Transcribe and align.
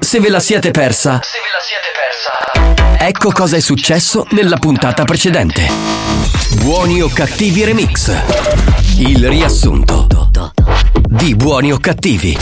Se 0.00 0.20
ve 0.20 0.28
la 0.28 0.40
siete 0.40 0.70
persa, 0.70 1.20
Se 1.22 1.38
ve 1.38 1.48
la 1.50 1.60
siete 1.60 1.88
persa. 1.94 3.04
ecco 3.06 3.30
cosa 3.32 3.56
è 3.56 3.60
successo 3.60 4.26
nella 4.30 4.56
puntata 4.56 5.04
precedente. 5.04 5.66
Buoni 6.62 7.00
o 7.00 7.08
cattivi 7.08 7.64
remix. 7.64 8.12
Il 8.98 9.26
riassunto 9.28 10.06
di 11.08 11.34
Buoni 11.34 11.72
o 11.72 11.78
cattivi. 11.78 12.36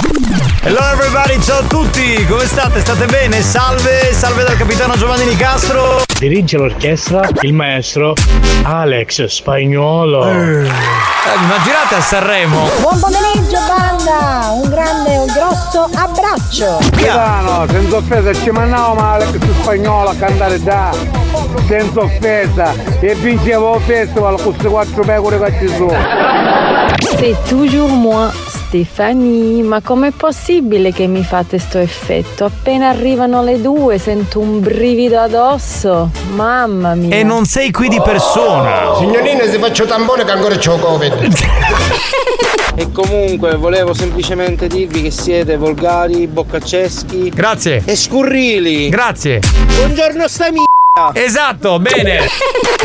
Hello 0.63 0.81
everybody, 0.91 1.41
ciao 1.41 1.61
a 1.61 1.63
tutti, 1.65 2.25
come 2.27 2.47
state? 2.47 2.81
State 2.81 3.07
bene? 3.07 3.43
Salve, 3.43 4.13
salve 4.13 4.43
dal 4.43 4.57
capitano 4.57 4.97
Giovanni 4.97 5.25
Nicastro. 5.27 6.03
Dirige 6.19 6.57
l'orchestra 6.57 7.29
il 7.43 7.53
maestro 7.53 8.15
Alex 8.63 9.25
Spagnolo. 9.27 10.25
Eh, 10.31 10.65
immaginate 11.43 11.95
a 11.97 12.01
Sanremo. 12.01 12.69
Buon 12.81 12.99
pomeriggio 12.99 13.59
banda, 14.05 14.51
un 14.53 14.69
grande, 14.69 15.17
un 15.17 15.27
grosso 15.27 15.89
abbraccio. 15.95 16.79
Capitano, 16.91 17.67
senza 17.69 17.97
offesa, 17.97 18.33
ci 18.35 18.51
mandavo 18.51 18.95
male 18.95 19.27
su 19.27 19.39
spagnolo 19.63 20.11
a 20.11 20.15
cantare 20.15 20.63
già. 20.63 20.91
Senza 21.67 22.01
offesa. 22.01 22.75
E 23.01 23.15
vincevo 23.15 23.77
il 23.77 23.83
festival 23.83 24.35
con 24.37 24.53
queste 24.53 24.69
quattro 24.69 25.05
pecore 25.05 25.39
che 25.39 25.67
ci 25.67 25.75
sono. 25.75 25.97
C'est 27.19 27.37
toujours 27.49 27.91
moi, 27.91 28.31
Stefanie. 28.67 29.63
Ma 29.63 29.81
com'è 29.81 30.11
possibile 30.11 30.93
che 30.93 31.07
mi 31.07 31.23
fate 31.23 31.59
sto 31.59 31.79
effetto? 31.79 32.45
Appena 32.45 32.89
arrivano 32.89 33.43
le 33.43 33.61
due 33.61 33.99
sento 33.99 34.41
un 34.41 34.61
brivido 34.61 35.19
addosso. 35.19 36.11
Mamma 36.35 36.95
mia. 36.95 37.17
E 37.17 37.23
non 37.23 37.47
sei 37.47 37.71
qui 37.71 37.89
di 37.89 38.01
persona. 38.03 38.95
Signorina, 38.99 39.45
se 39.45 39.59
faccio 39.59 39.87
tampone 39.87 40.25
che 40.25 40.31
ancora 40.31 40.57
c'ho 40.57 40.77
Covid. 40.77 41.29
E 42.77 42.91
comunque 42.91 43.57
volevo 43.57 43.95
semplicemente 43.95 44.67
dirvi 44.67 45.03
che 45.03 45.11
siete 45.11 45.57
volgari, 45.57 46.27
boccaceschi. 46.27 47.31
Grazie. 47.31 47.83
E 47.85 47.97
scurrili. 47.97 48.89
Grazie. 48.89 49.41
Buongiorno 49.77 50.29
sta. 50.29 50.51
Esatto, 51.13 51.79
bene. 51.79 52.27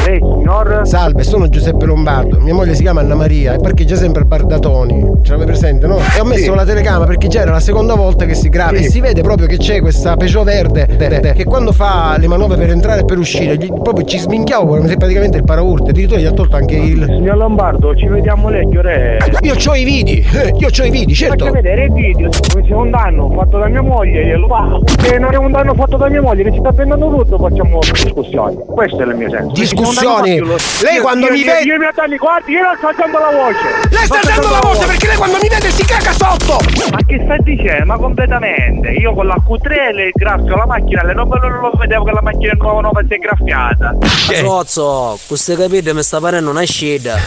Ehi 0.07 0.38
signor. 0.49 0.81
Salve, 0.87 1.23
sono 1.23 1.47
Giuseppe 1.47 1.85
Lombardo. 1.85 2.39
Mia 2.39 2.53
moglie 2.53 2.73
si 2.73 2.81
chiama 2.81 3.01
Anna 3.01 3.13
Maria 3.15 3.53
e 3.53 3.57
parcheggia 3.59 3.95
sempre 3.95 4.21
al 4.21 4.27
Bardatoni. 4.27 5.17
Ce 5.21 5.31
l'avete 5.31 5.51
presente, 5.51 5.85
no? 5.87 5.97
E 5.97 6.19
ho 6.19 6.25
messo 6.25 6.51
Sì. 6.51 6.55
la 6.55 6.65
telecamera 6.65 7.05
perché 7.05 7.27
già 7.27 7.41
era 7.41 7.51
la 7.51 7.59
seconda 7.59 7.93
volta 7.95 8.25
che 8.25 8.33
si 8.33 8.49
grava 8.49 8.75
Sì. 8.77 8.85
e 8.85 8.89
si 8.89 8.99
vede 8.99 9.21
proprio 9.21 9.47
che 9.47 9.57
c'è 9.57 9.79
questa 9.79 10.15
Peugeot 10.17 10.45
verde 10.45 10.87
de- 10.97 11.19
de- 11.19 11.33
che 11.33 11.43
quando 11.43 11.71
fa 11.71 12.15
le 12.17 12.27
manovre 12.27 12.57
per 12.57 12.69
entrare 12.71 13.01
e 13.01 13.05
per 13.05 13.17
uscire 13.19 13.55
gli- 13.57 13.71
proprio 13.71 14.05
ci 14.05 14.17
sminchiavo 14.17 14.65
come 14.65 14.87
se 14.87 14.97
praticamente 14.97 15.37
il 15.37 15.43
paraurte. 15.43 15.91
Addirittura 15.91 16.19
gli 16.19 16.25
ha 16.25 16.31
tolto 16.31 16.55
anche 16.55 16.75
il. 16.75 17.03
Signor 17.05 17.37
Lombardo, 17.37 17.95
ci 17.95 18.07
vediamo 18.07 18.49
lei, 18.49 18.67
che 18.69 18.77
ore? 18.77 19.17
Io 19.41 19.53
c'ho 19.55 19.75
i 19.75 19.83
vidi, 19.83 20.25
eh, 20.33 20.53
io 20.57 20.69
c'ho 20.69 20.83
i 20.83 20.89
vidi, 20.89 21.13
certo. 21.13 21.45
Faccia 21.45 21.51
vedere 21.61 21.83
il 21.85 21.91
video, 21.93 22.29
come 22.51 22.63
se 22.65 22.71
è 22.71 22.75
un 22.75 22.89
danno 22.89 23.29
fatto 23.35 23.57
da 23.59 23.67
mia 23.67 23.81
moglie, 23.81 24.25
glielo 24.25 24.47
pago. 24.47 24.81
Se 24.99 25.17
non 25.17 25.33
è 25.33 25.37
un 25.37 25.51
danno 25.51 25.73
fatto 25.75 25.97
da 25.97 26.09
mia 26.09 26.21
moglie, 26.21 26.43
che 26.43 26.51
ci 26.53 26.59
sta 26.59 26.71
prendendo 26.71 27.09
tutto, 27.09 27.37
facciamo 27.37 27.79
discussioni. 27.79 28.55
Questo 28.65 29.01
è 29.01 29.05
il 29.05 29.15
mio 29.15 29.29
senso. 29.29 29.51
Discussioni? 29.53 30.38
Fatto, 30.45 30.85
Lei 30.85 30.95
io- 30.95 31.01
quando 31.01 31.25
io- 31.27 31.31
mi 31.33 31.39
io- 31.39 31.45
vede- 31.53 31.63
Io 31.69 31.77
mi 31.77 31.87
danni, 31.93 32.17
guardi, 32.17 32.51
io 32.51 32.61
non 32.61 32.75
sto 32.77 32.87
alzando 32.87 33.17
la 33.19 33.31
voce. 33.31 33.65
Lei 33.89 34.05
sta 34.05 34.15
alzando 34.19 34.49
la 34.49 34.59
voce 34.59 34.85
perché 34.85 35.07
lei 35.07 35.15
quando 35.17 35.37
mi 35.41 35.47
vede 35.49 35.71
si 35.71 35.85
caga 35.85 36.11
sotto! 36.11 36.57
Ma 36.91 36.99
che 37.05 37.21
stai 37.23 37.39
dicendo? 37.43 37.85
Ma 37.85 37.97
completamente. 37.97 38.89
Io 38.91 39.13
con 39.13 39.27
la 39.27 39.35
Q3 39.35 39.93
le 39.93 40.09
graffio 40.13 40.55
la 40.55 40.65
macchina, 40.65 41.03
le 41.03 41.13
non 41.13 41.27
non 41.29 41.59
lo 41.59 41.71
vedevo 41.77 42.03
che 42.03 42.11
la 42.11 42.21
macchina 42.21 42.53
nuova 42.57 42.81
nuova 42.81 43.01
si 43.07 43.13
è 43.13 43.17
graffiata. 43.17 43.95
Rozzo, 44.41 45.17
questo 45.27 45.55
capite 45.55 45.93
mi 45.93 46.03
sta 46.03 46.19
parendo 46.19 46.49
una 46.49 46.63
sceda. 46.63 47.17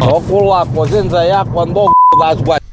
Ho 0.00 0.20
con 0.26 0.46
l'acqua 0.46 0.86
senza 0.88 1.20
acqua, 1.38 1.62
andò 1.62 1.84
da 2.18 2.34
sguardo. 2.36 2.64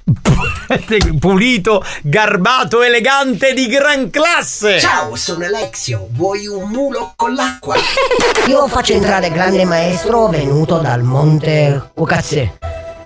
Pulito, 1.19 1.83
garbato, 2.01 2.81
elegante, 2.81 3.53
di 3.53 3.67
gran 3.67 4.09
classe. 4.09 4.79
Ciao, 4.79 5.15
sono 5.15 5.45
Alexio. 5.45 6.07
Vuoi 6.11 6.47
un 6.47 6.69
mulo 6.69 7.13
con 7.15 7.33
l'acqua? 7.33 7.75
Io 8.47 8.67
faccio 8.67 8.93
entrare 8.93 9.29
grande 9.31 9.65
maestro 9.65 10.27
venuto 10.27 10.77
dal 10.77 11.03
monte 11.03 11.89
Cucazzè. 11.93 12.52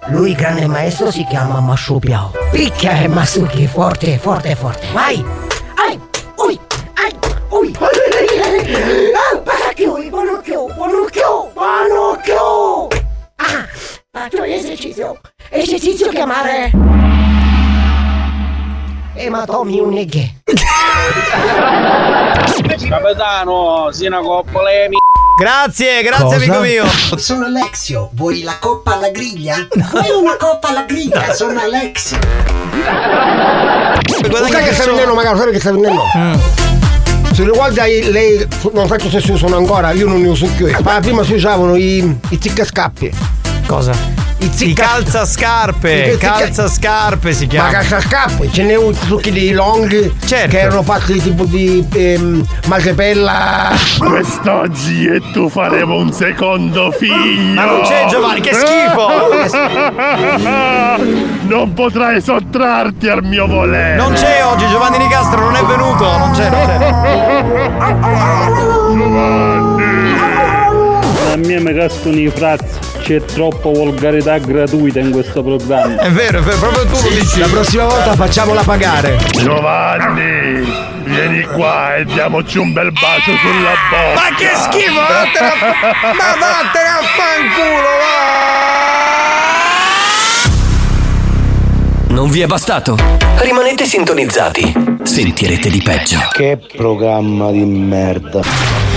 Lui, 0.08 0.34
grande 0.36 0.68
maestro, 0.68 1.12
si 1.12 1.26
chiama 1.26 1.60
Masciupiao. 1.60 2.32
Picchia 2.52 3.02
e 3.02 3.08
Masuki, 3.08 3.68
forte, 3.68 4.18
forte, 4.18 4.56
forte. 4.56 4.88
Vai! 4.94 5.24
Ai! 5.76 6.00
Ui! 6.38 6.60
Ai! 6.94 7.14
Ui! 7.50 7.76
Ah, 7.80 9.38
Panocchio, 9.44 9.94
Panocchio, 10.10 10.66
Panocchio, 10.68 11.52
Panocchio! 11.54 12.88
Ah! 13.36 13.68
Faccio 14.12 14.44
l'esercizio. 14.44 15.20
Esercizio 15.50 16.10
chiamare... 16.10 16.72
Ematomi 19.16 19.80
uneghe. 19.80 20.42
Capitano, 22.88 23.90
si 23.92 24.06
una 24.06 24.20
coppola 24.20 24.70
e 24.70 24.90
mi. 24.90 24.98
Grazie, 25.40 26.04
grazie 26.04 26.24
Cosa? 26.24 26.36
amico 26.36 26.60
mio. 26.60 26.86
Sono 27.18 27.46
Alexio. 27.46 28.10
Vuoi 28.14 28.44
la 28.44 28.58
coppa 28.60 28.96
alla 28.96 29.10
griglia? 29.10 29.68
Vuoi 29.92 30.10
una 30.20 30.36
coppa 30.38 30.68
alla 30.68 30.84
griglia? 30.84 31.34
Sono 31.34 31.60
Alexio. 31.60 32.18
Non 34.30 34.50
sai 34.50 34.64
che 34.66 34.74
sta 34.74 34.86
venendo 34.86 35.14
magari, 35.16 35.38
sai 35.38 35.52
che 35.52 35.60
sta 35.60 35.72
venendo? 35.72 36.04
Se 37.32 37.44
riguarda 37.44 37.84
lei, 37.86 38.48
non 38.74 38.88
faccio 38.88 39.10
se 39.10 39.20
si 39.22 39.32
usano 39.32 39.58
ancora, 39.58 39.92
io 39.92 40.08
non 40.08 40.22
ne 40.22 40.28
uso 40.28 40.48
più. 40.56 40.70
Ma 40.84 41.00
prima 41.00 41.24
si 41.24 41.34
usavano 41.34 41.76
i, 41.76 41.98
i 42.30 42.40
ziccascappi. 42.40 43.46
Cosa? 43.68 43.92
I 44.40 44.46
I 44.46 44.52
zicca- 44.54 44.84
calzascarpe, 44.86 45.92
I 45.92 46.12
zicca- 46.12 46.32
calzascarpe 46.38 47.34
si 47.34 47.46
Ma 47.46 47.50
chiama. 47.50 47.70
calzascappi, 47.70 48.52
ce 48.54 48.64
n'è 48.64 48.76
un 48.76 48.94
trucchi 48.98 49.32
di 49.32 49.52
long 49.52 50.12
Certo. 50.24 50.48
che 50.50 50.60
erano 50.60 50.84
fatti 50.84 51.20
tipo 51.20 51.44
di 51.44 51.84
ehm, 51.92 52.46
masepella. 52.68 53.72
Quest'oggi 53.98 55.08
e 55.08 55.22
tu 55.34 55.50
faremo 55.50 55.96
un 55.96 56.14
secondo 56.14 56.92
figlio. 56.92 57.54
Ma 57.56 57.66
non 57.66 57.82
c'è 57.82 58.06
Giovanni, 58.08 58.40
che 58.42 58.54
schifo! 58.54 59.08
non 61.48 61.74
potrai 61.74 62.22
sottrarti 62.22 63.08
al 63.10 63.24
mio 63.24 63.48
volere. 63.48 63.96
Non 63.96 64.14
c'è 64.14 64.46
oggi 64.46 64.68
Giovanni 64.70 65.00
Nicastro, 65.00 65.40
non 65.42 65.56
è 65.56 65.64
venuto, 65.64 66.18
non 66.18 66.32
c'è, 66.32 66.50
non 66.50 66.70
A 67.80 67.96
me 71.38 71.60
mi 71.60 71.74
cascano 71.74 72.20
i 72.20 72.30
frazzi. 72.30 72.86
C'è 73.02 73.24
troppa 73.24 73.70
volgarità 73.70 74.38
gratuita 74.38 75.00
in 75.00 75.12
questo 75.12 75.42
programma. 75.42 76.02
È 76.02 76.12
vero, 76.12 76.40
è 76.40 76.42
vero, 76.42 76.58
proprio 76.58 76.86
tu 76.86 77.02
lo 77.02 77.10
dici. 77.16 77.40
La 77.40 77.48
prossima 77.48 77.86
volta 77.86 78.16
facciamola 78.16 78.64
pagare. 78.64 79.18
Giovanni, 79.32 80.68
vieni 81.06 81.44
qua 81.44 81.96
e 81.96 82.04
diamoci 82.06 82.58
un 82.58 82.74
bel 82.74 82.92
bacio 82.92 83.32
sulla 83.38 83.76
bocca. 83.90 84.14
Ma 84.14 84.36
che 84.36 84.50
schifo! 84.56 85.00
Vattene 85.00 85.48
a... 85.48 85.54
Ma 86.14 86.36
vattene 86.38 86.90
a 86.90 87.02
fanculo, 87.16 87.90
va! 88.02 88.16
Non 92.14 92.30
vi 92.30 92.42
è 92.42 92.46
bastato? 92.46 92.98
Rimanete 93.38 93.86
sintonizzati. 93.86 94.74
Sentirete 95.04 95.70
di 95.70 95.82
peggio. 95.82 96.20
Che 96.34 96.60
programma 96.76 97.52
di 97.52 97.64
merda. 97.64 98.97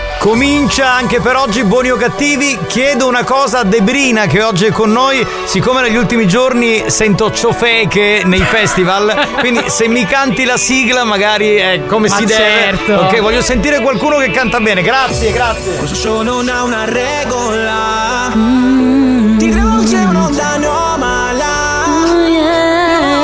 Comincia 0.21 0.93
anche 0.93 1.19
per 1.19 1.35
oggi 1.35 1.63
Buoni 1.63 1.89
o 1.89 1.95
Cattivi. 1.95 2.55
Chiedo 2.67 3.07
una 3.07 3.23
cosa 3.23 3.61
a 3.61 3.63
Debrina 3.63 4.27
che 4.27 4.43
oggi 4.43 4.65
è 4.65 4.71
con 4.71 4.91
noi. 4.91 5.25
Siccome 5.45 5.81
negli 5.81 5.95
ultimi 5.95 6.27
giorni 6.27 6.91
sento 6.91 7.31
ciofeche 7.31 8.21
nei 8.25 8.41
festival, 8.41 9.11
quindi 9.39 9.63
se 9.65 9.87
mi 9.87 10.05
canti 10.05 10.45
la 10.45 10.57
sigla 10.57 11.03
magari 11.05 11.55
è 11.55 11.81
come 11.87 12.07
Ma 12.07 12.17
si 12.17 12.27
certo. 12.27 12.85
deve. 12.85 13.01
Ok, 13.01 13.19
voglio 13.19 13.41
sentire 13.41 13.79
qualcuno 13.81 14.17
che 14.17 14.29
canta 14.29 14.59
bene. 14.59 14.83
Grazie, 14.83 15.31
grazie. 15.31 15.77
Questo 15.77 15.95
show 15.95 16.21
non 16.21 16.47
ha 16.49 16.61
una 16.65 16.85
regola 16.85 18.29
Ti 18.31 19.51
rivolge 19.51 19.97
un'onda 19.97 20.49
anomala 20.49 21.45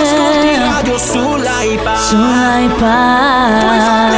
Ascolti 0.02 0.56
radio 0.58 0.98
sull'iPad 0.98 1.96
Sull'iPad 1.96 3.60
Puoi 3.60 3.80
fare 3.80 4.18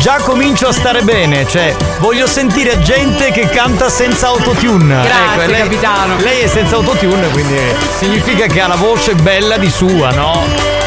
già 0.00 0.16
comincio 0.22 0.66
a 0.66 0.72
stare 0.72 1.02
bene, 1.02 1.46
cioè 1.46 1.76
voglio 1.98 2.26
sentire 2.26 2.80
gente 2.80 3.30
che 3.32 3.50
canta 3.50 3.90
senza 3.90 4.28
autotune. 4.28 5.02
Grazie 5.02 5.42
ecco, 5.42 5.50
lei, 5.50 5.62
capitano. 5.62 6.16
Lei 6.16 6.40
è 6.40 6.46
senza 6.46 6.76
autotune, 6.76 7.28
quindi 7.28 7.58
significa 7.98 8.46
che 8.46 8.62
ha 8.62 8.66
la 8.66 8.76
voce 8.76 9.14
bella 9.14 9.58
di 9.58 9.68
sua, 9.68 10.10
no? 10.12 10.42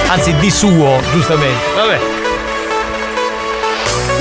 Anzi, 0.08 0.34
di 0.38 0.50
suo, 0.50 1.00
giustamente. 1.12 1.64
Vabbè. 1.76 2.00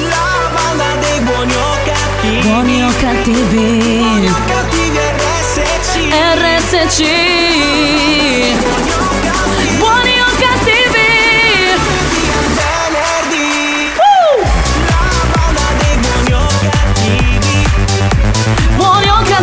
La 0.09 0.51
banda 0.55 0.85
dei 1.01 1.21
buoni 1.21 1.55
o 1.55 1.77
cattivi. 1.85 2.49
Buoni 2.49 2.83
o 2.83 2.93
cattivi. 3.01 3.99
Buoni 3.99 4.29
o 4.29 4.35
cattivi 4.47 5.01
RSC. 5.57 5.97
RSC. 6.37 7.01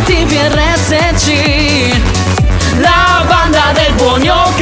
Cattivi. 0.09 1.99
La 2.77 3.23
banda 3.27 3.71
dei 3.73 3.91
buoni 3.93 4.29
o 4.29 4.53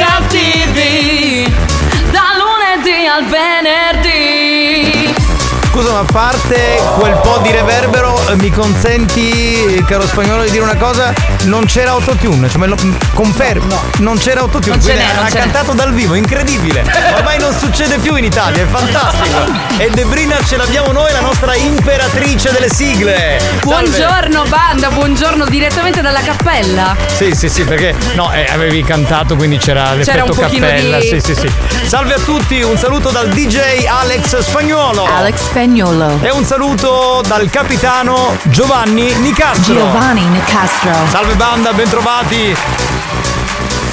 Scusa, 5.88 5.92
ma 5.92 6.00
a 6.00 6.12
parte 6.12 6.80
quel 6.98 7.18
po' 7.22 7.38
di 7.38 7.50
reverbero, 7.50 8.20
eh, 8.28 8.36
mi 8.36 8.50
consenti, 8.50 9.82
caro 9.86 10.06
spagnolo, 10.06 10.42
di 10.42 10.50
dire 10.50 10.62
una 10.62 10.76
cosa? 10.76 11.14
Non 11.44 11.64
c'era 11.64 11.92
autotune, 11.92 12.48
cioè 12.48 12.58
me 12.58 12.66
lo 12.66 12.76
confermo. 13.14 13.80
Non 13.98 14.18
c'era 14.18 14.40
autotune, 14.40 14.76
Non 14.76 14.84
quindi 14.84 15.00
n'è, 15.02 15.24
ha 15.24 15.28
cantato 15.30 15.72
dal 15.72 15.92
vivo, 15.94 16.14
incredibile. 16.14 16.84
Ormai 17.16 17.38
non 17.38 17.54
succede 17.54 17.96
più 17.98 18.16
in 18.16 18.24
Italia, 18.24 18.64
è 18.64 18.66
fantastico. 18.66 19.36
E 19.78 19.88
Debrina 19.90 20.36
ce 20.44 20.56
l'abbiamo 20.58 20.92
noi, 20.92 21.10
la 21.12 21.20
nostra 21.20 21.54
imperatrice 21.54 22.52
delle 22.52 22.68
sigle. 22.68 23.38
Salve. 23.38 23.60
Buongiorno 23.62 24.42
banda, 24.48 24.90
buongiorno 24.90 25.46
direttamente 25.46 26.02
dalla 26.02 26.20
cappella. 26.20 26.94
Sì, 27.16 27.34
sì, 27.34 27.48
sì, 27.48 27.64
perché 27.64 27.94
no, 28.14 28.30
eh, 28.32 28.46
avevi 28.52 28.82
cantato, 28.82 29.36
quindi 29.36 29.56
c'era 29.56 29.94
l'effetto 29.94 30.24
un 30.24 30.36
pochino 30.36 30.66
cappella. 30.66 30.98
di- 30.98 31.06
Sì, 31.08 31.20
sì, 31.20 31.34
sì. 31.34 31.50
Salve 31.86 32.14
a 32.14 32.18
tutti, 32.18 32.60
un 32.62 32.76
saluto 32.76 33.08
dal 33.10 33.28
DJ 33.28 33.86
Alex 33.86 34.38
Spagnuolo. 34.40 35.06
Alex 35.06 35.36
Spagnolo. 35.44 35.76
E 36.20 36.30
un 36.32 36.44
saluto 36.44 37.22
dal 37.24 37.48
capitano 37.50 38.36
Giovanni 38.50 39.14
Nicastro. 39.18 39.74
Giovanni 39.74 40.24
Nicastro. 40.24 40.90
Salve 41.08 41.34
banda, 41.36 41.72
bentrovati. 41.72 42.56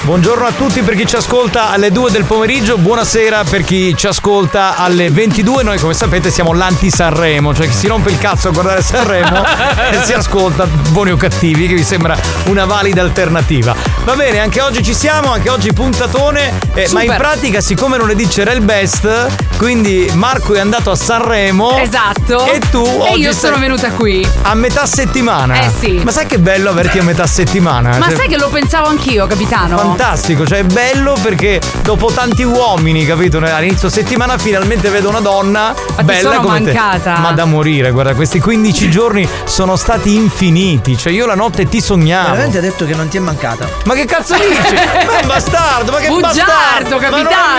Buongiorno 0.06 0.46
a 0.46 0.52
tutti 0.52 0.82
per 0.84 0.96
chi 0.96 1.06
ci 1.06 1.16
ascolta 1.16 1.70
alle 1.70 1.92
2 1.92 2.12
del 2.12 2.26
pomeriggio, 2.26 2.78
buonasera 2.78 3.44
per 3.44 3.64
chi 3.64 3.96
ci 3.98 4.06
ascolta 4.06 4.78
alle 4.78 5.10
22. 5.10 5.64
Noi 5.64 5.80
come 5.80 5.96
sapete 5.96 6.30
siamo 6.30 6.54
l'anti 6.54 6.92
Sanremo, 6.92 7.56
cioè 7.56 7.68
chi 7.68 7.74
si 7.74 7.88
rompe 7.88 8.12
il 8.12 8.20
cazzo 8.20 8.50
a 8.50 8.52
guardare 8.52 8.84
Sanremo 8.84 9.44
e 9.92 10.04
si 10.04 10.14
ascolta 10.14 10.66
buoni 10.90 11.12
o 11.12 11.18
cattivi, 11.18 11.68
che 11.68 11.74
vi 11.74 11.84
sembra 11.84 12.16
una 12.46 12.66
valida 12.66 13.02
alternativa. 13.02 13.76
Va 14.04 14.16
bene, 14.16 14.40
anche 14.40 14.62
oggi 14.62 14.84
ci 14.84 14.94
siamo, 14.94 15.32
anche 15.32 15.50
oggi 15.50 15.74
puntatone, 15.74 16.54
eh, 16.76 16.88
ma 16.92 17.02
in 17.02 17.16
pratica 17.18 17.60
siccome 17.60 17.98
lunedì 17.98 18.28
c'era 18.28 18.52
il 18.52 18.62
best, 18.62 19.28
quindi 19.58 20.10
Marco 20.14 20.54
è 20.54 20.60
andato 20.60 20.92
a 20.92 20.96
Sanremo. 20.96 21.78
Esatto. 21.78 22.46
E 22.52 22.60
tu 22.70 22.84
E 22.84 23.10
oggi 23.12 23.20
io 23.22 23.32
sono 23.34 23.58
venuta 23.58 23.90
qui. 23.92 24.26
a 24.44 24.54
metà 24.54 24.86
settimana. 24.86 25.62
Eh 25.62 25.72
sì. 25.80 26.02
Ma 26.04 26.12
sai 26.12 26.26
che 26.26 26.40
bello 26.40 26.70
averti 26.70 27.00
a 27.00 27.04
metà 27.04 27.26
settimana? 27.26 27.98
Ma 27.98 28.08
Cioè, 28.08 28.16
sai 28.16 28.28
che 28.28 28.38
lo 28.38 28.50
pensavo 28.50 28.90
anch'io, 28.90 29.26
capitano? 29.28 29.78
Fantastico, 29.78 30.46
cioè 30.46 30.60
è 30.60 30.64
bello 30.64 31.16
perché 31.22 31.62
dopo 31.82 32.12
tanti 32.12 32.44
uomini, 32.44 33.06
capito? 33.06 33.38
All'inizio 33.38 33.90
settimana 33.90 34.38
finalmente 34.38 34.90
vedo 34.90 35.10
una 35.10 35.20
donna 35.22 35.74
bella 36.04 36.32
sono 36.32 36.42
come 36.42 36.60
mancata. 36.62 37.14
te. 37.16 37.20
Ma 37.22 37.32
da 37.32 37.46
morire, 37.46 37.92
guarda, 37.92 38.14
questi 38.14 38.40
15 38.40 38.90
giorni 38.90 39.28
sono 39.46 39.76
stati 39.76 40.16
infiniti. 40.16 40.98
Cioè 40.98 41.12
io 41.14 41.26
la 41.26 41.36
notte 41.36 41.68
ti 41.68 41.80
sognavo. 41.82 42.32
Veramente 42.32 42.58
ha 42.58 42.62
detto 42.62 42.86
che 42.86 42.94
non 42.96 43.08
ti 43.08 43.18
è 43.18 43.20
mancata. 43.22 43.68
Ma 43.86 43.94
che 43.94 44.06
cazzo 44.06 44.36
dici? 44.36 44.74
ma 45.06 45.18
è 45.20 45.26
bastardo, 45.26 45.92
ma 45.92 45.98
che 46.00 46.08
Bugiardo, 46.10 46.98
bastardo! 47.00 47.00
Ma 47.00 47.06
non 47.10 47.20
è 47.20 47.30
capitano! 47.30 47.56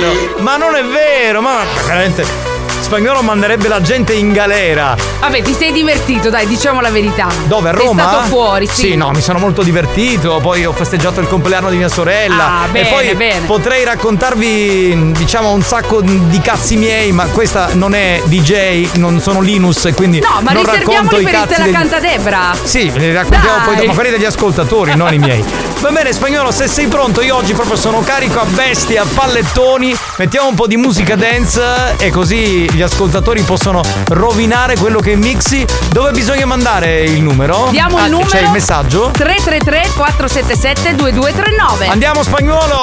vero! 0.00 0.42
Ma 0.42 0.56
non 0.56 0.74
è 0.74 0.84
vero, 0.84 1.35
ma 1.40 1.64
veramente. 1.86 2.55
Spagnolo 2.80 3.20
manderebbe 3.22 3.66
la 3.66 3.80
gente 3.80 4.12
in 4.12 4.32
galera. 4.32 4.94
Vabbè, 5.18 5.42
ti 5.42 5.52
sei 5.54 5.72
divertito, 5.72 6.30
dai, 6.30 6.46
diciamo 6.46 6.80
la 6.80 6.90
verità. 6.90 7.26
Dove 7.46 7.70
a 7.70 7.76
Sei 7.76 7.84
Roma? 7.84 8.02
stato 8.02 8.26
fuori, 8.28 8.66
sì. 8.68 8.94
no, 8.94 9.10
mi 9.10 9.20
sono 9.20 9.40
molto 9.40 9.62
divertito. 9.64 10.38
Poi 10.40 10.64
ho 10.64 10.72
festeggiato 10.72 11.18
il 11.20 11.26
compleanno 11.26 11.68
di 11.70 11.76
mia 11.78 11.88
sorella. 11.88 12.62
Ah, 12.62 12.66
bene, 12.70 12.88
e 12.88 12.92
poi 12.92 13.14
bene. 13.16 13.46
potrei 13.46 13.82
raccontarvi, 13.82 15.12
diciamo, 15.16 15.50
un 15.50 15.62
sacco 15.62 16.00
di 16.00 16.40
cazzi 16.40 16.76
miei, 16.76 17.10
ma 17.10 17.24
questa 17.26 17.70
non 17.72 17.92
è 17.92 18.22
DJ, 18.24 18.90
non 18.94 19.20
sono 19.20 19.40
Linus, 19.40 19.88
quindi 19.96 20.20
No, 20.20 20.40
ma 20.42 20.52
non 20.52 20.64
racconto 20.64 21.16
riserviamoli 21.16 21.22
i 21.22 21.24
per 21.24 21.34
il 21.34 21.46
Te 21.48 21.58
la 21.58 21.64
degli- 21.64 21.74
canta 21.74 21.98
Debra. 21.98 22.54
Sì, 22.62 22.88
ve 22.90 22.98
li 23.00 23.12
raccontiamo 23.12 23.56
Dai. 23.56 23.66
poi 23.66 23.76
dopo, 23.76 23.92
quelli 23.94 24.10
degli 24.10 24.24
ascoltatori, 24.24 24.94
non 24.94 25.12
i 25.12 25.18
miei. 25.18 25.42
Va 25.80 25.90
bene, 25.90 26.12
spagnolo, 26.12 26.52
se 26.52 26.68
sei 26.68 26.86
pronto, 26.86 27.20
io 27.20 27.34
oggi 27.34 27.52
proprio 27.52 27.76
sono 27.76 28.00
carico 28.00 28.38
a 28.40 28.44
bestia, 28.44 29.02
a 29.02 29.06
pallettoni. 29.12 29.94
Mettiamo 30.18 30.48
un 30.48 30.54
po' 30.54 30.66
di 30.68 30.76
musica 30.76 31.16
dance 31.16 31.96
e 31.98 32.10
così 32.10 32.65
gli 32.72 32.82
ascoltatori 32.82 33.42
possono 33.42 33.82
rovinare 34.08 34.76
quello 34.76 35.00
che 35.00 35.16
mixi. 35.16 35.64
Dove 35.90 36.10
bisogna 36.12 36.46
mandare 36.46 37.02
il 37.02 37.22
numero? 37.22 37.68
Diamo 37.70 37.98
Ah, 37.98 38.04
il 38.04 38.10
numero. 38.10 38.28
C'è 38.28 38.40
il 38.42 38.50
messaggio? 38.50 39.10
333 39.12 39.90
477 39.96 40.94
2239. 40.96 41.86
Andiamo 41.88 42.22
spagnolo! 42.22 42.80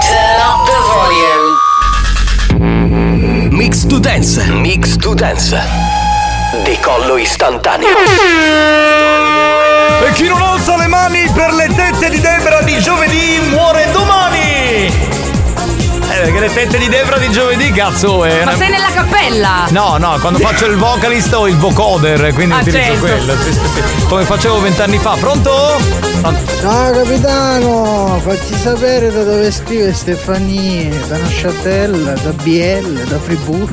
Turn 0.00 0.40
up 0.40 0.64
the 0.66 0.78
volume. 0.94 1.44
Mix 3.56 3.84
to 3.86 3.98
dance. 4.00 4.38
Mix 4.50 4.96
to 4.96 5.14
dance. 5.14 5.54
Decollo 6.64 7.16
istantaneo. 7.18 7.88
E 10.06 10.12
chi 10.12 10.26
non 10.28 10.40
alza 10.40 10.76
le 10.76 10.86
mani 10.86 11.28
per 11.34 11.52
le 11.52 11.68
tette 11.74 12.08
di 12.10 12.20
Debra 12.20 12.60
di 12.62 12.78
giovedì 12.80 13.38
muore 13.50 13.88
domani! 13.92 15.12
Eh, 16.10 16.20
perché 16.20 16.38
le 16.40 16.52
tette 16.52 16.78
di 16.78 16.88
Debra 16.88 17.16
di 17.18 17.30
giovedì, 17.30 17.72
cazzo, 17.72 18.24
è 18.24 18.36
Ma 18.44 18.50
una- 18.52 18.56
sei 18.56 18.68
nella 18.70 18.90
cappella? 18.94 19.66
No, 19.70 19.96
no, 19.98 20.16
quando 20.20 20.38
faccio 20.46 20.66
il 20.66 20.76
vocalist 20.76 21.32
ho 21.32 21.48
il 21.48 21.56
vocoder, 21.56 22.32
quindi 22.34 22.54
Ah, 22.54 22.58
utilizzo 22.58 22.82
certo. 22.84 23.00
quello. 23.00 23.36
sì, 23.42 23.52
sì, 23.52 23.58
sì. 23.74 24.06
Come 24.06 24.24
facevo 24.24 24.60
vent'anni 24.60 24.98
fa. 24.98 25.16
Pronto? 25.18 25.76
Pronto? 26.20 26.40
Ciao 26.60 26.90
capitano, 26.92 28.20
facci 28.24 28.54
sapere 28.62 29.10
da 29.12 29.24
dove 29.24 29.50
scrive 29.50 29.92
Stefania, 29.92 30.94
da 31.08 31.16
Neuchâtel, 31.16 32.18
da 32.22 32.30
Biel, 32.42 32.92
da 33.08 33.18
Friburgo. 33.18 33.72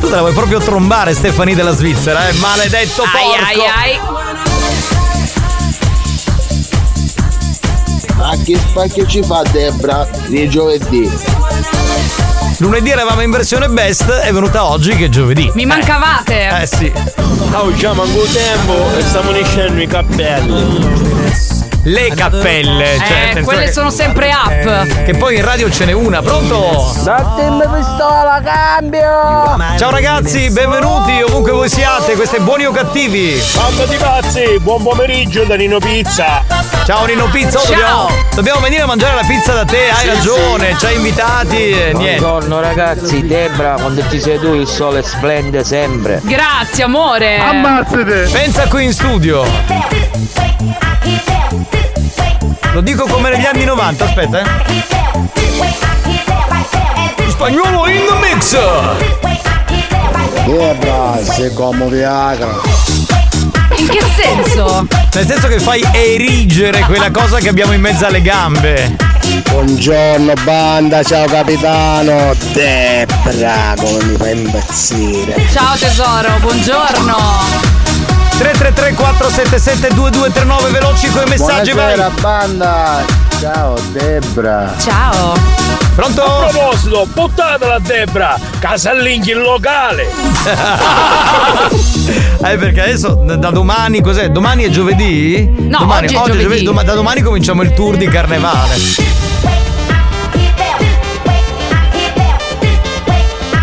Tu 0.00 0.08
te 0.08 0.14
la 0.14 0.20
vuoi 0.20 0.32
proprio 0.32 0.58
trombare 0.58 1.14
Stefani 1.14 1.54
della 1.54 1.72
Svizzera, 1.74 2.28
eh? 2.28 2.32
Maledetto 2.34 3.02
porco! 3.02 3.18
Ai 3.44 3.92
ai 3.92 4.00
che 8.44 8.56
spacchio 8.58 9.06
ci 9.06 9.22
fa 9.22 9.42
Debra 9.50 10.06
di 10.26 10.48
giovedì? 10.48 11.10
Lunedì 12.58 12.90
eravamo 12.90 13.22
in 13.22 13.30
versione 13.30 13.68
best, 13.68 14.08
è 14.10 14.32
venuta 14.32 14.64
oggi 14.68 14.94
che 14.96 15.06
è 15.06 15.08
giovedì. 15.08 15.50
Mi 15.54 15.66
mancavate. 15.66 16.60
Eh 16.60 16.66
sì. 16.66 16.92
Oh, 17.52 17.74
già 17.74 17.92
manco 17.92 18.22
tempo 18.32 18.96
e 18.96 19.02
stiamo 19.02 19.30
uniscendo 19.30 19.80
i 19.80 19.86
cappelli. 19.86 21.00
Le 21.84 22.10
cappelle, 22.14 22.96
cioè, 23.04 23.32
Eh, 23.38 23.42
quelle 23.42 23.64
che- 23.64 23.72
sono 23.72 23.90
sempre 23.90 24.30
up. 24.32 25.02
Che 25.04 25.14
poi 25.14 25.36
in 25.36 25.44
radio 25.44 25.68
ce 25.68 25.84
n'è 25.84 25.92
una, 25.92 26.22
pronto? 26.22 26.92
Datemi 27.02 27.64
pistola, 27.76 28.40
cambio! 28.44 29.76
Ciao 29.76 29.90
ragazzi, 29.90 30.48
benvenuti 30.50 31.20
ovunque 31.22 31.50
voi 31.50 31.68
siate, 31.68 32.14
queste 32.14 32.38
buoni 32.38 32.66
o 32.66 32.70
cattivi. 32.70 33.42
Banda 33.56 33.84
di 33.86 33.96
pazzi, 33.96 34.58
buon 34.60 34.82
pomeriggio 34.84 35.42
da 35.42 35.56
Nino 35.56 35.78
Pizza. 35.80 36.61
Ciao 36.84 37.04
Nino 37.06 37.28
Pizza, 37.30 37.58
oh, 37.58 37.62
Ciao. 37.62 37.70
dobbiamo, 37.74 38.08
dobbiamo 38.34 38.60
venire 38.60 38.82
a 38.82 38.86
mangiare 38.86 39.14
la 39.14 39.26
pizza 39.26 39.52
da 39.52 39.64
te, 39.64 39.88
hai 39.88 40.00
Sì, 40.00 40.06
ragione, 40.08 40.76
ci 40.78 40.86
hai 40.86 40.96
invitati 40.96 41.70
e 41.70 41.92
niente. 41.94 42.18
Buongiorno 42.20 42.60
ragazzi, 42.60 43.24
Debra, 43.26 43.74
quando 43.74 44.02
ci 44.10 44.20
sei 44.20 44.38
tu 44.40 44.54
il 44.54 44.66
sole 44.66 45.02
splende 45.02 45.62
sempre. 45.64 46.20
Grazie, 46.24 46.84
amore. 46.84 47.38
Ammazzate! 47.38 48.28
Pensa 48.32 48.66
qui 48.66 48.84
in 48.84 48.92
studio. 48.92 49.44
Lo 52.72 52.80
dico 52.80 53.06
come 53.06 53.30
negli 53.30 53.46
anni 53.46 53.64
90, 53.64 54.04
aspetta, 54.04 54.40
eh. 54.40 54.44
Spagnolo 57.28 57.86
in 57.88 58.02
the 58.06 58.14
mix! 58.20 58.58
Debra, 60.46 61.18
sei 61.22 61.52
come 61.54 61.86
Viagra. 61.86 62.60
In 63.76 63.88
che 63.88 64.02
senso? 64.16 64.86
Nel 65.12 65.26
senso 65.26 65.48
che 65.48 65.58
fai 65.58 65.82
erigere 65.92 66.80
quella 66.80 67.10
cosa 67.10 67.38
che 67.38 67.48
abbiamo 67.48 67.72
in 67.72 67.80
mezzo 67.80 68.06
alle 68.06 68.20
gambe. 68.22 68.96
Buongiorno 69.48 70.32
banda, 70.44 71.02
ciao 71.02 71.26
capitano. 71.26 72.34
Debra, 72.52 73.74
come 73.78 74.04
mi 74.04 74.16
fa 74.16 74.28
impazzire. 74.28 75.46
Ciao 75.52 75.76
tesoro, 75.76 76.28
buongiorno. 76.40 77.16
333 78.38 78.94
477 78.94 79.94
2239 79.94 80.70
veloci 80.70 81.08
con 81.10 81.22
i 81.26 81.28
messaggi 81.28 81.72
vai. 81.72 81.94
Buonasera 81.94 82.10
banda. 82.20 83.04
Ciao 83.40 83.78
Debra. 83.92 84.74
Ciao. 84.78 85.71
Pronto? 85.94 86.22
A 86.24 86.46
proposito, 86.48 87.06
buttatela 87.12 87.78
Debra, 87.78 88.38
casalinghi 88.58 89.30
il 89.30 89.38
locale. 89.40 90.10
Eh, 92.44 92.56
perché 92.56 92.82
adesso 92.82 93.14
da 93.24 93.50
domani 93.50 94.00
cos'è? 94.00 94.28
Domani 94.28 94.64
è 94.64 94.68
giovedì? 94.68 95.48
No, 95.58 95.78
domani, 95.78 96.12
oggi 96.16 96.38
è 96.38 96.42
giovedì. 96.42 96.64
doma- 96.64 96.82
da 96.82 96.94
domani 96.94 97.22
cominciamo 97.22 97.62
il 97.62 97.72
tour 97.72 97.96
di 97.96 98.08
carnevale. 98.08 98.74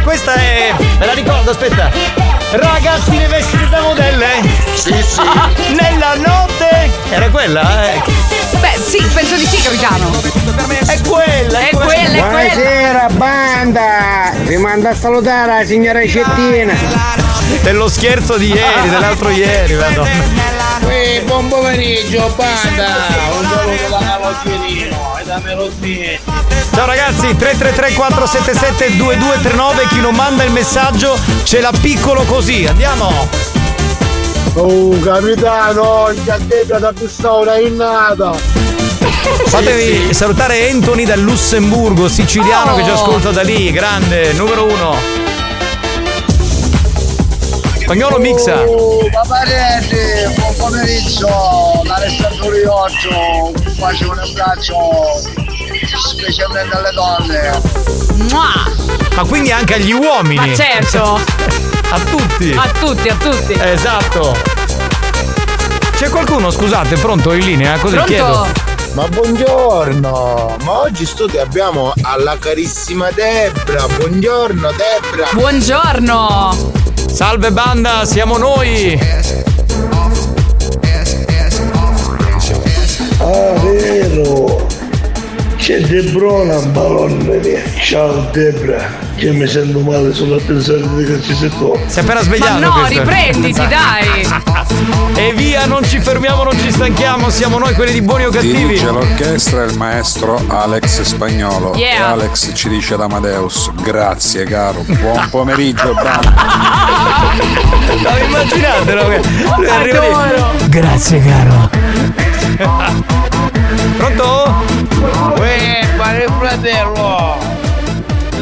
Questa 0.01 0.33
è. 0.33 0.73
Me 0.97 1.05
la 1.05 1.13
ricordo, 1.13 1.51
aspetta. 1.51 1.91
Ragazzine 2.51 3.27
vestite 3.27 3.67
da 3.69 3.81
modelle? 3.81 4.27
Sì, 4.75 4.93
sì. 5.05 5.21
Nella 5.75 6.15
notte! 6.15 6.89
Era 7.09 7.29
quella, 7.29 7.91
eh? 7.93 8.01
Sì, 8.99 9.07
penso 9.13 9.35
di 9.35 9.45
sì, 9.45 9.61
capitano. 9.61 10.11
È 10.11 10.99
quella, 11.07 11.59
è 11.59 11.69
quella, 11.69 11.69
è 11.69 11.69
quella. 11.69 12.27
Buonasera 12.27 13.07
banda! 13.13 14.33
Vi 14.43 14.57
manda 14.57 14.89
a 14.89 14.93
salutare 14.93 15.59
la 15.59 15.65
signora 15.65 16.05
Cettina. 16.05 16.75
Dello 17.61 17.87
scherzo 17.87 18.35
di 18.35 18.47
ieri, 18.51 18.89
dell'altro 18.89 19.29
ieri, 19.29 19.75
madonna. 19.75 20.09
Ehi, 20.89 21.21
buon 21.21 21.47
pomeriggio, 21.47 22.33
banda! 22.35 22.87
Un 23.39 23.47
saluto 23.47 23.89
da 23.89 23.99
Carlo 23.99 24.35
Chierino 24.43 25.17
e 25.17 25.23
da 25.23 25.39
Melosini. 25.45 26.19
Ciao 26.73 26.85
ragazzi, 26.85 27.33
333 27.37 27.93
477 27.93 28.97
2239 28.97 29.87
chi 29.87 30.01
non 30.01 30.13
manda 30.13 30.43
il 30.43 30.51
messaggio 30.51 31.17
ce 31.43 31.61
l'ha 31.61 31.71
piccolo 31.79 32.23
così. 32.23 32.65
Andiamo. 32.65 33.29
Oh 34.55 34.99
capitano, 34.99 36.09
il 36.09 36.21
caddetta 36.25 36.79
da 36.79 36.91
pistola 36.91 37.57
innata! 37.59 38.58
Fatevi 39.47 40.13
salutare 40.13 40.69
Anthony 40.69 41.05
dal 41.05 41.19
Lussemburgo, 41.19 42.07
siciliano 42.07 42.71
Oh. 42.73 42.75
che 42.75 42.83
ci 42.83 42.89
ascolta 42.89 43.31
da 43.31 43.41
lì, 43.41 43.71
grande, 43.71 44.33
numero 44.33 44.65
uno. 44.65 44.95
Spagnolo 47.81 48.17
mixa. 48.19 48.61
Oh, 48.61 49.07
paparetti, 49.11 49.97
buon 50.35 50.55
pomeriggio, 50.57 51.81
Alessandro 51.87 52.51
Riotto, 52.51 53.51
faccio 53.79 54.11
un 54.11 54.19
abbraccio 54.19 54.75
specialmente 56.07 56.75
alle 56.75 56.91
donne. 56.93 57.61
Ma 59.15 59.23
quindi 59.27 59.51
anche 59.51 59.75
agli 59.75 59.91
uomini. 59.91 60.49
Ma 60.49 60.55
certo. 60.55 61.19
A 61.91 61.99
tutti. 62.01 62.51
A 62.55 62.67
tutti, 62.79 63.07
a 63.09 63.15
tutti. 63.15 63.53
Esatto. 63.59 64.35
C'è 65.95 66.07
qualcuno, 66.09 66.51
scusate, 66.51 66.95
pronto 66.97 67.33
in 67.33 67.43
linea? 67.43 67.79
Così 67.79 67.95
Pronto? 67.95 68.11
chiedo. 68.11 68.47
Ma 68.99 69.07
buongiorno! 69.07 70.57
Ma 70.61 70.79
oggi 70.81 71.03
in 71.03 71.07
studio 71.07 71.41
abbiamo 71.41 71.93
alla 72.01 72.37
carissima 72.37 73.09
Debra. 73.11 73.87
Buongiorno 73.87 74.71
Debra! 74.71 75.29
Buongiorno! 75.31 76.73
Salve 77.07 77.49
banda, 77.51 78.03
siamo 78.03 78.37
noi. 78.37 78.99
Ah, 83.19 83.53
vero! 83.61 84.67
C'è 85.55 85.79
Debrona 85.79 86.57
a 86.57 86.65
ballone 86.65 87.63
Ciao 87.81 88.27
Debra, 88.33 88.85
che 89.19 89.31
mi 89.31 89.47
sento 89.47 89.79
male 89.81 90.13
solo 90.13 90.35
a 90.35 90.39
pensare 90.43 90.87
di 90.95 91.03
che 91.05 91.21
ci 91.21 91.35
sei 91.35 91.49
tu. 91.49 91.77
Si 91.85 91.99
è 91.99 92.01
appena 92.01 92.21
svegliato. 92.23 92.59
Ma 92.59 92.65
no, 92.67 92.71
questo. 92.71 92.99
riprenditi, 92.99 93.67
dai! 93.67 94.27
E 95.15 95.33
via, 95.33 95.65
non 95.65 95.83
ci 95.83 95.99
fermiamo, 95.99 96.43
non 96.43 96.57
ci 96.57 96.71
stanchiamo, 96.71 97.29
siamo 97.29 97.57
noi 97.57 97.73
quelli 97.73 97.91
di 97.91 98.01
buoni 98.01 98.25
o 98.25 98.29
cattivi. 98.29 98.55
Dirige 98.55 98.85
l'orchestra 98.89 99.63
il 99.63 99.77
maestro 99.77 100.41
Alex 100.47 101.01
Spagnolo 101.01 101.75
Yeah. 101.75 101.97
e 101.97 102.01
Alex 102.01 102.51
ci 102.53 102.69
dice 102.69 102.93
ad 102.95 103.01
Amadeus 103.01 103.69
grazie 103.81 104.43
caro 104.45 104.83
buon 104.87 105.27
pomeriggio 105.29 105.93
banda 105.93 106.33
Ma 108.03 108.19
immaginatelo 108.19 109.07
che 109.07 109.21
lui 109.55 109.69
arriva 109.69 110.25
lì. 110.25 110.69
Grazie 110.69 111.21
caro. 111.21 111.69
Pronto? 113.97 114.63
Uè, 115.37 115.87
pare 115.97 116.23
il 116.23 116.33
fratello! 116.39 117.38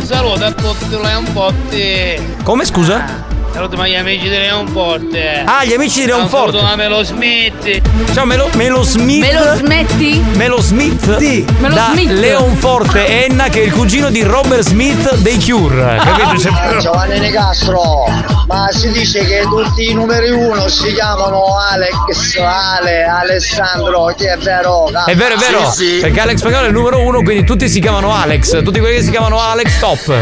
Un 0.07 0.13
saluto 0.13 0.45
a 0.45 0.51
tutti 0.53 0.97
le 1.01 1.15
un 1.15 1.33
potti! 1.33 2.35
Come 2.41 2.63
scusa? 2.63 3.25
Saluto 3.53 3.81
agli 3.81 3.95
amici 3.95 4.23
di 4.23 4.29
Leon 4.29 4.67
Forte! 4.67 5.41
Ah, 5.45 5.63
gli 5.65 5.73
amici 5.73 6.01
di 6.01 6.05
Leon 6.05 6.21
Un 6.23 6.29
saluto 6.29 6.57
Forte. 6.59 6.73
a 6.73 6.75
Melo 6.75 7.03
Smith! 7.03 7.81
Ciao 8.13 8.25
Melo, 8.25 8.49
Melo 8.53 8.83
Smith. 8.83 9.21
Me 9.23 9.33
lo 9.33 9.55
smetti? 9.55 10.23
Melo 10.35 10.61
Smith 10.61 11.17
Melo 11.59 11.73
da 11.73 11.89
Smith. 11.91 12.11
Leon 12.11 12.55
Forte 12.57 13.07
e 13.07 13.25
Enna 13.29 13.49
che 13.49 13.61
è 13.61 13.65
il 13.65 13.71
cugino 13.73 14.09
di 14.11 14.21
Robert 14.21 14.61
Smith 14.61 15.15
dei 15.15 15.39
Cure. 15.43 15.97
Capito? 16.03 16.35
C'è- 16.37 16.49
Ah, 16.53 16.77
Giovanni 16.77 17.19
Nicastro, 17.19 18.05
ma 18.47 18.67
si 18.71 18.91
dice 18.91 19.25
che 19.25 19.41
tutti 19.41 19.89
i 19.89 19.93
numeri 19.93 20.29
uno 20.29 20.67
si 20.67 20.93
chiamano 20.93 21.57
Alex, 21.57 22.37
Ale, 22.37 23.03
Alessandro, 23.05 24.13
che 24.15 24.33
è 24.33 24.37
vero? 24.37 24.87
È 25.05 25.15
vero, 25.15 25.33
è 25.33 25.37
vero. 25.37 25.61
Perché 26.01 26.19
Alex 26.19 26.37
Spagnolo 26.37 26.65
è 26.65 26.67
il 26.67 26.73
numero 26.73 26.99
uno, 27.01 27.23
quindi 27.23 27.43
tutti 27.43 27.67
si 27.69 27.79
chiamano 27.79 28.13
Alex. 28.13 28.61
Tutti 28.63 28.79
quelli 28.79 28.97
che 28.97 29.01
si 29.03 29.09
chiamano 29.09 29.39
Alex, 29.39 29.79
top. 29.79 30.15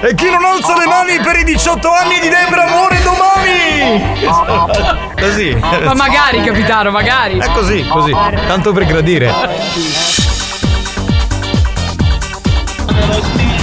E 0.00 0.14
chi 0.14 0.30
non 0.30 0.44
alza 0.44 0.76
le 0.76 0.86
mani 0.86 1.18
per 1.18 1.36
i 1.36 1.44
18 1.44 1.90
anni 1.90 2.20
di 2.20 2.28
Debra 2.28 2.66
muore 2.68 3.02
domani! 3.02 5.14
Così. 5.18 5.54
Ma 5.54 5.92
magari, 5.94 6.42
capitano, 6.42 6.90
magari. 6.90 7.38
È 7.38 7.50
così, 7.52 7.84
così. 7.88 8.14
Tanto 8.46 8.72
per 8.72 8.84
gradire. 8.84 9.32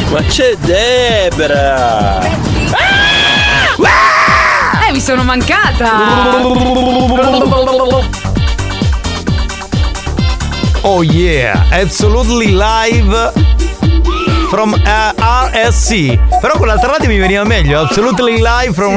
Ma 0.10 0.22
c'è 0.28 0.56
Debra! 0.58 2.22
Eh, 4.88 4.92
mi 4.92 5.00
sono 5.00 5.24
mancata! 5.24 6.42
Oh 10.82 11.02
yeah, 11.02 11.66
absolutely 11.72 12.52
live 12.52 13.53
from 14.54 14.72
uh, 14.72 15.50
RSC. 15.50 16.40
Però 16.40 16.58
con 16.58 16.68
l'altra 16.68 16.92
radio 16.92 17.10
mi 17.10 17.18
veniva 17.18 17.44
meglio, 17.44 17.80
absolutely 17.80 18.40
live 18.40 18.72
from 18.72 18.96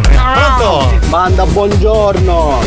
Pronto? 0.00 0.98
Banda, 1.08 1.44
buongiorno! 1.44 2.60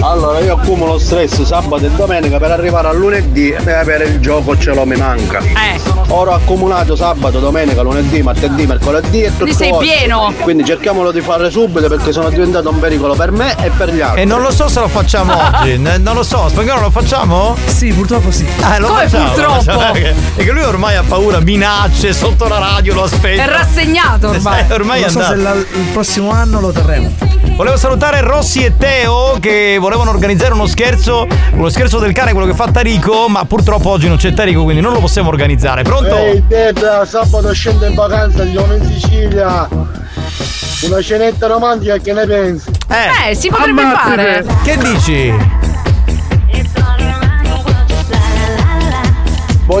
Allora, 0.00 0.38
io 0.38 0.54
accumulo 0.54 0.98
stress 0.98 1.42
sabato 1.42 1.84
e 1.84 1.90
domenica 1.90 2.38
per 2.38 2.52
arrivare 2.52 2.88
a 2.88 2.92
lunedì 2.92 3.50
e 3.50 3.60
per 3.60 4.00
il 4.06 4.20
gioco 4.20 4.56
ce 4.56 4.72
l'ho 4.72 4.86
mi 4.86 4.96
manca. 4.96 5.40
Eh. 5.40 5.78
Ora 6.08 6.30
ho 6.30 6.34
accumulato 6.36 6.96
sabato, 6.96 7.40
domenica, 7.40 7.82
lunedì, 7.82 8.22
martedì, 8.22 8.66
mercoledì 8.66 9.24
e 9.24 9.28
tutto. 9.28 9.44
Quindi 9.44 9.54
sei 9.54 9.70
oggi. 9.70 9.86
pieno. 9.86 10.32
Quindi 10.40 10.64
cerchiamolo 10.64 11.12
di 11.12 11.20
fare 11.20 11.50
subito 11.50 11.88
perché 11.88 12.10
sono 12.10 12.30
diventato 12.30 12.70
un 12.70 12.78
pericolo 12.78 13.14
per 13.14 13.32
me 13.32 13.54
e 13.62 13.70
per 13.76 13.92
gli 13.92 14.00
altri. 14.00 14.22
E 14.22 14.24
non 14.24 14.40
lo 14.40 14.50
so 14.50 14.66
se 14.68 14.80
lo 14.80 14.88
facciamo 14.88 15.34
oggi, 15.60 15.78
non 15.78 16.14
lo 16.14 16.22
so, 16.22 16.48
spagnolo 16.48 16.80
lo 16.80 16.90
facciamo? 16.90 17.54
Sì, 17.66 17.92
purtroppo 17.92 18.30
sì. 18.30 18.46
Eh, 18.46 18.78
lo 18.78 18.88
Come 18.88 19.08
facciamo, 19.08 19.58
purtroppo? 19.58 19.92
Perché 20.34 20.52
lui 20.52 20.62
ormai 20.62 20.96
ha 20.96 21.02
paura, 21.06 21.40
minacce 21.50 22.12
sotto 22.12 22.46
la 22.46 22.58
radio, 22.58 22.94
lo 22.94 23.02
aspetta. 23.02 23.42
È 23.42 23.46
rassegnato 23.48 24.28
ormai. 24.28 24.64
Eh, 24.68 24.72
ormai 24.72 24.98
è 25.00 25.06
non 25.06 25.10
so 25.10 25.18
se 25.20 25.32
andato. 25.32 25.58
la- 25.58 25.78
il 25.80 25.88
prossimo 25.92 26.30
anno 26.30 26.60
lo 26.60 26.70
terremo. 26.70 27.12
Volevo 27.56 27.76
salutare 27.76 28.20
Rossi 28.20 28.64
e 28.64 28.76
Teo 28.76 29.36
che 29.40 29.76
volevano 29.80 30.10
organizzare 30.10 30.54
uno 30.54 30.66
scherzo, 30.66 31.26
uno 31.52 31.68
scherzo 31.68 31.98
del 31.98 32.12
cane, 32.12 32.32
quello 32.32 32.46
che 32.46 32.54
fa 32.54 32.68
Tarico, 32.70 33.28
ma 33.28 33.44
purtroppo 33.44 33.90
oggi 33.90 34.06
non 34.06 34.16
c'è 34.16 34.32
Tarico, 34.32 34.62
quindi 34.62 34.80
non 34.80 34.92
lo 34.92 35.00
possiamo 35.00 35.28
organizzare. 35.28 35.82
Pronto? 35.82 36.14
Ehi 36.16 36.42
Debra, 36.46 37.04
sabato 37.04 37.52
scendo 37.52 37.84
in 37.84 37.94
vacanza, 37.94 38.42
andiamo 38.42 38.72
in 38.74 38.84
Sicilia. 38.86 39.68
Una 40.82 41.02
cenetta 41.02 41.46
romantica, 41.48 41.98
che 41.98 42.12
ne 42.14 42.26
pensi? 42.26 42.70
Eh, 43.28 43.34
si 43.34 43.48
potrebbe 43.50 43.82
fare. 43.82 44.44
Che 44.62 44.78
dici? 44.78 45.34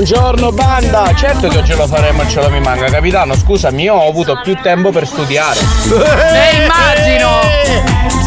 Buongiorno 0.00 0.50
banda! 0.52 1.12
Certo 1.14 1.48
che 1.48 1.62
ce 1.62 1.74
lo 1.74 1.86
faremo 1.86 2.22
e 2.22 2.28
ce 2.30 2.40
lo 2.40 2.48
mi 2.48 2.58
manca, 2.58 2.86
capitano. 2.86 3.34
Scusami, 3.34 3.82
io 3.82 3.96
ho 3.96 4.08
avuto 4.08 4.40
più 4.42 4.56
tempo 4.62 4.88
per 4.88 5.06
studiare. 5.06 5.60
Eh, 5.60 6.64
immagino! 6.64 7.28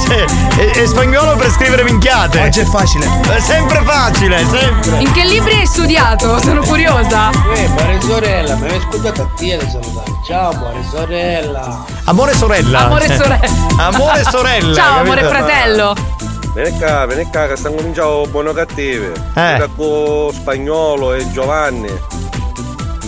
Sì, 0.06 0.60
e, 0.60 0.84
e 0.84 0.86
spagnolo 0.86 1.36
per 1.36 1.50
scrivere 1.50 1.84
minchiate. 1.84 2.42
Oggi 2.42 2.60
è 2.60 2.65
facile. 2.65 3.08
È 3.27 3.39
sempre 3.39 3.82
facile, 3.84 4.46
sempre. 4.51 5.00
In 5.00 5.12
che 5.13 5.24
libri 5.24 5.53
hai 5.53 5.65
studiato? 5.65 6.39
Sono 6.42 6.62
curiosa. 6.62 7.32
Uè, 7.48 7.68
buona 7.70 8.01
sorella, 8.01 8.56
mi 8.56 8.70
hai 8.70 8.75
ascoltato 8.75 9.22
a 9.24 9.30
te 9.36 9.58
da 9.58 9.68
salutare. 9.68 10.12
Ciao, 10.27 10.53
buona 10.53 10.84
sorella. 10.92 11.86
Amore 12.03 12.36
sorella. 12.36 12.80
Amore 12.86 13.08
sorella. 13.08 13.39
Amore 13.77 14.24
sorella. 14.30 14.74
Ciao, 14.77 14.98
capito? 14.98 15.12
amore 15.12 15.24
fratello. 15.24 16.33
Vieni 16.54 16.78
qua, 16.78 17.06
vieni 17.08 17.26
qua 17.32 17.48
che 17.48 17.56
stanno 17.56 17.76
cominciando 17.78 18.28
buono 18.30 18.54
cattivi. 18.54 19.12
Eh. 19.36 19.70
Con 19.76 20.32
spagnolo 20.32 21.14
e 21.14 21.32
Giovanni. 21.32 21.90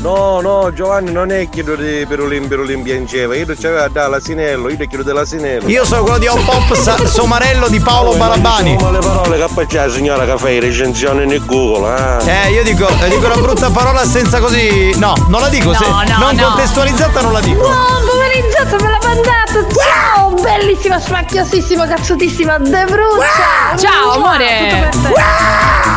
No, 0.05 0.39
no, 0.39 0.71
Giovanni 0.71 1.11
non 1.11 1.31
è 1.31 1.49
chiedo 1.49 1.75
di 1.75 2.05
Perolim 2.07 2.47
Perolim 2.47 2.83
piangeva, 2.83 3.35
io 3.35 3.47
c'aveva 3.59 3.87
da 3.87 4.07
l'asinello, 4.07 4.69
io 4.69 4.77
ti 4.77 4.87
chiedo 4.87 5.03
dell'asinello. 5.03 5.67
Io 5.67 5.83
sono 5.83 6.03
quello 6.03 6.19
di 6.19 6.27
Hop 6.27 6.47
Hop 6.47 6.75
Sa- 6.75 7.07
Somarello 7.07 7.67
di 7.69 7.79
Paolo 7.79 8.15
Balabani. 8.15 8.77
Ma 8.79 8.91
le 8.91 8.99
parole 8.99 9.43
che 9.55 9.65
c'è 9.65 9.87
la 9.87 9.91
signora 9.91 10.25
che 10.25 10.37
fa 10.37 10.49
i 10.49 10.59
recensioni 10.59 11.25
nel 11.25 11.43
Google, 11.43 12.21
eh? 12.23 12.29
Eh, 12.29 12.51
io 12.51 12.61
dico, 12.61 12.87
eh, 12.87 13.09
dico 13.09 13.25
una 13.25 13.35
brutta 13.35 13.71
parola 13.71 14.05
senza 14.05 14.39
così. 14.39 14.95
No, 14.99 15.15
non 15.27 15.41
la 15.41 15.49
dico. 15.49 15.71
No, 15.71 15.73
se 15.73 15.87
no, 15.87 16.03
non 16.19 16.35
no. 16.35 16.43
contestualizzata 16.49 17.21
non 17.21 17.33
la 17.33 17.39
dico. 17.39 17.61
Wow, 17.61 18.05
poverizzato, 18.05 18.83
me 18.83 18.91
l'ha 18.91 18.99
mandato! 19.01 19.73
Ciao! 19.73 20.33
Bellissima, 20.39 20.99
spacchiosissima, 20.99 21.87
cazzutissima, 21.87 22.59
De 22.59 22.85
Brucia! 22.85 23.75
Ciao, 23.75 24.11
amore. 24.11 24.69
Tutto 24.69 24.99
per 25.01 25.13
te. 25.13 25.23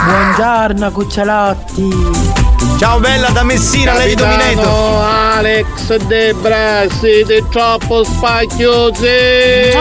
Buongiorno 0.07 0.93
cucciolotti. 0.93 2.48
Ciao 2.79 3.01
bella 3.01 3.31
da 3.31 3.43
Messina, 3.43 3.93
lei 3.95 4.11
di 4.11 4.15
Dominato. 4.15 5.01
Alex 5.01 5.97
Debra, 6.07 6.85
siete 7.01 7.45
troppo 7.51 8.05
spacchiosi! 8.05 9.73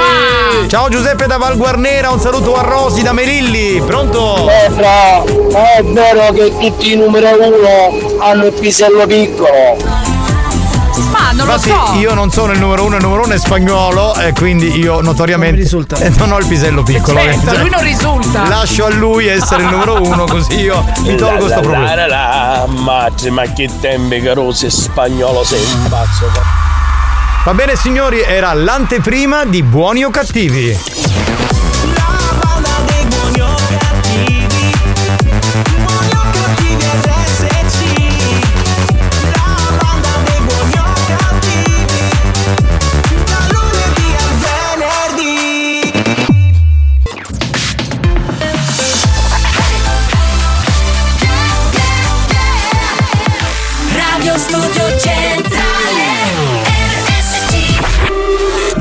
Ciao 0.67 0.89
Giuseppe 0.89 1.27
da 1.27 1.37
Val 1.37 1.57
Guarnera, 1.57 2.09
un 2.09 2.19
saluto 2.19 2.55
a 2.55 2.63
Rosi 2.63 3.03
da 3.03 3.13
Melilli. 3.13 3.79
Pronto? 3.85 4.47
Debra, 4.47 5.23
è 5.23 5.83
vero 5.83 6.33
che 6.33 6.51
tutti 6.57 6.93
i 6.93 6.95
numero 6.95 7.29
uno 7.39 8.17
hanno 8.17 8.45
il 8.47 8.53
pisello 8.53 9.05
piccolo. 9.05 9.77
Ma 11.27 11.33
non 11.33 11.45
lo 11.45 11.53
Infatti 11.55 11.69
so. 11.69 11.99
io 11.99 12.13
non 12.13 12.31
sono 12.31 12.53
il 12.53 12.59
numero 12.59 12.85
uno, 12.85 12.95
il 12.95 13.01
numero 13.03 13.23
uno 13.25 13.33
è 13.33 13.37
spagnolo 13.37 14.15
e 14.15 14.31
quindi 14.31 14.79
io 14.79 15.01
notoriamente 15.01 15.61
eh, 15.99 16.09
non 16.17 16.31
ho 16.31 16.37
il 16.37 16.45
pisello 16.45 16.83
piccolo. 16.83 17.19
Certo, 17.19 17.49
Cioè, 17.49 17.59
lui 17.59 17.69
non 17.69 17.81
risulta. 17.81 18.47
Lascio 18.47 18.85
a 18.85 18.89
lui 18.91 19.27
essere 19.27 19.63
il 19.63 19.69
numero 19.69 20.01
uno 20.01 20.23
così 20.23 20.55
io 20.61 20.85
mi 20.99 21.15
tolgo 21.15 21.39
questo 21.39 21.59
problema. 21.59 21.95
La, 21.95 22.07
la, 22.07 22.65
la, 22.65 22.65
ma 23.29 23.43
che 23.53 23.69
tempi 23.81 24.21
che 24.21 24.33
sei 24.53 24.71
spagnolo, 24.71 25.43
sei 25.43 25.61
un 25.61 25.89
pazzo. 25.89 26.31
Va 27.43 27.53
bene 27.53 27.75
signori, 27.75 28.21
era 28.21 28.53
l'anteprima 28.53 29.43
di 29.43 29.63
Buoni 29.63 30.05
o 30.05 30.09
Cattivi. 30.09 30.77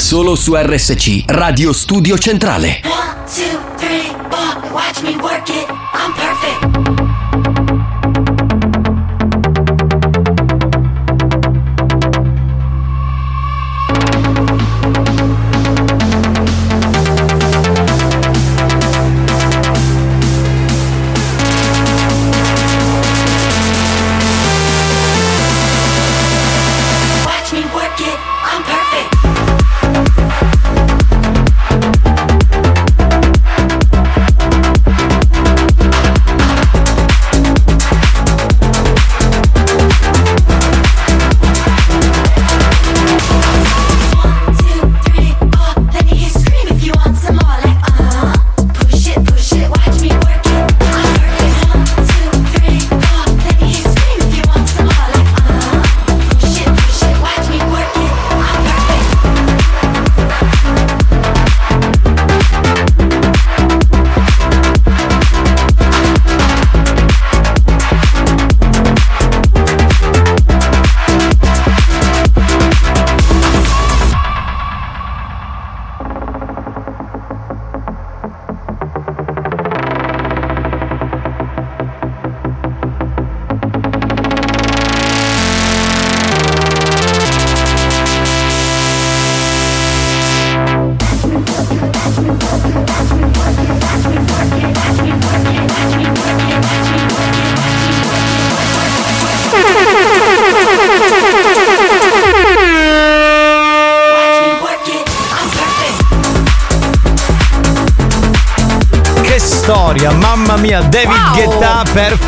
Solo 0.00 0.34
su 0.34 0.56
RSC, 0.56 1.24
Radio 1.26 1.74
Studio 1.74 2.16
Centrale. 2.16 2.80
One, 2.84 3.22
two, 3.26 3.60
three, 3.76 4.10
four. 4.30 4.72
Watch 4.72 5.02
me 5.02 5.14
work 5.20 5.48
it, 5.50 5.68
I'm 5.92 6.12
perfect 6.14 6.59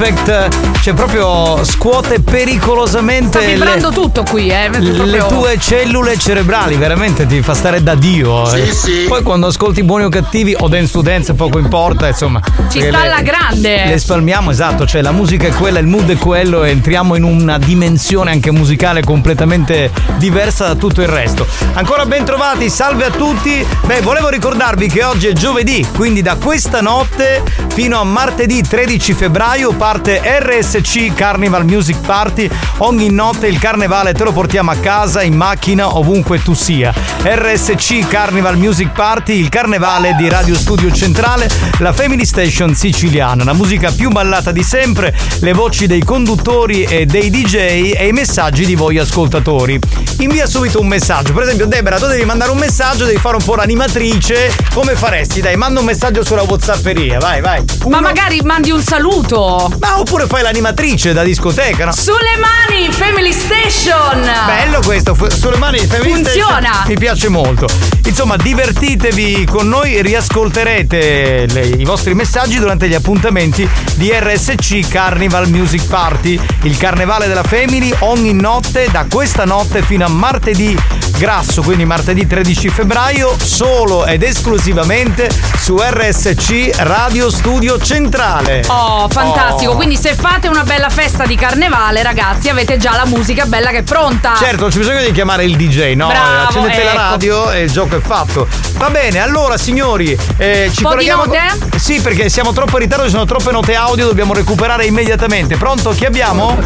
perfect. 0.03 0.81
Cioè 0.81 0.95
proprio 0.95 1.63
scuote 1.65 2.19
pericolosamente 2.19 3.39
Sta 3.39 3.49
vibrando 3.49 3.89
le, 3.91 3.95
tutto 3.95 4.25
qui, 4.25 4.49
eh. 4.49 4.69
proprio- 4.71 5.05
le 5.05 5.25
tue 5.29 5.59
cellule 5.61 6.19
cerebrali, 6.19 6.75
veramente 6.75 7.25
ti 7.27 7.41
fa 7.41 7.55
stare 7.55 7.83
da 7.85 7.95
Dio. 7.95 8.45
Sì, 8.47 8.61
eh. 8.61 8.73
sì. 8.73 9.05
Poi 9.07 9.23
quando 9.23 9.47
ascolti 9.47 9.85
buoni 9.85 10.05
o 10.05 10.09
cattivi 10.09 10.57
o 10.59 10.67
dance 10.67 10.93
to 10.93 11.03
dance 11.03 11.35
poco 11.35 11.59
importa, 11.59 12.09
insomma. 12.09 12.41
Ci 12.43 12.79
perché 12.79 12.89
sta 12.89 13.03
le- 13.03 13.07
alla 13.13 13.23
grande. 13.23 13.87
Le 13.87 13.99
spalmiamo, 13.99 14.51
esatto, 14.51 14.87
cioè 14.87 15.03
la 15.03 15.13
musica 15.13 15.47
è 15.47 15.53
quella, 15.53 15.79
il 15.79 15.87
mood 15.87 16.11
è 16.11 16.17
quello 16.17 16.65
e 16.65 16.71
entriamo 16.71 17.15
in 17.15 17.23
una 17.23 17.59
dimensione 17.59 18.33
anche 18.33 18.51
musicale 18.51 19.05
completamente 19.05 19.93
diversa 20.17 20.67
da 20.67 20.75
tutto 20.75 21.01
il 21.01 21.09
resto. 21.09 21.47
Ancora 21.75 22.07
ben 22.07 22.25
trovati, 22.25 22.69
salve 22.71 23.05
a 23.05 23.11
tutti. 23.11 23.65
Beh, 23.85 24.01
volevo 24.01 24.29
ricordarvi 24.29 24.89
che 24.89 25.05
oggi 25.05 25.29
è 25.29 25.33
giovedì, 25.33 25.87
quindi 25.95 26.23
da 26.23 26.35
questa 26.43 26.81
notte 26.81 27.43
fino 27.73 27.99
a 27.99 28.05
martedì 28.05 28.61
13 28.61 29.15
febbraio 29.15 29.73
parte 29.73 30.21
RSC 30.23 31.15
Carnival 31.15 31.65
Music 31.65 31.99
Party. 32.05 32.49
Ogni 32.79 33.11
notte 33.11 33.47
il 33.47 33.59
carnevale 33.59 34.13
te 34.13 34.25
lo 34.25 34.33
portiamo 34.33 34.71
a 34.71 34.77
casa, 34.77 35.23
in 35.23 35.35
macchina, 35.35 35.97
ovunque 35.97 36.43
tu 36.43 36.53
sia. 36.53 36.93
RSC 37.23 38.07
Carnival 38.09 38.59
Music 38.59 38.91
Party, 38.93 39.39
il 39.39 39.49
carnevale 39.49 40.15
di 40.19 40.29
Radio 40.29 40.55
Studio 40.55 40.93
Centrale, 40.93 41.51
la 41.79 41.95
Family 41.95 42.27
Station 42.27 42.75
siciliana, 42.75 43.43
la 43.43 43.55
musica 43.55 43.91
più 43.91 44.11
ballata 44.11 44.53
di 44.53 44.63
sempre, 44.63 45.17
le 45.41 45.53
voci 45.55 45.87
dei 45.87 46.05
conduttori 46.05 46.85
e 46.85 47.07
dei 47.07 47.31
DJ 47.31 47.95
e 47.97 48.07
i 48.07 48.13
messaggi 48.13 48.67
di 48.67 48.75
voi 48.75 48.99
ascoltatori. 48.99 49.81
Invia 50.23 50.47
subito 50.47 50.79
un 50.79 50.87
messaggio, 50.87 51.33
per 51.33 51.43
esempio 51.43 51.67
Debra, 51.67 51.99
tu 51.99 52.07
devi 52.07 52.25
mandare 52.25 52.53
un 52.53 52.57
messaggio, 52.59 53.05
devi 53.05 53.19
fare 53.19 53.35
un 53.35 53.43
po' 53.43 53.57
l'animatrice, 53.57 54.55
come 54.73 54.95
faresti? 54.95 55.41
Dai, 55.41 55.57
manda 55.57 55.81
un 55.81 55.87
messaggio 55.87 56.25
sulla 56.25 56.43
Whatsapperia. 56.43 57.19
vai, 57.19 57.41
vai. 57.41 57.65
Ma 57.89 58.01
magari 58.01 58.41
mandi 58.43 58.71
un 58.71 58.81
saluto. 58.83 59.69
Ma 59.81 59.99
oppure 59.99 60.27
fai 60.29 60.43
l'animatrice 60.43 61.13
da 61.13 61.25
discoteca, 61.25 61.87
no? 61.87 61.93
Sulle 61.93 62.37
mani, 62.39 62.62
Family 63.05 63.33
Station. 63.33 64.21
Bello 64.47 64.79
questo, 64.85 65.17
sulle 65.29 65.57
mani 65.57 65.81
di 65.81 65.87
Family 65.87 66.13
Funziona. 66.23 66.61
Station. 66.61 66.85
Mi 66.87 66.95
piace 66.95 67.29
molto. 67.29 67.67
Insomma, 68.05 68.37
divertitevi 68.37 69.45
con 69.45 69.69
noi, 69.69 70.01
riascolterete 70.03 71.47
le- 71.51 71.67
i 71.67 71.85
vostri 71.85 72.15
messaggi 72.15 72.61
durante 72.61 72.87
gli 72.87 72.95
appuntamenti 72.95 73.69
di 73.95 74.13
RSC 74.13 74.89
Carnival 74.89 75.49
Music 75.49 75.85
Party, 75.89 76.39
il 76.63 76.77
carnevale 76.77 77.27
della 77.27 77.43
Family 77.43 77.93
ogni 78.01 78.35
notte 78.35 78.87
da 78.93 79.05
questa 79.11 79.45
notte 79.45 79.83
fino 79.83 80.05
a 80.05 80.09
martedì 80.09 80.79
grasso, 81.17 81.63
quindi 81.63 81.85
martedì 81.85 82.27
13 82.27 82.69
febbraio, 82.69 83.37
solo 83.41 84.05
ed 84.07 84.23
esclusivamente 84.23 85.31
su 85.59 85.77
RSC 85.79 86.71
Radio 86.79 87.31
Studio 87.31 87.79
Centrale. 87.81 88.63
Oh, 88.69 89.09
fantastico. 89.09 89.73
Oh. 89.73 89.77
Quindi 89.77 89.97
se 89.97 90.15
fate 90.15 90.49
una 90.49 90.65
bella 90.65 90.89
festa 90.89 91.25
di 91.25 91.35
carnevale, 91.37 92.03
ragazzi, 92.03 92.49
avete 92.49 92.77
già 92.77 92.97
la 92.97 93.07
musica 93.07 93.45
bella 93.47 93.71
che 93.71 93.79
è 93.79 93.83
pronta. 93.83 94.35
Certo, 94.37 94.63
non 94.63 94.71
c'è 94.71 94.79
bisogno 94.79 95.03
di 95.03 95.13
chiamare 95.13 95.45
il 95.45 95.57
DJ, 95.57 95.95
no? 95.95 96.09
Bravo, 96.09 96.49
Accendete 96.49 96.83
la 96.85 96.91
ecco. 96.93 97.01
radio 97.01 97.51
e 97.51 97.63
il 97.63 97.71
gioco 97.71 97.97
è 97.97 98.01
fatto. 98.01 98.49
Va 98.75 98.91
bene, 98.91 99.21
allora 99.21 99.57
signori, 99.57 100.17
eh, 100.37 100.71
ci 100.73 100.83
Po' 100.83 100.91
di 100.91 101.07
colleghiamo. 101.07 101.25
note? 101.27 101.72
Sì, 101.83 102.01
perché 102.01 102.29
siamo 102.29 102.53
troppo 102.53 102.77
in 102.77 102.85
ritardo, 102.85 103.07
ci 103.07 103.11
sono 103.11 103.25
troppe 103.25 103.51
note 103.51 103.75
audio, 103.75 104.07
dobbiamo 104.07 104.33
recuperare 104.33 104.87
immediatamente. 104.87 105.57
Pronto? 105.57 105.91
Chi 105.91 106.05
abbiamo? 106.05 106.57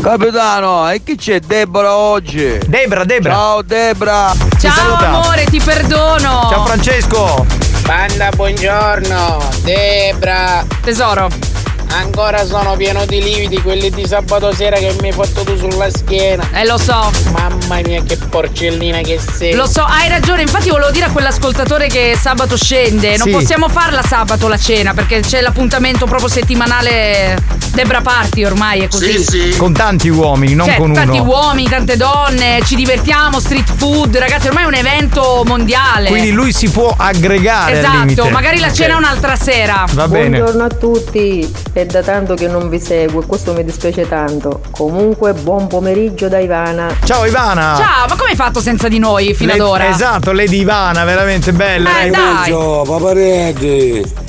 Capitano, 0.00 0.88
e 0.88 1.02
chi 1.02 1.16
c'è 1.16 1.40
Debra 1.40 1.96
oggi? 1.96 2.60
Debra, 2.64 3.02
Debra. 3.02 3.32
Ciao 3.32 3.62
Debra. 3.62 4.32
Ciao 4.60 4.70
saluta. 4.70 5.08
amore, 5.08 5.46
ti 5.46 5.60
perdono. 5.60 6.46
Ciao 6.48 6.64
Francesco. 6.64 7.44
Banda, 7.84 8.28
buongiorno. 8.36 9.48
Debra. 9.64 10.64
Tesoro. 10.80 11.45
Ancora 11.92 12.44
sono 12.44 12.76
pieno 12.76 13.04
di 13.06 13.22
lividi 13.22 13.60
quelli 13.62 13.90
di 13.90 14.06
sabato 14.06 14.52
sera 14.52 14.76
che 14.76 14.94
mi 15.00 15.08
hai 15.08 15.12
fatto 15.14 15.42
tu 15.44 15.56
sulla 15.56 15.88
schiena. 15.90 16.46
Eh 16.52 16.66
lo 16.66 16.76
so. 16.78 17.10
Mamma 17.30 17.80
mia 17.84 18.02
che 18.02 18.16
porcellina 18.16 19.00
che 19.00 19.18
sei. 19.18 19.54
Lo 19.54 19.66
so, 19.66 19.82
hai 19.82 20.08
ragione, 20.08 20.42
infatti 20.42 20.68
volevo 20.68 20.90
dire 20.90 21.06
a 21.06 21.10
quell'ascoltatore 21.10 21.86
che 21.88 22.16
sabato 22.20 22.56
scende, 22.56 23.16
non 23.16 23.26
Sì. 23.28 23.30
possiamo 23.32 23.68
farla 23.68 24.02
sabato 24.02 24.48
la 24.48 24.58
cena 24.58 24.92
perché 24.94 25.20
c'è 25.20 25.40
l'appuntamento 25.40 26.06
proprio 26.06 26.28
settimanale 26.28 27.36
Debra 27.76 28.00
Party 28.00 28.42
ormai 28.42 28.80
è 28.80 28.88
così. 28.88 29.54
Con 29.58 29.74
tanti 29.74 30.08
uomini, 30.08 30.54
non 30.54 30.66
Cioè, 30.66 30.76
con 30.78 30.86
uno. 30.92 30.94
tanti 30.94 31.18
uomini, 31.18 31.68
tante 31.68 31.98
donne, 31.98 32.60
ci 32.64 32.74
divertiamo, 32.74 33.38
street 33.38 33.70
food, 33.76 34.16
ragazzi, 34.16 34.46
ormai 34.46 34.64
è 34.64 34.66
un 34.66 34.74
evento 34.74 35.42
mondiale. 35.44 36.08
Quindi 36.08 36.30
lui 36.30 36.54
si 36.54 36.70
può 36.70 36.94
aggregare. 36.96 37.78
Esatto, 37.78 38.30
magari 38.30 38.60
la 38.60 38.72
cena 38.72 38.96
un'altra 38.96 39.36
sera. 39.36 39.84
Va 39.92 40.08
bene. 40.08 40.38
Buongiorno 40.38 40.64
a 40.64 40.68
tutti, 40.68 41.54
è 41.74 41.84
da 41.84 42.00
tanto 42.02 42.32
che 42.32 42.48
non 42.48 42.70
vi 42.70 42.80
seguo 42.80 43.20
e 43.20 43.26
questo 43.26 43.52
mi 43.52 43.62
dispiace 43.62 44.08
tanto. 44.08 44.62
Comunque 44.70 45.34
buon 45.34 45.66
pomeriggio 45.66 46.28
da 46.28 46.38
Ivana. 46.38 46.88
Ciao 47.04 47.26
Ivana. 47.26 47.76
Ciao, 47.76 48.06
ma 48.08 48.16
come 48.16 48.30
hai 48.30 48.36
fatto 48.36 48.62
senza 48.62 48.88
di 48.88 48.98
noi 48.98 49.34
fino 49.34 49.52
Le- 49.52 49.58
ad 49.60 49.66
ora? 49.66 49.88
Esatto, 49.90 50.32
Lady 50.32 50.60
Ivana, 50.60 51.04
veramente 51.04 51.52
bella. 51.52 52.00
Eh, 52.00 52.08
dai. 52.08 52.48
Ciao 52.48 52.84
paparetti. 52.84 54.24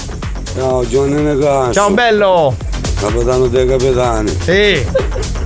Ciao 0.54 0.86
Giovanni. 0.86 1.72
Ciao 1.74 1.90
bello. 1.92 2.56
Capitano 3.00 3.48
dei 3.48 3.68
capitani. 3.68 4.30
Sì. 4.44 4.86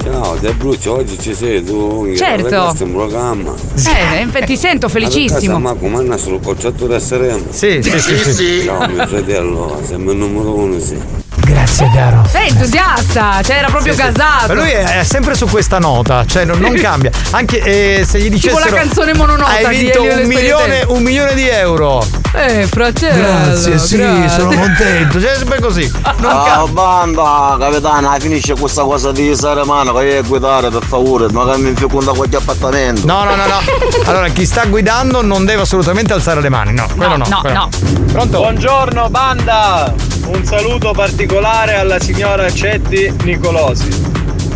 Ciao, 0.03 0.35
De 0.39 0.53
Bruccio, 0.53 0.95
oggi 0.95 1.19
ci 1.19 1.33
sei 1.35 1.63
tu. 1.63 2.11
Certo. 2.15 2.47
Questo 2.47 2.83
è 2.83 2.85
un 2.87 2.93
programma. 2.93 3.53
Eh, 3.75 4.45
ti 4.45 4.55
sento 4.55 4.87
felicissimo. 4.87 5.59
Ma 5.59 5.73
come 5.73 6.17
solo 6.17 6.39
cocciatura 6.39 6.97
saremo? 6.97 7.43
Sì, 7.49 7.81
sì, 7.83 7.99
sì, 7.99 8.17
sì, 8.17 8.33
sì. 8.33 8.61
Ciao 8.63 8.87
mio 8.87 9.05
fratello, 9.05 9.79
sei 9.85 9.97
il 9.97 10.15
numero 10.15 10.55
uno, 10.55 10.79
sì. 10.79 11.20
Grazie 11.51 11.91
caro. 11.93 12.23
Sei 12.29 12.47
entusiasta, 12.47 13.41
cioè 13.43 13.57
era 13.57 13.67
proprio 13.67 13.93
Sì, 13.93 13.99
sì. 13.99 14.05
casato. 14.05 14.47
Ma 14.47 14.53
lui 14.53 14.69
è, 14.69 14.99
è 14.99 15.03
sempre 15.03 15.35
su 15.35 15.47
questa 15.47 15.79
nota, 15.79 16.23
cioè 16.25 16.45
non, 16.45 16.59
non 16.59 16.73
cambia. 16.75 17.11
Anche 17.31 17.59
eh, 17.59 18.05
se 18.05 18.19
gli 18.19 18.23
Tipo 18.23 18.35
dicessero 18.35 18.69
la 18.69 18.81
canzone 18.81 19.13
mononota 19.13 19.51
Hai 19.51 19.77
vinto 19.77 20.01
un 20.01 20.21
milione, 20.27 20.83
un 20.87 21.03
milione 21.03 21.33
di 21.33 21.47
euro. 21.49 22.05
Eh, 22.33 22.65
fratello. 22.67 23.21
Grazie, 23.21 23.77
sì, 23.77 23.97
grazie. 23.97 24.29
sono 24.29 24.53
contento. 24.57 25.19
Cioè, 25.19 25.31
è 25.33 25.37
sempre 25.37 25.59
così. 25.59 25.91
Non 25.91 26.15
Ciao 26.21 26.43
cambia. 26.45 26.71
banda, 26.73 27.57
capitano, 27.59 28.15
finisce 28.19 28.53
questa 28.53 28.83
cosa 28.83 29.11
di 29.11 29.35
Saremano 29.35 29.93
che 29.93 30.05
io 30.05 30.23
guidare 30.23 30.69
per 30.69 30.83
favore, 30.85 31.29
ma 31.31 31.51
che 31.51 31.57
mi 31.57 31.73
feconda 31.75 32.13
qualche 32.13 32.37
appartamento. 32.37 33.05
No, 33.05 33.25
no, 33.25 33.35
no, 33.35 33.45
no. 33.45 33.59
Allora, 34.09 34.29
chi 34.29 34.45
sta 34.45 34.63
guidando 34.65 35.21
non 35.21 35.43
deve 35.43 35.63
assolutamente 35.63 36.13
alzare 36.13 36.39
le 36.39 36.49
mani. 36.49 36.73
No, 36.73 36.87
quello 36.95 37.17
no. 37.17 37.25
no, 37.27 37.39
quello 37.41 37.55
no. 37.55 37.69
Pronto? 38.11 38.39
Buongiorno 38.39 39.09
banda! 39.09 39.93
Un 40.25 40.43
saluto 40.45 40.91
particolare 40.91 41.75
alla 41.75 41.97
signora 41.99 42.51
Cetti 42.51 43.13
Nicolosi. 43.23 43.89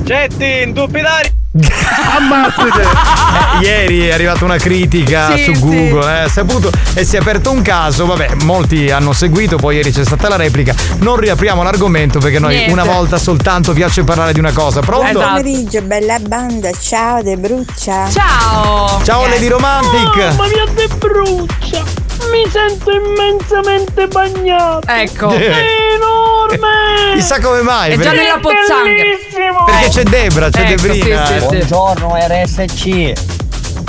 Cetti, 0.06 0.62
indubitari! 0.64 1.34
Eh, 3.62 3.64
ieri 3.64 4.08
è 4.08 4.12
arrivata 4.12 4.44
una 4.44 4.58
critica 4.58 5.34
Sì, 5.38 5.46
su 5.46 5.54
sì. 5.54 5.60
Google, 5.62 6.06
eh, 6.06 6.20
ha 6.24 6.28
saputo 6.30 6.70
e 6.94 7.06
si 7.06 7.16
è 7.16 7.20
aperto 7.20 7.52
un 7.52 7.62
caso, 7.62 8.06
vabbè, 8.06 8.36
molti 8.44 8.92
hanno 8.92 9.14
seguito, 9.14 9.56
poi 9.56 9.78
ieri 9.78 9.92
c'è 9.92 10.04
stata 10.04 10.28
la 10.28 10.36
replica. 10.36 10.76
Non 11.00 11.16
riapriamo 11.16 11.64
l'argomento 11.64 12.20
perché 12.20 12.40
noi 12.40 12.56
Niente. 12.56 12.74
una 12.74 12.84
volta 12.84 13.18
soltanto 13.18 13.72
piace 13.72 14.04
parlare 14.04 14.34
di 14.34 14.40
una 14.40 14.52
cosa. 14.52 14.82
Pronto? 14.82 15.12
Buon 15.14 15.26
pomeriggio, 15.28 15.82
bella 15.84 16.20
banda. 16.20 16.72
Ciao, 16.78 17.22
De 17.24 17.38
Bruccia. 17.38 18.10
Ciao. 18.10 19.02
Ciao 19.04 19.26
Lady 19.28 19.48
Romantic. 19.48 20.16
Mamma 20.18 20.48
mia, 20.48 20.66
De 20.74 20.88
Bruccia! 20.98 22.05
Mi 22.32 22.50
sento 22.50 22.92
immensamente 22.92 24.08
bagnato! 24.08 24.88
Ecco. 24.88 25.30
È 25.30 25.66
enorme! 25.96 27.14
Chissà 27.16 27.40
come 27.40 27.62
mai. 27.62 27.94
È 27.94 27.98
già 27.98 28.12
nella 28.12 28.40
pozzanghera. 28.40 29.04
Bellissimo! 29.04 29.64
Perché 29.66 29.90
c'è 29.90 30.04
Debra, 30.04 30.50
c'è 30.50 30.62
Ecco, 30.62 30.82
Debrina. 30.82 31.26
sì, 31.26 31.34
sì, 31.34 31.40
sì. 31.40 31.46
Buongiorno 31.46 32.16
RSC. 32.18 33.35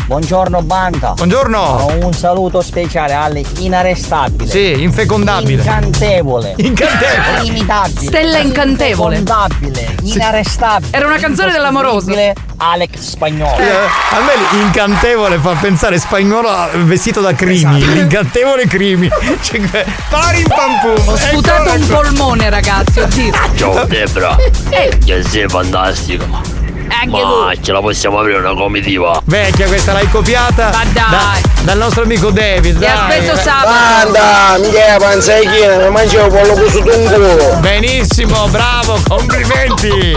Buongiorno 0.06 0.62
banda. 0.62 1.14
Buongiorno. 1.16 1.98
Un 2.00 2.12
saluto 2.12 2.60
speciale 2.60 3.12
alle 3.12 3.42
inarrestabile. 3.58 4.48
Sì, 4.48 4.80
infecondabile. 4.80 5.62
Incantevole. 5.62 6.54
Incantevole. 6.58 7.40
Inimitabile. 7.42 8.06
Stella 8.06 8.38
incantevole. 8.38 9.16
Infecondabile. 9.16 9.94
Inarrestabile. 10.02 10.96
Era 10.96 11.06
una 11.08 11.16
canzone 11.16 11.50
dell'amoroso. 11.50 12.12
Alex 12.58 12.98
Spagnolo. 12.98 13.58
Eh, 13.58 13.68
a 13.68 14.20
me 14.20 14.32
l'incantevole 14.56 15.38
fa 15.38 15.54
pensare 15.60 15.98
spagnolo 15.98 16.50
vestito 16.84 17.20
da 17.20 17.34
crimi. 17.34 17.76
Esatto. 17.78 17.92
L'incantevole 17.92 18.66
crimi. 18.68 19.08
Cioè, 19.42 19.84
pari 20.08 20.38
in 20.40 20.46
pam 20.46 20.78
pum. 20.82 21.08
Ho 21.08 21.16
sputato 21.16 21.72
un 21.72 21.86
polmone, 21.88 22.48
ragazzi, 22.48 23.00
oddio. 23.00 23.32
Ciao 23.56 23.84
Debra, 23.86 24.36
Eh, 24.70 24.96
che 25.04 25.24
sei 25.24 25.48
fantastica. 25.48 26.55
Anche 26.88 27.22
Ma 27.22 27.52
tu. 27.54 27.60
ce 27.62 27.72
la 27.72 27.80
possiamo 27.80 28.18
aprire 28.20 28.38
una 28.38 28.54
comitiva? 28.54 29.20
Vecchia, 29.24 29.66
questa 29.66 29.92
l'hai 29.92 30.08
copiata 30.10 30.70
Ma 30.72 30.84
dai. 30.92 31.10
da- 31.10 31.40
dal 31.62 31.78
nostro 31.78 32.02
amico 32.02 32.30
David. 32.30 32.78
Ti 32.78 32.84
aspetto 32.86 33.36
sabato. 33.36 34.10
Banda, 34.12 34.58
mica 34.60 34.96
panzaichina, 34.98 35.76
mi 35.78 35.90
mangio 35.90 36.26
pollo 36.28 36.52
con 36.54 36.62
un 36.64 37.06
culo. 37.12 37.58
Benissimo, 37.60 38.46
bravo, 38.48 38.98
complimenti. 39.08 40.16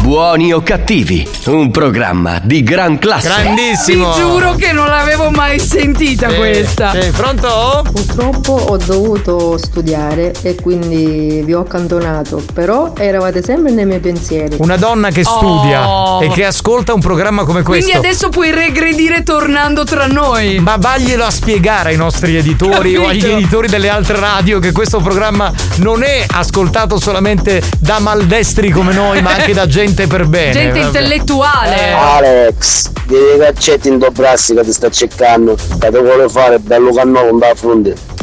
Buoni 0.00 0.52
o 0.52 0.60
cattivi, 0.62 1.28
un 1.46 1.70
programma 1.70 2.38
di 2.42 2.62
gran 2.62 2.98
classe. 2.98 3.28
Grandissimo. 3.28 4.12
Ti 4.12 4.20
giuro 4.20 4.54
che 4.54 4.72
non 4.72 4.86
l'avevo 4.86 5.30
mai 5.30 5.58
sentita 5.58 6.28
Sì, 6.28 6.36
questa. 6.36 6.90
sì, 7.00 7.10
pronto? 7.10 7.82
Purtroppo 7.92 8.52
ho 8.52 8.76
dovuto 8.76 9.56
studiare 9.58 10.32
e 10.42 10.54
quindi 10.56 11.42
vi 11.44 11.54
ho 11.54 11.60
accantonato, 11.60 12.42
però 12.52 12.92
eravate 12.96 13.42
sempre 13.42 13.72
nei 13.72 13.86
miei 13.86 14.00
pensieri. 14.00 14.56
Una 14.58 14.76
donna 14.76 15.10
che 15.10 15.24
studia 15.24 15.83
E 16.22 16.28
che 16.28 16.44
ascolta 16.44 16.92
un 16.94 17.00
programma 17.00 17.44
come 17.44 17.62
questo. 17.62 17.90
Quindi 17.90 18.06
adesso 18.06 18.28
puoi 18.28 18.50
regredire 18.50 19.22
tornando 19.22 19.84
tra 19.84 20.06
noi. 20.06 20.58
Ma 20.58 20.76
vaglielo 20.78 21.24
a 21.24 21.30
spiegare 21.30 21.90
ai 21.90 21.96
nostri 21.96 22.36
editori 22.36 22.96
o 22.96 23.06
agli 23.06 23.20
Capito. 23.20 23.36
editori 23.38 23.68
delle 23.68 23.88
altre 23.88 24.18
radio 24.18 24.58
che 24.58 24.72
questo 24.72 24.98
programma 24.98 25.52
non 25.76 26.02
è 26.02 26.24
ascoltato 26.28 26.98
solamente 26.98 27.62
da 27.78 27.98
maldestri 27.98 28.70
come 28.70 28.92
noi, 28.92 29.22
ma 29.22 29.34
anche 29.34 29.52
da 29.52 29.66
gente 29.66 30.06
per 30.06 30.26
bene. 30.26 30.52
Gente 30.52 30.80
vabbè. 30.80 30.86
intellettuale. 30.86 31.92
Alex, 31.92 32.90
devi 33.06 33.38
caccetti 33.38 33.88
in 33.88 33.98
dobrassi 33.98 34.54
che 34.54 34.62
ti 34.62 34.72
sta 34.72 34.90
cercando, 34.90 35.56
che 35.78 35.90
ti 35.90 35.98
vuole 35.98 36.28
fare 36.28 36.58
bello 36.58 36.92
cannolo 36.92 37.36
da 37.38 37.52
fronte. 37.54 38.13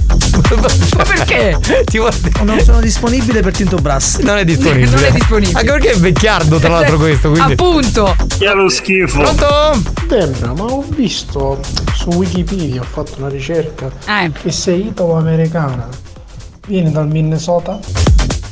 Ma 0.97 1.03
perché? 1.03 1.57
Ti 1.85 1.97
guardi- 1.97 2.31
Non 2.43 2.59
sono 2.61 2.79
disponibile 2.81 3.41
per 3.41 3.53
Tinto 3.53 3.77
Brass. 3.77 4.19
Non 4.19 4.37
è 4.37 4.43
disponibile. 4.45 4.89
Non 4.89 5.03
è 5.03 5.11
disponibile. 5.11 5.57
Anche 5.59 5.71
perché 5.71 5.91
è 5.91 5.97
vecchiardo, 5.97 6.57
tra 6.59 6.69
l'altro, 6.69 6.97
questo. 6.97 7.29
Quindi. 7.31 7.51
Appunto. 7.53 8.15
Che 8.37 8.53
lo 8.53 8.69
schifo. 8.69 9.21
Pronto? 9.21 9.81
Debra, 10.07 10.53
ma 10.53 10.63
ho 10.63 10.83
visto 10.89 11.59
su 11.95 12.09
Wikipedia, 12.09 12.81
ho 12.81 12.85
fatto 12.89 13.13
una 13.17 13.29
ricerca, 13.29 13.89
Eh. 14.05 14.31
che 14.41 14.51
sei 14.51 14.87
italo-americana. 14.87 15.87
Vieni 16.67 16.91
dal 16.91 17.07
Minnesota? 17.07 17.79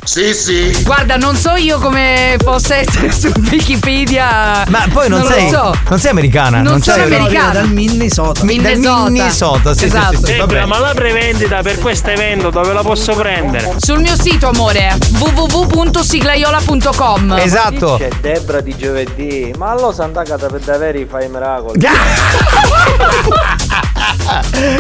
Sì, 0.03 0.33
sì. 0.33 0.81
Guarda, 0.83 1.15
non 1.17 1.35
so 1.35 1.53
io 1.55 1.77
come 1.77 2.35
possa 2.43 2.75
essere 2.77 3.11
su 3.11 3.31
Wikipedia. 3.51 4.63
Ma 4.67 4.87
poi 4.91 5.07
non, 5.09 5.19
lo 5.21 5.27
sei, 5.27 5.49
so. 5.49 5.71
non 5.87 5.99
sei 5.99 6.09
americana. 6.11 6.61
Non 6.61 6.81
sono 6.81 7.03
sei 7.03 7.13
americana. 7.13 7.51
Dal 7.53 7.69
Minnesota. 7.71 8.43
Minnesota. 8.43 9.01
Dal 9.03 9.11
Minnesota, 9.11 9.73
sì, 9.75 9.85
Esatto. 9.85 10.17
sì, 10.17 10.25
sì, 10.25 10.33
sì, 10.39 10.45
bene. 10.45 10.65
ma 10.65 10.79
la 10.79 10.93
prevendita 10.95 11.61
per 11.61 11.77
questo 11.79 12.09
evento 12.09 12.49
dove 12.49 12.73
la 12.73 12.81
posso 12.81 13.13
prendere? 13.15 13.75
Sul 13.77 13.99
mio 13.99 14.15
sito, 14.19 14.47
amore, 14.47 14.97
www.siglaiola.com. 15.19 17.35
Esatto. 17.37 17.97
C'è 17.99 18.09
Debra 18.21 18.61
di 18.61 18.75
giovedì, 18.75 19.53
ma 19.57 19.69
allora 19.71 19.93
Santa 19.93 20.23
Cata 20.23 20.47
per 20.47 20.61
davvero 20.61 21.05
fai 21.07 21.29
miracoli. 21.29 21.79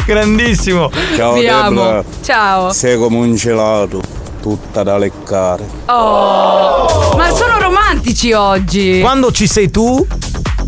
Grandissimo. 0.05 0.89
Ciao 1.15 1.33
Vi 1.33 1.41
Debra. 1.41 1.63
amo. 1.65 2.03
Ciao. 2.23 2.71
Sei 2.71 2.97
come 2.97 3.17
un 3.17 3.35
gelato, 3.35 4.01
tutta 4.41 4.83
da 4.83 4.97
leccare. 4.97 5.65
Oh. 5.87 7.15
Ma 7.17 7.29
sono 7.33 7.59
romantici 7.59 8.31
oggi. 8.33 8.99
Quando 9.01 9.31
ci 9.31 9.47
sei 9.47 9.69
tu, 9.69 10.05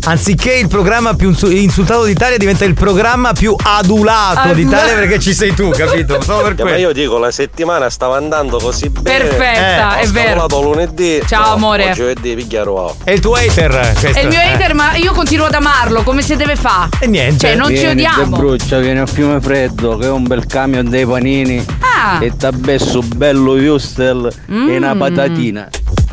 anziché 0.04 0.54
il 0.54 0.68
programma 0.68 1.14
più 1.14 1.28
insu- 1.28 1.50
insultato 1.52 2.04
d'Italia, 2.04 2.36
diventa 2.36 2.64
il 2.64 2.74
programma 2.74 3.32
più 3.32 3.54
adulato 3.62 4.38
Adula- 4.40 4.54
d'Italia 4.54 4.94
perché 4.94 5.18
ci 5.18 5.32
sei 5.34 5.54
tu, 5.54 5.70
capito? 5.70 6.20
Solo 6.22 6.42
per 6.42 6.54
Ma 6.56 6.62
quello. 6.62 6.76
io 6.78 6.92
dico, 6.92 7.18
la 7.18 7.30
settimana 7.30 7.88
stava 7.90 8.16
andando 8.16 8.58
così 8.58 8.88
bene. 8.88 9.18
Perfetta, 9.18 9.98
Eh, 9.98 10.00
è 10.02 10.06
ho 10.08 10.10
vero. 10.12 10.26
scavolato 10.28 10.62
lunedì. 10.62 11.22
Ciao, 11.26 11.46
no, 11.48 11.52
amore. 11.54 11.92
Giovedì, 11.94 12.34
pigliaro. 12.34 12.96
È 13.04 13.10
il 13.10 13.20
tuo 13.20 13.34
hater. 13.34 13.92
Questo. 13.98 14.18
È 14.18 14.22
il 14.22 14.28
mio 14.28 14.38
eh. 14.40 14.52
hater, 14.52 14.74
ma 14.74 14.94
io 14.96 15.12
continuo 15.12 15.46
ad 15.46 15.54
amarlo. 15.54 16.02
Come 16.02 16.22
si 16.22 16.36
deve 16.36 16.56
fare? 16.56 16.88
E 17.00 17.06
niente. 17.06 17.46
Cioè, 17.46 17.54
non 17.56 17.74
ci 17.74 17.84
odiamo. 17.86 18.36
brucia, 18.36 18.78
vieni 18.78 18.98
a 19.00 19.06
Fiume 19.06 19.40
Freddo, 19.40 19.96
che 19.98 20.06
è 20.06 20.10
un 20.10 20.24
bel 20.26 20.46
camion 20.46 20.88
dei 20.88 21.06
panini. 21.06 21.64
Ah. 21.80 22.18
E 22.22 22.36
t'ha 22.36 22.50
messo 22.64 23.00
bello 23.02 23.52
Wustel 23.52 24.30
e 24.48 24.76
una 24.76 24.94
Mm. 24.94 24.98
patatina. 24.98 25.68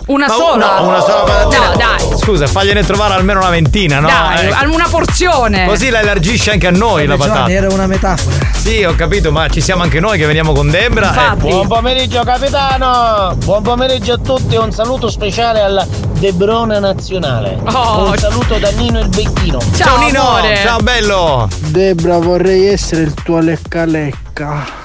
Una 0.09 0.25
Ma 0.25 0.33
sola? 0.33 0.79
No, 0.79 0.87
una 0.87 0.99
sola 1.01 1.21
patatina. 1.23 1.67
No, 1.69 1.75
dai. 1.75 2.17
Scusa, 2.17 2.47
fagliene 2.47 2.83
trovare 2.83 3.13
almeno 3.13 3.41
una 3.41 3.49
ventina, 3.51 3.99
no? 3.99 4.07
Dai, 4.07 4.47
Ecco. 4.47 4.73
una 4.73 4.87
porzione. 4.89 5.67
Così 5.67 5.89
la 5.91 5.99
elargisce 6.01 6.49
anche 6.51 6.65
a 6.65 6.71
noi 6.71 7.05
la 7.05 7.13
Giovanni, 7.13 7.31
patata. 7.33 7.51
era 7.51 7.67
una 7.71 7.85
metafora. 7.85 8.35
Sì, 8.55 8.83
ho 8.83 8.95
capito, 8.95 9.31
ma 9.31 9.47
ci 9.49 9.61
siamo 9.61 9.83
anche 9.83 9.99
noi 9.99 10.17
che 10.17 10.25
veniamo 10.25 10.51
con 10.53 10.67
Debra. 10.71 11.09
Infatti. 11.09 11.47
Eh, 11.47 11.51
Buon 11.51 11.67
pomeriggio 11.67 12.23
capitano! 12.23 13.35
Buon 13.35 13.61
pomeriggio 13.61 14.13
a 14.13 14.17
tutti 14.17 14.55
e 14.55 14.57
un 14.57 14.71
saluto 14.71 15.09
speciale 15.11 15.61
alla 15.61 15.85
Debrona 16.13 16.79
Nazionale. 16.79 17.59
Oh. 17.71 18.07
Un 18.09 18.17
saluto 18.17 18.57
da 18.57 18.71
Nino 18.71 18.99
il 18.99 19.09
Becchino. 19.09 19.59
Ciao, 19.75 19.87
Ciao 19.87 19.97
Nino, 19.99 20.21
amore. 20.27 20.57
ciao 20.63 20.79
bello. 20.79 21.47
Debra, 21.67 22.17
vorrei 22.17 22.65
essere 22.65 23.01
il 23.03 23.13
tuo 23.13 23.37
lecca 23.39 23.85
lecca. 23.85 24.78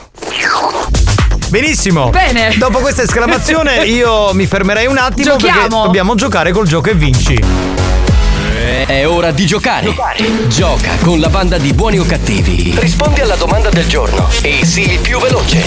Benissimo. 1.48 2.11
Bene. 2.11 2.54
Dopo 2.57 2.78
questa 2.80 3.02
esclamazione 3.02 3.85
io 3.87 4.33
mi 4.35 4.46
fermerei 4.46 4.87
un 4.87 4.98
attimo 4.98 5.37
perché 5.37 5.46
Giochiamo. 5.52 5.83
dobbiamo 5.85 6.14
giocare 6.14 6.50
col 6.52 6.66
gioco 6.66 6.90
e 6.90 6.94
vinci. 6.94 7.38
È 8.87 9.07
ora 9.07 9.30
di 9.30 9.46
giocare. 9.46 9.94
Gioca 10.48 10.90
con 11.02 11.18
la 11.20 11.28
banda 11.28 11.59
di 11.59 11.72
buoni 11.72 11.98
o 11.98 12.04
cattivi. 12.04 12.74
Rispondi 12.78 13.20
alla 13.20 13.37
domanda 13.37 13.68
del 13.70 13.87
giorno 13.87 14.28
e 14.42 14.64
sii 14.64 14.92
il 14.94 14.98
più 15.00 15.18
veloce. 15.20 15.62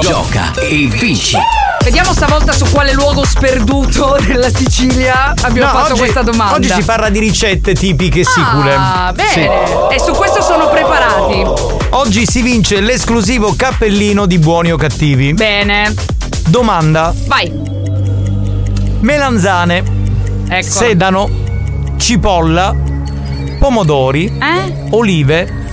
Gioca 0.00 0.52
e 0.58 0.86
vinci. 0.90 1.36
Vediamo 1.84 2.12
stavolta 2.12 2.52
su 2.52 2.64
quale 2.70 2.92
luogo 2.92 3.24
sperduto 3.24 4.16
della 4.26 4.48
Sicilia 4.52 5.34
abbiamo 5.42 5.70
No, 5.70 5.78
fatto 5.78 5.90
oggi- 5.92 6.00
questa 6.00 6.22
domanda. 6.22 6.56
Oggi 6.56 6.68
si 6.70 6.82
parla 6.82 7.08
di 7.10 7.20
ricette 7.20 7.74
tipiche 7.74 8.24
sicule. 8.24 8.74
Ah, 8.74 9.12
bene. 9.14 9.30
Sì. 9.30 9.94
E 9.94 10.00
su 10.00 10.12
questo 10.12 10.42
sono 10.42 10.68
preparati. 10.68 11.75
Oggi 11.90 12.26
si 12.26 12.42
vince 12.42 12.80
l'esclusivo 12.80 13.54
cappellino 13.56 14.26
di 14.26 14.38
buoni 14.38 14.72
o 14.72 14.76
cattivi. 14.76 15.32
Bene. 15.34 15.94
Domanda: 16.48 17.14
Vai. 17.26 17.50
melanzane, 19.00 19.82
Ecco. 20.48 20.66
sedano, 20.68 21.30
cipolla, 21.96 22.74
pomodori, 23.58 24.26
Eh? 24.26 24.86
olive, 24.90 25.64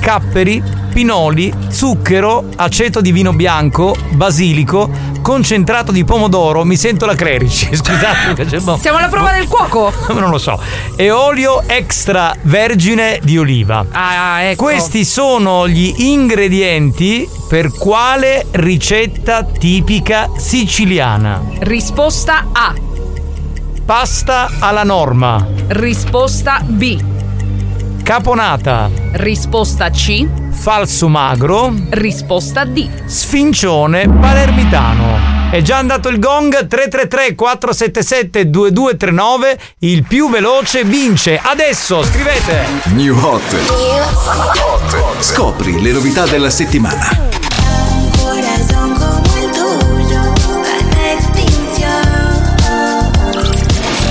capperi, 0.00 0.62
pinoli, 0.92 1.52
zucchero, 1.68 2.44
aceto 2.56 3.00
di 3.00 3.12
vino 3.12 3.32
bianco, 3.32 3.96
basilico, 4.10 4.90
concentrato 5.22 5.92
di 5.92 6.04
pomodoro, 6.04 6.64
mi 6.64 6.76
sento 6.76 7.06
la 7.06 7.14
Clerici, 7.14 7.68
scusate 7.74 8.58
Siamo 8.78 8.98
alla 8.98 9.08
prova 9.08 9.32
del 9.32 9.46
cuoco. 9.46 9.92
non 10.12 10.30
lo 10.30 10.38
so, 10.38 10.60
e 10.96 11.10
olio 11.10 11.62
extravergine 11.66 13.20
di 13.22 13.38
oliva. 13.38 13.86
Ah, 13.90 14.42
ecco. 14.42 14.64
Questi 14.64 15.04
sono 15.04 15.68
gli 15.68 15.94
ingredienti 15.98 17.28
per 17.48 17.72
quale 17.72 18.46
ricetta 18.52 19.44
tipica 19.44 20.30
siciliana? 20.36 21.42
Risposta 21.60 22.48
A. 22.52 22.74
Pasta 23.84 24.50
alla 24.60 24.84
norma, 24.84 25.44
Risposta 25.68 26.60
B. 26.64 27.02
caponata, 28.04 28.88
Risposta 29.12 29.90
C. 29.90 30.39
falso 30.60 31.08
magro, 31.08 31.72
Risposta 31.88 32.64
D. 32.66 32.86
sfincione 33.06 34.06
palermitano. 34.06 35.48
È 35.50 35.62
già 35.62 35.78
andato 35.78 36.10
il 36.10 36.18
gong 36.18 36.66
333 36.66 37.34
477 37.34 38.50
2239, 38.50 39.58
il 39.78 40.04
più 40.06 40.28
veloce 40.28 40.84
vince. 40.84 41.40
Adesso 41.42 42.04
scrivete. 42.04 42.66
New 42.92 43.18
Hot. 43.18 43.42
Scopri 45.20 45.80
le 45.80 45.92
novità 45.92 46.26
della 46.26 46.50
settimana. 46.50 47.08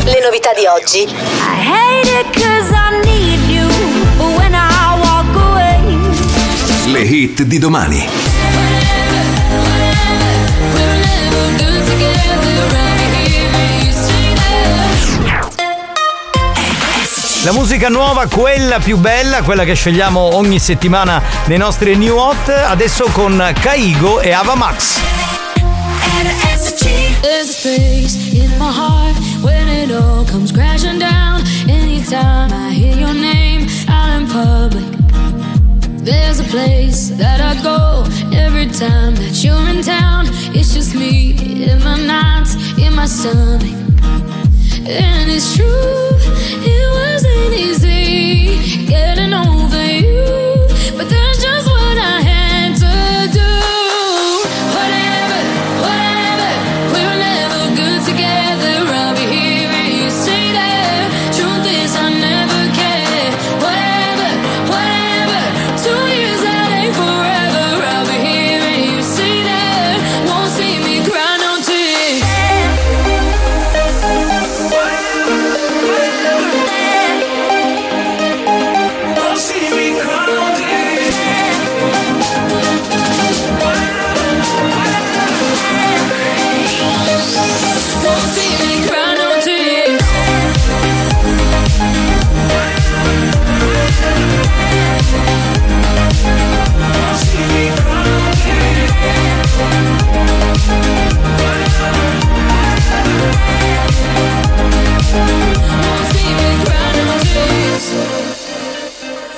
Le 0.04 0.20
novità 0.24 0.52
di 0.58 0.66
oggi. 0.66 1.04
I 1.04 1.62
hate 1.64 2.10
it 2.10 2.42
cause 2.42 2.68
Le 7.00 7.06
hit 7.06 7.44
di 7.44 7.60
domani. 7.60 8.06
La 17.44 17.54
musica 17.54 17.88
nuova, 17.88 18.28
quella 18.28 18.80
più 18.80 18.98
bella, 18.98 19.44
quella 19.44 19.64
che 19.64 19.76
scegliamo 19.76 20.36
ogni 20.36 20.60
settimana 20.60 21.22
nei 21.46 21.58
nostri 21.58 21.96
New 21.96 22.18
Hot, 22.18 22.50
adesso 22.50 23.06
con 23.14 23.50
Kaigo 23.58 24.20
e 24.20 24.34
Ava 24.34 24.56
Max. 24.56 25.00
There's 27.22 27.48
a 27.48 27.54
space 27.54 28.34
in 28.34 28.52
my 28.58 28.70
heart 28.70 29.16
when 29.42 29.70
it 29.70 29.90
all 29.90 30.26
comes 30.26 30.52
crashing 30.52 31.00
down. 31.00 31.44
Anytime 31.66 32.52
I 32.52 32.74
hear 32.74 32.94
your 32.94 33.14
name 33.14 33.68
out 33.88 34.20
in 34.20 34.28
public, 34.28 34.99
there's 36.10 36.39
a 36.39 36.43
place 36.45 37.10
that 37.22 37.39
I 37.39 37.54
go 37.62 38.04
every 38.36 38.65
time 38.65 39.13
that 39.22 39.43
you're 39.43 39.67
in 39.69 39.84
town. 39.84 40.26
It's 40.58 40.74
just 40.74 40.95
me 40.95 41.38
in 41.69 41.78
my 41.84 41.98
nights, 41.98 42.56
in 42.80 42.95
my 42.95 43.06
stomach. 43.06 43.62
And 44.88 45.30
it's 45.30 45.56
true, 45.56 46.10
it 46.65 46.88
wasn't 47.00 47.54
easy 47.54 48.88
getting 48.88 49.34
over 49.34 49.86
you, 49.86 50.49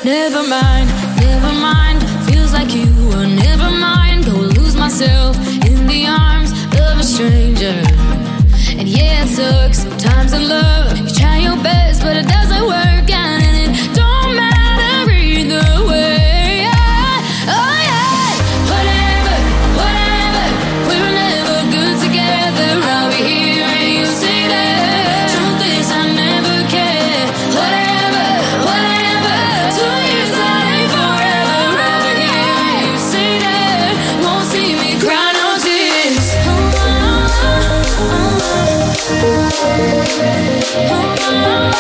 Never 0.04 0.42
mind, 0.42 0.90
never 1.20 1.54
mind. 1.54 2.02
Feels 2.26 2.54
like 2.54 2.74
you 2.74 2.88
were 3.10 3.28
never 3.28 3.70
mind. 3.70 4.26
Go 4.26 4.32
lose 4.32 4.76
myself 4.76 5.38
in 5.64 5.86
the 5.86 6.08
arms 6.08 6.52
of 6.74 6.98
a 7.00 7.04
stranger. 7.04 7.91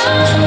Ah 0.03 0.41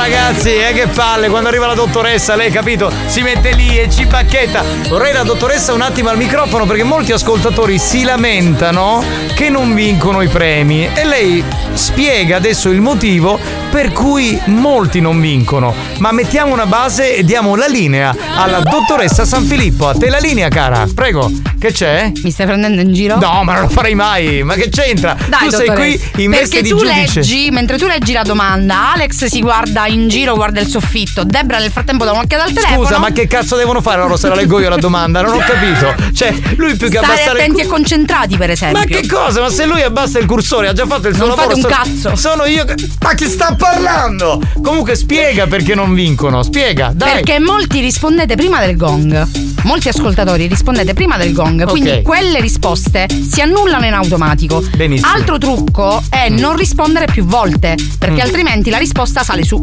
ragazzi, 0.00 0.54
eh 0.56 0.72
che 0.72 0.86
palle, 0.86 1.28
quando 1.28 1.50
arriva 1.50 1.66
la 1.66 1.74
dottoressa, 1.74 2.34
lei 2.34 2.50
capito, 2.50 2.90
si 3.06 3.20
mette 3.20 3.52
lì 3.52 3.78
e 3.78 3.90
ci 3.90 4.06
bacchetta. 4.06 4.64
Vorrei 4.88 5.12
la 5.12 5.22
dottoressa 5.22 5.74
un 5.74 5.82
attimo 5.82 6.08
al 6.08 6.16
microfono 6.16 6.64
perché 6.64 6.84
molti 6.84 7.12
ascoltatori 7.12 7.78
si 7.78 8.02
lamentano 8.02 9.04
che 9.34 9.50
non 9.50 9.74
vincono 9.74 10.22
i 10.22 10.28
premi 10.28 10.88
e 10.94 11.04
lei 11.04 11.44
spiega 11.74 12.36
adesso 12.36 12.70
il 12.70 12.80
motivo 12.80 13.38
per 13.70 13.92
cui 13.92 14.40
molti 14.46 15.00
non 15.00 15.20
vincono. 15.20 15.74
Ma 15.98 16.12
mettiamo 16.12 16.50
una 16.50 16.66
base 16.66 17.16
e 17.16 17.22
diamo 17.22 17.54
la 17.54 17.66
linea 17.66 18.16
alla 18.36 18.60
dottoressa 18.60 19.26
San 19.26 19.44
Filippo. 19.44 19.86
A 19.86 19.94
te 19.94 20.08
la 20.08 20.18
linea, 20.18 20.48
cara. 20.48 20.86
Prego. 20.94 21.49
Che 21.60 21.72
c'è? 21.72 22.10
Mi 22.22 22.30
stai 22.30 22.46
prendendo 22.46 22.80
in 22.80 22.90
giro? 22.94 23.18
No, 23.18 23.44
ma 23.44 23.52
non 23.52 23.62
lo 23.64 23.68
farei 23.68 23.94
mai. 23.94 24.42
Ma 24.42 24.54
che 24.54 24.70
c'entra? 24.70 25.14
Dai, 25.28 25.50
tu 25.50 25.56
sei 25.56 25.66
qui 25.68 26.00
in 26.22 26.30
veste 26.30 26.46
Perché 26.56 26.62
di 26.62 26.68
tu 26.70 26.78
giudice. 26.78 27.20
leggi, 27.20 27.48
mentre 27.50 27.76
tu 27.76 27.86
leggi 27.86 28.14
la 28.14 28.22
domanda, 28.22 28.92
Alex 28.94 29.26
si 29.26 29.40
guarda 29.42 29.86
in 29.86 30.08
giro, 30.08 30.34
guarda 30.36 30.58
il 30.60 30.66
soffitto. 30.66 31.22
Debra 31.22 31.58
nel 31.58 31.70
frattempo 31.70 32.06
dà 32.06 32.12
un'occhiata 32.12 32.44
al 32.44 32.52
telefono. 32.54 32.84
Scusa, 32.84 32.98
ma 32.98 33.10
che 33.12 33.26
cazzo 33.26 33.56
devono 33.56 33.82
fare 33.82 33.98
loro 34.00 34.16
se 34.16 34.28
la 34.28 34.36
leggo 34.36 34.58
io 34.58 34.70
la 34.70 34.76
domanda? 34.78 35.20
Non 35.20 35.34
ho 35.34 35.38
capito. 35.38 35.94
Cioè, 36.14 36.32
lui 36.56 36.76
più 36.76 36.88
che 36.88 36.96
Stare 36.96 37.12
abbassare 37.12 37.30
il 37.38 37.44
attenti 37.44 37.60
e 37.60 37.66
concentrati, 37.66 38.36
per 38.38 38.48
esempio. 38.50 38.78
Ma 38.78 38.84
che 38.86 39.06
cosa? 39.06 39.42
Ma 39.42 39.50
se 39.50 39.66
lui 39.66 39.82
abbassa 39.82 40.18
il 40.18 40.24
cursore, 40.24 40.68
ha 40.68 40.72
già 40.72 40.86
fatto 40.86 41.08
il 41.08 41.14
suo 41.14 41.26
Non 41.26 41.36
lavoro. 41.36 41.56
fate 41.58 41.84
un 41.84 41.98
sono- 42.00 42.16
Sono 42.16 42.44
io 42.46 42.64
che. 42.64 42.74
Ma 43.02 43.12
chi 43.12 43.28
sta 43.28 43.54
parlando? 43.54 44.40
Comunque 44.62 44.94
spiega 44.94 45.46
perché 45.46 45.74
non 45.74 45.92
vincono. 45.92 46.42
Spiega, 46.42 46.90
dai. 46.94 47.12
Perché 47.16 47.38
molti 47.38 47.80
rispondete 47.80 48.34
prima 48.34 48.60
del 48.64 48.76
gong. 48.78 49.28
Molti 49.64 49.88
ascoltatori 49.88 50.46
rispondete 50.46 50.94
prima 50.94 51.16
del 51.16 51.32
gong, 51.32 51.66
quindi 51.68 51.90
Ok. 51.90 52.02
quelle 52.02 52.40
risposte 52.40 53.06
si 53.30 53.40
annullano 53.40 53.84
in 53.86 53.92
automatico. 53.92 54.62
Benissimo. 54.74 55.10
Altro 55.12 55.38
trucco 55.38 56.02
è 56.08 56.28
non 56.28 56.56
rispondere 56.56 57.06
più 57.06 57.24
volte, 57.24 57.76
perché 57.98 58.16
Mm. 58.16 58.20
altrimenti 58.24 58.70
la 58.70 58.78
risposta 58.78 59.22
sale 59.22 59.44
su. 59.44 59.62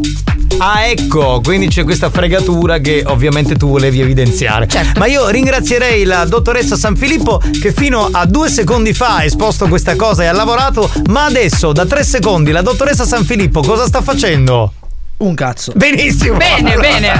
Ah, 0.58 0.86
ecco, 0.86 1.40
quindi 1.42 1.68
c'è 1.68 1.84
questa 1.84 2.10
fregatura 2.10 2.78
che 2.78 3.02
ovviamente 3.06 3.54
tu 3.56 3.68
volevi 3.68 4.00
evidenziare. 4.00 4.66
Certo. 4.66 4.98
Ma 4.98 5.06
io 5.06 5.28
ringrazierei 5.28 6.04
la 6.04 6.24
dottoressa 6.24 6.76
San 6.76 6.96
Filippo 6.96 7.40
che 7.60 7.72
fino 7.72 8.08
a 8.10 8.24
due 8.24 8.48
secondi 8.48 8.92
fa 8.94 9.16
ha 9.16 9.24
esposto 9.24 9.68
questa 9.68 9.94
cosa 9.94 10.22
e 10.22 10.26
ha 10.26 10.32
lavorato, 10.32 10.90
ma 11.08 11.24
adesso 11.26 11.72
da 11.72 11.86
tre 11.86 12.02
secondi 12.02 12.50
la 12.50 12.62
dottoressa 12.62 13.04
San 13.04 13.24
Filippo 13.24 13.60
cosa 13.62 13.86
sta 13.86 14.00
facendo? 14.00 14.72
Un 15.18 15.34
cazzo. 15.34 15.72
Benissimo. 15.74 16.36
Bene, 16.36 16.76
bene. 16.76 17.10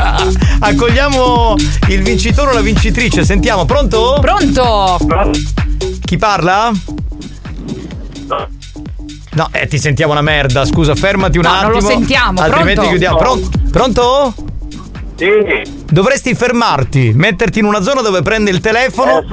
Accogliamo 0.60 1.54
il 1.88 2.02
vincitore 2.02 2.50
o 2.50 2.54
la 2.54 2.60
vincitrice. 2.60 3.24
Sentiamo, 3.24 3.64
pronto? 3.64 4.18
Pronto? 4.20 4.98
Chi 6.04 6.16
parla? 6.16 6.70
No, 9.32 9.48
eh, 9.52 9.66
ti 9.66 9.78
sentiamo 9.78 10.12
una 10.12 10.22
merda. 10.22 10.64
Scusa, 10.64 10.94
fermati 10.94 11.38
un 11.38 11.44
No, 11.44 11.50
non 11.50 11.58
attimo. 11.58 11.80
lo 11.80 11.86
sentiamo. 11.86 12.40
Altrimenti 12.40 12.74
Pronto? 12.74 12.90
chiudiamo. 12.90 13.16
Pronto? 13.16 13.50
Pronto? 13.70 14.34
Sì. 15.16 15.26
Dovresti 15.90 16.34
fermarti, 16.34 17.12
metterti 17.14 17.58
in 17.58 17.64
una 17.64 17.82
zona 17.82 18.00
dove 18.00 18.22
prende 18.22 18.50
il 18.50 18.60
telefono. 18.60 19.24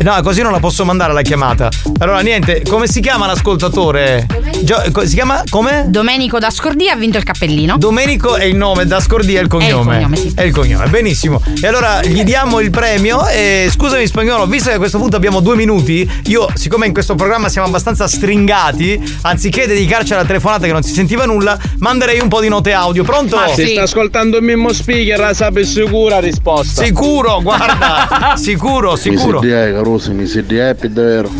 No, 0.00 0.20
così 0.22 0.42
non 0.42 0.52
la 0.52 0.60
posso 0.60 0.84
mandare 0.84 1.12
la 1.12 1.22
chiamata. 1.22 1.68
Allora, 1.98 2.20
niente, 2.20 2.62
come 2.68 2.86
si 2.86 3.00
chiama 3.00 3.26
l'ascoltatore? 3.26 4.26
Gio- 4.62 4.82
co- 4.92 5.06
si 5.06 5.14
chiama 5.14 5.42
come? 5.50 5.86
Domenico 5.88 6.38
da 6.38 6.50
Scordia 6.50 6.92
ha 6.92 6.96
vinto 6.96 7.18
il 7.18 7.24
cappellino. 7.24 7.76
Domenico 7.78 8.36
è 8.36 8.44
il 8.44 8.56
nome, 8.56 8.86
da 8.86 9.00
Scordia 9.00 9.40
è 9.40 9.42
il 9.42 9.48
cognome. 9.48 9.96
cognome, 9.96 10.16
sì. 10.16 10.32
È 10.34 10.42
il 10.42 10.52
cognome, 10.52 10.86
benissimo. 10.86 11.42
E 11.60 11.66
allora 11.66 12.02
gli 12.02 12.22
diamo 12.22 12.60
il 12.60 12.70
premio. 12.70 13.26
E 13.28 13.68
scusami, 13.70 14.06
spagnolo, 14.06 14.46
visto 14.46 14.68
che 14.68 14.76
a 14.76 14.78
questo 14.78 14.98
punto 14.98 15.16
abbiamo 15.16 15.40
due 15.40 15.56
minuti, 15.56 16.08
io, 16.26 16.48
siccome 16.54 16.86
in 16.86 16.92
questo 16.92 17.14
programma 17.14 17.48
siamo 17.48 17.66
abbastanza 17.66 18.06
stringati, 18.06 19.18
anziché 19.22 19.66
dedicarci 19.66 20.12
alla 20.12 20.24
telefonata 20.24 20.66
che 20.66 20.72
non 20.72 20.82
si 20.82 20.92
sentiva 20.92 21.24
nulla, 21.24 21.58
manderei 21.78 22.20
un 22.20 22.28
po' 22.28 22.40
di 22.40 22.48
note 22.48 22.72
audio. 22.72 23.02
Pronto? 23.04 23.36
Se 23.54 23.66
sta 23.66 23.82
ascoltando 23.82 24.36
il 24.38 24.44
Mimmo 24.44 24.72
Speaker, 24.72 25.18
la 25.18 25.34
sape 25.34 25.64
sicura 25.64 26.18
risposta. 26.20 26.84
Sicuro, 26.84 27.40
guarda, 27.42 28.34
sicuro, 28.38 28.96
sicuro. 28.96 29.40
Mi 29.40 29.48
mi 29.96 30.26
si 30.26 30.44
dia, 30.44 30.68
è 30.68 30.74
davvero. 30.74 31.30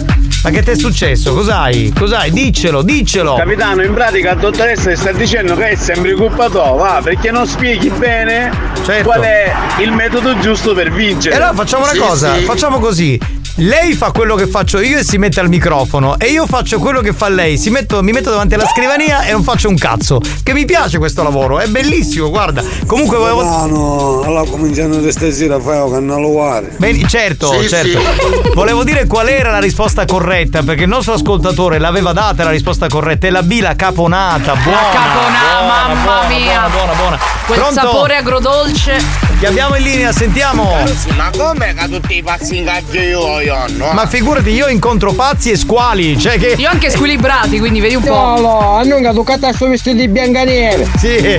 Ma 0.43 0.51
che 0.51 0.63
ti 0.63 0.71
è 0.71 0.77
successo? 0.77 1.35
Cos'hai? 1.35 1.93
Cos'hai? 1.97 2.31
Diccelo, 2.31 2.83
diccelo. 2.83 3.35
Capitano, 3.35 3.83
in 3.83 3.93
pratica 3.93 4.35
la 4.35 4.41
dottoressa 4.41 4.95
sta 4.97 5.13
dicendo 5.13 5.55
che 5.57 5.71
è 5.71 5.75
sempre 5.75 6.15
colpa 6.15 6.49
tua, 6.49 6.71
va, 6.71 7.01
perché 7.03 7.31
non 7.31 7.47
spieghi 7.47 7.91
bene 7.91 8.51
Certo. 8.85 9.03
qual 9.09 9.21
è 9.23 9.53
il 9.81 9.93
metodo 9.93 10.39
giusto 10.39 10.75
per 10.75 10.91
vincere. 10.93 11.35
E 11.35 11.39
allora 11.39 11.53
facciamo 11.53 11.83
una 11.85 11.93
Sì, 11.93 11.99
cosa, 11.99 12.35
sì. 12.37 12.43
facciamo 12.45 12.79
così. 12.79 13.21
Lei 13.61 13.95
fa 13.95 14.13
quello 14.13 14.37
che 14.37 14.47
faccio 14.47 14.81
io 14.81 14.99
e 14.99 15.03
si 15.03 15.19
mette 15.19 15.41
al 15.41 15.49
microfono 15.49 16.17
e 16.17 16.27
io 16.27 16.47
faccio 16.47 16.79
quello 16.79 17.01
che 17.01 17.13
fa 17.13 17.29
lei. 17.29 17.59
Si 17.59 17.71
metto- 17.71 18.05
mi 18.05 18.13
metto 18.13 18.31
davanti 18.31 18.55
alla 18.55 18.69
scrivania 18.69 19.23
e 19.23 19.33
non 19.33 19.43
faccio 19.43 19.69
un 19.69 19.77
cazzo. 19.77 20.21
Che 20.45 20.53
mi 20.53 20.65
piace 20.65 20.99
questo 20.99 21.25
lavoro, 21.25 21.59
è 21.59 21.67
bellissimo, 21.67 22.31
guarda. 22.31 22.63
Comunque 22.87 23.17
volevo. 23.17 23.43
no, 23.43 24.23
allora 24.23 24.49
cominciando 24.49 25.01
da 25.01 25.11
stasera 25.11 25.59
fai 25.59 25.81
un 25.81 25.91
canale 25.91 26.71
Bene, 26.77 27.09
certo, 27.09 27.61
Sì, 27.61 27.69
certo. 27.69 28.01
Volevo 28.55 28.85
dire 28.85 29.09
qual 29.09 29.29
era 29.29 29.51
la 29.51 29.59
risposta 29.59 30.05
corretta, 30.05 30.63
perché 30.63 30.85
il 30.85 30.89
nostro 30.89 31.15
ascoltatore 31.15 31.81
l'aveva 31.81 32.13
data 32.13 32.45
la 32.45 32.51
risposta 32.51 32.87
corretta. 32.87 33.27
È 33.27 33.31
la 33.31 33.43
B, 33.43 33.59
la 33.61 33.75
caponata. 33.75 34.55
Buona. 34.55 34.79
caponata, 34.93 35.59
buona, 35.59 35.67
mamma 35.67 36.03
buona, 36.05 36.29
mia. 36.29 36.61
Buona, 36.61 36.69
buona, 36.71 36.93
buona. 36.95 37.19
Quel 37.45 37.59
Pronto? 37.59 37.81
sapore 37.81 38.15
agrodolce. 38.15 39.27
Ti 39.39 39.47
abbiamo 39.47 39.77
in 39.77 39.83
linea, 39.85 40.13
sentiamo. 40.13 40.75
Ma 41.17 41.31
come 41.37 41.73
che 41.73 41.89
tutti 41.89 42.17
i 42.17 42.23
pazzi 42.23 42.57
ingaggio 42.57 42.99
io, 42.99 43.41
io 43.49 43.65
no? 43.77 43.93
Ma 43.93 44.07
figurati, 44.07 44.51
io 44.51 44.69
incontro 44.69 45.13
pazzi 45.13 45.51
e 45.51 45.57
squali, 45.57 46.19
cioè 46.19 46.39
che. 46.39 46.55
Io 46.59 46.69
anche 46.69 46.91
squilibrati, 46.91 47.59
quindi 47.59 47.81
vedi 47.81 47.95
un 47.95 48.03
po'. 48.03 48.15
No, 48.15 48.41
no, 48.41 48.77
hanno 48.77 48.97
che 48.97 49.39
tu 49.39 49.53
sto 49.53 49.69
vestito 49.69 49.97
di 49.97 50.09
biancaneve. 50.09 50.87
Sì, 50.99 51.39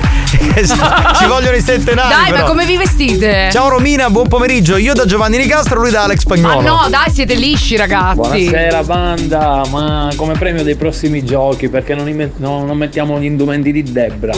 ci 1.18 1.26
vogliono 1.26 1.56
i 1.56 1.62
centenari. 1.62 2.08
Dai, 2.08 2.30
ma 2.30 2.36
però. 2.36 2.46
come 2.48 2.66
vi 2.66 2.76
vestite? 2.76 3.48
Ciao 3.52 3.68
Romina, 3.68 4.10
buon 4.10 4.26
pomeriggio. 4.26 4.76
Io 4.76 4.92
da 4.92 5.04
Giovanni 5.04 5.38
Nicastro, 5.38 5.80
lui 5.80 5.90
da 5.90 6.02
Alex 6.02 6.24
Ma 6.24 6.36
Spagnolo. 6.36 6.60
no, 6.60 6.86
dai, 6.90 7.10
siete 7.12 7.34
lisci, 7.34 7.76
ragazzi. 7.76 8.16
Buonasera 8.16 8.82
banda, 8.82 9.62
ma 9.70 10.10
come 10.16 10.34
premio 10.34 10.64
dei 10.64 10.74
prossimi 10.74 11.24
giochi 11.24 11.68
perché 11.68 11.94
non, 11.94 12.08
imme- 12.08 12.32
no, 12.36 12.64
non 12.64 12.76
mettiamo 12.76 13.20
gli 13.20 13.24
indumenti 13.24 13.70
di 13.70 13.82
Debra? 13.84 14.32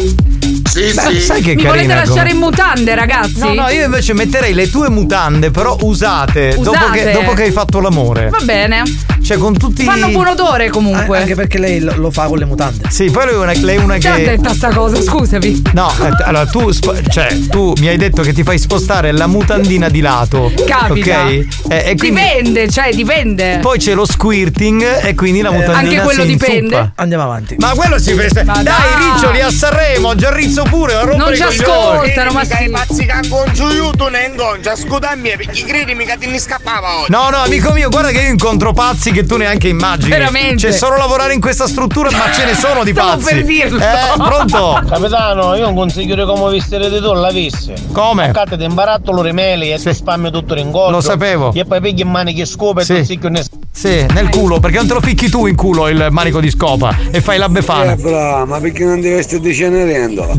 Sì, 0.73 0.91
Beh, 0.95 1.21
sai 1.21 1.43
che 1.43 1.55
Mi 1.55 1.65
carina 1.65 1.69
volete 1.71 1.95
lasciare 1.95 2.19
come- 2.21 2.31
in 2.31 2.37
mutande, 2.39 2.95
ragazzi? 2.95 3.39
No, 3.41 3.53
no, 3.53 3.69
io 3.69 3.85
invece 3.85 4.15
metterei 4.15 4.55
le 4.55 4.71
tue 4.71 4.89
mutande, 4.89 5.51
però 5.51 5.77
usate, 5.83 6.55
Dopo, 6.57 6.71
Usate? 6.71 7.05
che, 7.05 7.13
dopo 7.13 7.33
che 7.35 7.43
hai 7.43 7.51
fatto 7.51 7.79
l'amore. 7.81 8.31
Va 8.31 8.39
bene. 8.43 8.83
Cioè, 9.23 9.37
con 9.37 9.57
tutti. 9.57 9.85
Fanno 9.85 10.09
buon 10.09 10.29
odore 10.29 10.71
comunque. 10.71 11.19
Anche 11.19 11.35
perché 11.35 11.59
lei 11.59 11.79
lo 11.81 11.93
lo 11.97 12.11
fa 12.11 12.25
con 12.25 12.39
le 12.39 12.47
mutande. 12.47 12.85
Sì, 12.89 13.11
poi 13.11 13.25
lui 13.27 13.35
è 13.35 13.37
una, 13.37 13.53
lei 13.53 13.77
è 13.77 13.79
una 13.79 13.97
che. 13.99 14.25
detto 14.25 14.53
sta 14.55 14.71
cosa? 14.73 15.01
Scusami. 15.01 15.63
No, 15.75 15.93
eh, 16.03 16.23
allora 16.25 16.47
tu, 16.47 16.71
sp- 16.73 17.07
cioè, 17.09 17.39
tu 17.49 17.75
mi 17.79 17.89
hai 17.89 17.97
detto 17.99 18.23
che 18.23 18.33
ti 18.33 18.43
fai 18.43 18.59
spostare 18.59 19.13
la 19.13 19.27
mutandina 19.27 19.89
di 19.91 20.01
lato. 20.01 20.51
Capita. 20.67 21.25
Ok? 21.27 21.31
Eh, 21.31 21.47
e 21.91 21.97
quindi 21.97 22.21
Dipende, 22.21 22.69
cioè 22.71 22.93
dipende. 22.95 23.59
poi 23.61 23.79
c'è 23.79 23.93
lo 23.95 24.07
squirting 24.07 25.05
e 25.05 25.15
quindi 25.15 25.41
la 25.43 25.51
mutandina 25.53 25.79
anche 25.79 26.01
quello 26.01 26.23
si 26.23 26.29
dipende. 26.29 26.59
inzuppa. 26.61 26.93
Andiamo 26.97 27.23
avanti. 27.25 27.57
Ma 27.59 27.71
quello 27.75 27.99
si 27.99 28.13
veste. 28.15 28.43
Dai, 28.43 28.63
dai. 28.65 28.75
Riccioli 29.15 29.41
a 29.41 29.51
Sanremo, 29.51 30.15
Giarrizzo 30.63 30.77
pure, 30.77 30.95
a 30.95 31.01
rompere 31.05 31.17
Non 31.17 31.35
ci 31.35 31.43
ascoltano, 31.43 32.33
ma 32.33 32.41
Mica 32.41 32.59
i 32.59 32.65
sì. 32.65 32.71
pazzi 32.71 33.05
che 33.07 33.21
incontro 33.23 33.73
io, 33.73 33.91
tu 33.91 34.09
ne 34.09 34.25
incontri, 34.25 34.77
scusami, 34.77 35.31
perché 35.37 35.65
credimi 35.65 36.05
che 36.05 36.17
ti 36.19 36.27
ne 36.29 36.39
scappava 36.39 36.99
oggi. 37.01 37.11
No, 37.11 37.29
no, 37.31 37.37
amico 37.39 37.73
mio, 37.73 37.89
guarda 37.89 38.11
che 38.11 38.21
io 38.23 38.31
incontro 38.31 38.73
pazzi 38.73 39.11
che 39.13 39.25
tu 39.25 39.37
neanche 39.37 39.69
immagini. 39.69 40.11
Veramente. 40.11 40.67
C'è 40.69 40.73
solo 40.73 40.97
lavorare 40.97 41.35
in 41.35 41.41
questa 41.41 41.67
struttura, 41.67 42.11
ma 42.11 42.33
ce 42.33 42.45
ne 42.45 42.55
sono 42.55 42.85
di 42.85 42.93
Stavo 42.93 43.17
pazzi. 43.17 43.35
per 43.35 43.45
dirlo. 43.45 43.79
Eh, 43.79 44.13
pronto? 44.17 44.83
Capitano, 44.89 45.55
io 45.55 45.69
un 45.69 45.75
consiglio 45.75 46.15
di 46.15 46.25
come 46.25 46.51
vestirete 46.53 47.01
tu 47.01 47.13
l'avessi. 47.13 47.73
Come? 47.93 48.27
Toccate 48.27 48.57
di 48.57 48.65
imbarattolo 48.65 49.23
rimeli 49.23 49.73
e 49.73 49.79
ti 49.79 49.93
spammi 49.93 50.31
tutto 50.31 50.55
l'ingoggio. 50.55 50.91
Lo 50.91 51.01
sapevo. 51.01 51.53
E 51.55 51.65
poi 51.65 51.81
pigli 51.81 52.01
in 52.01 52.09
mani 52.11 52.35
che 52.35 52.45
scopa 52.45 52.83
Sì. 52.83 52.93
e 52.95 52.99
tu 52.99 53.05
zicchio 53.05 53.29
ne 53.29 53.43
Sì, 53.75 54.05
nel 54.13 54.29
culo, 54.29 54.61
perché 54.61 54.77
non 54.77 54.87
te 54.87 54.95
lo 54.95 55.01
ficchi 55.01 55.29
tu 55.31 55.47
in 55.47 55.57
culo 55.57 55.89
il 55.89 56.09
manico 56.11 56.41
di 56.41 56.51
scopa 56.51 56.95
e 57.11 57.21
fai 57.21 57.39
la 57.39 57.49
befana. 57.49 57.95
Debra, 57.97 58.45
ma 58.45 58.61
perché 58.61 58.85
non 58.85 59.01
devi 59.01 59.17
essere 59.19 59.41
di 59.41 59.55
Cenerentola? 59.55 60.35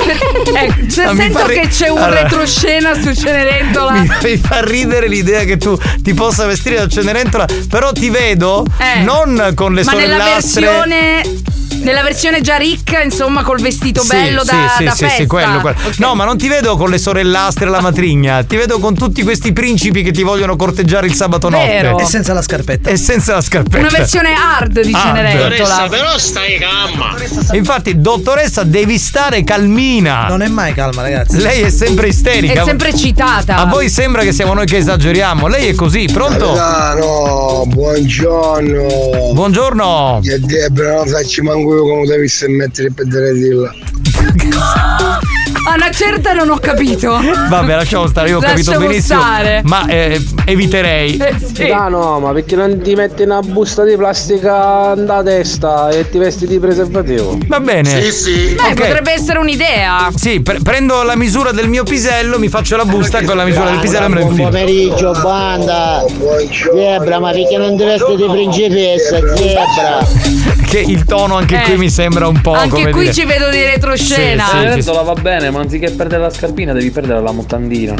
Eh, 0.00 0.88
cioè, 0.90 1.06
Ma 1.06 1.14
sento 1.14 1.38
fa 1.38 1.46
ri- 1.46 1.60
che 1.60 1.68
c'è 1.68 1.88
un 1.88 1.98
Allora- 1.98 2.22
retroscena 2.22 2.94
su 2.94 3.12
Cenerentola. 3.14 3.92
Mi, 4.00 4.08
mi 4.22 4.36
fa 4.36 4.60
ridere 4.62 5.08
l'idea 5.08 5.44
che 5.44 5.56
tu 5.56 5.76
ti 6.02 6.14
possa 6.14 6.46
vestire 6.46 6.76
da 6.76 6.86
Cenerentola, 6.88 7.46
però 7.68 7.92
ti 7.92 8.08
vedo 8.10 8.64
Eh. 8.78 9.02
non 9.02 9.52
con 9.54 9.74
le 9.74 9.82
Ma 9.84 9.92
nella 9.92 10.16
sorellastre. 10.18 10.60
versione. 10.66 11.22
Nella 11.88 12.02
versione 12.02 12.42
già 12.42 12.56
ricca, 12.56 13.00
insomma, 13.00 13.42
col 13.42 13.62
vestito 13.62 14.02
Sì, 14.02 14.08
bello 14.08 14.44
sì, 14.44 14.50
da, 14.50 14.74
sì, 14.76 14.84
da 14.84 14.90
sì, 14.90 15.04
festa. 15.04 15.22
sì, 15.22 15.26
quello, 15.26 15.62
quello. 15.62 15.78
No, 15.96 16.14
ma 16.14 16.26
non 16.26 16.36
ti 16.36 16.46
vedo 16.46 16.76
con 16.76 16.90
le 16.90 16.98
sorellastre 16.98 17.64
alla 17.64 17.80
matrigna, 17.80 18.42
ti 18.44 18.56
vedo 18.56 18.78
con 18.78 18.94
tutti 18.94 19.22
questi 19.22 19.54
principi 19.54 20.02
che 20.02 20.10
ti 20.10 20.22
vogliono 20.22 20.54
corteggiare 20.54 21.06
il 21.06 21.14
sabato 21.14 21.48
Vero. 21.48 21.92
notte. 21.92 22.02
E 22.02 22.06
senza 22.06 22.34
la 22.34 22.42
scarpetta. 22.42 22.90
E 22.90 22.98
senza 22.98 23.32
la 23.32 23.40
scarpetta. 23.40 23.78
Una 23.78 23.88
versione 23.88 24.34
hard 24.34 24.82
di 24.82 24.92
Hard. 24.92 25.16
Cenerentola. 25.16 25.86
però 25.88 26.18
stai 26.18 26.58
calma. 26.58 27.14
Infatti, 27.52 27.98
dottoressa, 27.98 28.64
devi 28.64 28.98
stare 28.98 29.42
calmina. 29.42 30.26
Non 30.28 30.42
è 30.42 30.48
mai 30.48 30.74
calma, 30.74 31.00
ragazzi. 31.00 31.38
Lei 31.40 31.62
è 31.62 31.70
sempre 31.70 32.08
isterica. 32.08 32.60
È 32.60 32.64
sempre 32.66 32.94
citata. 32.94 33.56
A 33.56 33.64
voi 33.64 33.88
sembra 33.88 34.20
che 34.24 34.32
siamo 34.32 34.52
noi 34.52 34.66
che 34.66 34.76
esageriamo. 34.76 35.46
Lei 35.46 35.68
è 35.68 35.74
così, 35.74 36.06
pronto? 36.12 36.52
Capitano, 36.52 37.64
buongiorno. 37.66 39.32
Buongiorno. 39.32 40.20
E 40.22 40.38
Debra, 40.38 40.96
non 40.96 41.06
facci 41.08 41.40
manco 41.40 41.76
come 41.82 42.06
devi 42.06 42.28
mettere 42.48 42.90
per 42.90 43.06
dire 43.06 43.32
di 43.32 43.50
là. 43.50 45.18
A 45.68 45.74
una 45.74 45.90
certa 45.90 46.32
non 46.32 46.50
ho 46.50 46.58
capito. 46.58 47.18
Vabbè, 47.48 47.74
lasciamo 47.74 48.06
stare, 48.06 48.28
io 48.30 48.38
ho 48.38 48.40
capito 48.40 48.70
Lasciamo 48.70 48.86
benissimo. 48.88 49.20
stare. 49.20 49.60
Ma 49.64 49.86
eh, 49.86 50.20
eviterei. 50.46 51.16
Eh, 51.16 51.34
sì. 51.54 51.70
Ah 51.70 51.88
no, 51.88 52.18
ma 52.20 52.32
perché 52.32 52.56
non 52.56 52.80
ti 52.82 52.94
metti 52.94 53.22
una 53.22 53.40
busta 53.40 53.84
di 53.84 53.96
plastica 53.96 54.94
da 54.96 55.22
testa 55.22 55.90
e 55.90 56.08
ti 56.08 56.18
vesti 56.18 56.46
di 56.46 56.58
preservativo? 56.58 57.38
Va 57.46 57.60
bene. 57.60 58.02
Sì, 58.02 58.12
sì. 58.12 58.54
Beh, 58.54 58.62
Ok. 58.72 58.74
potrebbe 58.74 59.12
essere 59.12 59.38
un'idea. 59.38 60.08
Sì, 60.14 60.40
pre- 60.40 60.60
prendo 60.62 61.02
la 61.02 61.16
misura 61.16 61.50
del 61.52 61.68
mio 61.68 61.84
pisello, 61.84 62.38
mi 62.38 62.48
faccio 62.48 62.76
la 62.76 62.84
busta 62.84 63.22
con 63.22 63.36
la 63.36 63.44
misura 63.44 63.70
del 63.70 63.78
pisello 63.80 64.06
Buon 64.08 64.36
pomeriggio, 64.36 65.10
banda. 65.22 66.04
Zebra, 66.74 67.18
ma 67.20 67.30
perché 67.32 67.56
non 67.58 67.76
ti 67.76 67.84
vesti 67.84 68.16
di 68.16 68.24
principessa, 68.30 69.18
Zebra? 69.36 70.06
Che 70.68 70.78
il 70.80 71.04
tono 71.04 71.36
anche 71.36 71.56
Eh. 71.56 71.62
qui 71.62 71.76
mi 71.78 71.90
sembra 71.90 72.26
un 72.28 72.40
po' 72.40 72.52
Anche 72.52 72.68
come 72.68 72.90
qui 72.90 73.00
dire- 73.02 73.12
ci 73.14 73.24
vedo 73.24 73.48
di 73.50 73.62
retroscena. 73.62 74.44
Sì, 74.44 74.50
sì, 74.50 74.56
Cenerentola 74.56 75.02
va 75.02 75.12
bene, 75.14 75.37
ma 75.46 75.60
anziché 75.60 75.92
perdere 75.92 76.22
la 76.22 76.30
scarpina 76.30 76.72
devi 76.72 76.90
perdere 76.90 77.20
la 77.22 77.32
mutandina. 77.32 77.94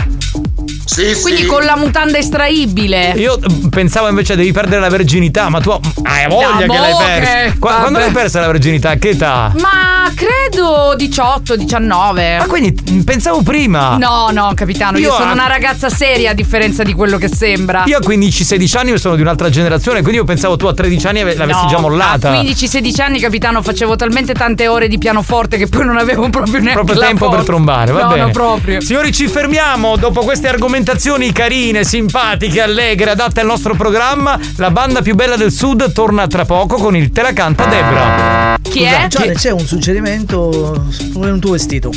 Quindi 1.23 1.45
con 1.47 1.63
la 1.65 1.77
mutanda 1.77 2.19
estraibile. 2.19 3.13
Io 3.17 3.39
eh, 3.41 3.69
pensavo 3.71 4.09
invece 4.09 4.35
devi 4.37 4.53
perdere 4.53 4.81
la 4.81 4.89
verginità, 4.89 5.49
ma 5.49 5.61
tu 5.61 5.71
hai 5.71 6.27
voglia 6.29 6.51
No, 6.53 6.57
che 6.59 6.67
l'hai 6.67 6.93
mo 6.93 6.99
persa. 6.99 7.33
che- 7.33 7.59
Qua- 7.59 7.75
Quando 7.75 7.99
l'hai 7.99 8.11
persa 8.11 8.41
la 8.41 8.47
verginità? 8.47 8.91
A 8.91 8.95
Che 8.97 9.09
età? 9.11 9.53
Ma 9.59 10.11
credo 10.15 10.95
18, 10.97 11.57
19. 11.57 12.39
Ma 12.39 12.47
quindi 12.47 12.77
mm, 12.91 13.01
pensavo 13.03 13.43
prima. 13.43 13.97
No, 13.97 14.29
no, 14.33 14.53
capitano, 14.55 14.99
io, 14.99 15.09
Io 15.09 15.15
sono 15.15 15.31
a- 15.31 15.33
una 15.35 15.47
ragazza 15.47 15.89
seria 15.89 16.31
a 16.31 16.35
differenza 16.35 16.83
di 16.83 16.93
quello 16.93 17.17
che 17.19 17.29
sembra. 17.29 17.85
Io 17.87 17.99
a 17.99 18.01
15-16 18.01 18.77
anni 18.79 18.99
sono 18.99 19.15
di 19.15 19.23
un'altra 19.23 19.49
generazione, 19.51 19.99
quindi 20.01 20.17
io 20.19 20.25
pensavo 20.25 20.57
tu 20.57 20.67
a 20.67 20.75
13 20.75 21.07
anni 21.07 21.21
ave- 21.21 21.37
l'avessi 21.37 21.63
No, 21.63 21.69
già 21.69 21.79
mollata. 21.79 22.31
A 22.31 22.43
15-16 22.43 23.01
anni, 23.03 23.21
capitano, 23.21 23.63
facevo 23.63 23.95
talmente 23.97 24.35
tante 24.35 24.67
ore 24.69 24.89
di 24.89 24.99
pianoforte 24.99 25.57
che 25.57 25.67
poi 25.69 25.85
non 25.85 25.97
avevo 25.97 26.29
proprio 26.29 26.55
neanche 26.61 26.73
Proprio 26.73 26.99
la 26.99 27.07
tempo 27.07 27.27
per 27.27 27.37
forza. 27.37 27.45
trombare, 27.53 27.93
va 27.93 28.03
no, 28.03 28.09
bene. 28.09 28.21
No, 28.23 28.31
proprio. 28.31 28.81
Signori, 28.81 29.13
ci 29.13 29.27
fermiamo 29.29 29.97
dopo 29.97 30.23
queste 30.23 30.49
argomentazioni 30.89 31.33
carine, 31.33 31.85
simpatiche, 31.85 32.63
allegre, 32.63 33.11
adatte 33.11 33.41
al 33.41 33.47
nostro 33.47 33.75
programma. 33.75 34.41
La 34.57 34.71
banda 34.71 35.03
più 35.03 35.15
bella 35.15 35.37
del 35.37 35.53
sud 35.53 35.93
torna 35.93 36.27
tra 36.27 36.47
poco 36.47 36.77
con 36.77 36.97
il 36.97 37.11
Te 37.11 37.21
la 37.21 37.35
canta 37.35 37.67
Debra. 37.67 38.57
Chi 38.63 38.85
Scusa, 38.85 39.07
Gianni, 39.07 39.35
c'è 39.35 39.51
un 39.51 39.67
suggerimento 39.67 40.87
su 40.89 41.11
un 41.15 41.41
tuo 41.41 41.53
vestito. 41.53 41.91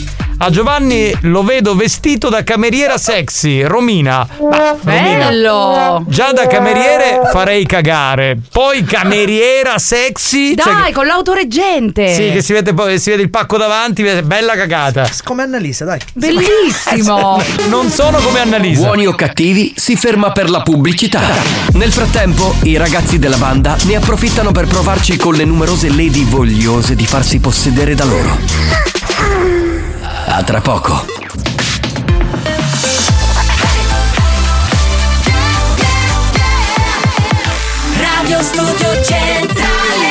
A 0.43 0.49
Giovanni 0.49 1.15
lo 1.21 1.43
vedo 1.43 1.75
vestito 1.75 2.27
da 2.27 2.43
cameriera 2.43 2.97
sexy, 2.97 3.61
Romina. 3.61 4.27
Ma, 4.49 4.75
Romina, 4.81 5.27
Bello! 5.27 6.03
già 6.07 6.31
da 6.31 6.47
cameriere 6.47 7.21
farei 7.31 7.63
cagare. 7.65 8.39
Poi 8.51 8.83
cameriera 8.83 9.77
sexy. 9.77 10.55
Dai, 10.55 10.65
cioè 10.65 10.91
con 10.93 11.05
l'autoreggente. 11.05 12.11
sì, 12.15 12.31
che 12.31 12.41
si 12.41 12.53
vede, 12.53 12.73
poi, 12.73 12.97
si 12.97 13.11
vede 13.11 13.21
il 13.21 13.29
pacco 13.29 13.57
davanti, 13.57 14.01
bella 14.23 14.55
cagata. 14.55 15.07
Come 15.23 15.43
Annalisa, 15.43 15.85
dai. 15.85 15.99
Bellissimo. 16.13 17.39
Non 17.69 17.89
sono 17.89 18.17
come 18.19 18.39
Annalisa. 18.39 18.80
Buoni 18.81 19.05
o 19.05 19.13
cattivi 19.13 19.73
si 19.75 19.95
ferma 19.95 20.31
per 20.31 20.49
la 20.49 20.63
pubblicità. 20.63 21.21
Nel 21.73 21.91
frattempo, 21.91 22.55
i 22.63 22.77
ragazzi 22.77 23.19
della 23.19 23.37
banda 23.37 23.77
ne 23.83 23.95
approfittano 23.95 24.51
per 24.51 24.65
provarci 24.65 25.17
con 25.17 25.35
le 25.35 25.45
numerose 25.45 25.89
lady 25.89 26.25
vogliose 26.25 26.95
di 26.95 27.05
farsi 27.05 27.39
possedere 27.39 27.93
da 27.93 28.05
loro. 28.05 28.39
A 30.25 30.41
tra 30.41 30.61
poco. 30.61 31.05
Radio 37.99 38.41
Studio 38.41 39.03
Centrale 39.03 40.10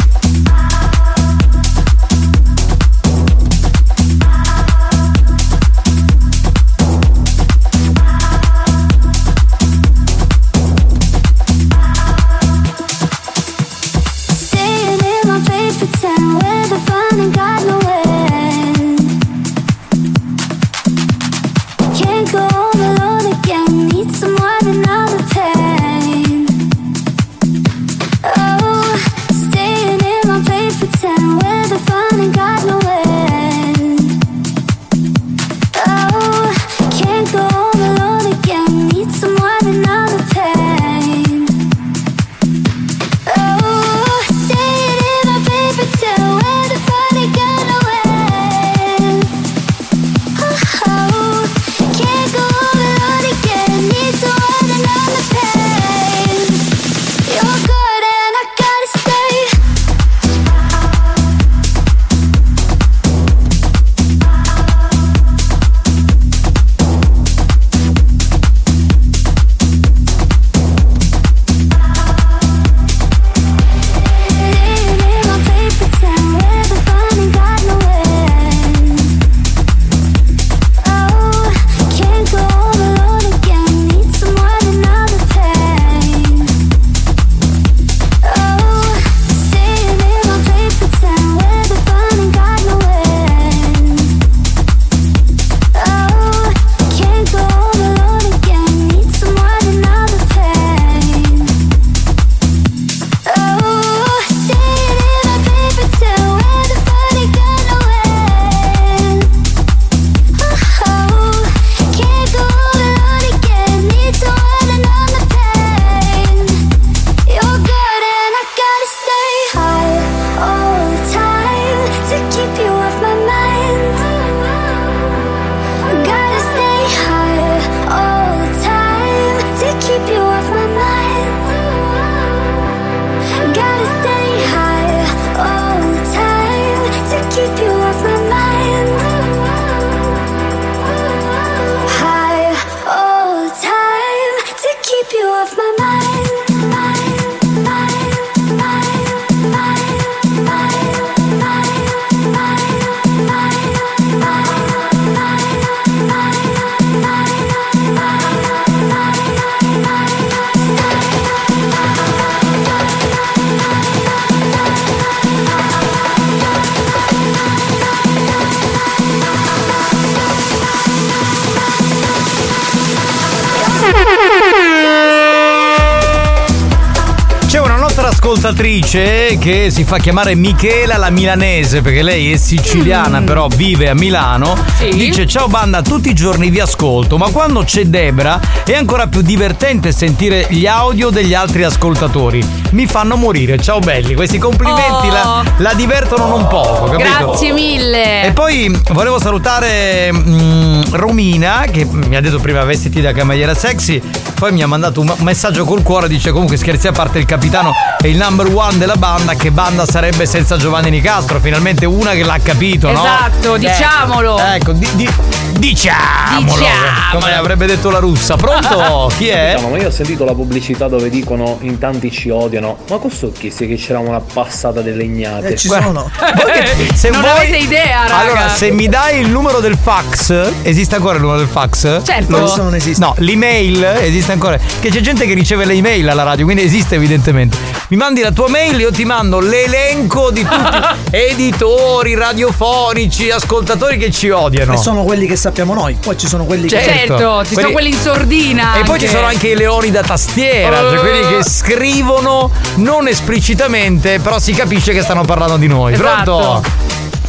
Che 179.41 179.71
si 179.71 179.83
fa 179.85 179.97
chiamare 179.97 180.35
Michela 180.35 180.97
la 180.97 181.09
milanese 181.09 181.81
perché 181.81 182.03
lei 182.03 182.31
è 182.31 182.37
siciliana 182.37 183.21
però 183.21 183.47
vive 183.47 183.89
a 183.89 183.95
Milano. 183.95 184.55
Dice 184.91 185.25
ciao 185.25 185.47
banda, 185.47 185.81
tutti 185.81 186.09
i 186.09 186.13
giorni 186.13 186.51
vi 186.51 186.59
ascolto, 186.59 187.17
ma 187.17 187.31
quando 187.31 187.63
c'è 187.63 187.85
Debra 187.85 188.39
è 188.63 188.75
ancora 188.75 189.07
più 189.07 189.21
divertente 189.21 189.91
sentire 189.91 190.45
gli 190.49 190.67
audio 190.67 191.09
degli 191.09 191.33
altri 191.33 191.63
ascoltatori. 191.63 192.45
Mi 192.71 192.85
fanno 192.85 193.15
morire, 193.15 193.57
ciao 193.57 193.79
belli, 193.79 194.13
questi 194.13 194.37
complimenti 194.37 195.07
Oh. 195.07 195.11
la, 195.11 195.43
la 195.57 195.73
divertono 195.73 196.27
non 196.27 196.47
poco, 196.47 196.85
capito? 196.85 197.09
Grazie 197.09 197.51
mille. 197.53 198.23
E 198.25 198.31
poi 198.33 198.71
volevo 198.91 199.19
salutare 199.19 200.11
mm, 200.11 200.81
Romina 200.91 201.65
che 201.71 201.83
mi 201.85 202.15
ha 202.15 202.21
detto 202.21 202.37
prima 202.39 202.63
vestiti 202.63 203.01
da 203.01 203.11
cameriera 203.11 203.55
sexy, 203.55 203.99
poi 204.41 204.51
mi 204.53 204.63
ha 204.63 204.67
mandato 204.67 205.01
un 205.01 205.13
messaggio 205.19 205.65
col 205.65 205.83
cuore, 205.83 206.07
dice 206.07 206.31
comunque 206.31 206.57
scherzi 206.57 206.87
a 206.87 206.91
parte 206.91 207.19
il 207.19 207.25
capitano 207.25 207.73
è 208.01 208.07
il 208.07 208.17
number 208.17 208.47
one 208.51 208.75
della 208.79 208.95
banda, 208.95 209.35
che 209.35 209.51
banda 209.51 209.85
sarebbe 209.85 210.25
senza 210.25 210.57
Giovanni 210.57 210.89
Nicastro? 210.89 211.39
Finalmente 211.39 211.85
una 211.85 212.13
che 212.13 212.23
l'ha 212.23 212.39
capito, 212.41 212.91
no? 212.91 213.03
Esatto, 213.03 213.53
Eh, 213.53 213.59
diciamolo. 213.59 214.39
Ecco, 214.39 214.71
di- 214.71 214.89
di- 214.95 215.09
diciamolo. 215.51 216.53
Diciamolo. 216.57 217.19
Come 217.19 217.33
avrebbe 217.35 217.65
detto 217.65 217.89
la 217.89 217.99
russa. 217.99 218.35
Pronto? 218.35 219.11
Chi 219.17 219.27
è? 219.27 219.51
Capitano, 219.51 219.69
ma 219.75 219.81
io 219.81 219.87
ho 219.87 219.91
sentito 219.91 220.25
la 220.25 220.33
pubblicità 220.33 220.87
dove 220.87 221.09
dicono 221.09 221.57
in 221.61 221.77
tanti 221.77 222.11
ci 222.11 222.29
odiano. 222.29 222.77
Ma 222.89 222.97
questo 222.97 223.31
chi 223.31 223.51
sia 223.51 223.67
che 223.67 223.75
c'era 223.75 223.99
una 223.99 224.19
passata 224.19 224.81
delle 224.81 224.97
legnate? 224.97 225.49
Eh, 225.49 225.55
ci 225.55 225.67
sono. 225.67 226.09
Se 226.93 227.09
non 227.09 227.21
vuoi- 227.21 227.33
avete 227.33 227.57
idea, 227.57 228.01
raga. 228.03 228.17
Allora, 228.17 228.47
se 228.49 228.71
mi 228.71 228.87
dai 228.87 229.19
il 229.19 229.29
numero 229.29 229.59
del 229.59 229.77
fax, 229.81 230.51
esiste 230.63 230.95
ancora 230.95 231.15
il 231.15 231.21
numero 231.21 231.39
del 231.39 231.47
fax? 231.47 232.03
Certo. 232.03 232.31
No, 232.31 232.39
Questo 232.39 232.63
non 232.63 232.75
esiste. 232.75 233.03
No, 233.03 233.13
l'email 233.17 233.83
esiste 233.83 234.31
ancora. 234.31 234.57
Che 234.57 234.89
c'è 234.89 235.01
gente 235.01 235.25
che 235.25 235.33
riceve 235.33 235.65
le 235.65 235.73
email 235.73 236.07
alla 236.09 236.23
radio, 236.23 236.45
quindi 236.45 236.63
esiste 236.63 236.95
evidentemente. 236.95 237.70
Mi 237.91 237.97
mandi 237.97 238.21
la 238.21 238.31
tua 238.31 238.47
mail, 238.47 238.79
io 238.79 238.89
ti 238.89 239.03
mando 239.03 239.41
l'elenco 239.41 240.31
di 240.31 240.43
tutti 240.43 240.77
editori, 241.11 242.15
radiofonici, 242.15 243.29
ascoltatori 243.29 243.97
che 243.97 244.11
ci 244.11 244.29
odiano. 244.29 244.75
E 244.75 244.77
sono 244.77 245.03
quelli 245.03 245.27
che 245.27 245.35
sappiamo 245.35 245.73
noi. 245.73 245.97
Poi 245.99 246.17
ci 246.17 246.25
sono 246.25 246.45
quelli 246.45 246.69
che. 246.69 246.81
Certo, 246.81 247.43
ci 247.43 247.53
sono 247.53 247.71
quelli 247.71 247.89
in 247.89 247.97
sordina. 247.97 248.75
E 248.75 248.83
poi 248.85 248.97
ci 248.97 249.07
anche. 249.07 249.17
sono 249.17 249.27
anche 249.27 249.47
i 249.49 249.55
leoni 249.57 249.91
da 249.91 250.03
tastiera, 250.03 250.77
cioè 250.79 250.97
Oh. 250.99 251.01
quelli 251.01 251.19
che 251.35 251.43
scrivono 251.43 252.49
non 252.75 253.09
esplicitamente, 253.09 254.19
però 254.19 254.39
si 254.39 254.53
capisce 254.53 254.93
che 254.93 255.01
stanno 255.01 255.25
parlando 255.25 255.57
di 255.57 255.67
noi. 255.67 255.91
Esatto. 255.91 256.37
Pronto? 256.37 256.69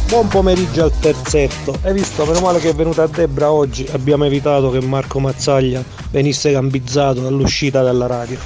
Buon 0.07 0.27
pomeriggio 0.29 0.83
al 0.83 0.93
terzetto. 0.97 1.75
Hai 1.83 1.91
visto, 1.91 2.23
meno 2.25 2.39
male 2.39 2.59
che 2.59 2.69
è 2.69 2.73
venuta 2.73 3.05
Debra 3.07 3.51
oggi. 3.51 3.85
Abbiamo 3.91 4.23
evitato 4.23 4.69
che 4.71 4.79
Marco 4.79 5.19
Mazzaglia 5.19 5.83
venisse 6.09 6.51
gambizzato 6.51 7.27
all'uscita 7.27 7.81
dalla 7.81 8.07
radio. 8.07 8.37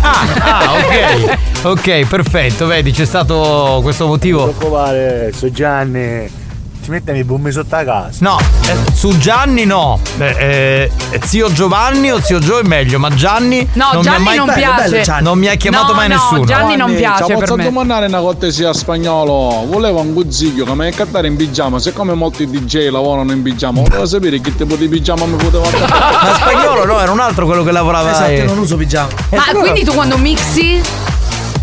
Ah, 0.00 0.72
ok. 0.82 1.38
Ok, 1.62 2.06
perfetto. 2.06 2.66
Vedi, 2.66 2.90
c'è 2.90 3.04
stato 3.04 3.80
questo 3.82 4.06
motivo. 4.06 4.44
preoccupare, 4.48 5.30
so 5.34 5.50
Gianni. 5.50 6.38
Ci 6.82 6.90
mettiamo 6.90 7.18
i 7.18 7.24
bombi 7.24 7.52
sotto 7.52 7.76
la 7.76 7.84
casa. 7.84 8.16
No, 8.20 8.38
eh, 8.66 8.74
su 8.94 9.14
Gianni 9.18 9.66
no. 9.66 10.00
Eh, 10.16 10.90
eh, 11.10 11.20
zio 11.22 11.52
Giovanni 11.52 12.10
o 12.10 12.18
zio 12.22 12.38
Gio 12.38 12.58
è 12.58 12.62
meglio, 12.62 12.98
ma 12.98 13.10
Gianni 13.10 13.68
No, 13.74 13.90
non 13.92 14.00
Gianni 14.02 14.22
mi 14.22 14.28
ha 14.28 14.34
mai 14.34 14.36
non 14.38 14.54
piace. 14.54 15.20
Non 15.20 15.38
mi 15.38 15.48
ha 15.48 15.54
chiamato 15.56 15.88
No, 15.88 15.92
mai 15.92 16.08
no, 16.08 16.14
nessuno. 16.14 16.44
Gianni 16.46 16.76
non 16.76 16.94
piace 16.96 17.26
Ci 17.26 17.32
posso 17.34 17.56
domandare 17.56 18.06
una 18.06 18.20
cortesia 18.20 18.70
a 18.70 18.72
spagnolo. 18.72 19.66
Volevo 19.66 20.00
un 20.00 20.14
guzziglio 20.14 20.64
che 20.64 20.74
mi 20.74 20.86
hai 20.86 20.94
cattare 20.94 21.26
in 21.26 21.36
pigiama. 21.36 21.78
Siccome 21.78 22.14
molti 22.14 22.48
DJ 22.48 22.88
lavorano 22.88 23.32
in 23.32 23.42
pigiama, 23.42 23.82
volevo 23.82 24.06
sapere 24.06 24.40
che 24.40 24.56
tipo 24.56 24.76
di 24.76 24.88
pigiama 24.88 25.26
mi 25.26 25.36
poteva 25.36 25.68
dare. 25.68 25.86
Ma 25.86 26.34
spagnolo 26.34 26.86
no, 26.86 26.98
era 26.98 27.12
un 27.12 27.20
altro 27.20 27.44
quello 27.44 27.62
che 27.62 27.70
lavorava. 27.70 28.12
Esatto, 28.12 28.30
eh. 28.30 28.36
io 28.36 28.44
non 28.46 28.56
uso 28.56 28.78
pigiama. 28.78 29.10
Ma 29.28 29.44
quindi 29.52 29.84
tu 29.84 29.92
quando 29.92 30.16
mixi 30.16 30.80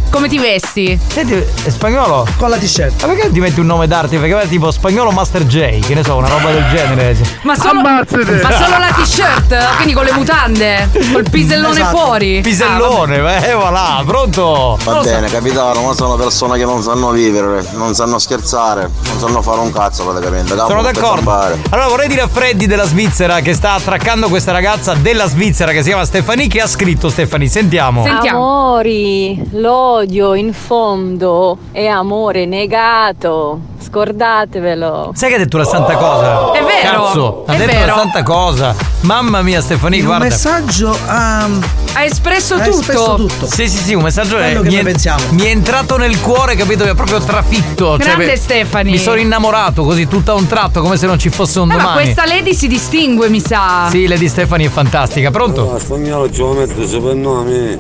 come 0.10 0.28
ti 0.28 0.38
vesti? 0.40 1.00
Senti, 1.08 1.34
è 1.36 1.70
spagnolo? 1.70 2.26
Con 2.38 2.50
la 2.50 2.58
t-shirt. 2.58 3.02
Ma 3.02 3.08
perché 3.08 3.24
non 3.24 3.32
ti 3.34 3.40
metti 3.40 3.60
un 3.60 3.66
nome 3.66 3.88
d'arte? 3.88 4.18
Perché 4.18 4.36
era 4.36 4.46
tipo 4.46 4.72
spagnolo 4.72 5.12
Master 5.12 5.46
J, 5.46 5.80
che 5.86 5.94
ne 5.94 6.04
so, 6.04 6.16
una 6.16 6.28
roba 6.28 6.52
del 6.52 6.66
genere. 6.70 7.16
Ma 7.44 7.56
solo, 7.56 7.82
ma 7.82 8.04
solo 8.08 8.78
la 8.80 8.92
t-shirt? 8.96 9.76
Quindi 9.76 9.94
con 9.94 10.06
le 10.06 10.12
mutande? 10.14 10.90
Col 11.12 11.30
pisellone 11.30 11.80
Esatto. 11.80 11.98
fuori? 11.98 12.42
Pisellone, 12.42 13.48
eh, 13.48 13.54
voilà, 13.54 14.02
pronto? 14.06 14.78
Va 14.84 15.00
bene, 15.02 15.30
capitano, 15.30 15.82
ma 15.82 15.94
sono 15.94 16.16
persone 16.16 16.58
che 16.58 16.66
non 16.66 16.82
sanno 16.82 17.12
vivere, 17.12 17.66
non 17.74 17.94
sanno 17.94 18.18
scherzare, 18.20 18.90
non 19.10 19.20
sanno 19.20 19.42
fare 19.42 19.60
un 19.60 19.72
cazzo 19.72 20.04
praticamente. 20.06 20.56
capo, 20.56 20.70
Sono 20.70 20.82
d'accordo. 20.82 21.32
Allora 21.70 21.88
vorrei 21.88 22.08
dire 22.08 22.22
a 22.22 22.28
Freddy 22.28 22.66
della 22.66 22.86
Svizzera 22.86 23.40
che 23.42 23.54
sta 23.54 23.74
attraccando 23.74 24.30
questa 24.30 24.52
ragazza 24.52 24.94
della 24.94 25.28
Svizzera 25.28 25.72
che 25.72 25.82
si 25.82 25.88
chiama 25.90 26.06
Stefani 26.06 26.48
che 26.48 26.62
ha 26.62 26.68
scritto 26.68 27.10
Stefani, 27.10 27.48
sentiamo. 27.48 28.04
Amori, 28.30 29.42
l'odio 29.98 30.36
in 30.36 30.54
fondo 30.54 31.58
è 31.72 31.88
amore 31.88 32.46
negato. 32.46 33.60
Scordatevelo. 33.84 35.12
Sai 35.16 35.30
che 35.30 35.36
ha 35.36 35.38
detto 35.40 35.58
la 35.58 35.64
santa 35.64 35.96
cosa? 35.96 36.52
È 36.52 36.60
vero, 36.62 37.04
Cazzo, 37.06 37.44
ha 37.48 37.54
è 37.54 37.58
detto 37.58 37.72
vero. 37.72 37.86
la 37.88 37.94
santa 38.02 38.24
cosa. 38.24 38.76
Mamma 39.02 39.42
mia 39.42 39.62
Stefani, 39.62 39.96
In 39.98 40.02
un 40.04 40.08
guarda. 40.10 40.26
messaggio 40.26 40.96
ha. 41.08 41.46
Ha 41.94 42.04
espresso 42.04 42.56
Ha 42.56 42.58
tutto. 42.60 42.80
espresso 42.80 43.16
tutto. 43.16 43.46
Sì, 43.48 43.68
sì, 43.68 43.78
sì, 43.78 43.94
un 43.96 44.04
messaggio 44.04 44.38
è, 44.38 44.52
Quello 44.52 44.62
che 44.62 44.68
mi, 44.70 44.76
è, 44.76 44.84
pensiamo. 44.84 45.24
mi 45.32 45.44
è 45.44 45.50
entrato 45.50 45.98
nel 45.98 46.20
cuore, 46.22 46.56
capito? 46.56 46.84
Mi 46.84 46.90
ha 46.92 46.96
proprio 46.96 47.20
trafitto. 47.20 47.96
Grande 47.98 48.26
beh, 48.26 48.36
Stefani. 48.36 48.92
Mi 48.92 48.98
sono 49.00 49.20
innamorato 49.20 49.84
così 49.84 50.08
tutto 50.08 50.32
a 50.32 50.36
un 50.36 50.46
tratto, 50.48 50.82
come 50.82 50.98
se 50.98 51.08
non 51.08 51.18
ci 51.18 51.30
fosse 51.30 51.60
un 51.60 51.72
Eh, 51.72 51.76
ma 51.76 51.82
domani. 51.82 52.02
questa 52.04 52.26
lady 52.26 52.54
si 52.54 52.68
distingue, 52.68 53.30
mi 53.30 53.40
sa. 53.40 53.88
Sì, 53.90 54.06
Lady 54.06 54.28
Stefani 54.28 54.66
è 54.66 54.70
fantastica, 54.70 55.32
pronto? 55.32 55.74
A 55.74 55.80
spagnolo 55.80 56.30
ci 56.32 56.44
mettere 56.44 56.86
soprannome, 56.88 57.80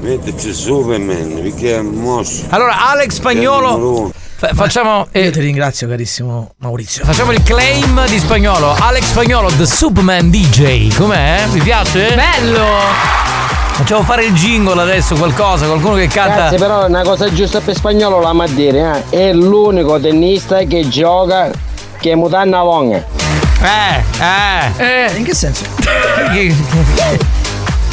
metterci 0.00 0.52
Superman, 0.52 1.40
perché 1.42 1.76
è 1.76 1.80
mosso. 1.80 2.44
Allora, 2.50 2.88
Alex 2.90 3.12
Spagnolo. 3.14 4.10
fa- 4.36 4.50
facciamo. 4.54 5.06
eh, 5.12 5.24
Io 5.24 5.30
ti 5.30 5.40
ringrazio, 5.40 5.86
carissimo 5.88 6.52
Maurizio. 6.58 7.04
Facciamo 7.04 7.32
il 7.32 7.42
claim 7.42 8.06
di 8.06 8.18
spagnolo. 8.18 8.74
Alex 8.78 9.04
Spagnolo, 9.04 9.48
The 9.50 9.66
Superman 9.66 10.30
DJ. 10.30 10.94
Com'è? 10.96 11.44
Vi 11.50 11.60
piace? 11.60 12.14
Bello! 12.14 12.66
Facciamo 13.72 14.02
fare 14.02 14.24
il 14.26 14.34
jingle 14.34 14.80
adesso, 14.82 15.14
qualcosa, 15.14 15.64
qualcuno 15.66 15.94
che 15.94 16.06
canta. 16.08 16.34
Grazie, 16.34 16.58
però 16.58 16.86
una 16.86 17.02
cosa 17.02 17.32
giusta 17.32 17.60
per 17.60 17.74
spagnolo 17.74 18.20
la 18.20 18.32
ma 18.34 18.46
dire, 18.46 19.04
eh? 19.10 19.28
È 19.28 19.32
l'unico 19.32 19.98
tennista 19.98 20.58
che 20.64 20.86
gioca 20.88 21.50
che 21.98 22.14
mutanna 22.14 22.62
longa. 22.62 23.02
Eh, 23.62 24.02
eh. 24.82 25.16
In 25.16 25.24
che 25.24 25.34
senso? 25.34 25.64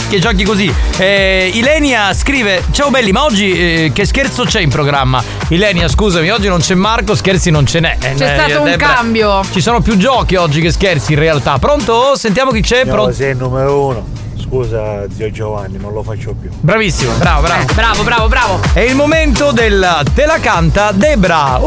che, 0.07 0.19
giochi 0.19 0.43
così. 0.43 0.73
Eh, 0.97 1.51
Ilenia 1.53 2.13
scrive: 2.13 2.63
Ciao 2.71 2.89
belli, 2.89 3.11
ma 3.11 3.23
oggi 3.23 3.51
eh, 3.51 3.91
che 3.93 4.05
scherzo 4.05 4.43
c'è 4.43 4.61
in 4.61 4.69
programma? 4.69 5.23
Ilenia, 5.49 5.87
scusami, 5.87 6.29
oggi 6.29 6.47
non 6.47 6.59
c'è 6.59 6.75
Marco, 6.75 7.15
scherzi 7.15 7.49
non 7.49 7.65
ce 7.65 7.79
n'è. 7.79 7.97
Eh, 7.99 8.13
C'è 8.15 8.31
eh, 8.31 8.33
stato 8.33 8.63
un 8.63 8.69
Debra, 8.69 8.87
cambio. 8.87 9.41
Ci 9.51 9.61
sono 9.61 9.81
più 9.81 9.97
giochi 9.97 10.35
oggi 10.35 10.61
che 10.61 10.71
scherzi 10.71 11.13
in 11.13 11.19
realtà. 11.19 11.57
Pronto? 11.57 12.15
Sentiamo 12.15 12.51
chi 12.51 12.61
c'è. 12.61 12.85
Pronto? 12.85 13.13
sei 13.13 13.31
il 13.31 13.37
numero 13.37 13.85
uno. 13.85 14.07
Scusa 14.39 15.05
zio 15.13 15.29
Giovanni, 15.29 15.77
non 15.77 15.91
lo 15.91 16.03
faccio 16.03 16.33
più. 16.39 16.49
Bravissimo, 16.59 17.13
bravo, 17.13 17.41
bravo. 17.41 17.61
Eh, 17.61 17.73
bravo, 17.73 18.03
bravo, 18.03 18.27
bravo. 18.27 18.59
È 18.73 18.79
il 18.79 18.95
momento 18.95 19.51
del 19.51 20.03
Te 20.13 20.25
la 20.25 20.39
canta 20.39 20.91
Debra. 20.91 21.59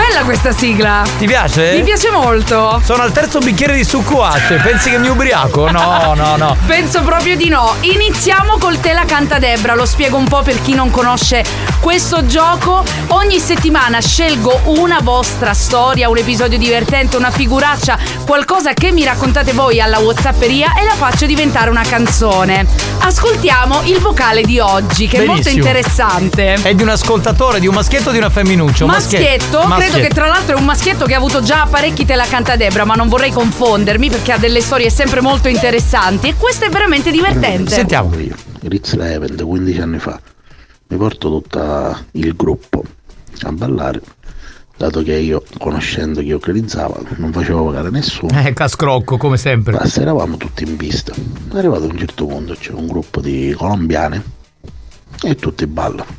Bella 0.00 0.22
questa 0.22 0.50
sigla. 0.50 1.02
Ti 1.18 1.26
piace? 1.26 1.74
Mi 1.74 1.82
piace 1.82 2.10
molto. 2.10 2.80
Sono 2.82 3.02
al 3.02 3.12
terzo 3.12 3.38
bicchiere 3.38 3.74
di 3.74 3.84
succo 3.84 4.24
ace. 4.24 4.54
Pensi 4.56 4.88
che 4.88 4.96
mi 4.96 5.08
ubriaco? 5.08 5.70
No, 5.70 6.14
no, 6.14 6.36
no. 6.36 6.56
Penso 6.66 7.02
proprio 7.02 7.36
di 7.36 7.48
no. 7.50 7.74
Iniziamo 7.80 8.56
col 8.56 8.80
Te 8.80 8.94
la 8.94 9.04
canta 9.04 9.38
Debra. 9.38 9.74
Lo 9.74 9.84
spiego 9.84 10.16
un 10.16 10.26
po' 10.26 10.40
per 10.40 10.62
chi 10.62 10.72
non 10.72 10.90
conosce 10.90 11.44
questo 11.80 12.24
gioco. 12.24 12.82
Ogni 13.08 13.38
settimana 13.38 14.00
scelgo 14.00 14.60
una 14.78 15.00
vostra 15.02 15.52
storia, 15.52 16.08
un 16.08 16.16
episodio 16.16 16.56
divertente, 16.56 17.18
una 17.18 17.30
figuraccia, 17.30 17.98
qualcosa 18.24 18.72
che 18.72 18.92
mi 18.92 19.04
raccontate 19.04 19.52
voi 19.52 19.82
alla 19.82 19.98
Whatsapperia 19.98 20.76
e 20.78 20.84
la 20.84 20.94
faccio 20.94 21.26
diventare 21.26 21.68
una 21.68 21.82
canzone. 21.82 22.66
Ascoltiamo 23.00 23.82
il 23.84 23.98
vocale 23.98 24.42
di 24.42 24.58
oggi, 24.60 25.08
che 25.08 25.18
è 25.18 25.26
molto 25.26 25.42
Benissimo. 25.42 25.66
interessante. 25.66 26.54
È 26.54 26.74
di 26.74 26.82
un 26.82 26.88
ascoltatore, 26.88 27.60
di 27.60 27.66
un 27.66 27.74
maschietto 27.74 28.08
o 28.08 28.12
di 28.12 28.18
una 28.18 28.30
femminuccia? 28.30 28.84
Un 28.84 28.90
Maschietto, 28.90 29.58
credo 29.58 29.89
che 29.98 30.08
tra 30.08 30.26
l'altro 30.26 30.56
è 30.56 30.58
un 30.58 30.64
maschietto 30.64 31.06
che 31.06 31.14
ha 31.14 31.16
avuto 31.16 31.42
già 31.42 31.66
parecchi 31.68 32.04
te 32.04 32.14
la 32.14 32.26
canta 32.26 32.56
Debra, 32.56 32.84
ma 32.84 32.94
non 32.94 33.08
vorrei 33.08 33.32
confondermi 33.32 34.10
perché 34.10 34.32
ha 34.32 34.38
delle 34.38 34.60
storie 34.60 34.90
sempre 34.90 35.20
molto 35.20 35.48
interessanti 35.48 36.28
e 36.28 36.34
questa 36.36 36.66
è 36.66 36.68
veramente 36.68 37.10
divertente. 37.10 37.70
Sentiamo. 37.70 38.16
Io, 38.18 38.34
Ritz 38.62 38.94
Leven, 38.94 39.36
15 39.36 39.80
anni 39.80 39.98
fa, 39.98 40.20
mi 40.88 40.96
porto 40.96 41.28
tutto 41.28 41.98
il 42.12 42.34
gruppo 42.36 42.84
a 43.42 43.52
ballare, 43.52 44.00
dato 44.76 45.02
che 45.02 45.14
io, 45.14 45.42
conoscendo 45.58 46.20
chi 46.20 46.32
organizzava, 46.32 47.00
non 47.16 47.32
facevo 47.32 47.64
pagare 47.66 47.90
nessuno. 47.90 48.38
Eh, 48.38 48.52
cascrocco, 48.52 49.16
come 49.16 49.36
sempre. 49.36 49.76
Basta, 49.76 50.00
eravamo 50.00 50.36
tutti 50.36 50.64
in 50.64 50.76
pista. 50.76 51.12
Arrivato 51.52 51.84
a 51.84 51.86
un 51.86 51.98
certo 51.98 52.26
punto 52.26 52.54
c'è 52.54 52.72
un 52.72 52.86
gruppo 52.86 53.20
di 53.20 53.54
colombiane 53.56 54.22
e 55.22 55.34
tutti 55.36 55.66
ballano. 55.66 56.18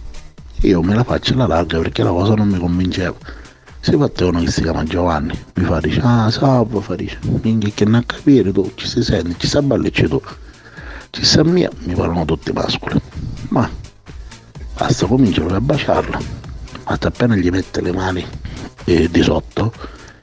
Io 0.62 0.82
me 0.84 0.94
la 0.94 1.04
faccio 1.04 1.34
alla 1.34 1.48
larga 1.48 1.80
perché 1.80 2.04
la 2.04 2.12
cosa 2.12 2.36
non 2.36 2.48
mi 2.48 2.60
convinceva. 2.60 3.16
Si 3.82 3.98
fatta 3.98 4.26
uno 4.28 4.40
che 4.40 4.52
si 4.52 4.62
chiama 4.62 4.84
Giovanni, 4.84 5.38
mi 5.56 5.66
fa 5.66 5.80
dice, 5.80 6.00
ah 6.04 6.30
salve, 6.30 6.82
fa 6.82 6.96
dice, 6.96 7.18
minchia 7.42 7.72
che 7.74 7.86
non 7.86 8.06
capire 8.06 8.52
tu, 8.52 8.72
ci 8.76 8.88
si 8.88 9.04
sente, 9.04 9.36
ci 9.38 9.48
sta 9.48 9.62
ballicci 9.62 10.08
tu. 10.08 10.22
Ci 11.10 11.26
sta 11.26 11.44
mia, 11.44 11.70
mi 11.86 11.94
parlano 11.94 12.24
tutti 12.26 12.52
mascoli. 12.52 13.02
Ma 13.50 13.70
Basta, 14.82 15.06
comincia 15.06 15.44
lui 15.44 15.54
a 15.54 15.62
baciarla. 15.62 16.20
Basta 16.84 17.10
appena 17.10 17.36
gli 17.36 17.50
mette 17.50 17.82
le 17.82 17.92
mani 17.92 18.26
eh, 18.86 19.08
di 19.12 19.22
sotto, 19.22 19.72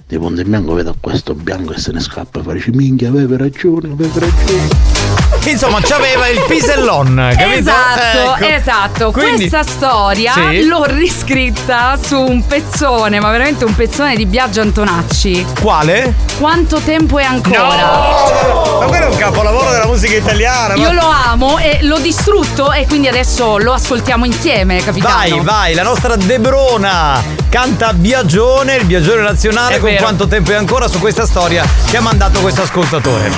di 0.08 0.14
in 0.16 0.48
bianco 0.48 0.72
vedo 0.72 0.94
questo 0.98 1.34
bianco 1.34 1.74
e 1.74 1.78
se 1.78 1.92
ne 1.92 2.00
scappa. 2.00 2.42
Fa 2.42 2.52
dice 2.54 2.70
minchia, 2.72 3.10
avevi 3.10 3.36
ragione, 3.36 3.90
avevi 3.92 4.18
ragione. 4.18 4.96
Insomma, 5.44 5.78
c'aveva 5.82 6.26
il 6.28 6.42
pisellon, 6.48 7.28
capito? 7.36 7.58
Esatto, 7.58 8.34
Ecco. 8.42 8.54
esatto. 8.54 9.12
Quindi- 9.12 9.48
Questa 9.48 9.62
storia 9.62 10.32
Sì. 10.32 10.66
l'ho 10.66 10.84
riscritta 10.84 11.98
su 12.02 12.18
un 12.18 12.44
pezzone, 12.46 13.20
ma 13.20 13.30
veramente 13.30 13.64
un 13.64 13.74
pezzone 13.74 14.16
di 14.16 14.24
Biagio 14.26 14.62
Antonacci. 14.62 15.46
Quale? 15.60 16.14
Quanto 16.38 16.78
tempo 16.80 17.18
è 17.18 17.24
ancora? 17.24 18.78
Ma 18.80 18.84
quello 18.86 19.06
è 19.06 19.08
un 19.10 19.16
capolavoro 19.16 19.70
della 19.70 19.86
musica 19.86 20.16
italiana. 20.16 20.74
ma- 20.76 20.82
Io 20.82 20.92
lo 20.92 21.06
amo 21.06 21.58
e 21.58 21.78
l'ho 21.82 21.98
distrutto 21.98 22.72
e 22.72 22.86
quindi 22.86 23.08
adesso 23.08 23.58
lo 23.58 23.72
ascoltiamo 23.74 24.24
insieme, 24.24 24.82
capitano. 24.82 25.14
Vai, 25.14 25.40
vai, 25.40 25.74
la 25.74 25.82
nostra 25.82 26.16
Debrona 26.16 27.22
canta 27.48 27.92
Biagione, 27.94 28.76
il 28.76 28.84
Biagione 28.84 29.22
nazionale, 29.22 29.76
È 29.76 29.78
con. 29.78 29.88
Quanto 29.98 30.26
tempo 30.26 30.52
è 30.52 30.54
ancora 30.54 30.86
su 30.88 30.98
questa 30.98 31.26
storia 31.26 31.64
che 31.86 31.96
ha 31.96 32.00
mandato 32.00 32.40
questo 32.40 32.62
ascoltatore. 32.62 33.30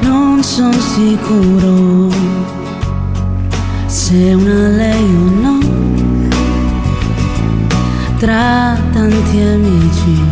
Non 0.00 0.42
sono 0.42 0.72
sicuro 0.72 2.08
se 3.86 4.14
è 4.14 4.32
una 4.34 4.68
lei 4.68 5.04
o 5.04 5.40
no. 5.40 5.58
Tra 8.18 8.78
tanti 8.92 9.40
amici 9.40 10.22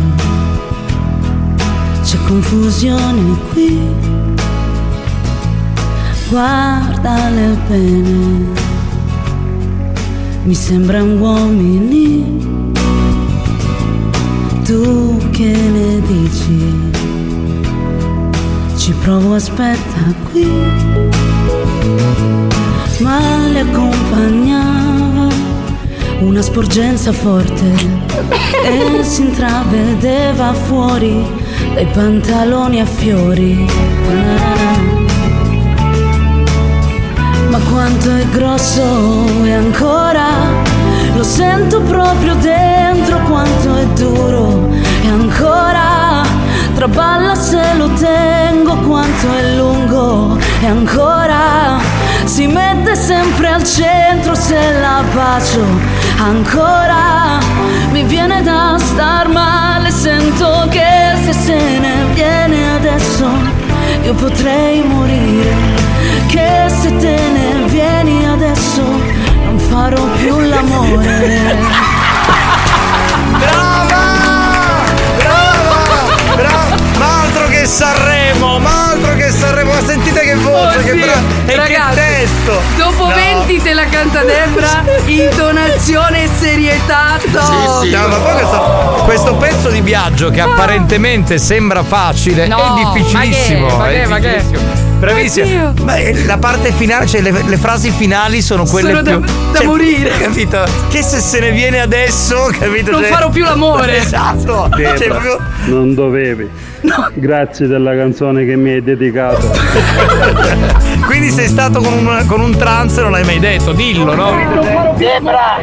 c'è 2.03 2.17
confusione 2.27 3.37
qui. 3.51 4.18
Guardale 6.29 7.57
bene, 7.67 8.45
mi 10.43 10.53
sembrano 10.53 11.15
uomini. 11.15 12.23
Tu 14.63 15.17
che 15.31 15.51
ne 15.51 15.99
dici? 16.01 16.91
Ci 18.77 18.93
provo, 19.01 19.33
aspetta 19.33 20.13
qui. 20.31 20.47
Ma 22.99 23.47
le 23.51 23.61
accompagnava 23.61 25.27
una 26.19 26.43
sporgenza 26.43 27.11
forte 27.11 27.73
e 28.63 29.03
si 29.03 29.21
intravedeva 29.21 30.53
fuori 30.53 31.25
dai 31.73 31.87
pantaloni 31.87 32.81
a 32.81 32.85
fiori. 32.85 33.65
Quanto 37.67 38.15
è 38.15 38.25
grosso 38.29 39.25
e 39.43 39.53
ancora. 39.53 40.27
Lo 41.15 41.23
sento 41.23 41.81
proprio 41.81 42.35
dentro, 42.35 43.19
quanto 43.27 43.75
è 43.75 43.85
duro 43.87 44.69
e 45.03 45.07
ancora. 45.07 46.23
Traballa 46.75 47.35
se 47.35 47.61
lo 47.75 47.89
tengo, 47.93 48.75
quanto 48.87 49.27
è 49.33 49.55
lungo 49.55 50.37
e 50.61 50.65
ancora. 50.65 51.77
Si 52.25 52.47
mette 52.47 52.95
sempre 52.95 53.47
al 53.47 53.63
centro 53.63 54.35
se 54.35 54.79
la 54.79 55.03
bacio, 55.13 55.65
ancora. 56.19 57.39
Mi 57.91 58.03
viene 58.03 58.41
da 58.43 58.77
star 58.77 59.27
male, 59.27 59.91
sento 59.91 60.67
che 60.69 61.15
se 61.25 61.33
se 61.33 61.79
ne 61.79 62.05
viene 62.13 62.75
adesso 62.75 63.59
io 64.03 64.13
potrei 64.13 64.81
morire, 64.83 65.53
che 66.29 66.65
se 66.69 66.95
te 66.97 67.15
ne 67.31 67.63
vieni 67.65 68.25
adesso 68.27 68.81
non 68.81 69.57
farò 69.59 70.03
più 70.17 70.39
l'amore. 70.39 71.57
Brava! 73.39 73.97
Ma 76.97 77.21
altro 77.21 77.47
che 77.47 77.65
Sanremo, 77.65 78.59
ma 78.59 78.89
altro 78.91 79.15
che 79.15 79.31
Sanremo, 79.31 79.71
ma 79.73 79.81
sentite 79.85 80.19
che 80.21 80.35
voce, 80.35 80.83
che 80.83 80.91
Oddio, 80.91 81.05
bravo! 81.05 81.27
E 81.45 81.55
ragazzi, 81.55 81.95
che 81.95 82.01
testo! 82.19 82.61
Dopo 82.77 83.07
No. 83.09 83.15
20 83.15 83.61
te 83.61 83.73
la 83.73 83.85
canta 83.85 84.23
Debra, 84.23 84.83
intonazione 85.05 86.23
e 86.25 86.29
serietà 86.37 87.17
top. 87.31 87.83
No, 87.85 88.07
ma 88.07 88.15
poi 88.17 88.33
questo, 88.33 89.01
questo 89.05 89.35
pezzo 89.35 89.69
di 89.69 89.81
viaggio 89.81 90.29
che 90.29 90.41
apparentemente 90.41 91.37
sembra 91.39 91.81
facile 91.83 92.45
No, 92.47 92.57
è 92.57 92.97
difficilissimo. 92.97 93.77
ma 93.77 93.87
che, 93.87 94.05
ma 94.05 94.19
che, 94.19 94.43
ma 94.43 94.57
che? 94.59 94.68
Oddio. 95.01 95.73
Ma 95.83 95.95
è- 95.95 96.13
la 96.25 96.37
parte 96.37 96.71
finale, 96.71 97.05
cioè 97.07 97.21
le, 97.21 97.31
le 97.45 97.57
frasi 97.57 97.89
finali 97.91 98.41
sono 98.41 98.65
quelle 98.65 98.89
Sono 98.89 99.01
da- 99.01 99.11
più. 99.11 99.19
da 99.51 99.57
cioè, 99.59 99.65
morire. 99.65 100.11
Capito? 100.19 100.63
Che 100.89 101.01
se 101.01 101.19
se 101.19 101.39
ne 101.39 101.51
viene 101.51 101.79
adesso, 101.79 102.49
capito? 102.59 102.91
Non 102.91 103.01
Cioè- 103.01 103.11
farò 103.11 103.29
più 103.29 103.43
l'amore. 103.43 103.97
Esatto. 103.97 104.69
Cioè, 104.75 104.93
Debra, 104.97 105.19
proprio- 105.19 105.39
non 105.65 105.93
dovevi. 105.93 106.49
Grazie 107.13 107.67
della 107.67 107.93
canzone 107.95 108.45
che 108.45 108.55
mi 108.55 108.71
hai 108.71 108.81
dedicato. 108.83 109.51
Quindi 111.05 111.29
sei 111.31 111.47
stato 111.47 111.81
con 111.81 111.91
un, 111.93 112.23
con 112.27 112.39
un 112.41 112.55
trance 112.55 112.99
e 112.99 113.03
non 113.03 113.11
l'hai 113.11 113.23
mai 113.25 113.39
detto, 113.39 113.71
dillo, 113.73 114.13
no? 114.15 114.93
Debra, 114.95 115.57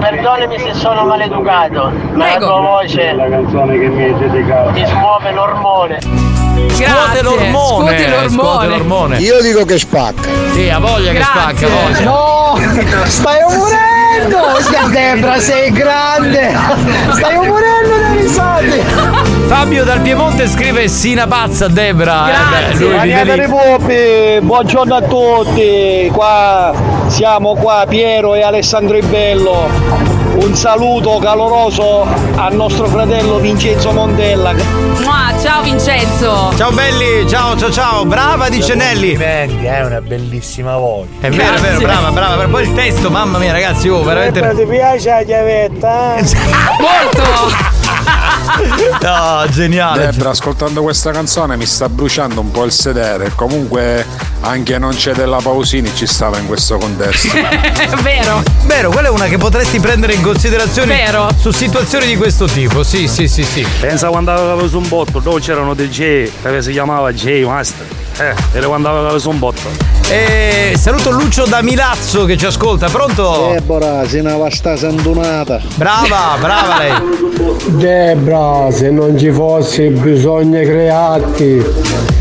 perdonami 0.00 0.58
se 0.58 0.72
sono 0.74 1.04
maleducato, 1.04 1.92
ma 2.14 2.26
la 2.32 2.36
tua 2.38 2.60
voce 2.60 3.12
La 3.12 3.28
canzone 3.28 3.78
che 3.78 3.88
mi 3.88 4.04
hai 4.04 4.14
dedicato. 4.18 4.70
mi 4.70 4.86
smuove 4.86 5.32
l'ormone. 5.32 5.98
Scuote 6.86 7.22
l'ormone. 7.22 7.96
scuote 7.96 8.08
l'ormone. 8.08 8.30
scuote 8.30 8.66
l'ormone. 8.66 9.18
Io 9.18 9.40
dico 9.40 9.64
che 9.64 9.78
spacca. 9.78 10.28
Sì, 10.52 10.68
ha 10.68 10.78
voglia 10.78 11.12
che 11.12 11.18
Grazie. 11.18 11.40
spacca, 11.40 11.66
ha 11.66 11.68
voglia. 11.68 12.04
No, 12.04 13.04
stai 13.06 13.40
morendo! 13.42 13.96
Stai 14.58 14.90
Debra, 14.90 15.38
sei 15.38 15.70
grande! 15.70 16.56
Stai 17.12 17.36
morendo 17.36 17.98
dai 18.00 18.16
risate! 18.16 18.82
Fabio 19.46 19.84
dal 19.84 20.00
Piemonte 20.00 20.48
scrive 20.48 20.88
Sina 20.88 21.26
Pazza 21.26 21.68
Debra. 21.68 22.26
Grazie. 22.26 23.20
Eh 23.20 23.24
beh, 23.24 23.36
lui. 23.36 23.46
Popi, 23.48 24.40
buongiorno 24.40 24.94
a 24.94 25.02
tutti, 25.02 26.10
qua 26.12 26.72
siamo 27.08 27.54
qua 27.54 27.84
Piero 27.88 28.34
e 28.34 28.42
Alessandro 28.42 28.96
Ibello. 28.96 30.07
Un 30.40 30.54
saluto 30.54 31.18
caloroso 31.18 32.06
al 32.36 32.54
nostro 32.54 32.86
fratello 32.86 33.38
Vincenzo 33.38 33.90
Montella. 33.90 34.52
Mua, 34.52 35.34
ciao 35.42 35.62
Vincenzo. 35.62 36.52
Ciao 36.56 36.70
belli, 36.70 37.28
ciao 37.28 37.56
ciao 37.56 37.72
ciao, 37.72 38.04
brava 38.06 38.48
dice 38.48 38.74
Nelly. 38.74 39.16
È 39.16 39.82
una 39.84 40.00
bellissima 40.00 40.76
voce. 40.76 41.08
È 41.20 41.30
vero, 41.30 41.56
è 41.56 41.60
vero, 41.60 41.78
brava, 41.80 42.10
brava, 42.12 42.36
brava. 42.36 42.48
Poi 42.48 42.62
il 42.68 42.74
testo, 42.74 43.10
mamma 43.10 43.38
mia 43.38 43.50
ragazzi, 43.52 43.88
oh, 43.88 44.02
veramente. 44.04 44.54
ti 44.54 44.64
piace 44.64 45.08
la 45.10 45.22
chiavetta? 45.24 46.16
eh? 46.16 46.22
Molto. 46.80 47.77
No, 49.00 49.46
geniale. 49.50 50.06
Debra, 50.10 50.30
ascoltando 50.30 50.82
questa 50.82 51.10
canzone 51.10 51.56
mi 51.56 51.66
sta 51.66 51.88
bruciando 51.88 52.40
un 52.40 52.50
po' 52.50 52.64
il 52.64 52.72
sedere. 52.72 53.32
Comunque, 53.34 54.06
anche 54.40 54.78
non 54.78 54.94
c'è 54.94 55.12
della 55.12 55.38
Pausini 55.42 55.94
ci 55.94 56.06
stava 56.06 56.38
in 56.38 56.46
questo 56.46 56.76
contesto. 56.78 57.28
È 57.36 57.88
vero. 58.02 58.42
Vero, 58.64 58.90
quella 58.90 59.08
è 59.08 59.10
una 59.10 59.26
che 59.26 59.38
potresti 59.38 59.80
prendere 59.80 60.14
in 60.14 60.22
considerazione 60.22 60.96
Vero. 60.96 61.28
su 61.38 61.50
situazioni 61.50 62.06
di 62.06 62.16
questo 62.16 62.46
tipo. 62.46 62.82
Sì, 62.82 63.08
sì, 63.08 63.28
sì, 63.28 63.42
sì. 63.42 63.66
Pensa 63.80 64.08
quando 64.08 64.32
avevo 64.32 64.68
su 64.68 64.78
un 64.78 64.88
botto, 64.88 65.20
dove 65.20 65.40
c'erano 65.40 65.74
dei 65.74 65.88
J, 65.88 66.30
che 66.42 66.62
si 66.62 66.72
chiamava 66.72 67.12
J 67.12 67.42
Master. 67.44 67.86
Eh, 68.18 68.34
era 68.52 68.66
quando 68.66 68.88
avevo 68.88 69.18
su 69.18 69.30
un 69.30 69.38
botto. 69.38 69.97
E 70.10 70.74
saluto 70.78 71.10
Lucio 71.10 71.44
da 71.44 71.60
Milazzo 71.60 72.24
che 72.24 72.38
ci 72.38 72.46
ascolta. 72.46 72.88
Pronto? 72.88 73.50
Debora, 73.52 74.08
sei 74.08 74.20
una 74.20 74.36
vasta 74.36 74.74
sandunata. 74.74 75.60
Brava, 75.74 76.36
brava 76.40 76.78
lei. 76.78 76.92
Debra, 77.76 78.70
se 78.70 78.88
non 78.90 79.18
ci 79.18 79.30
fosse 79.30 79.90
bisogno 79.90 80.62
creati. 80.62 81.62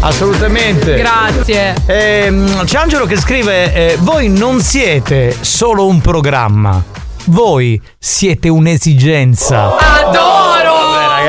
Assolutamente. 0.02 0.96
Grazie. 0.96 1.76
Ehm, 1.86 2.66
c'è 2.66 2.78
Angelo 2.78 3.06
che 3.06 3.18
scrive: 3.18 3.74
eh, 3.74 3.98
Voi 4.02 4.28
non 4.28 4.60
siete 4.60 5.34
solo 5.40 5.88
un 5.88 6.02
programma, 6.02 6.84
voi 7.28 7.82
siete 7.98 8.50
un'esigenza. 8.50 9.78
Adoro. 9.78 10.47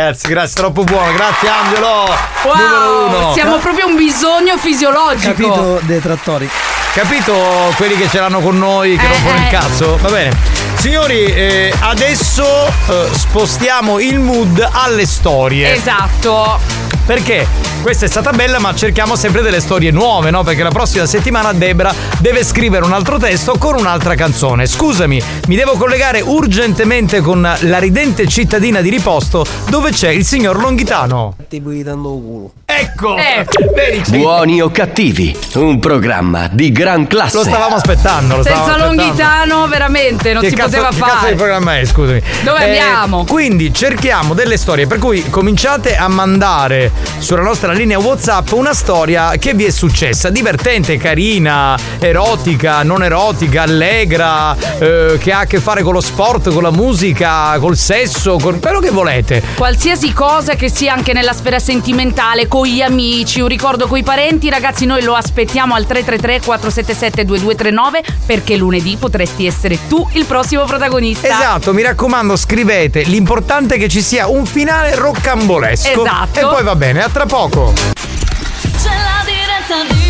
Ragazzi, 0.08 0.28
grazie, 0.28 0.54
troppo 0.54 0.84
buono. 0.84 1.12
Grazie, 1.12 1.48
Angelo. 1.50 2.08
Numero 2.44 3.04
uno. 3.06 3.18
Wow, 3.18 3.32
siamo 3.34 3.58
proprio 3.58 3.86
un 3.86 3.94
bisogno 3.94 4.56
fisiologico. 4.56 5.34
Capito 5.34 5.80
dei 5.82 6.00
trattori. 6.00 6.48
Capito 6.94 7.34
quelli 7.76 7.94
che 7.94 8.08
ce 8.08 8.18
l'hanno 8.18 8.40
con 8.40 8.56
noi, 8.56 8.96
che 8.96 9.04
Eh, 9.04 9.08
rompono 9.08 9.36
il 9.36 9.44
eh. 9.44 9.50
cazzo? 9.50 9.98
Va 10.00 10.08
bene. 10.08 10.34
Signori, 10.76 11.24
eh, 11.26 11.74
adesso 11.80 12.72
eh, 12.88 13.08
spostiamo 13.12 13.98
il 14.00 14.18
mood 14.18 14.66
alle 14.72 15.04
storie. 15.04 15.74
Esatto. 15.74 16.97
Perché 17.08 17.46
questa 17.80 18.04
è 18.04 18.08
stata 18.08 18.32
bella, 18.32 18.58
ma 18.58 18.74
cerchiamo 18.74 19.16
sempre 19.16 19.40
delle 19.40 19.60
storie 19.60 19.90
nuove, 19.90 20.30
no? 20.30 20.42
Perché 20.42 20.62
la 20.62 20.68
prossima 20.68 21.06
settimana 21.06 21.54
Debra 21.54 21.90
deve 22.18 22.44
scrivere 22.44 22.84
un 22.84 22.92
altro 22.92 23.16
testo 23.16 23.56
con 23.56 23.76
un'altra 23.78 24.14
canzone. 24.14 24.66
Scusami, 24.66 25.22
mi 25.46 25.56
devo 25.56 25.72
collegare 25.78 26.20
urgentemente 26.20 27.22
con 27.22 27.40
la 27.40 27.78
ridente 27.78 28.28
cittadina 28.28 28.82
di 28.82 28.90
riposto 28.90 29.42
dove 29.70 29.90
c'è 29.90 30.10
il 30.10 30.26
signor 30.26 30.60
Longhitano. 30.60 31.34
Ti 31.48 31.62
puoi 31.62 31.82
dando 31.82 32.10
culo. 32.10 32.52
Ecco! 32.66 33.16
Eh. 33.16 33.46
Vedi, 33.74 34.18
Buoni 34.18 34.60
o 34.60 34.70
cattivi, 34.70 35.34
un 35.54 35.78
programma 35.78 36.48
di 36.52 36.70
gran 36.70 37.06
classe. 37.06 37.36
Lo 37.36 37.44
stavamo 37.44 37.76
aspettando, 37.76 38.36
lo 38.36 38.42
Senza 38.42 38.64
stavamo 38.64 38.84
aspettando. 38.84 39.02
Longhitano 39.02 39.66
veramente 39.68 40.32
non 40.34 40.42
che 40.42 40.50
si 40.50 40.54
cazzo, 40.54 40.68
poteva 40.68 40.88
che 40.90 40.98
cazzo 40.98 41.16
fare. 41.16 41.30
di 41.30 41.36
programma 41.38 41.78
è, 41.78 41.84
scusami? 41.86 42.22
Dove 42.42 42.64
andiamo? 42.64 43.24
Quindi 43.24 43.72
cerchiamo 43.72 44.34
delle 44.34 44.58
storie, 44.58 44.86
per 44.86 44.98
cui 44.98 45.30
cominciate 45.30 45.96
a 45.96 46.08
mandare 46.08 46.92
sulla 47.18 47.42
nostra 47.42 47.72
linea 47.72 47.98
WhatsApp 47.98 48.52
una 48.52 48.72
storia 48.72 49.30
che 49.38 49.54
vi 49.54 49.64
è 49.64 49.70
successa, 49.70 50.30
divertente, 50.30 50.96
carina, 50.96 51.76
erotica, 51.98 52.82
non 52.82 53.02
erotica, 53.02 53.62
allegra, 53.62 54.56
eh, 54.78 55.18
che 55.20 55.32
ha 55.32 55.40
a 55.40 55.44
che 55.44 55.60
fare 55.60 55.82
con 55.82 55.92
lo 55.92 56.00
sport, 56.00 56.52
con 56.52 56.62
la 56.62 56.70
musica, 56.70 57.56
col 57.58 57.76
sesso, 57.76 58.38
con 58.38 58.60
quello 58.60 58.80
che 58.80 58.90
volete. 58.90 59.42
Qualsiasi 59.56 60.12
cosa 60.12 60.54
che 60.54 60.70
sia 60.70 60.92
anche 60.92 61.12
nella 61.12 61.32
sfera 61.32 61.58
sentimentale, 61.58 62.48
con 62.48 62.66
gli 62.66 62.80
amici, 62.80 63.40
un 63.40 63.48
ricordo 63.48 63.86
con 63.86 63.98
i 63.98 64.02
parenti, 64.02 64.48
ragazzi, 64.48 64.86
noi 64.86 65.02
lo 65.02 65.14
aspettiamo 65.14 65.74
al 65.74 65.86
333 65.86 66.40
477 66.44 67.24
2239 67.24 68.02
perché 68.26 68.56
lunedì 68.56 68.96
potresti 68.96 69.46
essere 69.46 69.78
tu 69.88 70.06
il 70.12 70.24
prossimo 70.24 70.64
protagonista. 70.64 71.28
Esatto, 71.28 71.72
mi 71.72 71.82
raccomando, 71.82 72.36
scrivete. 72.36 73.02
L'importante 73.02 73.74
è 73.74 73.78
che 73.78 73.88
ci 73.88 74.02
sia 74.02 74.28
un 74.28 74.46
finale 74.46 74.94
roccambolesco. 74.94 76.04
Esatto. 76.04 76.38
E 76.38 76.42
poi 76.42 76.62
va 76.62 76.74
bene, 76.74 76.87
a 76.96 77.08
tra 77.10 77.26
poco. 77.26 77.74
C'è 77.74 78.88
la 78.88 79.22
diretta 79.24 79.92
di 79.92 80.07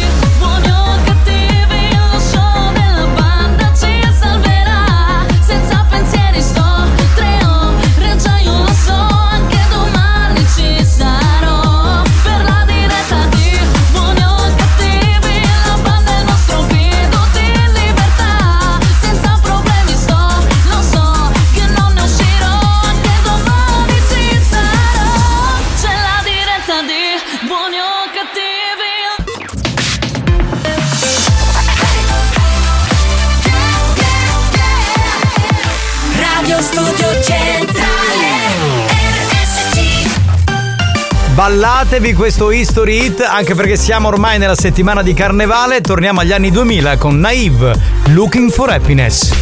Ballatevi 41.39 42.15
questo 42.15 42.51
History 42.51 43.05
Hit, 43.05 43.21
anche 43.21 43.55
perché 43.55 43.77
siamo 43.77 44.09
ormai 44.09 44.39
nella 44.39 44.57
settimana 44.57 45.05
di 45.05 45.15
carnevale. 45.15 45.81
Torniamo 45.81 46.19
agli 46.19 46.33
anni 46.33 46.51
2000 46.51 46.97
con 46.97 47.21
Naive, 47.21 47.79
Looking 48.07 48.51
for 48.51 48.71
Happiness. 48.71 49.33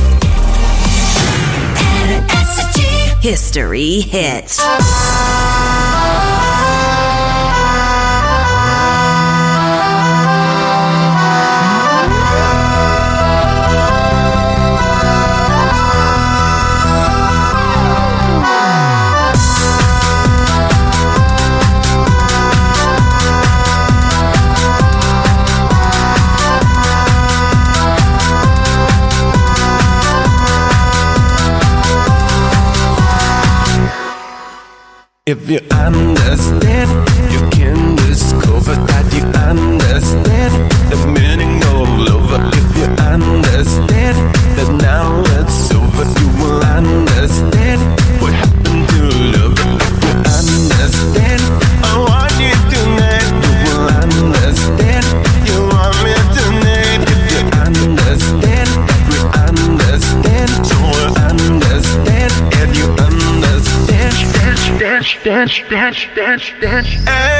History 3.23 4.07
Hits 4.13 4.59
If 35.29 35.51
you 35.51 35.59
understand, 35.73 37.06
Dance, 65.47 65.63
dance, 65.71 66.07
dance, 66.17 66.53
dance, 66.61 67.05
dance, 67.05 67.36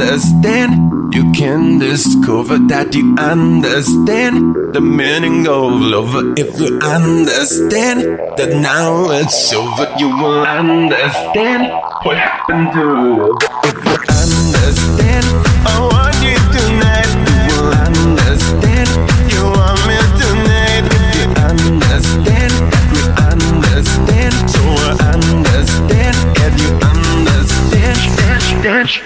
understand, 0.00 1.14
you 1.14 1.32
can 1.32 1.78
discover 1.78 2.58
that 2.68 2.94
you 2.94 3.16
understand 3.18 4.54
the 4.74 4.80
meaning 4.80 5.48
of 5.48 5.72
love. 5.72 6.38
If 6.38 6.60
you 6.60 6.78
understand 6.80 8.02
that 8.36 8.60
now 8.60 9.10
it's 9.10 9.52
over, 9.54 9.94
you 9.98 10.08
will 10.08 10.44
understand 10.44 11.72
what 12.02 12.18
happened 12.18 12.72
to 12.74 12.84
love. 12.84 13.95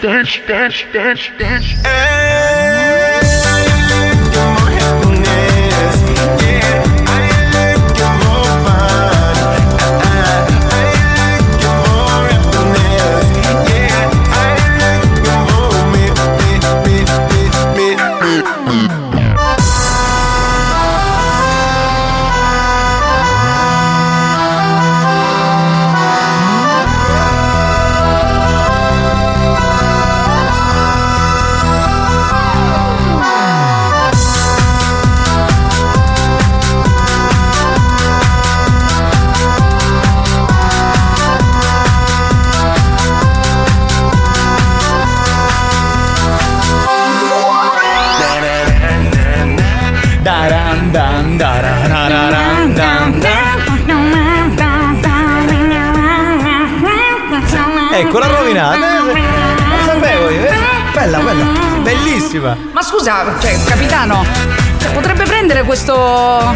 Dance, 0.02 0.38
dance, 0.48 0.82
dance, 0.94 1.28
dance, 1.38 1.68
dance, 1.82 2.09
scusa, 63.00 63.24
cioè, 63.40 63.56
capitano, 63.64 64.26
cioè, 64.76 64.92
potrebbe 64.92 65.24
prendere 65.24 65.62
questo 65.62 66.54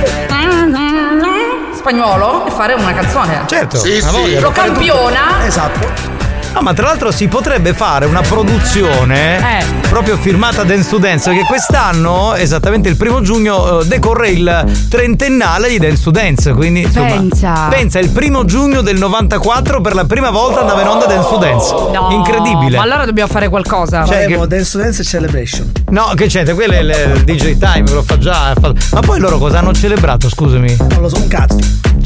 spagnolo 1.72 2.46
e 2.46 2.50
fare 2.50 2.74
una 2.74 2.92
canzone. 2.92 3.44
Certo. 3.46 3.80
una 3.82 4.10
voglia, 4.10 4.40
Lo 4.40 4.50
campiona. 4.50 5.46
Esatto. 5.46 6.13
No, 6.54 6.60
ma 6.62 6.72
tra 6.72 6.86
l'altro 6.86 7.10
si 7.10 7.26
potrebbe 7.26 7.74
fare 7.74 8.06
una 8.06 8.20
produzione 8.20 9.58
Eh. 9.60 9.64
proprio 9.88 10.16
firmata 10.16 10.62
Dance 10.62 10.88
to 10.88 10.98
Dance, 10.98 11.28
perché 11.30 11.44
quest'anno, 11.46 12.34
esattamente 12.34 12.88
il 12.88 12.96
primo 12.96 13.20
giugno, 13.22 13.80
eh, 13.80 13.84
decorre 13.86 14.28
il 14.30 14.64
trentennale 14.88 15.68
di 15.68 15.78
Dance 15.78 16.02
to 16.04 16.10
Dance. 16.12 16.52
Quindi, 16.52 16.82
insomma, 16.82 17.06
Pensa. 17.08 17.66
pensa, 17.68 17.98
il 17.98 18.10
primo 18.10 18.44
giugno 18.44 18.82
del 18.82 18.96
94 18.98 19.80
per 19.80 19.94
la 19.94 20.04
prima 20.04 20.30
volta 20.30 20.60
andava 20.60 20.80
in 20.82 20.86
onda 20.88 21.06
Dance 21.06 21.28
to 21.28 21.36
Dance. 21.38 21.74
No, 21.92 22.08
Incredibile. 22.12 22.76
Ma 22.76 22.82
allora 22.84 23.04
dobbiamo 23.04 23.30
fare 23.30 23.48
qualcosa. 23.48 24.04
Cioè, 24.04 24.22
Faremo 24.22 24.42
che- 24.42 24.46
Dance 24.46 24.70
to 24.70 24.78
Dance 24.78 25.02
Celebration. 25.02 25.72
No, 25.90 26.12
che 26.14 26.26
c'è? 26.26 26.44
Quello 26.54 26.72
è 26.72 26.78
il, 26.78 27.12
il 27.16 27.24
DJ 27.24 27.58
Time, 27.58 27.90
lo 27.90 28.02
fa 28.04 28.16
già. 28.16 28.54
fa- 28.60 28.72
Ma 28.92 29.00
poi 29.00 29.18
loro 29.18 29.38
cosa 29.38 29.58
hanno 29.58 29.72
celebrato, 29.72 30.28
scusami? 30.28 30.76
Non 30.90 31.00
lo 31.00 31.08
so, 31.08 31.16
un 31.16 31.26
cazzo. 31.28 31.56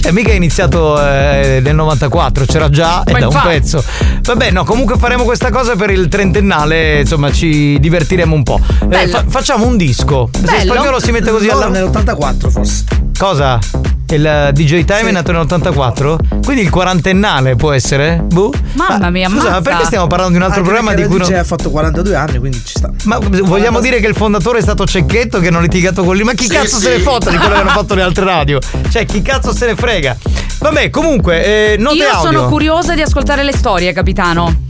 Cioè, 0.01 0.13
mica 0.13 0.31
è 0.31 0.35
iniziato 0.35 1.01
eh, 1.01 1.61
nel 1.63 1.75
94, 1.75 2.45
c'era 2.47 2.71
già 2.71 3.03
e 3.05 3.13
da 3.19 3.29
un 3.29 3.41
pezzo. 3.43 3.83
Vabbè, 4.23 4.51
no, 4.51 4.65
comunque 4.65 4.97
faremo 4.97 5.25
questa 5.25 5.51
cosa 5.51 5.75
per 5.77 5.91
il 5.91 6.09
trentennale, 6.09 7.01
insomma, 7.01 7.31
ci 7.33 7.79
divertiremo 7.81 8.35
un 8.35 8.43
po'. 8.43 8.61
Eh, 8.91 9.09
fa- 9.09 9.25
facciamo 9.27 9.67
un 9.67 9.77
disco. 9.77 10.29
Se 10.33 10.41
Bello. 10.41 10.73
spagnolo 10.75 11.01
si 11.01 11.11
mette 11.11 11.31
così 11.31 11.47
Loro 11.47 11.67
alla. 11.67 11.81
nell'84 11.81 12.49
forse. 12.51 12.85
Cosa? 13.19 13.59
Il 14.11 14.25
eh, 14.27 14.53
DJ 14.53 14.85
Time 14.85 15.09
è 15.09 15.13
nato 15.13 15.33
nell'84? 15.33 16.17
Quindi 16.43 16.63
il 16.63 16.71
quarantennale 16.71 17.57
può 17.57 17.73
essere? 17.73 18.23
Boh. 18.25 18.51
Mamma 18.73 19.11
mia, 19.11 19.29
Scusa, 19.29 19.51
ma 19.51 19.61
perché 19.61 19.85
stiamo 19.85 20.07
parlando 20.07 20.33
di 20.33 20.39
un 20.39 20.45
altro 20.49 20.61
Anche 20.63 20.73
programma 20.73 20.95
di 20.99 21.07
cui 21.07 21.19
la 21.19 21.25
non. 21.25 21.33
DJ 21.35 21.39
ha 21.41 21.45
fatto 21.45 21.71
42 21.71 22.15
anni, 22.15 22.39
quindi 22.39 22.59
ci 22.65 22.79
sta. 22.79 22.91
Ma 23.05 23.19
vogliamo 23.21 23.81
dire 23.81 24.01
che 24.01 24.07
il 24.07 24.15
fondatore 24.15 24.59
è 24.61 24.63
stato 24.63 24.87
Cecchetto 24.87 25.41
che 25.41 25.49
hanno 25.49 25.61
litigato 25.61 26.05
con 26.05 26.15
lui? 26.17 26.25
Ma 26.25 26.33
chi 26.33 26.45
Sì, 26.45 26.51
cazzo 26.51 26.79
se 26.79 26.91
sì. 26.91 26.97
ne 26.97 26.99
fotte 27.03 27.31
di 27.31 27.37
quello 27.37 27.53
che 27.55 27.61
hanno 27.61 27.71
fatto 27.71 27.95
le 27.95 28.03
altre 28.03 28.25
radio? 28.25 28.59
Cioè, 28.89 29.05
chi 29.05 29.21
cazzo 29.21 29.53
se 29.53 29.67
ne 29.67 29.75
frega? 29.77 30.17
Vabbè, 30.61 30.89
comunque, 30.89 31.73
eh, 31.73 31.77
note 31.77 31.97
Io 31.97 32.09
audio. 32.09 32.31
sono 32.33 32.49
curiosa 32.49 32.95
di 32.95 33.03
ascoltare 33.03 33.43
le 33.43 33.53
storie, 33.53 33.93
capitano. 33.93 34.63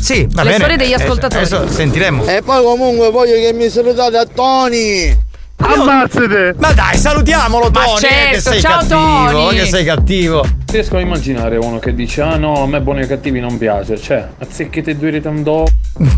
Sì, 0.00 0.26
va 0.30 0.42
Le 0.42 0.52
bene. 0.52 0.54
storie 0.54 0.76
degli 0.78 0.92
Eh, 0.92 0.94
ascoltatori. 0.94 1.44
Adesso 1.44 1.70
sentiremo. 1.70 2.24
E 2.24 2.40
poi 2.42 2.62
comunque 2.64 3.10
voglio 3.10 3.34
che 3.34 3.52
mi 3.52 3.68
salutate 3.68 4.16
a 4.16 4.24
Tony. 4.24 5.28
Ammazzate! 5.60 6.54
Ma 6.58 6.72
dai, 6.72 6.96
salutiamolo 6.96 7.70
Ma 7.70 7.84
Tony, 7.84 7.96
eh, 7.96 7.98
che 8.00 8.06
certo, 8.06 8.50
sei 8.50 8.60
ciao, 8.60 8.78
cattivo, 8.78 9.30
Tony. 9.30 9.56
che 9.58 9.64
sei 9.66 9.84
cattivo. 9.84 10.46
Riesco 10.70 10.96
a 10.96 11.00
immaginare 11.00 11.56
uno 11.56 11.78
che 11.78 11.94
dice: 11.94 12.22
Ah 12.22 12.36
no, 12.36 12.62
a 12.62 12.66
me 12.66 12.80
buoni 12.80 13.02
e 13.02 13.06
cattivi 13.06 13.40
non 13.40 13.58
piace. 13.58 13.98
Cioè, 13.98 14.26
azzecchete 14.38 14.96
due 14.96 15.10
ritandò. 15.10 15.64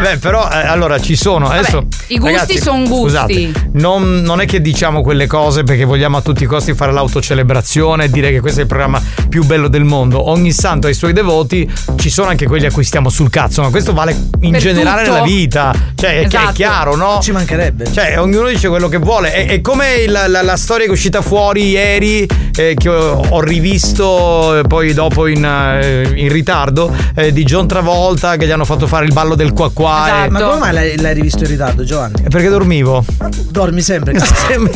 Beh, 0.00 0.16
però 0.18 0.48
eh, 0.50 0.66
allora 0.66 0.98
ci 0.98 1.14
sono. 1.14 1.48
Adesso, 1.48 1.86
i 2.08 2.16
gusti 2.18 2.32
ragazzi, 2.34 2.58
son 2.58 2.84
gusti. 2.86 3.50
Scusate, 3.52 3.52
non, 3.74 4.20
non 4.22 4.40
è 4.40 4.46
che 4.46 4.60
diciamo 4.60 5.02
quelle 5.02 5.26
cose 5.26 5.62
perché 5.62 5.84
vogliamo 5.84 6.16
a 6.16 6.20
tutti 6.22 6.44
i 6.44 6.46
costi 6.46 6.72
fare 6.74 6.90
l'autocelebrazione 6.92 8.04
e 8.04 8.10
dire 8.10 8.30
che 8.30 8.40
questo 8.40 8.60
è 8.60 8.62
il 8.62 8.68
programma 8.68 9.00
più 9.28 9.44
bello 9.44 9.68
del 9.68 9.84
mondo. 9.84 10.28
Ogni 10.30 10.52
santo 10.52 10.86
ha 10.86 10.90
i 10.90 10.94
suoi 10.94 11.12
devoti, 11.12 11.70
ci 11.96 12.08
sono 12.10 12.28
anche 12.30 12.46
quelli 12.46 12.66
a 12.66 12.72
cui 12.72 12.82
stiamo 12.84 13.10
sul 13.10 13.28
cazzo, 13.30 13.60
ma 13.62 13.68
questo 13.70 13.92
vale 13.92 14.16
in 14.40 14.52
Per 14.52 14.60
generale 14.60 15.02
tutto. 15.02 15.14
nella 15.14 15.26
vita. 15.26 15.74
Cioè, 15.94 16.20
è- 16.20 16.24
Esatto. 16.24 16.48
è 16.50 16.52
chiaro, 16.54 16.96
no? 16.96 17.18
Ci 17.20 17.32
mancherebbe. 17.32 17.92
Cioè, 17.92 18.18
ognuno 18.18 18.48
dice 18.48 18.68
quello 18.68 18.88
che 18.88 18.96
vuole. 18.98 19.32
È, 19.32 19.46
è 19.48 19.60
come 19.60 20.06
la, 20.06 20.26
la- 20.28 20.42
la 20.42 20.56
storia 20.56 20.84
che 20.84 20.90
è 20.90 20.94
uscita 20.94 21.20
fuori 21.20 21.68
ieri, 21.70 22.26
eh, 22.56 22.74
che 22.76 22.88
ho, 22.88 23.26
ho 23.28 23.40
rivisto 23.40 24.58
eh, 24.58 24.62
poi 24.62 24.94
dopo 24.94 25.26
in, 25.26 25.44
eh, 25.44 26.10
in 26.14 26.30
ritardo, 26.32 26.92
eh, 27.14 27.32
di 27.32 27.44
John 27.44 27.66
Travolta 27.68 28.36
che 28.36 28.46
gli 28.46 28.50
hanno 28.50 28.59
fatto 28.64 28.86
fare 28.86 29.04
il 29.06 29.12
ballo 29.12 29.34
del 29.34 29.52
qua 29.52 29.70
qua. 29.72 30.26
Ma 30.28 30.40
come 30.42 30.58
mai 30.58 30.72
l'hai, 30.72 30.98
l'hai 31.00 31.14
rivisto 31.14 31.44
in 31.44 31.50
ritardo, 31.50 31.84
Giovanni? 31.84 32.22
Perché 32.28 32.48
dormivo. 32.48 33.04
Dormi 33.50 33.80
sempre. 33.82 34.12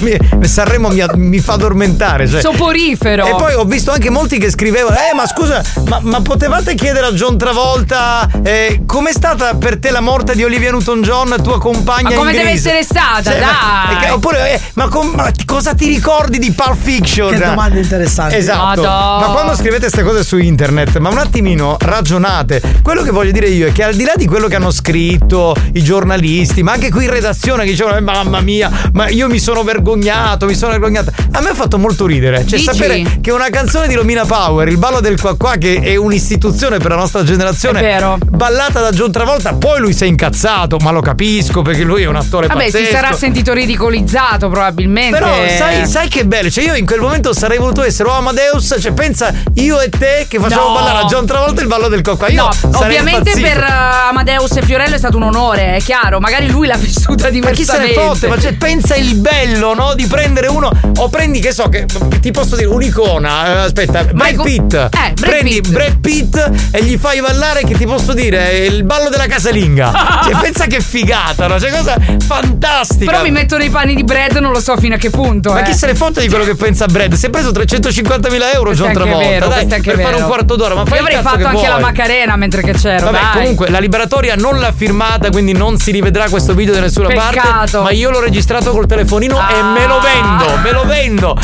Mi- 0.00 0.46
Sanremo 0.48 0.88
mi, 0.88 1.04
mi 1.14 1.38
fa 1.38 1.54
addormentare. 1.54 2.28
Cioè. 2.28 2.40
Soporifero. 2.40 3.24
E 3.26 3.34
poi 3.36 3.54
ho 3.54 3.64
visto 3.64 3.90
anche 3.90 4.10
molti 4.10 4.38
che 4.38 4.50
scrivevano: 4.50 4.96
Eh, 4.96 5.14
ma 5.14 5.26
scusa, 5.26 5.62
ma, 5.88 5.98
ma 6.02 6.20
potevate 6.20 6.74
chiedere 6.74 7.06
a 7.06 7.12
John 7.12 7.36
Travolta 7.38 8.28
eh, 8.42 8.82
com'è 8.86 9.12
stata 9.12 9.54
per 9.54 9.78
te 9.78 9.90
la 9.90 10.00
morte 10.00 10.34
di 10.34 10.44
Olivia 10.44 10.70
Newton-John, 10.70 11.36
tua 11.42 11.58
compagna? 11.58 12.10
Ma 12.10 12.14
come 12.16 12.30
in 12.30 12.36
deve 12.36 12.50
Grease?" 12.50 12.68
essere 12.78 12.82
stata, 12.84 13.30
Cioè, 13.30 13.40
ma- 13.40 13.84
dai. 13.88 13.96
e 13.96 14.00
che- 14.06 14.10
oppure, 14.12 14.52
eh, 14.54 14.60
ma, 14.74 14.88
com- 14.88 15.12
ma 15.14 15.30
cosa 15.44 15.74
ti 15.74 15.86
ricordi 15.86 16.38
di 16.38 16.52
Pulp 16.52 16.76
Fiction? 16.76 17.30
Che 17.30 17.38
domande 17.38 17.80
interessanti. 17.80 18.36
Esatto. 18.36 18.82
Madò. 18.82 19.20
Ma 19.20 19.26
quando 19.32 19.54
scrivete 19.54 19.80
queste 19.80 20.02
cose 20.02 20.24
su 20.24 20.38
internet, 20.38 20.98
ma 20.98 21.10
un 21.10 21.18
attimino 21.18 21.76
ragionate. 21.80 22.60
Quello 22.82 23.02
che 23.02 23.10
voglio 23.10 23.30
dire 23.32 23.48
io 23.48 23.66
è 23.66 23.72
che 23.74 23.82
al 23.82 23.94
di 23.94 24.04
là 24.04 24.12
di 24.16 24.26
quello 24.26 24.46
che 24.46 24.54
hanno 24.54 24.70
scritto 24.70 25.54
i 25.72 25.82
giornalisti, 25.82 26.62
ma 26.62 26.72
anche 26.72 26.90
qui 26.90 27.04
in 27.04 27.10
redazione 27.10 27.64
che 27.64 27.70
dicevano, 27.70 27.96
"Eh, 27.96 28.00
mamma 28.00 28.40
mia, 28.40 28.70
ma 28.92 29.08
io 29.08 29.28
mi 29.28 29.40
sono 29.40 29.64
vergognato, 29.64 30.46
mi 30.46 30.54
sono 30.54 30.70
vergognata. 30.70 31.10
A 31.32 31.40
me 31.40 31.48
ha 31.50 31.54
fatto 31.54 31.76
molto 31.78 32.06
ridere. 32.06 32.38
Cioè, 32.46 32.58
Dici? 32.58 32.62
sapere 32.64 33.18
che 33.20 33.32
una 33.32 33.48
canzone 33.50 33.88
di 33.88 33.94
Romina 33.94 34.24
Power, 34.24 34.68
il 34.68 34.76
ballo 34.78 35.00
del 35.00 35.20
qua 35.20 35.36
qua, 35.36 35.56
che 35.56 35.80
è 35.80 35.96
un'istituzione 35.96 36.78
per 36.78 36.90
la 36.90 36.96
nostra 36.96 37.24
generazione, 37.24 38.18
ballata 38.30 38.80
da 38.80 38.90
John 38.92 39.10
Travolta, 39.10 39.54
poi 39.54 39.80
lui 39.80 39.92
si 39.92 40.04
è 40.04 40.06
incazzato, 40.06 40.76
ma 40.78 40.90
lo 40.92 41.00
capisco 41.00 41.62
perché 41.62 41.82
lui 41.82 42.02
è 42.02 42.06
un 42.06 42.16
attore 42.16 42.46
Vabbè, 42.46 42.64
pazzesco. 42.66 42.84
si 42.84 42.90
sarà 42.92 43.12
sentito 43.12 43.52
ridicolizzato 43.52 44.48
probabilmente. 44.48 45.18
Però 45.18 45.32
sai, 45.58 45.86
sai 45.86 46.08
che 46.08 46.24
bello, 46.24 46.48
cioè 46.50 46.64
io 46.64 46.74
in 46.74 46.86
quel 46.86 47.00
momento 47.00 47.32
sarei 47.32 47.58
voluto 47.58 47.82
essere 47.82 48.08
o 48.08 48.12
Amadeus, 48.12 48.76
cioè 48.78 48.92
pensa 48.92 49.32
io 49.54 49.80
e 49.80 49.88
te 49.88 50.26
che 50.28 50.38
facciamo 50.38 50.68
No. 50.68 50.74
ballare 50.74 50.98
a 50.98 51.04
John 51.06 51.26
Travolta 51.26 51.60
il 51.60 51.66
ballo 51.66 51.88
del 51.88 52.02
cocco. 52.02 52.26
Io 52.26 52.42
No, 52.44 52.78
ovviamente 52.78 53.30
impazzito. 53.30 53.46
per 53.48 53.63
Amadeus 53.64 54.56
e 54.56 54.62
Fiorello 54.62 54.94
è 54.94 54.98
stato 54.98 55.16
un 55.16 55.24
onore, 55.24 55.76
è 55.76 55.80
chiaro. 55.80 56.20
Magari 56.20 56.48
lui 56.48 56.66
l'ha 56.66 56.76
vissuta 56.78 57.30
Ma 57.30 57.50
chi 57.50 57.64
se 57.64 57.78
ne 57.78 57.86
diversamente. 57.86 57.94
fotte? 57.94 58.28
Ma 58.28 58.38
cioè, 58.38 58.54
pensa 58.54 58.94
il 58.94 59.14
bello, 59.16 59.74
no? 59.74 59.94
Di 59.94 60.06
prendere 60.06 60.48
uno. 60.48 60.70
O 60.96 61.08
prendi, 61.08 61.40
che 61.40 61.52
so, 61.52 61.68
che 61.68 61.86
ti 62.20 62.30
posso 62.30 62.56
dire, 62.56 62.68
un'icona. 62.68 63.46
eh, 63.46 63.58
aspetta, 63.64 64.04
Brad 64.04 64.42
Pitt. 64.42 64.74
Eh, 64.74 64.88
Brad 64.88 65.20
prendi 65.20 65.60
Pitt. 65.60 65.68
Brad 65.72 65.98
Pitt 66.00 66.50
e 66.70 66.82
gli 66.82 66.96
fai 66.96 67.20
ballare, 67.20 67.64
che 67.64 67.74
ti 67.74 67.86
posso 67.86 68.12
dire, 68.12 68.64
il 68.66 68.84
ballo 68.84 69.08
della 69.08 69.26
casalinga. 69.26 70.20
cioè, 70.24 70.36
pensa 70.40 70.66
che 70.66 70.80
figata, 70.80 71.46
no? 71.46 71.58
Cioè, 71.58 71.70
cosa 71.70 71.96
fantastica. 72.26 73.10
Però 73.10 73.22
mi 73.22 73.30
metto 73.30 73.56
nei 73.56 73.70
panni 73.70 73.94
di 73.94 74.04
Brad, 74.04 74.36
non 74.36 74.52
lo 74.52 74.60
so 74.60 74.76
fino 74.76 74.94
a 74.94 74.98
che 74.98 75.10
punto. 75.10 75.52
Ma 75.52 75.60
eh. 75.60 75.64
chi 75.64 75.74
se 75.74 75.86
ne 75.86 75.94
fotte 75.94 76.20
di 76.20 76.28
quello 76.28 76.44
che 76.44 76.54
pensa 76.54 76.86
Brad? 76.86 77.12
Si 77.14 77.26
è 77.26 77.30
preso 77.30 77.50
350.000 77.50 78.54
euro 78.54 78.70
Questo 78.70 78.84
John 78.84 78.84
è 78.84 78.86
anche 78.86 78.92
Travolta. 78.94 79.28
vero, 79.28 79.48
dai, 79.48 79.80
per 79.80 80.00
fare 80.00 80.16
un 80.16 80.24
quarto 80.24 80.56
d'ora. 80.56 80.74
Ma 80.74 80.84
fai 80.84 80.98
Io 80.98 81.04
avrei 81.04 81.22
fatto 81.22 81.36
che 81.38 81.44
anche 81.44 81.62
la 81.66 81.68
vuoi. 81.76 81.82
Macarena 81.82 82.36
mentre 82.36 82.62
che 82.62 82.72
c'ero. 82.72 83.04
Vabbè, 83.06 83.18
dai. 83.18 83.32
comunque 83.32 83.53
la 83.68 83.78
liberatoria 83.78 84.34
non 84.36 84.58
l'ha 84.58 84.72
firmata, 84.72 85.30
quindi 85.30 85.52
non 85.52 85.78
si 85.78 85.90
rivedrà 85.90 86.28
questo 86.28 86.54
video 86.54 86.74
da 86.74 86.80
nessuna 86.80 87.08
parte. 87.12 87.40
Peccato. 87.40 87.82
Ma 87.82 87.90
io 87.90 88.10
l'ho 88.10 88.20
registrato 88.20 88.70
col 88.72 88.86
telefonino 88.86 89.38
e 89.48 89.62
me 89.62 89.86
lo 89.86 90.00
vendo, 90.00 90.56
me 90.62 90.72
lo 90.72 90.84
vendo. 90.84 91.36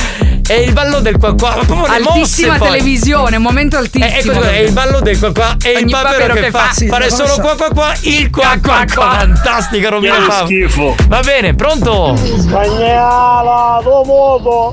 È 0.46 0.54
il 0.54 0.72
ballo 0.72 0.98
del 0.98 1.16
qua 1.16 1.34
qua. 1.36 1.54
Altissima 1.86 2.54
mosse, 2.56 2.58
televisione, 2.58 3.36
un 3.36 3.42
momento 3.42 3.76
altissimo. 3.76 4.32
Eh, 4.32 4.38
ecco, 4.38 4.42
è 4.42 4.58
il 4.58 4.72
ballo 4.72 4.98
del 5.00 5.16
qua 5.18 5.32
qua 5.32 5.56
il 5.64 5.76
Ogni 5.76 5.92
papero 5.92 6.12
papero 6.16 6.34
che, 6.34 6.40
che 6.40 6.50
fa. 6.50 6.58
fa. 6.58 6.72
Sì, 6.72 6.86
Fare 6.88 7.04
lo 7.08 7.14
solo 7.14 7.28
conosco. 7.34 7.54
qua 7.54 7.66
qua 7.68 7.74
qua, 7.74 7.94
il 8.00 8.30
qua 8.30 8.58
qua 8.61 8.84
qua. 8.92 9.11
Fantastica 9.18 9.88
Romina 9.90 10.16
Che 10.16 10.26
Paolo. 10.26 10.46
schifo. 10.46 10.94
Va 11.06 11.20
bene, 11.20 11.54
pronto? 11.54 12.16
Spagnola, 12.16 13.80
dopo 13.84 14.72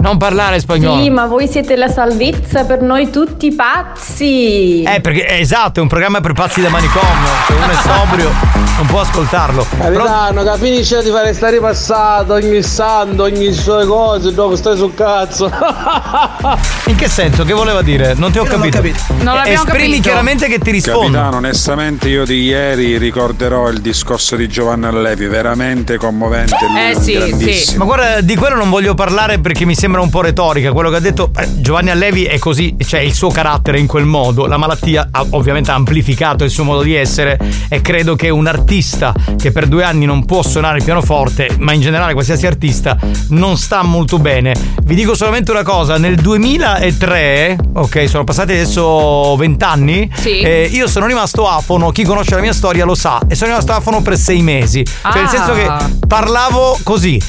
Non 0.00 0.16
parlare 0.16 0.60
spagnolo. 0.60 1.02
Sì, 1.02 1.10
ma 1.10 1.26
voi 1.26 1.48
siete 1.48 1.74
la 1.74 1.88
salvezza 1.88 2.64
per 2.64 2.80
noi 2.82 3.10
tutti 3.10 3.52
pazzi. 3.52 4.82
Eh, 4.84 5.00
perché 5.00 5.24
è 5.24 5.40
esatto, 5.40 5.80
è 5.80 5.82
un 5.82 5.88
programma 5.88 6.20
per 6.20 6.34
pazzi 6.34 6.60
da 6.60 6.68
manicomio. 6.68 7.26
Se 7.48 7.52
uno 7.52 7.68
è 7.68 7.74
sobrio, 7.82 8.30
non 8.76 8.86
può 8.86 9.00
ascoltarlo. 9.00 9.66
Capitano, 9.76 10.44
che 10.44 10.56
finisce 10.58 11.02
di 11.02 11.10
fare 11.10 11.34
sta 11.34 11.50
ripassata 11.50 12.32
ogni 12.34 12.62
santo, 12.62 13.24
ogni 13.24 13.52
sue 13.52 13.86
cose, 13.86 14.32
dopo 14.32 14.54
stai 14.54 14.76
sul 14.76 14.94
cazzo. 14.94 15.50
In 16.86 16.94
che 16.94 17.08
senso? 17.08 17.42
Che 17.44 17.52
voleva 17.52 17.82
dire? 17.82 18.14
Non 18.14 18.30
ti 18.30 18.38
ho 18.38 18.44
capito. 18.44 18.80
Non 18.80 18.90
Eh, 19.20 19.24
l'abbiamo 19.24 19.48
Esprimi 19.48 19.82
capito. 19.88 20.02
chiaramente 20.02 20.46
che 20.46 20.58
ti 20.60 20.70
rispondo. 20.70 21.00
Capitano, 21.10 21.36
onestamente 21.38 22.08
io 22.08 22.24
di 22.24 22.42
ieri 22.44 22.98
ricorderò 22.98 23.68
il 23.68 23.80
discorso 23.80 24.36
di 24.36 24.46
Giovanna 24.48 24.88
Allevi, 24.90 25.26
veramente 25.26 25.96
commovente, 25.96 26.54
lui 26.70 26.90
Eh, 26.90 27.00
sì, 27.00 27.12
grandissimo. 27.14 27.78
Ma 27.78 27.84
guarda, 27.84 28.20
di 28.20 28.36
quello 28.36 28.54
non 28.54 28.70
voglio 28.70 28.94
parlare 28.94 29.40
perché 29.40 29.64
mi 29.64 29.74
sembra 29.74 29.86
un 29.96 30.10
po' 30.10 30.20
retorica. 30.20 30.72
Quello 30.72 30.90
che 30.90 30.96
ha 30.96 31.00
detto 31.00 31.30
eh, 31.36 31.60
Giovanni 31.60 31.90
Allevi 31.90 32.24
è 32.24 32.38
così, 32.38 32.76
cioè 32.84 33.00
il 33.00 33.12
suo 33.14 33.28
carattere 33.30 33.78
in 33.78 33.86
quel 33.86 34.04
modo. 34.04 34.46
La 34.46 34.56
malattia 34.56 35.08
ha 35.10 35.24
ovviamente 35.30 35.70
amplificato 35.70 36.44
il 36.44 36.50
suo 36.50 36.64
modo 36.64 36.82
di 36.82 36.94
essere 36.94 37.38
e 37.68 37.80
credo 37.80 38.14
che 38.16 38.28
un 38.30 38.46
artista 38.46 39.14
che 39.38 39.50
per 39.52 39.66
due 39.66 39.84
anni 39.84 40.04
non 40.04 40.24
può 40.24 40.42
suonare 40.42 40.78
il 40.78 40.84
pianoforte, 40.84 41.54
ma 41.58 41.72
in 41.72 41.80
generale 41.80 42.12
qualsiasi 42.12 42.46
artista, 42.46 42.96
non 43.30 43.56
sta 43.56 43.82
molto 43.82 44.18
bene. 44.18 44.54
Vi 44.82 44.94
dico 44.94 45.14
solamente 45.14 45.50
una 45.50 45.62
cosa, 45.62 45.96
nel 45.98 46.16
2003, 46.16 47.58
ok, 47.74 48.08
sono 48.08 48.24
passati 48.24 48.52
adesso 48.52 49.36
vent'anni, 49.36 50.10
Sì. 50.14 50.40
eh, 50.40 50.68
io 50.70 50.86
sono 50.88 51.06
rimasto 51.06 51.46
afono, 51.48 51.90
chi 51.90 52.04
conosce 52.04 52.34
la 52.34 52.40
mia 52.40 52.52
storia 52.52 52.84
lo 52.84 52.94
sa, 52.94 53.20
e 53.28 53.34
sono 53.34 53.50
rimasto 53.50 53.72
afono 53.72 54.00
per 54.02 54.16
sei 54.16 54.42
mesi. 54.42 54.84
Cioè 54.84 55.12
nel 55.14 55.24
Ah. 55.24 55.28
senso 55.28 55.52
che 55.52 55.70
parlavo 56.06 56.78
così. 56.82 57.20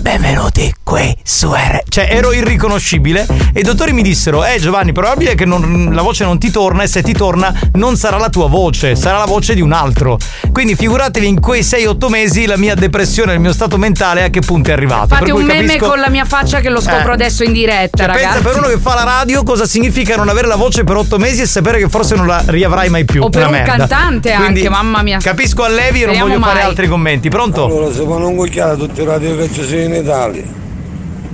Benvenuti 0.00 0.72
qui 0.82 1.14
su 1.22 1.52
R. 1.52 1.82
Cioè, 1.88 1.99
cioè 2.00 2.08
ero 2.14 2.32
irriconoscibile 2.32 3.26
e 3.52 3.60
i 3.60 3.62
dottori 3.62 3.92
mi 3.92 4.02
dissero 4.02 4.44
"Eh 4.44 4.58
Giovanni, 4.58 4.92
probabile 4.92 5.34
che 5.34 5.44
non- 5.44 5.90
la 5.92 6.02
voce 6.02 6.24
non 6.24 6.38
ti 6.38 6.50
torna 6.50 6.82
e 6.82 6.86
se 6.86 7.02
ti 7.02 7.12
torna 7.12 7.52
non 7.74 7.96
sarà 7.96 8.16
la 8.16 8.28
tua 8.30 8.48
voce, 8.48 8.96
sarà 8.96 9.18
la 9.18 9.24
voce 9.26 9.54
di 9.54 9.60
un 9.60 9.72
altro". 9.72 10.18
Quindi 10.52 10.74
figuratevi 10.74 11.26
in 11.26 11.40
quei 11.40 11.62
6-8 11.62 12.08
mesi 12.08 12.46
la 12.46 12.56
mia 12.56 12.74
depressione, 12.74 13.34
il 13.34 13.40
mio 13.40 13.52
stato 13.52 13.76
mentale 13.76 14.22
a 14.24 14.28
che 14.28 14.40
punto 14.40 14.70
è 14.70 14.72
arrivato. 14.72 15.08
Fate 15.08 15.24
Per 15.24 15.32
cui 15.32 15.40
un 15.42 15.46
meme 15.46 15.66
capisco- 15.66 15.88
con 15.88 16.00
la 16.00 16.08
mia 16.08 16.24
faccia 16.24 16.60
che 16.60 16.70
lo 16.70 16.80
scopro 16.80 17.10
Eh. 17.10 17.14
adesso 17.14 17.44
in 17.44 17.52
diretta, 17.52 17.98
Cioè, 18.04 18.06
ragazzi. 18.06 18.26
pensa 18.34 18.48
per 18.48 18.58
uno 18.58 18.68
che 18.68 18.78
fa 18.78 18.94
la 18.94 19.04
radio 19.04 19.42
cosa 19.42 19.66
significa 19.66 20.16
non 20.16 20.28
avere 20.28 20.46
la 20.46 20.56
voce 20.56 20.84
per 20.84 20.96
otto 20.96 21.18
mesi 21.18 21.42
e 21.42 21.46
sapere 21.46 21.78
che 21.78 21.88
forse 21.88 22.14
non 22.14 22.26
la 22.26 22.42
riavrai 22.46 22.88
mai 22.88 23.04
più. 23.04 23.22
O 23.22 23.28
per 23.28 23.46
un 23.46 23.52
merda. 23.52 23.76
cantante 23.76 24.32
Quindi, 24.32 24.60
anche, 24.60 24.70
mamma 24.70 25.02
mia. 25.02 25.18
Capisco 25.18 25.62
a 25.64 25.68
Levi 25.68 26.02
e 26.02 26.06
non 26.06 26.18
voglio 26.18 26.40
fare 26.40 26.54
mai. 26.60 26.62
altri 26.62 26.88
commenti. 26.88 27.28
Pronto? 27.28 27.64
Allora, 27.66 27.92
se 27.92 28.00
un 28.00 28.34
cucchiaio 28.36 28.76
tutti 28.76 29.00
i 29.02 29.04
radio 29.04 29.36
che 29.36 29.50
ci 29.52 29.64
sono 29.64 29.80
in 29.80 29.94
Italia, 29.94 30.42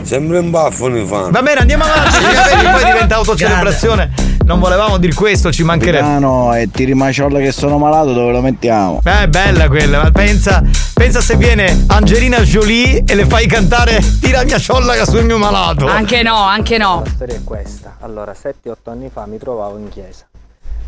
sembra 0.06 0.38
un 0.38 0.50
baffo 0.50 0.88
ne 0.88 1.04
fanno. 1.04 1.30
Va 1.30 1.42
bene, 1.42 1.60
andiamo 1.60 1.84
avanti. 1.84 2.18
poi 2.72 2.84
diventa 2.84 3.16
autocelebrazione. 3.16 4.12
Non 4.44 4.60
volevamo 4.60 4.96
dire 4.98 5.12
questo, 5.12 5.50
ci 5.50 5.64
mancherebbe. 5.64 6.18
no, 6.20 6.54
e 6.54 6.70
ti 6.70 6.84
rimaciolla 6.84 7.40
che 7.40 7.50
sono 7.50 7.78
malato, 7.78 8.12
dove 8.12 8.30
lo 8.30 8.40
mettiamo? 8.40 9.00
Eh, 9.04 9.28
bella 9.28 9.66
quella, 9.66 10.04
ma 10.04 10.10
pensa, 10.12 10.62
pensa 10.94 11.20
se 11.20 11.36
viene 11.36 11.84
Angelina 11.88 12.38
Jolie 12.40 13.02
e 13.04 13.14
le 13.16 13.26
fai 13.26 13.48
cantare 13.48 14.00
Tira 14.20 14.44
mia 14.44 14.58
ciolla 14.58 15.04
sul 15.04 15.24
mio 15.24 15.38
malato. 15.38 15.86
Anche 15.88 16.22
no, 16.22 16.36
anche 16.36 16.78
no. 16.78 17.02
La 17.04 17.10
storia 17.10 17.34
è 17.34 17.42
questa. 17.42 17.96
Allora, 18.00 18.32
7-8 18.32 18.74
anni 18.84 19.10
fa 19.12 19.26
mi 19.26 19.38
trovavo 19.38 19.76
in 19.78 19.88
chiesa. 19.88 20.26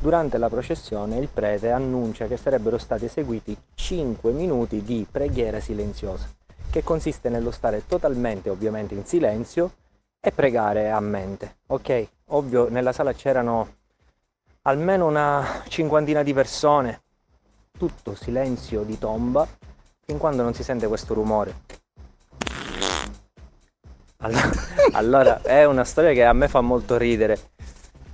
Durante 0.01 0.39
la 0.39 0.49
processione 0.49 1.19
il 1.19 1.29
prete 1.33 1.73
annuncia 1.73 2.27
che 2.27 2.37
sarebbero 2.37 2.79
stati 2.79 3.07
eseguiti 3.07 3.57
5 3.75 4.31
minuti 4.31 4.85
di 4.85 5.05
preghiera 5.11 5.59
silenziosa, 5.59 6.29
che 6.71 6.83
consiste 6.83 7.29
nello 7.29 7.51
stare 7.51 7.87
totalmente 7.87 8.51
ovviamente 8.51 8.95
in 8.95 9.05
silenzio 9.05 9.73
e 10.21 10.33
pregare 10.33 10.91
a 10.91 11.01
mente. 11.01 11.59
Ok? 11.69 12.09
Ovvio, 12.27 12.69
nella 12.69 12.93
sala 12.93 13.13
c'erano 13.13 13.77
almeno 14.63 15.07
una 15.07 15.63
cinquantina 15.69 16.23
di 16.23 16.35
persone, 16.35 17.03
tutto 17.77 18.15
silenzio 18.15 18.83
di 18.83 18.99
tomba, 18.99 19.47
fin 20.05 20.19
quando 20.19 20.43
non 20.43 20.55
si 20.55 20.63
sente 20.63 20.87
questo 20.87 21.15
rumore. 21.15 21.55
Allora, 24.19 24.51
allora, 24.93 25.43
è 25.43 25.65
una 25.65 25.85
storia 25.85 26.13
che 26.13 26.25
a 26.25 26.33
me 26.33 26.49
fa 26.49 26.61
molto 26.61 26.97
ridere. 26.97 27.39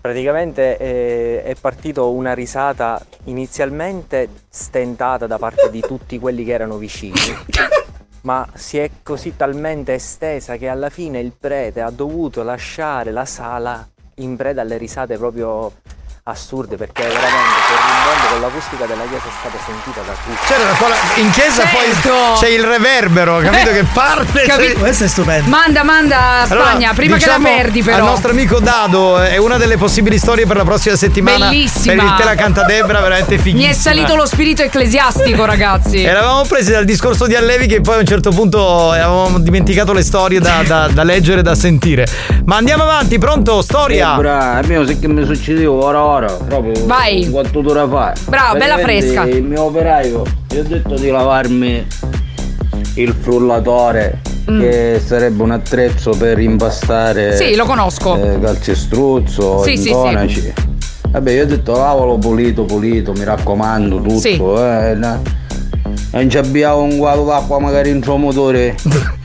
Praticamente 0.00 0.76
eh, 0.76 1.42
è 1.44 1.54
partito 1.54 2.12
una 2.12 2.34
risata 2.34 3.02
inizialmente 3.24 4.28
stentata 4.50 5.26
da 5.26 5.38
parte 5.38 5.70
di 5.70 5.80
tutti 5.80 6.18
quelli 6.18 6.44
che 6.44 6.52
erano 6.52 6.76
vicini, 6.76 7.14
ma 8.24 8.46
si 8.54 8.78
è 8.78 8.90
così 9.02 9.36
talmente 9.36 9.94
estesa 9.94 10.56
che 10.56 10.68
alla 10.68 10.88
fine 10.88 11.20
il 11.20 11.32
prete 11.38 11.82
ha 11.82 11.90
dovuto 11.90 12.42
lasciare 12.42 13.10
la 13.10 13.24
sala 13.24 13.86
in 14.16 14.36
preda 14.36 14.62
alle 14.62 14.78
risate 14.78 15.16
proprio 15.18 15.72
assurde 16.24 16.76
perché 16.76 17.02
veramente 17.02 17.73
rimbondo 18.04 18.26
con 18.30 18.40
l'acustica 18.40 18.84
della 18.86 19.04
chiesa 19.08 19.24
è 19.24 19.32
stato 19.40 19.58
sentita 19.64 20.00
da 20.04 20.12
tutti. 20.12 20.38
C'era 20.46 20.62
una 20.64 20.76
cosa- 20.76 21.20
in 21.20 21.30
chiesa 21.30 21.62
Certo. 21.64 22.08
poi 22.10 22.36
c'è 22.38 22.48
il 22.48 22.64
reverbero, 22.64 23.38
capito? 23.38 23.70
Eh, 23.70 23.72
che 23.72 23.84
parte. 23.92 24.42
capi- 24.42 24.66
c'è- 24.66 24.72
Questo 24.74 25.04
è 25.04 25.08
stupendo. 25.08 25.48
Manda, 25.48 25.82
manda 25.82 26.42
Spagna, 26.44 26.60
Allora, 26.60 26.92
prima 26.94 27.16
diciamo 27.16 27.44
che 27.46 27.50
la 27.50 27.56
perdi 27.62 27.82
però. 27.82 27.96
Al 27.96 28.02
nostro 28.04 28.30
amico 28.30 28.58
Dado 28.60 29.18
è 29.20 29.36
una 29.38 29.56
delle 29.56 29.76
possibili 29.76 30.18
storie 30.18 30.46
per 30.46 30.56
la 30.56 30.64
prossima 30.64 30.96
settimana. 30.96 31.48
Bellissima. 31.48 31.94
Per 31.94 32.04
il 32.04 32.14
Te 32.16 32.24
la 32.24 32.34
canta 32.34 32.62
Debra, 32.64 33.00
veramente 33.00 33.38
fighissima. 33.38 33.66
Mi 33.68 33.72
è 33.72 33.72
salito 33.76 34.14
lo 34.16 34.26
spirito 34.26 34.62
ecclesiastico, 34.62 35.44
ragazzi. 35.44 36.02
Eravamo 36.02 36.42
presi 36.44 36.70
dal 36.72 36.84
discorso 36.84 37.26
di 37.26 37.34
Allevi 37.34 37.66
che 37.66 37.80
poi 37.80 37.96
a 37.96 37.98
un 37.98 38.06
certo 38.06 38.30
punto 38.30 38.90
avevamo 38.90 39.38
dimenticato 39.38 39.92
le 39.92 40.02
storie 40.02 40.40
da, 40.40 40.62
da- 40.66 40.88
da 40.88 41.02
leggere 41.02 41.40
e 41.40 41.42
da 41.42 41.54
sentire. 41.54 42.06
Ma 42.44 42.56
andiamo 42.56 42.82
avanti, 42.84 43.18
pronto? 43.18 43.62
Storia! 43.62 44.14
Eh, 44.14 44.18
bra, 44.18 44.58
è 44.60 44.66
mio 44.66 44.86
se 44.86 44.98
che 44.98 45.08
mi 45.08 45.24
succedeva 45.24 45.72
ora 45.72 46.02
ora, 46.02 46.32
proprio 46.32 46.72
Vai. 46.86 47.28
quanto 47.30 47.62
ora 47.66 47.84
fa. 47.94 48.12
Bravo, 48.28 48.58
bella 48.58 48.78
fresca. 48.78 49.24
Il 49.24 49.42
mio 49.42 49.62
operaio 49.64 50.22
gli 50.48 50.56
ho 50.58 50.62
detto 50.62 50.94
di 50.96 51.08
lavarmi 51.10 51.86
il 52.96 53.14
frullatore 53.18 54.20
Mm. 54.50 54.60
che 54.60 55.00
sarebbe 55.02 55.42
un 55.42 55.52
attrezzo 55.52 56.10
per 56.10 56.38
impastare 56.38 57.34
Sì, 57.34 57.54
lo 57.56 57.64
conosco. 57.64 58.14
eh, 58.22 58.38
calcestruzzo, 58.38 59.62
Sì, 59.62 59.76
sì, 59.78 59.88
intonaci. 59.88 60.52
Vabbè, 61.08 61.32
io 61.32 61.44
ho 61.44 61.46
detto 61.46 61.72
lavalo 61.72 62.18
pulito, 62.18 62.64
pulito, 62.64 63.12
mi 63.12 63.24
raccomando, 63.24 64.02
tutto. 64.02 64.18
Sì. 64.18 64.32
Eh, 64.34 64.94
na- 64.96 65.18
non 66.12 66.28
ci 66.28 66.36
abbiamo 66.36 66.82
un 66.82 66.98
guado 66.98 67.24
d'acqua 67.24 67.58
magari 67.58 67.88
in 67.88 68.02
suo 68.02 68.16
motore. 68.18 68.74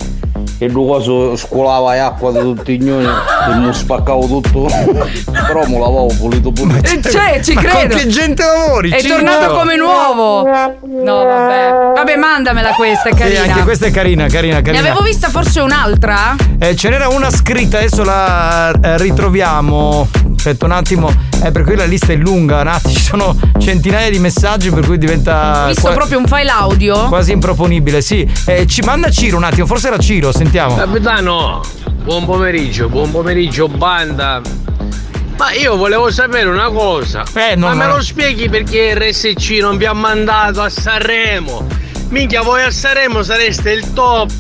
E 0.62 0.68
due 0.68 0.86
cose 0.88 1.38
scolava 1.38 2.05
acqua 2.05 2.32
da 2.32 2.41
tutti 2.41 2.74
i 2.74 2.78
giorni 2.80 3.05
e 3.07 3.55
mi 3.55 3.74
spaccavo 3.74 4.28
tutto. 4.28 4.66
Però 5.47 5.66
mi 5.68 5.74
lavavo 5.80 6.07
pulito 6.18 6.51
pulito. 6.51 6.86
Eh, 6.89 7.01
Cioè, 7.01 7.39
ci 7.41 7.53
credo. 7.55 7.95
che 7.95 8.07
gente 8.07 8.43
lavori? 8.43 8.89
È 8.89 9.01
tornato 9.01 9.53
come 9.55 9.78
nuovo. 9.78 10.43
No, 10.45 11.24
vabbè. 11.24 11.93
Vabbè, 11.95 12.16
mandamela 12.18 12.72
questa, 12.74 13.07
è 13.10 13.14
Sì, 13.14 13.18
carina. 13.20 13.41
anche 13.43 13.64
questa 13.64 13.86
è 13.86 13.91
carina, 13.91 14.28
carina, 14.28 14.55
Ne 14.57 14.62
carina. 14.62 14.89
avevo 14.89 15.01
vista 15.05 15.30
forse 15.30 15.62
un'altra? 15.62 16.36
Eh, 16.60 16.76
ce 16.76 16.89
n'era 16.89 17.07
una 17.07 17.30
scritta, 17.32 17.78
adesso 17.78 18.03
la 18.03 18.72
eh, 18.72 18.97
ritroviamo. 18.97 20.07
Aspetta 20.36 20.66
un 20.66 20.72
attimo, 20.72 21.14
eh, 21.43 21.51
per 21.51 21.64
cui 21.64 21.76
la 21.76 21.84
lista 21.86 22.14
è 22.14 22.16
lunga, 22.16 22.62
un 22.62 22.68
attimo, 22.68 22.93
ci 22.93 23.01
sono 23.01 23.36
centinaia 23.57 24.10
di 24.10 24.20
messaggi 24.20 24.70
per 24.70 24.86
cui 24.86 24.97
diventa 24.97 25.64
Ho 25.64 25.68
visto 25.68 25.82
qua- 25.82 25.91
proprio 25.93 26.18
un 26.18 26.26
file 26.26 26.49
audio. 26.49 27.07
quasi 27.07 27.32
improponibile. 27.32 28.01
Sì, 28.01 28.28
Eh, 28.45 28.66
ci 28.68 28.82
manda 28.82 29.10
Ciro 29.10 29.38
un 29.38 29.43
attimo, 29.45 29.66
forse 29.66 29.88
era 29.88 29.97
Ciro, 29.97 30.28
sentiamo. 30.32 30.47
Capitano, 30.75 31.61
buon 32.03 32.25
pomeriggio, 32.25 32.89
buon 32.89 33.11
pomeriggio 33.11 33.67
banda. 33.67 34.41
Ma 35.37 35.51
io 35.51 35.75
volevo 35.77 36.09
sapere 36.09 36.49
una 36.49 36.69
cosa. 36.69 37.23
Eh, 37.35 37.55
Ma 37.55 37.73
me 37.75 37.85
lo 37.85 38.01
spieghi 38.01 38.49
perché 38.49 38.95
RSC 38.95 39.59
non 39.61 39.77
vi 39.77 39.85
ha 39.85 39.93
mandato 39.93 40.61
a 40.61 40.69
Sanremo? 40.69 41.67
Minchia, 42.10 42.41
voi 42.41 42.64
a 42.64 42.72
Sanremo 42.72 43.22
sareste 43.22 43.72
il 43.72 43.93
top. 43.93 44.32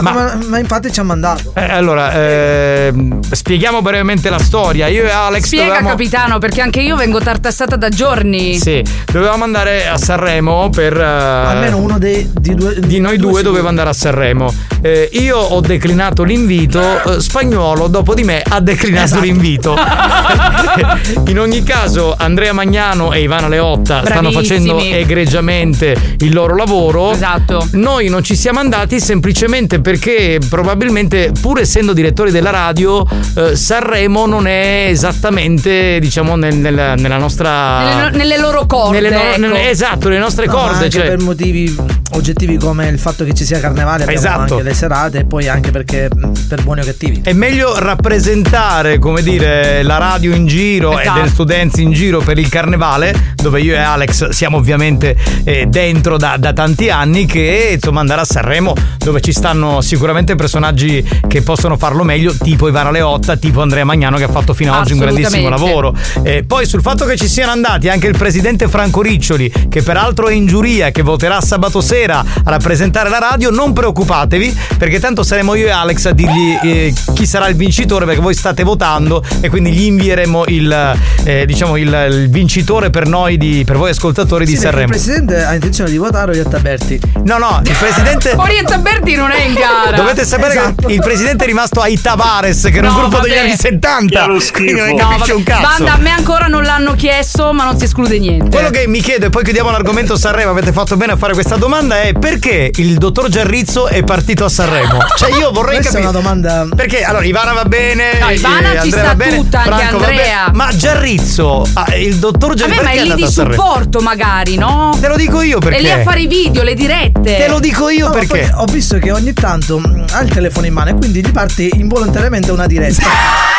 ma- 0.00 0.38
ma 0.48 0.58
infatti 0.58 0.90
ci 0.90 0.98
ha 0.98 1.02
mandato. 1.02 1.52
Eh, 1.54 1.62
allora, 1.62 2.10
ehm, 2.14 3.20
spieghiamo 3.20 3.82
brevemente 3.82 4.30
la 4.30 4.38
storia. 4.38 4.86
Io 4.86 5.04
e 5.04 5.10
Alex 5.10 5.44
Spiega, 5.44 5.64
dovevamo... 5.66 5.88
capitano, 5.90 6.38
perché 6.38 6.62
anche 6.62 6.80
io 6.80 6.96
vengo 6.96 7.20
tartassata 7.20 7.76
da 7.76 7.90
giorni. 7.90 8.56
Sì, 8.58 8.82
dovevamo 9.12 9.44
andare 9.44 9.86
a 9.86 9.98
Sanremo 9.98 10.70
per... 10.70 10.98
eh, 10.98 11.04
Almeno 11.04 11.76
uno 11.76 11.98
dei 11.98 12.30
di 12.32 12.54
due. 12.54 12.78
di 12.80 12.98
noi 12.98 13.18
due 13.18 13.42
doveva 13.42 13.68
andare 13.68 13.90
a 13.90 13.94
Sanremo. 13.94 14.50
Eh, 14.80 15.10
io 15.12 15.36
ho 15.36 15.60
declinato 15.60 16.22
l'invito, 16.22 16.80
eh, 17.16 17.20
Spagnolo 17.20 17.88
dopo 17.88 18.14
di 18.14 18.24
me 18.24 18.42
ha 18.46 18.60
declinato 18.60 19.04
Esatto. 19.04 19.22
l'invito. 19.22 19.76
In 21.28 21.38
ogni 21.38 21.62
caso, 21.62 22.14
Andrea 22.16 22.54
Magnano 22.54 23.12
e 23.12 23.20
Ivana 23.20 23.48
Leotta 23.48 24.02
stanno 24.04 24.30
Bravissimi. 24.30 24.66
facendo 24.66 24.78
egregiamente 24.96 26.16
il 26.20 26.32
loro 26.32 26.56
lavoro. 26.56 27.16
Esatto. 27.18 27.66
Noi 27.72 28.08
non 28.08 28.22
ci 28.22 28.36
siamo 28.36 28.60
andati 28.60 29.00
semplicemente 29.00 29.80
perché 29.80 30.38
probabilmente, 30.48 31.32
pur 31.40 31.58
essendo 31.58 31.92
direttori 31.92 32.30
della 32.30 32.50
radio, 32.50 33.04
eh, 33.34 33.56
Sanremo 33.56 34.24
non 34.26 34.46
è 34.46 34.86
esattamente, 34.88 35.98
diciamo, 36.00 36.36
nel- 36.36 36.54
nel- 36.54 36.94
nella 36.96 37.18
nostra. 37.18 37.80
Nelle, 37.96 38.16
nelle 38.16 38.38
loro 38.38 38.66
corde. 38.66 39.00
nelle 39.00 39.10
no- 39.10 39.20
ecco. 39.20 39.40
nelle- 39.40 39.68
esatto, 39.70 40.08
le 40.08 40.18
nostre 40.18 40.46
No, 40.46 40.52
corde. 40.52 40.74
anche 40.76 40.90
cioè- 40.90 41.08
per 41.08 41.18
motivi 41.20 41.76
oggettivi 42.12 42.56
come 42.56 42.86
il 42.88 42.98
fatto 43.00 43.24
che 43.24 43.34
ci 43.34 43.44
sia 43.44 43.58
carnevale 43.58 44.04
abbiamo 44.04 44.18
Esatto. 44.20 44.52
anche 44.54 44.62
le 44.62 44.74
serate 44.74 45.18
e 45.18 45.24
poi 45.24 45.48
anche 45.48 45.70
perché 45.72 46.08
per 46.48 46.62
buoni 46.62 46.80
o 46.82 46.84
cattivi. 46.84 47.20
È 47.24 47.32
meglio 47.32 47.78
rappresentare, 47.78 48.98
come 48.98 49.22
dire, 49.22 49.82
la 49.82 49.98
radio 49.98 50.34
in 50.34 50.46
giro 50.46 50.96
Esatto. 50.98 51.18
e 51.18 51.22
del 51.22 51.30
Students 51.30 51.78
in 51.78 51.92
giro 51.92 52.20
per 52.20 52.38
il 52.38 52.48
carnevale, 52.48 53.34
dove 53.34 53.60
io 53.60 53.74
e 53.74 53.78
Alex 53.78 54.28
siamo 54.28 54.58
ovviamente 54.58 55.16
eh, 55.44 55.66
dentro 55.66 56.16
da, 56.16 56.36
da 56.38 56.52
tanti 56.52 56.90
anni, 56.90 57.07
che 57.26 57.70
insomma 57.74 58.00
andare 58.00 58.20
a 58.20 58.24
Sanremo, 58.24 58.74
dove 58.98 59.20
ci 59.20 59.32
stanno 59.32 59.80
sicuramente 59.80 60.34
personaggi 60.34 61.06
che 61.26 61.42
possono 61.42 61.76
farlo 61.76 62.04
meglio, 62.04 62.34
tipo 62.36 62.68
Ivana 62.68 62.90
Leotta, 62.90 63.36
tipo 63.36 63.62
Andrea 63.62 63.84
Magnano 63.84 64.16
che 64.16 64.24
ha 64.24 64.28
fatto 64.28 64.54
fino 64.54 64.72
ad 64.72 64.80
oggi 64.80 64.92
un 64.92 64.98
grandissimo 64.98 65.48
lavoro. 65.48 65.94
Eh, 66.22 66.44
poi 66.46 66.66
sul 66.66 66.82
fatto 66.82 67.04
che 67.04 67.16
ci 67.16 67.28
siano 67.28 67.52
andati 67.52 67.88
anche 67.88 68.06
il 68.06 68.16
presidente 68.16 68.68
Franco 68.68 69.02
Riccioli, 69.02 69.52
che 69.68 69.82
peraltro 69.82 70.28
è 70.28 70.32
in 70.32 70.46
giuria, 70.46 70.90
che 70.90 71.02
voterà 71.02 71.40
sabato 71.40 71.80
sera 71.80 72.18
a 72.18 72.50
rappresentare 72.50 73.08
la 73.08 73.18
radio, 73.18 73.50
non 73.50 73.72
preoccupatevi, 73.72 74.56
perché 74.76 75.00
tanto 75.00 75.22
saremo 75.22 75.54
io 75.54 75.66
e 75.66 75.70
Alex 75.70 76.06
a 76.06 76.12
dirgli 76.12 76.58
eh, 76.62 76.94
chi 77.14 77.26
sarà 77.26 77.48
il 77.48 77.56
vincitore, 77.56 78.04
perché 78.04 78.20
voi 78.20 78.34
state 78.34 78.62
votando 78.62 79.22
e 79.40 79.48
quindi 79.48 79.72
gli 79.72 79.84
invieremo 79.84 80.44
il, 80.48 80.96
eh, 81.24 81.46
diciamo 81.46 81.76
il, 81.76 82.08
il 82.10 82.28
vincitore 82.30 82.90
per 82.90 83.06
noi, 83.06 83.36
di, 83.36 83.62
per 83.64 83.76
voi 83.76 83.90
ascoltatori 83.90 84.44
di 84.44 84.52
Sì, 84.52 84.58
perché 84.58 84.70
Sanremo. 84.70 84.92
Il 84.92 85.00
presidente 85.00 85.44
ha 85.44 85.54
intenzione 85.54 85.90
di 85.90 85.96
votare 85.96 86.30
Orietta 86.30 86.58
Berti. 86.58 86.97
No, 87.24 87.36
no, 87.38 87.60
il 87.64 87.76
presidente. 87.76 88.32
Orietta 88.36 88.78
Berti 88.78 89.14
non 89.14 89.30
è 89.30 89.42
in 89.42 89.52
gara. 89.54 89.94
Dovete 89.96 90.24
sapere 90.24 90.52
Esatto. 90.54 90.86
che 90.86 90.92
il 90.94 91.00
presidente 91.00 91.44
è 91.44 91.46
rimasto 91.46 91.80
ai 91.80 92.00
Tavares, 92.00 92.62
che 92.62 92.78
era 92.78 92.88
un 92.88 92.94
No, 92.94 93.00
gruppo 93.00 93.20
degli 93.20 93.34
vabbè. 93.34 93.42
anni 93.48 93.56
70. 93.56 94.26
Quindi 94.52 94.72
non 94.72 94.88
No, 94.90 94.94
capisce 94.96 95.18
vabbè. 95.18 95.32
un 95.34 95.42
cazzo. 95.42 95.60
Banda, 95.62 95.92
a 95.94 95.96
me 95.98 96.10
ancora 96.10 96.46
non 96.46 96.62
l'hanno 96.62 96.94
chiesto, 96.94 97.52
ma 97.52 97.64
non 97.64 97.76
si 97.76 97.84
esclude 97.84 98.18
niente. 98.18 98.48
Quello 98.50 98.70
che 98.70 98.86
mi 98.86 99.00
chiedo, 99.00 99.26
e 99.26 99.30
poi 99.30 99.42
chiudiamo 99.44 99.70
l'argomento 99.70 100.16
Sanremo, 100.16 100.50
avete 100.52 100.72
fatto 100.72 100.96
bene 100.96 101.12
a 101.12 101.16
fare 101.16 101.34
questa 101.34 101.56
domanda, 101.56 102.00
è 102.00 102.12
perché 102.14 102.70
il 102.76 102.96
dottor 102.96 103.28
Giarrizzo 103.28 103.88
è 103.88 104.02
partito 104.04 104.44
a 104.44 104.48
Sanremo? 104.48 104.98
Cioè 105.16 105.30
io 105.36 105.50
vorrei 105.50 105.76
Questa 105.80 105.98
capire. 105.98 106.06
è 106.06 106.08
una 106.10 106.18
domanda. 106.18 106.66
Perché 106.74 107.02
allora 107.02 107.24
Ivana 107.24 107.52
va 107.52 107.64
bene, 107.64 108.18
No, 108.20 108.30
Ivana 108.30 108.58
eh, 108.58 108.62
ci 108.72 108.76
Andrea 108.78 108.90
sta 108.90 109.02
va 109.02 109.14
bene, 109.14 109.36
tutta, 109.36 109.58
anche 109.58 109.70
Franco 109.70 109.98
va 109.98 110.06
Andrea. 110.06 110.44
bene. 110.46 110.56
Ma 110.56 110.68
Giarrizzo, 110.76 111.66
ah, 111.74 111.94
il 111.96 112.16
dottor 112.16 112.54
Giarrizzo 112.54 112.82
me, 112.82 112.88
ma 112.88 112.94
è 112.94 112.98
è 112.98 113.04
lì 113.04 113.14
di 113.14 113.26
supporto, 113.30 114.00
magari, 114.00 114.56
no? 114.56 114.96
Te 115.00 115.08
lo 115.08 115.16
dico 115.16 115.42
io 115.42 115.58
perché. 115.58 115.78
E 115.78 115.82
lì 115.82 115.90
a 115.90 116.02
fare 116.02 116.20
i 116.22 116.26
video, 116.26 116.62
le 116.62 116.74
dirette. 116.74 116.87
Te 117.22 117.46
lo 117.48 117.60
dico 117.60 117.88
io 117.90 118.06
No, 118.06 118.12
perché. 118.12 118.50
ho 118.54 118.64
visto 118.64 118.98
che 118.98 119.12
ogni 119.12 119.32
tanto 119.34 119.78
mh, 119.78 120.06
ha 120.12 120.20
il 120.20 120.30
telefono 120.30 120.66
in 120.66 120.72
mano 120.72 120.90
e 120.90 120.94
quindi 120.94 121.20
gli 121.24 121.30
parte 121.30 121.68
involontariamente 121.72 122.50
una 122.50 122.66
diretta. 122.66 123.02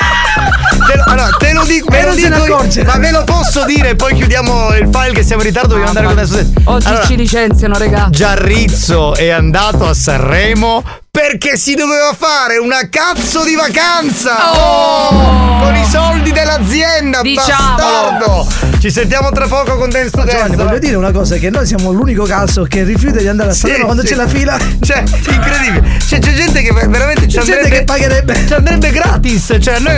Te 0.88 0.96
lo, 0.96 1.04
allora, 1.06 1.30
te 1.38 1.54
lo 1.54 1.64
dico, 1.66 1.88
ve 1.90 2.04
lo 2.06 2.16
dico 2.16 2.46
io, 2.46 2.84
ma 2.86 2.98
ve 2.98 3.12
lo 3.12 3.24
posso 3.24 3.66
dire, 3.66 3.96
poi 3.96 4.16
chiudiamo 4.16 4.74
il 4.76 4.90
file 4.92 5.12
che 5.12 5.24
siamo 5.24 5.42
in 5.42 5.48
ritardo, 5.50 5.76
dobbiamo 5.76 5.90
andare 5.90 6.08
con 6.08 6.18
adesso. 6.18 6.52
Oggi 6.64 6.88
Allora, 6.88 7.06
ci 7.06 7.16
licenziano, 7.16 7.78
regà. 7.78 8.08
Giarrizzo 8.10 9.16
è 9.16 9.30
andato 9.30 9.88
a 9.88 9.94
Sanremo 9.94 10.84
perché 11.12 11.58
si 11.58 11.74
doveva 11.74 12.14
fare 12.18 12.58
una 12.58 12.88
cazzo 12.90 13.44
di 13.44 13.56
vacanza 13.56 14.54
Oh! 14.54 15.58
con 15.60 15.76
i 15.76 15.86
soldi 15.90 16.32
dell'azienda 16.32 17.22
Diciamolo. 17.22 17.76
bastardo 17.76 18.48
ci 18.80 18.90
sentiamo 18.92 19.30
tra 19.32 19.46
poco 19.48 19.76
con 19.76 19.90
Dance 19.90 20.12
to 20.12 20.24
Dance 20.24 20.56
voglio 20.56 20.80
dire 20.80 20.96
una 20.96 21.12
cosa: 21.12 21.36
che 21.36 21.50
noi 21.50 21.66
siamo 21.66 21.92
l'unico 21.92 22.24
caso 22.24 22.64
che 22.64 22.84
rifiuta 22.84 23.20
di 23.20 23.28
andare 23.28 23.50
a 23.50 23.54
Sì, 23.54 23.62
Sanremo 23.62 23.86
quando 23.86 24.02
sì. 24.04 24.08
c'è 24.10 24.16
la 24.16 24.28
fila. 24.28 24.58
cioè 24.82 25.04
incredibile 25.28 26.00
cioè, 26.08 26.20
c'è 26.20 26.34
gente 26.34 26.62
che 26.62 26.72
veramente 26.72 27.28
ci 27.28 27.38
C'è 27.38 27.44
gente 27.44 27.52
andrebbe 27.54 27.70
che 27.78 27.84
pagherebbe. 27.84 28.46
ci 28.48 28.54
andrebbe 28.54 28.92
gratis 28.92 29.58
cioè 29.60 29.80
noi 29.80 29.96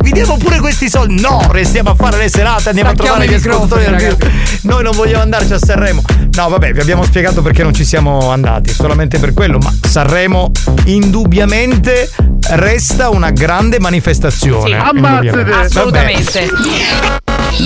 vi 0.00 0.10
diamo 0.10 0.36
pure 0.38 0.58
questi 0.58 0.88
soldi 0.88 1.20
no 1.20 1.46
restiamo 1.50 1.90
a 1.90 1.94
fare 1.94 2.16
le 2.16 2.28
serate 2.28 2.70
andiamo 2.70 2.90
Stacchiamo 2.90 3.16
a 3.16 3.18
trovare 3.20 3.26
gli 3.28 3.34
ascoltatori 3.34 3.96
vivo. 4.04 4.16
noi 4.62 4.82
non 4.82 4.96
vogliamo 4.96 5.22
andarci 5.22 5.52
a 5.52 5.58
Sanremo 5.58 6.02
no 6.32 6.48
vabbè 6.48 6.72
vi 6.72 6.80
abbiamo 6.80 7.04
spiegato 7.04 7.40
perché 7.42 7.62
non 7.62 7.72
ci 7.72 7.84
siamo 7.84 8.30
andati 8.32 8.72
solamente 8.72 9.18
per 9.20 9.32
quello 9.32 9.58
ma 9.58 9.72
Sanremo 9.88 10.50
indubbiamente 10.86 12.10
resta 12.50 13.08
una 13.10 13.30
grande 13.30 13.80
manifestazione 13.80 14.76
indubbiamente. 14.76 15.44
Vabbè. 15.44 15.64
Assolutamente. 15.64 16.50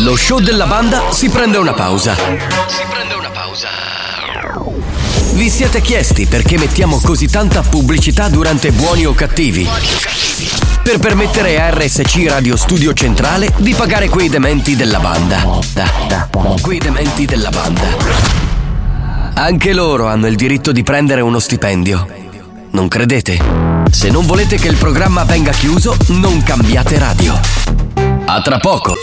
Lo 0.03 0.17
show 0.17 0.41
della 0.41 0.67
banda 0.67 1.11
si 1.11 1.29
prende 1.29 1.57
una 1.59 1.73
pausa. 1.73 2.15
Vi 5.33 5.51
siete 5.51 5.81
chiesti 5.81 6.27
perché 6.27 6.59
mettiamo 6.59 6.99
così 7.01 7.29
tanta 7.29 7.63
pubblicità 7.63 8.29
durante 8.29 8.73
buoni 8.73 9.07
o 9.07 9.15
cattivi? 9.15 9.69
Per 10.83 10.99
permettere 10.99 11.61
a 11.61 11.71
RSC 11.71 12.27
Radio 12.29 12.57
Studio 12.57 12.93
Centrale 12.93 13.53
di 13.59 13.73
pagare 13.75 14.09
quei 14.09 14.29
dementi 14.29 14.75
della 14.75 14.99
banda. 14.99 15.61
Quei 16.61 16.79
dementi 16.79 17.25
della 17.25 17.51
banda. 17.51 17.87
Anche 19.35 19.73
loro 19.73 20.09
hanno 20.09 20.27
il 20.27 20.35
diritto 20.35 20.73
di 20.73 20.83
prendere 20.83 21.21
uno 21.21 21.39
stipendio. 21.39 22.28
Non 22.71 22.89
credete? 22.89 23.39
Se 23.91 24.11
non 24.11 24.27
volete 24.27 24.57
che 24.57 24.69
il 24.69 24.77
programma 24.77 25.25
venga 25.25 25.51
chiuso, 25.53 25.97
non 26.09 26.43
cambiate 26.43 26.99
radio. 26.99 27.39
A 28.27 28.41
tra 28.43 28.59
poco. 28.59 28.95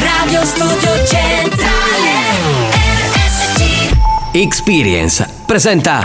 Radio 0.00 0.44
Studio 0.44 1.04
Centrale 1.06 2.10
RSC 3.12 3.90
Experience 4.32 5.28
presenta 5.46 6.02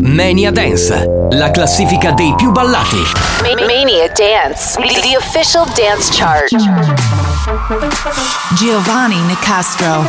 Mania 0.00 0.50
Dance, 0.50 1.28
la 1.30 1.50
classifica 1.50 2.12
dei 2.12 2.34
più 2.36 2.50
ballati. 2.50 2.96
Ma- 3.42 3.66
Mania 3.66 4.10
Dance, 4.14 4.78
the 4.80 5.16
official 5.16 5.66
dance 5.74 6.10
chart. 6.12 7.27
Giovanni 8.54 9.22
Nicastro. 9.22 10.04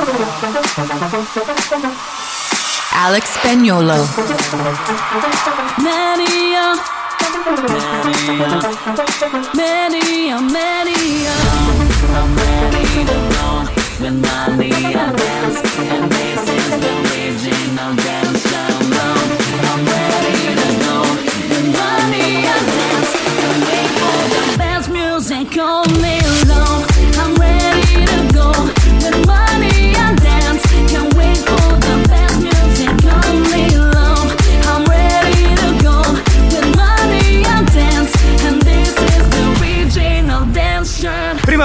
Alex 2.92 3.30
Spagnolo. 3.32 4.08
Mania. 5.78 6.74
Mania, 9.56 10.40
mania. 10.42 11.32
I'm 12.12 12.36
ready 12.36 13.06
to 13.06 13.18
go 13.32 13.48
with 14.02 14.16
mania 14.20 15.14
dance. 15.16 15.60
And 15.80 16.12
this 16.12 16.18
is 16.18 16.24
the 16.24 16.29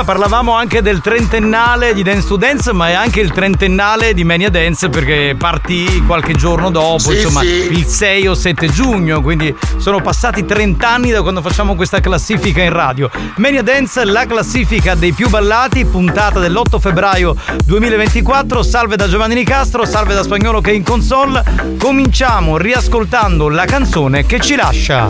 Prima 0.05 0.19
parlavamo 0.21 0.53
anche 0.53 0.83
del 0.83 1.01
trentennale 1.01 1.95
di 1.95 2.03
Dance 2.03 2.29
to 2.29 2.37
Dance, 2.37 2.73
ma 2.75 2.91
è 2.91 2.93
anche 2.93 3.21
il 3.21 3.33
trentennale 3.33 4.13
di 4.13 4.23
Mania 4.23 4.51
Dance 4.51 4.91
perché 4.91 5.35
partì 5.39 6.03
qualche 6.07 6.35
giorno 6.35 6.71
dopo, 6.71 7.11
Sì, 7.11 7.15
insomma, 7.15 7.41
sì. 7.41 7.69
il 7.71 7.87
6 7.87 8.27
o 8.27 8.35
7 8.35 8.69
giugno, 8.69 9.23
quindi 9.23 9.55
sono 9.79 10.03
passati 10.03 10.45
30 10.45 10.87
anni 10.87 11.11
da 11.11 11.23
quando 11.23 11.41
facciamo 11.41 11.75
questa 11.75 12.01
classifica 12.01 12.63
in 12.63 12.73
radio. 12.73 13.11
Mania 13.37 13.63
Dance, 13.63 14.05
la 14.05 14.27
classifica 14.27 14.95
dei 14.95 15.13
più 15.13 15.31
ballati, 15.31 15.87
puntata 15.87 16.39
dell'8 16.39 16.79
febbraio 16.79 17.35
2024. 17.65 18.63
Salve 18.63 18.97
da 18.97 19.09
Giovanni 19.09 19.35
Nicastro, 19.35 19.87
salve 19.87 20.13
da 20.13 20.23
Spagnolo 20.23 20.61
che 20.61 20.71
è 20.71 20.75
in 20.75 20.83
console. 20.83 21.43
Cominciamo 21.79 22.59
riascoltando 22.59 23.49
la 23.49 23.65
canzone 23.65 24.27
che 24.27 24.39
ci 24.41 24.55
lascia. 24.55 25.07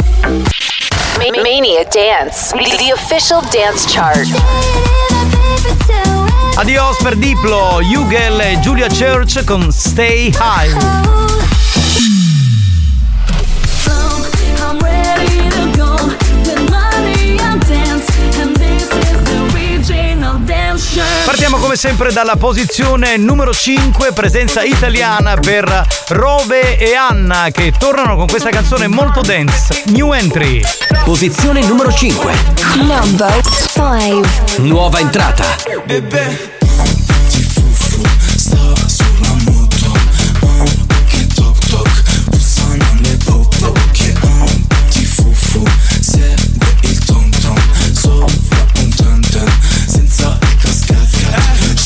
Ma- 1.16 1.42
Mania 1.42 1.84
Dance, 1.90 2.54
the 2.76 2.92
official 2.92 3.40
dance 3.50 3.86
chart. 3.88 4.83
Adios 6.56 6.96
per 7.02 7.16
Diplo, 7.16 7.78
Hugel 7.80 8.40
e 8.40 8.58
Julia 8.60 8.88
Church 8.88 9.44
con 9.44 9.70
Stay 9.72 10.28
High. 10.28 11.43
Partiamo 21.24 21.56
come 21.56 21.74
sempre 21.74 22.12
dalla 22.12 22.36
posizione 22.36 23.16
numero 23.16 23.52
5, 23.52 24.12
presenza 24.12 24.62
italiana 24.62 25.34
per 25.34 25.84
Rove 26.08 26.76
e 26.76 26.94
Anna 26.94 27.48
che 27.50 27.72
tornano 27.76 28.14
con 28.14 28.26
questa 28.26 28.50
canzone 28.50 28.86
molto 28.86 29.20
dance. 29.20 29.82
New 29.86 30.12
entry. 30.12 30.62
Posizione 31.04 31.62
numero 31.66 31.92
5. 31.92 32.32
Number 32.76 33.40
5 33.42 34.58
Nuova 34.58 35.00
entrata. 35.00 35.44
Bebè 35.84 36.53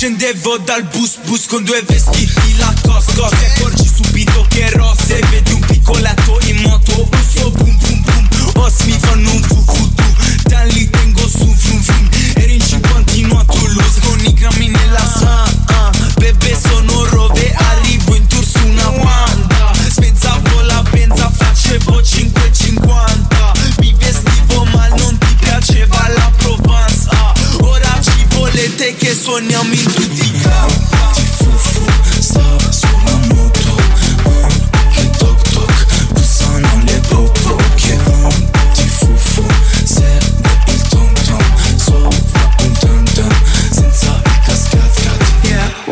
Scendevo 0.08 0.56
dal 0.64 0.84
bus 0.84 1.18
bus 1.26 1.44
con 1.44 1.62
due 1.64 1.82
vestiti 1.82 2.56
la 2.56 2.72
cosco 2.82 3.28
Ti 3.28 3.44
accorgi 3.44 3.86
subito 3.94 4.46
che 4.48 4.70
rosse 4.70 5.20
Vedi 5.28 5.52
un 5.52 5.60
piccoletto 5.60 6.38
in 6.44 6.62
moto 6.62 7.06
Busso 7.10 7.50
boom 7.50 7.76
boom 7.76 8.00
boom 8.00 8.28
Os 8.54 8.84
mi 8.86 8.98
fanno 8.98 9.30
un 9.30 9.42
fufutu 9.42 10.02
Da 10.44 10.62
lì 10.62 10.88
tengo 10.88 11.28
su 11.28 11.54
frum 11.54 11.82
frum 11.82 12.08
Ero 12.36 12.52
in 12.52 12.60
51 12.62 13.38
a 13.38 13.44
Toulouse 13.44 14.00
Con 14.00 14.24
i 14.24 14.32
grammi 14.32 14.68
nella 14.68 15.06
sa 15.06 15.42
ah, 15.42 15.90
Bebe 16.16 16.58
sono 16.58 17.04
rove 17.04 17.52
Arrivo 17.52 18.14
in 18.14 18.26
tour 18.28 18.46
su 18.46 18.66
una 18.66 18.88
Wanda. 18.88 19.72
Spezzavo 19.90 20.62
la 20.62 20.82
benza 20.90 21.30
Facevo 21.30 22.00
5,50 22.00 23.80
Mi 23.80 23.94
vestivo 23.98 24.64
mal 24.72 24.88
Non 24.96 25.18
ti 25.18 25.36
piaceva 25.38 26.08
la 26.16 26.32
Provence. 26.38 27.08
Ah, 27.10 27.34
Ora 27.60 28.00
ci 28.00 28.24
volete 28.34 28.96
che 28.96 29.14
suoniamo 29.14 29.72
in 29.74 29.97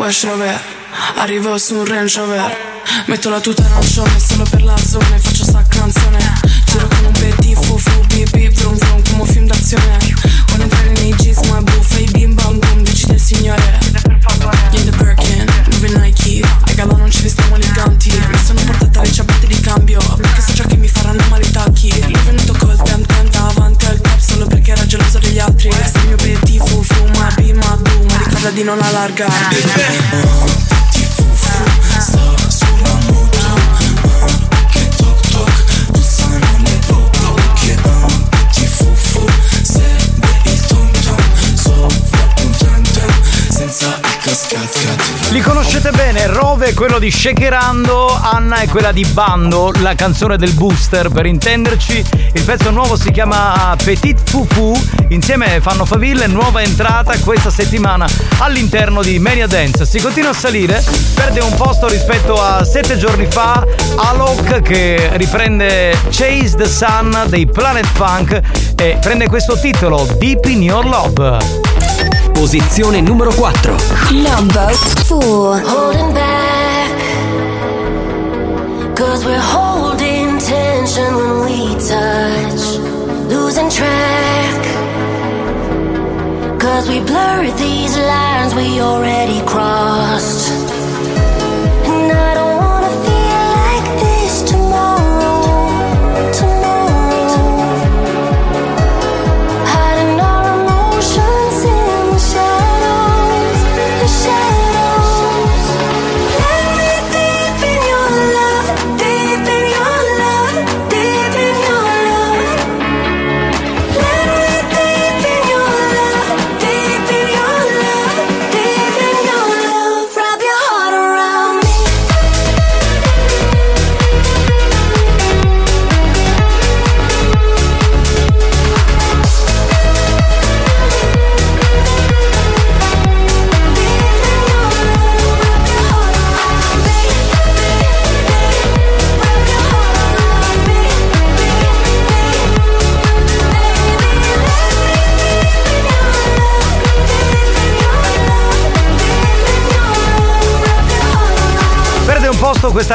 West 0.07 0.23
Rover. 0.23 0.57
Arrivo 1.17 1.57
su 1.57 1.75
un 1.75 1.85
Range 1.85 2.17
Rover. 2.17 2.55
Metto 3.07 3.29
la 3.29 3.41
tuta 3.41 3.65
arancione 3.65 4.17
solo 4.17 4.45
per 4.49 4.63
la 4.63 4.77
zona 4.77 5.15
e 5.15 5.19
faccio 5.19 5.43
sta 5.43 5.61
canzone. 5.67 6.17
Giro 6.65 6.87
con 6.87 7.05
un 7.07 7.11
petit 7.11 7.59
fufu 7.59 8.05
bip 8.07 8.29
bip 8.31 8.53
vroom 8.53 8.77
vroom 8.77 9.03
come 9.03 9.21
un 9.23 9.27
film 9.27 9.47
d'azione. 9.47 9.97
Vuole 10.47 10.63
entrare 10.63 10.91
nei 10.93 11.13
jeans 11.15 11.45
ma 11.49 11.57
è 11.57 11.61
buffa 11.61 11.99
i 11.99 12.05
bim 12.05 12.33
bam 12.35 12.57
boom 12.57 12.83
decide 12.83 13.15
il 13.15 13.19
signore. 13.19 13.79
In 14.71 14.89
the 14.89 14.95
Birkin, 14.95 15.45
dove 15.67 15.89
Nike? 15.99 16.41
Ai 16.67 16.75
gala 16.75 16.95
non 16.95 17.11
ci 17.11 17.23
vestiamo 17.23 17.55
eleganti. 17.55 18.09
Mi 18.09 18.37
sono 18.45 18.61
portata 18.61 19.01
le 19.01 19.11
ciabatte 19.11 19.47
di 19.47 19.59
cambio 19.59 19.99
Perché 19.99 20.41
so 20.41 20.53
già 20.53 20.63
che 20.63 20.77
mi 20.77 20.87
faranno 20.87 21.23
male 21.27 21.45
i 21.45 21.51
tacchi. 21.51 21.89
L'ho 22.09 22.19
venuto 22.23 22.53
col 22.65 22.81
tem 22.81 23.05
tem 23.05 23.29
davanti 23.29 23.85
al 23.87 23.99
cap 23.99 24.19
Solo 24.19 24.45
perché 24.47 24.71
era 24.71 24.85
geloso 24.85 25.19
degli 25.19 25.39
altri. 25.39 25.69
Se 25.69 25.99
il 25.99 26.07
mio 26.07 26.15
petit 26.15 26.46
di 28.51 28.63
non 28.63 28.79
allargare 28.81 30.66
Li 45.29 45.39
conoscete 45.39 45.91
bene, 45.91 46.27
Rove 46.27 46.67
è 46.67 46.73
quello 46.73 46.99
di 46.99 47.09
Shakerando, 47.09 48.13
Anna 48.13 48.57
è 48.57 48.67
quella 48.67 48.91
di 48.91 49.05
Bando, 49.05 49.71
la 49.79 49.95
canzone 49.95 50.35
del 50.37 50.51
booster 50.51 51.09
per 51.09 51.25
intenderci. 51.25 52.03
Il 52.33 52.43
pezzo 52.43 52.69
nuovo 52.71 52.97
si 52.97 53.11
chiama 53.11 53.73
Petit 53.81 54.29
Fufu, 54.29 54.77
insieme 55.09 55.61
fanno 55.61 55.85
faville, 55.85 56.27
nuova 56.27 56.61
entrata 56.61 57.17
questa 57.19 57.49
settimana 57.49 58.05
all'interno 58.39 59.01
di 59.01 59.17
Mania 59.17 59.47
Dance. 59.47 59.85
Si 59.85 60.01
continua 60.01 60.31
a 60.31 60.35
salire, 60.35 60.83
perde 61.13 61.39
un 61.39 61.55
posto 61.55 61.87
rispetto 61.87 62.41
a 62.41 62.65
sette 62.65 62.97
giorni 62.97 63.27
fa, 63.29 63.65
Alok 63.95 64.61
che 64.61 65.09
riprende 65.13 65.97
Chase 66.09 66.57
the 66.57 66.67
Sun 66.67 67.25
dei 67.27 67.45
Planet 67.45 67.87
Funk 67.93 68.41
e 68.75 68.97
prende 68.99 69.29
questo 69.29 69.57
titolo, 69.57 70.05
Deep 70.17 70.45
in 70.47 70.63
Your 70.63 70.85
Love. 70.85 71.76
Posizione 72.37 73.01
numero 73.01 73.31
4. 73.31 73.51
Number 74.11 74.71
four. 75.05 75.59
Holding 75.65 76.13
back. 76.13 76.93
Cause 78.95 79.25
we're 79.25 79.41
holding 79.41 80.37
tension 80.37 81.15
when 81.15 81.45
we 81.45 81.73
touch. 81.81 82.77
Losing 83.27 83.69
track. 83.71 84.61
Cause 86.59 86.87
we 86.87 86.99
blur 86.99 87.51
these 87.57 87.97
lines 87.97 88.53
we 88.53 88.81
already 88.81 89.41
crossed. 89.43 90.56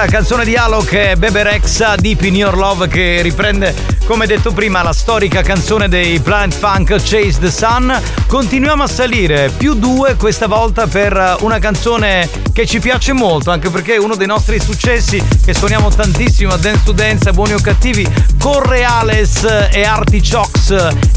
Canzone 0.07 0.45
di 0.45 0.57
Alok 0.57 1.15
Bebe 1.15 1.43
Rexha 1.43 1.97
Deep 1.97 2.23
in 2.23 2.37
Your 2.37 2.57
Love 2.57 2.89
che 2.89 3.21
riprende, 3.23 3.75
come 4.05 4.27
detto 4.27 4.53
prima, 4.53 4.83
la 4.83 4.93
storica 4.93 5.43
canzone 5.43 5.89
dei 5.89 6.19
Planet 6.19 6.55
Funk 6.55 6.97
Chase 6.97 7.39
the 7.39 7.51
Sun. 7.51 8.22
Continuiamo 8.33 8.83
a 8.83 8.87
salire, 8.87 9.53
più 9.55 9.75
due 9.75 10.17
questa 10.17 10.47
volta 10.47 10.87
per 10.87 11.37
una 11.41 11.59
canzone 11.59 12.27
che 12.55 12.65
ci 12.65 12.81
piace 12.81 13.13
molto, 13.13 13.51
anche 13.51 13.69
perché 13.69 13.97
è 13.97 13.99
uno 13.99 14.17
dei 14.17 14.27
nostri 14.27 14.59
successi 14.59 15.23
che 15.45 15.53
suoniamo 15.53 15.91
tantissimo 15.91 16.51
a 16.51 16.57
Dance 16.57 16.81
to 16.83 16.93
Dance, 16.93 17.29
a 17.29 17.33
Buoni 17.33 17.53
o 17.53 17.61
Cattivi, 17.61 18.09
con 18.39 18.63
Reales 18.63 19.45
e 19.71 19.85
Artichokes. 19.85 20.71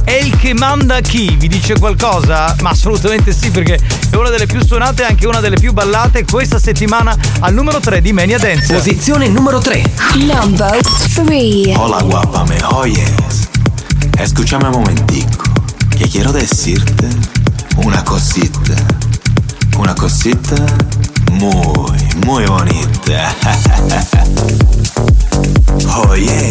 È 0.04 0.12
il 0.12 0.36
che 0.36 0.54
manda 0.54 1.00
chi? 1.00 1.38
Vi 1.40 1.48
dice 1.48 1.80
qualcosa? 1.80 2.54
Ma 2.60 2.72
assolutamente 2.72 3.32
sì, 3.32 3.50
perché 3.50 3.80
è 4.10 4.16
una 4.18 4.30
delle 4.30 4.46
più 4.46 4.62
suonate 4.62 5.04
e 5.04 5.06
anche 5.06 5.26
una 5.26 5.40
delle 5.40 5.56
più 5.56 5.72
ballate 5.72 6.26
questa 6.26 6.60
settimana 6.60 7.16
al 7.40 7.54
numero 7.54 7.80
3 7.80 8.02
di 8.02 8.12
Mania 8.12 8.38
Dance. 8.38 8.74
Posizione 8.74 9.30
numero 9.30 9.60
3. 9.60 9.90
Number 10.16 10.78
three. 11.14 11.74
Hola 11.78 12.02
guapa, 12.02 12.44
¿me 12.44 12.62
oyes? 12.74 13.48
Escúchame 14.18 14.66
un 14.66 14.72
momentico, 14.72 15.45
que 15.98 16.10
quiero 16.10 16.32
decirte 16.34 17.08
una 17.78 18.04
cosita, 18.04 18.76
una 19.78 19.96
cosita 19.96 20.56
muy, 21.32 21.98
muy 22.26 22.46
bonita. 22.46 23.36
Oye, 26.10 26.50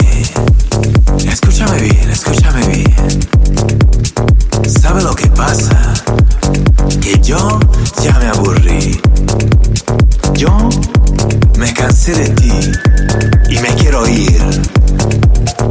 escúchame 1.29 1.81
bien, 1.81 2.11
escúchame 2.11 2.67
bien. 2.67 3.21
¿Sabe 4.81 5.03
lo 5.03 5.15
que 5.15 5.27
pasa? 5.29 5.93
Que 7.01 7.21
yo 7.21 7.61
ya 8.03 8.19
me 8.19 8.27
aburrí. 8.29 9.01
Yo 10.35 10.69
me 11.59 11.73
cansé 11.75 12.13
de 12.15 12.29
ti 12.31 12.73
y 13.51 13.59
me 13.59 13.69
quiero 13.75 14.07
ir. 14.09 14.63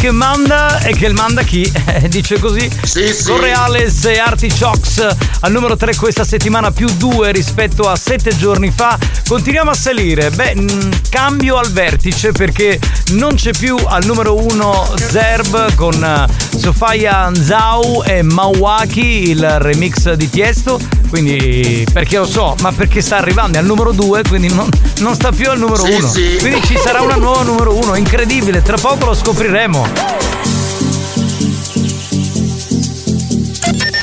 Scusa, 0.00 0.69
è 0.82 0.84
che 0.84 0.88
e 0.90 0.94
che 0.96 1.06
il 1.06 1.14
manda 1.14 1.42
chi? 1.42 1.70
Eh, 1.90 2.08
Dice 2.08 2.38
così. 2.38 2.70
Sì, 2.84 3.08
sì. 3.12 3.24
Correales 3.24 4.04
e 4.04 4.18
Artichokes 4.18 5.06
al 5.40 5.50
numero 5.52 5.76
3 5.76 5.96
questa 5.96 6.24
settimana 6.24 6.70
più 6.70 6.88
2 6.96 7.32
rispetto 7.32 7.88
a 7.88 7.96
7 7.96 8.36
giorni 8.36 8.70
fa. 8.74 8.96
Continuiamo 9.26 9.70
a 9.70 9.74
salire. 9.74 10.30
Beh, 10.30 10.54
mh, 10.54 11.00
cambio 11.08 11.56
al 11.56 11.70
vertice 11.72 12.32
perché 12.32 12.78
non 13.10 13.34
c'è 13.34 13.50
più 13.52 13.76
al 13.84 14.04
numero 14.04 14.36
1 14.36 14.94
Zerb 14.96 15.74
con 15.74 16.02
eh, 16.02 16.58
Sofia 16.58 17.28
Nzau 17.30 18.02
e 18.04 18.22
Mawaki 18.22 19.30
il 19.30 19.58
remix 19.58 20.12
di 20.12 20.28
Tiesto. 20.30 20.78
Quindi 21.08 21.84
perché 21.92 22.18
lo 22.18 22.26
so, 22.26 22.54
ma 22.60 22.70
perché 22.72 23.00
sta 23.00 23.16
arrivando 23.16 23.56
è 23.58 23.60
al 23.60 23.66
numero 23.66 23.90
2, 23.92 24.22
quindi 24.28 24.52
non, 24.52 24.68
non 24.98 25.14
sta 25.14 25.32
più 25.32 25.50
al 25.50 25.58
numero 25.58 25.84
Sì, 25.84 25.92
1. 25.92 26.08
sì. 26.08 26.36
Quindi 26.38 26.62
ci 26.64 26.78
sarà 26.78 27.00
una 27.00 27.16
nuova 27.16 27.42
numero 27.42 27.74
1, 27.74 27.96
incredibile, 27.96 28.62
tra 28.62 28.76
poco 28.76 29.06
lo 29.06 29.14
scopriremo. 29.14 30.59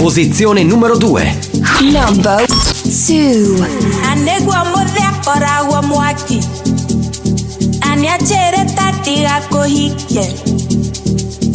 Posizione 0.08 0.64
numero 0.64 0.96
2. 0.98 1.92
Number 1.92 2.46
two. 2.48 3.62
Anegwa 4.10 4.64
modhia 4.66 5.12
koragwa 5.26 5.82
mwaki. 5.82 6.40
Aniachere 7.82 8.66
tatiga 8.76 9.42
kohike. 9.50 10.34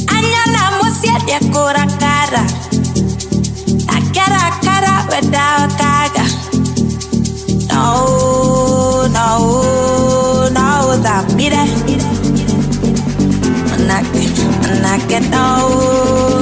Anyana 0.06 0.70
musiedia 0.82 1.40
kora 1.50 1.86
kara. 1.98 2.44
Akara 3.88 4.50
kara 4.62 5.06
wedawa 5.10 5.68
kaga. 5.78 6.24
No, 7.72 9.08
no, 9.08 9.28
no, 10.50 11.02
that 11.02 11.24
mire. 11.36 11.64
Manake, 13.70 14.28
manake, 14.62 15.20
no, 15.30 15.68
no, 16.28 16.41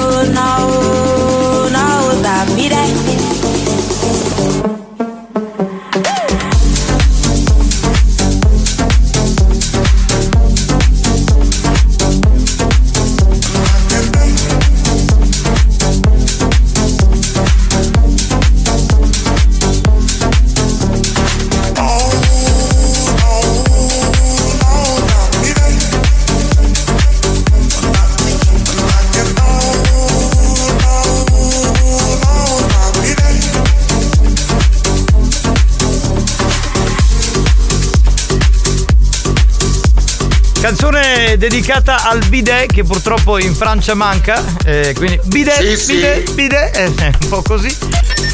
dedicata 41.40 42.04
al 42.04 42.22
bidet 42.28 42.70
che 42.70 42.84
purtroppo 42.84 43.38
in 43.38 43.54
Francia 43.54 43.94
manca. 43.94 44.44
eh, 44.66 44.92
quindi 44.94 45.18
bidet, 45.24 45.58
Sì, 45.58 45.76
sì. 45.78 45.92
bidet, 45.94 46.32
bidet, 46.34 46.76
eh, 46.76 46.86
un 47.22 47.28
po' 47.30 47.40
così. 47.40 47.74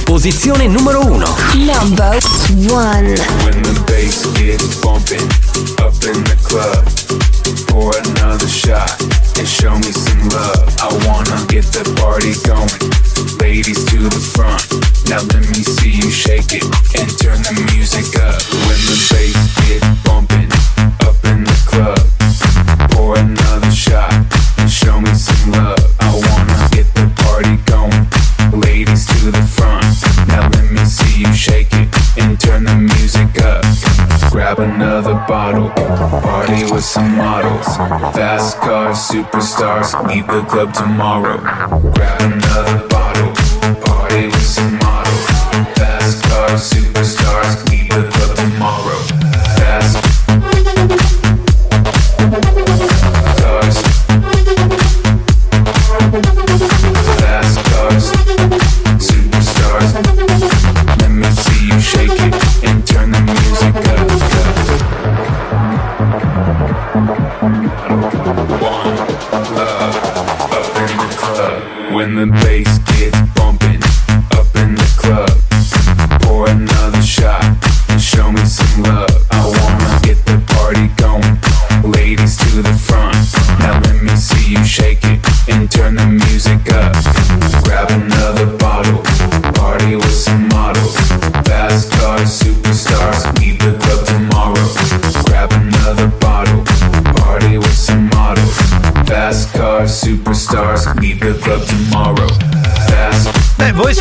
Posizione 0.02 0.66
numero 0.66 1.04
1. 1.06 1.24
Number 1.54 2.18
one. 2.68 3.14
When 3.44 3.62
the 3.62 3.80
bass 3.86 4.28
gets 4.32 4.74
bumping 4.80 5.22
up 5.78 5.94
in 6.02 6.20
the 6.24 6.36
club, 6.42 6.82
pour 7.66 7.94
another 7.96 8.48
shot 8.48 8.96
and 9.38 9.46
show 9.46 9.76
me 9.76 9.92
some 9.92 10.28
love. 10.30 10.64
I 10.82 10.92
wanna 11.06 11.44
get 11.46 11.64
the 11.70 11.88
party 12.00 12.34
going. 12.42 12.92
Ladies 13.38 13.84
to 13.84 13.98
the 14.08 14.18
front, 14.34 14.66
now 15.08 15.20
let 15.32 15.46
me 15.48 15.62
see 15.62 15.90
you 15.90 16.10
shake 16.10 16.52
it 16.52 16.64
and 16.98 17.08
turn 17.18 17.40
the 17.42 17.54
music 17.72 18.16
up. 18.18 18.42
When 18.66 18.78
the 18.90 18.98
bass 19.14 19.36
gets 19.68 19.86
bumping 20.02 20.50
up 21.06 21.14
in 21.24 21.44
the 21.44 21.56
club, 21.66 21.98
Grab 34.46 34.60
another 34.60 35.14
bottle, 35.26 35.70
party 35.70 36.62
with 36.72 36.84
some 36.84 37.16
models. 37.16 37.66
Fast 38.14 38.58
cars, 38.58 38.96
superstars, 38.96 39.90
leave 40.06 40.24
the 40.28 40.40
club 40.42 40.72
tomorrow. 40.72 41.38
Grab 41.90 42.20
another 42.20 42.86
bottle, 42.86 43.32
party 43.84 44.26
with 44.26 44.46
some 44.46 44.78
models. 44.78 45.26
Fast 45.74 46.22
cars, 46.22 46.70
superstars, 46.70 47.15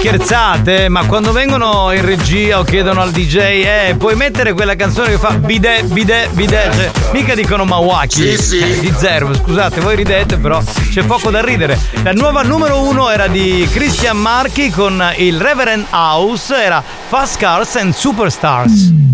scherzate, 0.05 0.87
ma 0.87 1.03
quando 1.07 1.31
vengono 1.31 1.91
in 1.91 2.05
regia 2.05 2.59
o 2.59 2.63
chiedono 2.63 3.01
al 3.01 3.09
DJ, 3.09 3.37
eh, 3.37 3.95
puoi 3.97 4.15
mettere 4.15 4.53
quella 4.53 4.75
canzone 4.75 5.09
che 5.09 5.17
fa 5.17 5.31
bidet, 5.31 5.85
bidet, 5.85 6.29
bidet, 6.33 6.75
cioè, 6.75 6.91
mica 7.11 7.33
dicono 7.33 7.65
Mawaki 7.65 8.37
Sì, 8.37 8.37
sì. 8.37 8.79
di 8.81 8.93
Zerbo, 8.95 9.33
scusate, 9.33 9.81
voi 9.81 9.95
ridete, 9.95 10.37
però 10.37 10.61
c'è 10.91 11.03
poco 11.05 11.31
da 11.31 11.41
ridere. 11.41 11.79
La 12.03 12.11
nuova 12.11 12.43
numero 12.43 12.81
uno 12.81 13.09
era 13.09 13.25
di 13.25 13.67
Christian 13.71 14.17
Marchi 14.17 14.69
con 14.69 15.03
il 15.17 15.41
Reverend 15.41 15.87
House, 15.89 16.55
era 16.55 16.83
Fast 17.07 17.37
Cars 17.37 17.75
and 17.77 17.93
Superstars. 17.95 19.04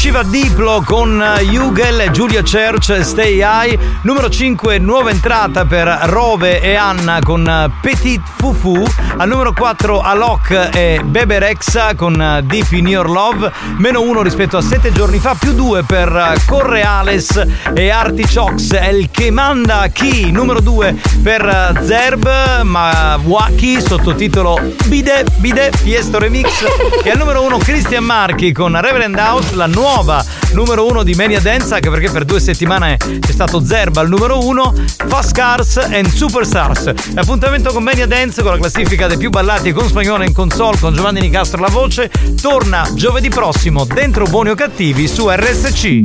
Usciva 0.00 0.22
Diplo 0.22 0.82
con 0.82 1.22
Hugel 1.52 2.00
e 2.00 2.10
Giulia 2.10 2.40
Church 2.40 3.02
Stay 3.02 3.42
High. 3.42 3.78
Numero 4.00 4.30
5, 4.30 4.78
nuova 4.78 5.10
entrata 5.10 5.66
per 5.66 5.86
Rove 6.04 6.62
e 6.62 6.74
Anna 6.74 7.18
con 7.22 7.70
Petit 7.82 8.22
Fufu. 8.38 8.82
Al 9.20 9.28
numero 9.28 9.52
4 9.52 10.00
Alok 10.00 10.70
e 10.72 11.02
Bebe 11.04 11.38
Rexa 11.38 11.94
con 11.94 12.14
Deep 12.46 12.72
in 12.72 12.88
Your 12.88 13.06
Love. 13.06 13.52
Meno 13.76 14.00
1 14.00 14.22
rispetto 14.22 14.56
a 14.56 14.62
7 14.62 14.92
giorni 14.92 15.18
fa, 15.18 15.36
più 15.38 15.52
2 15.52 15.82
per 15.82 16.40
Correales 16.46 17.46
e 17.74 17.90
Artichokes. 17.90 18.72
È 18.72 18.88
il 18.88 19.10
che 19.10 19.30
manda 19.30 19.88
chi. 19.88 20.30
Numero 20.30 20.62
2 20.62 20.96
per 21.22 21.82
Zerb, 21.84 22.62
ma 22.62 23.20
Waki 23.22 23.82
sottotitolo 23.82 24.58
Bide 24.86 25.26
Bide 25.36 25.70
Fiesto 25.76 26.18
Remix. 26.18 26.48
E 27.02 27.10
al 27.10 27.18
numero 27.18 27.42
1 27.42 27.58
Christian 27.58 28.04
Marchi 28.04 28.52
con 28.52 28.78
Reverend 28.78 29.16
House, 29.16 29.54
la 29.54 29.66
nuova 29.66 30.22
numero 30.52 30.86
1 30.86 31.02
di 31.02 31.14
Mania 31.14 31.40
Dance, 31.40 31.74
anche 31.74 31.88
perché 31.90 32.10
per 32.10 32.24
due 32.24 32.40
settimane 32.40 32.96
c'è 32.96 33.32
stato 33.32 33.64
Zerba 33.64 34.00
al 34.00 34.08
numero 34.08 34.44
1, 34.44 34.74
Fast 35.06 35.32
Cars 35.32 35.76
and 35.76 36.06
Superstars. 36.06 36.92
Appuntamento 37.14 37.72
con 37.72 37.82
Mania 37.82 38.06
Dance 38.06 38.42
con 38.42 38.52
la 38.52 38.58
classifica 38.58 39.06
dei 39.10 39.18
più 39.18 39.30
ballati 39.30 39.72
con 39.72 39.88
spagnolo 39.88 40.22
in 40.22 40.32
console 40.32 40.78
con 40.78 40.94
Giovanni 40.94 41.20
Nicastro 41.20 41.58
alla 41.58 41.68
voce. 41.68 42.08
Torna 42.40 42.88
giovedì 42.94 43.28
prossimo 43.28 43.84
dentro 43.84 44.24
Buoni 44.26 44.50
o 44.50 44.54
Cattivi 44.54 45.08
su 45.08 45.28
RSC. 45.28 46.04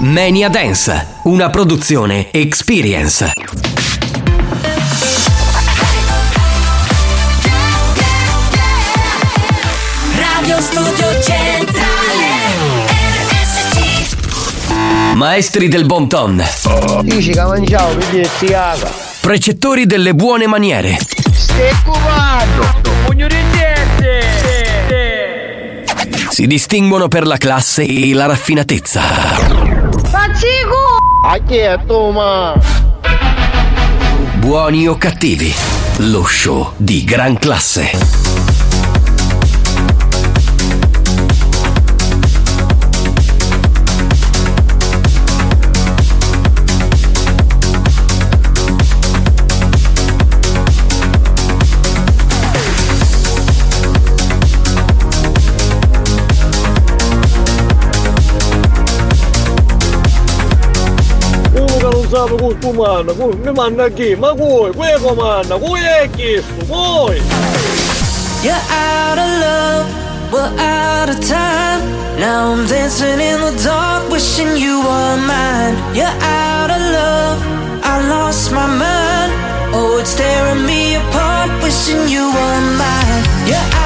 Mania 0.00 0.48
Dance, 0.48 1.06
una 1.24 1.48
produzione 1.50 2.32
Experience. 2.32 3.30
Radio 10.16 10.60
Studio 10.60 11.22
Centrale 11.22 11.87
Maestri 15.14 15.68
del 15.68 15.84
bon 15.84 16.08
ton. 16.08 16.42
Dici 17.02 17.30
che 17.30 17.42
mangiamo, 17.42 17.94
quindi 17.94 18.28
si 18.38 18.46
caga. 18.46 18.90
Precettori 19.20 19.86
delle 19.86 20.14
buone 20.14 20.46
maniere. 20.46 20.98
Stai 21.32 21.74
cubando! 21.84 22.80
Pugno 23.04 23.26
di 23.26 23.36
Si 26.30 26.46
distinguono 26.46 27.08
per 27.08 27.26
la 27.26 27.36
classe 27.36 27.82
e 27.82 28.14
la 28.14 28.26
raffinatezza. 28.26 29.02
Buoni 34.36 34.86
o 34.86 34.96
cattivi, 34.96 35.52
lo 35.96 36.24
show 36.24 36.74
di 36.76 37.02
gran 37.02 37.36
classe. 37.38 38.17
Chi? 63.94 64.14
Ma 64.14 64.32
voi, 64.32 64.72
quello 64.72 65.14
manna, 65.14 65.56
voi 65.56 65.80
è 65.80 66.08
chiesto, 66.10 66.64
voi! 66.66 67.20
You're 68.42 68.54
out 68.70 69.18
of 69.18 69.28
love, 69.40 69.86
we're 70.30 70.52
out 70.58 71.08
of 71.08 71.18
time. 71.26 71.82
Now 72.18 72.52
I'm 72.52 72.66
dancing 72.66 73.20
in 73.20 73.40
the 73.40 73.62
dark, 73.62 74.08
wishing 74.10 74.56
you 74.56 74.80
were 74.80 75.16
mine. 75.26 75.76
You're 75.94 76.06
out 76.06 76.70
of 76.70 76.80
love, 76.80 77.40
I 77.82 78.08
lost 78.08 78.52
my 78.52 78.66
mind. 78.66 79.32
Oh, 79.74 79.98
it's 79.98 80.14
tearing 80.14 80.64
me 80.64 80.96
apart, 80.96 81.50
wishing 81.62 82.08
you 82.08 82.30
were 82.30 82.60
mine. 82.78 83.24
You're 83.46 83.77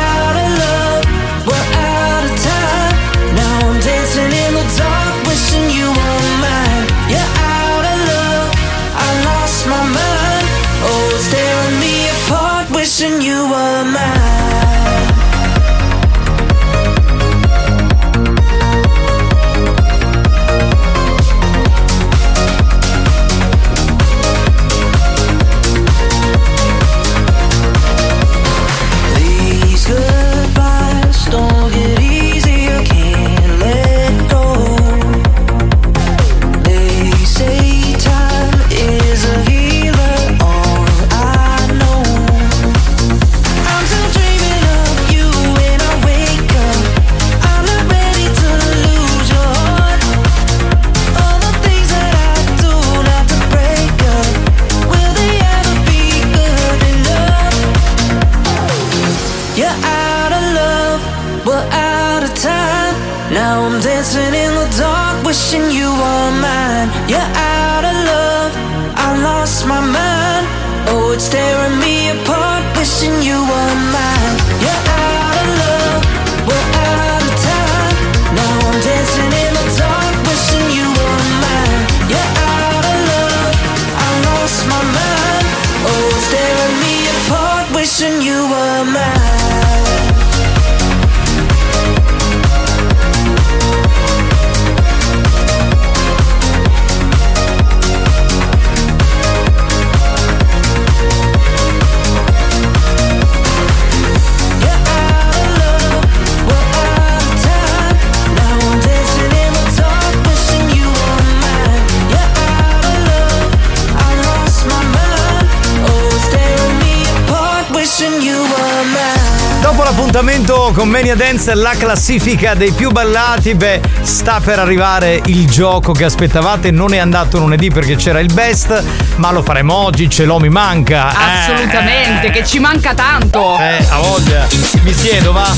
con 120.70 120.88
Mania 120.88 121.16
Dance, 121.16 121.54
la 121.54 121.74
classifica 121.76 122.54
dei 122.54 122.70
più 122.70 122.90
ballati, 122.90 123.54
beh, 123.54 123.80
sta 124.02 124.40
per 124.42 124.60
arrivare 124.60 125.20
il 125.26 125.48
gioco 125.48 125.92
che 125.92 126.04
aspettavate. 126.04 126.70
Non 126.70 126.94
è 126.94 126.98
andato 126.98 127.38
lunedì 127.38 127.70
perché 127.70 127.96
c'era 127.96 128.20
il 128.20 128.32
best, 128.32 128.82
ma 129.16 129.32
lo 129.32 129.42
faremo 129.42 129.74
oggi. 129.74 130.08
Ce 130.08 130.24
l'ho, 130.24 130.38
mi 130.38 130.48
manca. 130.50 131.10
Eh, 131.10 131.52
Assolutamente, 131.52 132.30
che 132.30 132.44
ci 132.46 132.58
manca 132.60 132.94
tanto. 132.94 133.58
Eh, 133.58 133.84
a 133.88 133.98
voglia. 133.98 134.46
Mi 134.82 134.92
siedo, 134.94 135.32
va. 135.32 135.52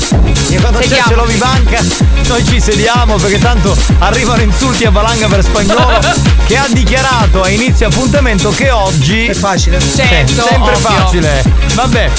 E 0.49 0.59
quando 0.59 0.79
c'è 0.79 0.87
Sediamo. 0.87 1.07
ce 1.09 1.15
l'ho 1.15 1.25
mi 1.25 1.37
manca, 1.37 1.79
noi 2.27 2.45
ci 2.45 2.59
sediamo 2.59 3.15
perché 3.17 3.39
tanto 3.39 3.77
arrivano 3.99 4.41
insulti 4.41 4.85
a 4.85 4.89
valanga 4.89 5.27
per 5.27 5.43
spagnolo 5.43 5.99
che 6.47 6.57
ha 6.57 6.65
dichiarato 6.69 7.43
a 7.43 7.49
inizio 7.49 7.87
appuntamento 7.87 8.49
che 8.49 8.71
oggi. 8.71 9.27
È 9.27 9.33
facile. 9.33 9.79
Certo, 9.79 10.45
sempre 10.47 10.73
ovvio. 10.73 10.89
facile. 10.89 11.43
Vabbè. 11.73 12.09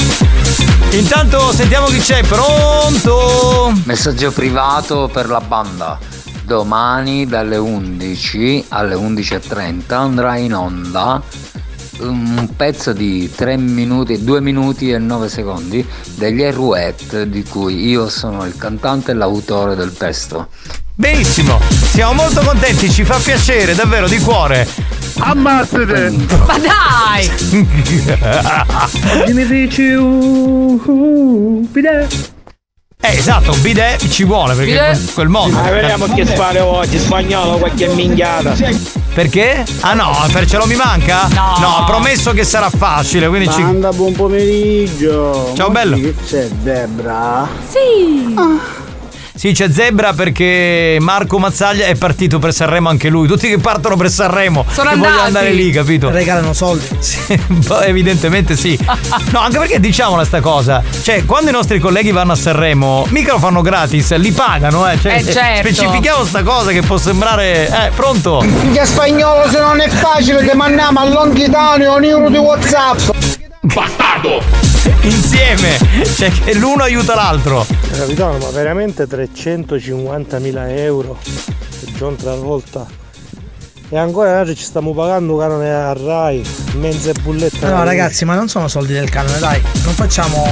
Intanto 0.92 1.52
sentiamo 1.52 1.86
chi 1.86 1.98
c'è. 1.98 2.22
Pronto? 2.22 3.72
Messaggio 3.84 4.30
privato 4.32 5.10
per 5.12 5.28
la 5.28 5.40
banda. 5.40 5.98
Domani 6.44 7.26
dalle 7.26 7.56
11 7.56 8.66
alle 8.68 8.94
11.30 8.94 9.92
andrà 9.92 10.36
in 10.36 10.54
onda 10.54 11.22
un 11.98 12.48
pezzo 12.56 12.92
di 12.92 13.30
3 13.34 13.56
minuti, 13.56 14.22
2 14.22 14.40
minuti 14.40 14.90
e 14.90 14.98
9 14.98 15.28
secondi 15.28 15.86
degli 16.14 16.42
Eruet 16.42 17.22
di 17.24 17.42
cui 17.42 17.88
io 17.88 18.08
sono 18.08 18.44
il 18.44 18.56
cantante 18.56 19.12
e 19.12 19.14
l'autore 19.14 19.74
del 19.74 19.96
testo. 19.96 20.48
Benissimo, 20.98 21.60
siamo 21.92 22.14
molto 22.14 22.40
contenti, 22.40 22.90
ci 22.90 23.04
fa 23.04 23.18
piacere, 23.18 23.74
davvero 23.74 24.08
di 24.08 24.18
cuore. 24.18 24.66
Ammazzate! 25.18 26.10
Ma 26.46 26.58
dai! 26.58 27.30
Oggi 29.20 29.32
mi 29.34 29.46
dici 29.46 29.92
uh, 29.92 30.82
uh, 30.82 31.68
bidet. 31.70 32.32
Eh, 32.98 33.14
esatto, 33.14 33.52
un 33.52 33.60
bidet 33.60 34.08
ci 34.08 34.24
vuole 34.24 34.54
perché 34.54 34.72
Bidet. 34.72 35.12
quel 35.12 35.28
modo. 35.28 35.58
Ah, 35.58 35.70
vediamo 35.70 36.06
che 36.14 36.24
spare 36.24 36.60
oggi, 36.60 36.98
spagnolo, 36.98 37.58
qualche 37.58 37.88
minchiata. 37.88 38.54
Perché? 39.12 39.66
Ah 39.80 39.92
no, 39.92 40.26
per 40.32 40.48
ce 40.48 40.56
lo 40.56 40.64
mi 40.64 40.76
manca? 40.76 41.28
No. 41.28 41.76
ha 41.76 41.84
promesso 41.84 42.32
che 42.32 42.44
sarà 42.44 42.70
facile, 42.70 43.28
quindi 43.28 43.50
ci. 43.50 43.60
Banda, 43.60 43.92
buon 43.92 44.14
pomeriggio. 44.14 45.52
Ciao, 45.54 45.66
Ma 45.66 45.74
bello. 45.74 45.96
Che 46.00 46.14
c'è 46.24 46.48
Debra? 46.48 47.46
Sì. 47.68 48.34
Sì, 49.36 49.52
c'è 49.52 49.70
Zebra 49.70 50.14
perché 50.14 50.96
Marco 50.98 51.38
Mazzaglia 51.38 51.84
è 51.84 51.94
partito 51.94 52.38
per 52.38 52.54
Sanremo 52.54 52.88
anche 52.88 53.10
lui. 53.10 53.28
Tutti 53.28 53.48
che 53.48 53.58
partono 53.58 53.94
per 53.96 54.10
Sanremo. 54.10 54.64
Sono 54.72 54.88
che 54.90 54.96
vogliono 54.96 55.16
andati. 55.16 55.26
andare 55.26 55.52
lì, 55.52 55.70
capito? 55.70 56.10
Regalano 56.10 56.52
soldi. 56.52 56.84
Sì, 57.06 57.38
evidentemente 57.84 58.56
sì. 58.56 58.78
No, 59.30 59.40
anche 59.40 59.58
perché 59.58 59.78
diciamola 59.78 60.24
sta 60.24 60.40
cosa. 60.40 60.82
Cioè, 61.02 61.24
quando 61.24 61.50
i 61.50 61.52
nostri 61.52 61.78
colleghi 61.78 62.10
vanno 62.10 62.32
a 62.32 62.36
Sanremo, 62.36 63.06
mica 63.10 63.32
lo 63.32 63.38
fanno 63.38 63.60
gratis, 63.60 64.14
li 64.16 64.32
pagano, 64.32 64.88
eh. 64.90 64.98
Cioè, 64.98 65.14
Eh, 65.16 65.24
certo. 65.32 65.68
Specifichiamo 65.68 66.24
sta 66.24 66.42
cosa 66.42 66.70
che 66.72 66.80
può 66.82 66.96
sembrare. 66.96 67.68
Eh, 67.68 67.90
pronto? 67.94 68.44
Che 68.72 68.84
spagnolo 68.84 69.48
se 69.50 69.60
non 69.60 69.80
è 69.80 69.88
facile 69.88 70.48
ti 70.48 70.56
mandiamo 70.56 70.98
a 71.00 71.08
Longhitano 71.08 71.94
un 71.96 72.04
euro 72.04 72.30
di 72.30 72.38
Whatsapp. 72.38 72.98
Bastardo! 73.72 74.42
Insieme! 75.02 75.76
Cioè 76.04 76.30
che 76.30 76.54
l'uno 76.54 76.84
aiuta 76.84 77.14
l'altro. 77.14 77.66
Capitano, 77.90 78.38
ma 78.38 78.50
veramente 78.50 79.04
350.000 79.04 80.78
euro 80.78 81.18
John 81.96 82.14
Travolta? 82.16 83.05
E 83.88 83.96
ancora 83.96 84.40
oggi 84.40 84.56
ci 84.56 84.64
stiamo 84.64 84.92
pagando 84.92 85.36
canone 85.36 85.72
a 85.72 85.92
Rai, 85.92 86.42
mezze 86.80 87.12
bullette. 87.22 87.68
No, 87.68 87.84
ragazzi, 87.84 88.24
ma 88.24 88.34
non 88.34 88.48
sono 88.48 88.66
soldi 88.66 88.92
del 88.92 89.08
canone, 89.08 89.38
dai. 89.38 89.62
Non 89.84 89.94
facciamo. 89.94 90.44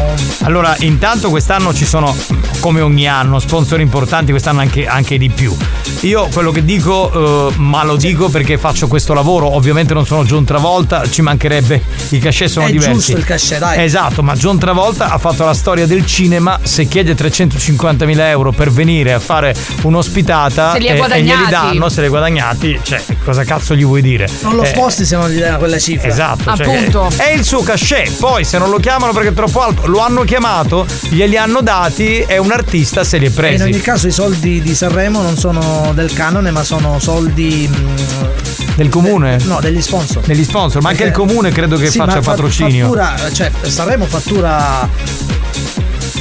Allora, 0.42 0.76
intanto 0.80 1.30
quest'anno 1.30 1.74
ci 1.74 1.84
sono, 1.84 2.14
come 2.60 2.80
ogni 2.80 3.08
anno, 3.08 3.40
sponsor 3.40 3.80
importanti, 3.80 4.30
quest'anno 4.30 4.60
anche, 4.60 4.86
anche 4.86 5.18
di 5.18 5.30
più. 5.30 5.52
Io 6.02 6.28
quello 6.32 6.52
che 6.52 6.64
dico, 6.64 7.48
eh, 7.48 7.54
ma 7.56 7.82
lo 7.82 7.96
dico 7.96 8.28
perché 8.28 8.56
faccio 8.56 8.86
questo 8.86 9.14
lavoro, 9.14 9.52
ovviamente 9.52 9.94
non 9.94 10.06
sono 10.06 10.22
John 10.24 10.44
Travolta, 10.44 11.08
ci 11.08 11.20
mancherebbe, 11.22 11.82
i 12.10 12.18
cachet 12.20 12.48
sono 12.48 12.66
È 12.66 12.70
diversi. 12.70 12.92
giusto 12.92 13.16
il 13.16 13.24
cachet, 13.24 13.58
dai. 13.58 13.82
Esatto, 13.82 14.22
ma 14.22 14.34
John 14.34 14.58
Travolta 14.58 15.10
ha 15.10 15.18
fatto 15.18 15.44
la 15.44 15.54
storia 15.54 15.86
del 15.86 16.06
cinema, 16.06 16.60
se 16.62 16.84
chiede 16.86 17.14
350.000 17.14 18.28
euro 18.28 18.52
per 18.52 18.70
venire 18.70 19.12
a 19.12 19.18
fare 19.18 19.56
un'ospitata 19.82 20.72
Se 20.72 20.78
li 20.78 20.86
e- 20.86 20.92
e, 20.92 20.96
guadagnati. 20.98 21.40
glieli 21.40 21.50
danno, 21.50 21.88
se 21.88 22.00
li 22.00 22.06
ha 22.06 22.10
guadagnati, 22.10 22.80
cioè 22.82 23.02
cosa 23.24 23.42
cazzo 23.44 23.74
gli 23.74 23.84
vuoi 23.84 24.02
dire? 24.02 24.28
Non 24.42 24.54
lo 24.54 24.62
Eh, 24.62 24.66
sposti 24.66 25.04
se 25.04 25.16
non 25.16 25.30
gli 25.30 25.38
dai 25.40 25.56
quella 25.58 25.78
cifra. 25.78 26.06
Esatto, 26.08 26.54
cioè, 26.56 26.90
è 27.16 27.32
il 27.32 27.42
suo 27.44 27.62
cachet. 27.62 28.12
Poi 28.18 28.44
se 28.44 28.58
non 28.58 28.70
lo 28.70 28.78
chiamano 28.78 29.12
perché 29.12 29.28
è 29.30 29.32
troppo 29.32 29.60
alto, 29.62 29.86
lo 29.86 29.98
hanno 30.00 30.22
chiamato, 30.22 30.86
glieli 31.08 31.36
hanno 31.36 31.60
dati, 31.62 32.18
è 32.18 32.36
un 32.36 32.52
artista, 32.52 33.02
se 33.04 33.18
li 33.18 33.24
è 33.24 33.28
E 33.28 33.30
in 33.30 33.34
presi. 33.34 33.62
ogni 33.62 33.80
caso 33.80 34.06
i 34.06 34.12
soldi 34.12 34.60
di 34.60 34.74
Sanremo 34.74 35.22
non 35.22 35.36
sono 35.36 35.92
del 35.94 36.12
canone, 36.12 36.50
ma 36.50 36.62
sono 36.62 36.98
soldi. 37.00 37.68
mm, 37.68 37.96
Del 38.76 38.88
comune? 38.88 39.38
no, 39.44 39.60
degli 39.60 39.80
sponsor. 39.80 40.22
Degli 40.24 40.44
sponsor, 40.44 40.82
ma 40.82 40.90
anche 40.90 41.04
il 41.04 41.10
Perché- 41.12 41.26
comune 41.26 41.50
credo 41.50 41.76
che 41.76 41.88
Sì, 41.90 41.98
faccia 41.98 42.20
patrocinio. 42.20 42.86
Fattura, 42.92 43.30
cioè, 43.32 43.50
Sanremo 43.62 44.04
fattura. 44.06 44.88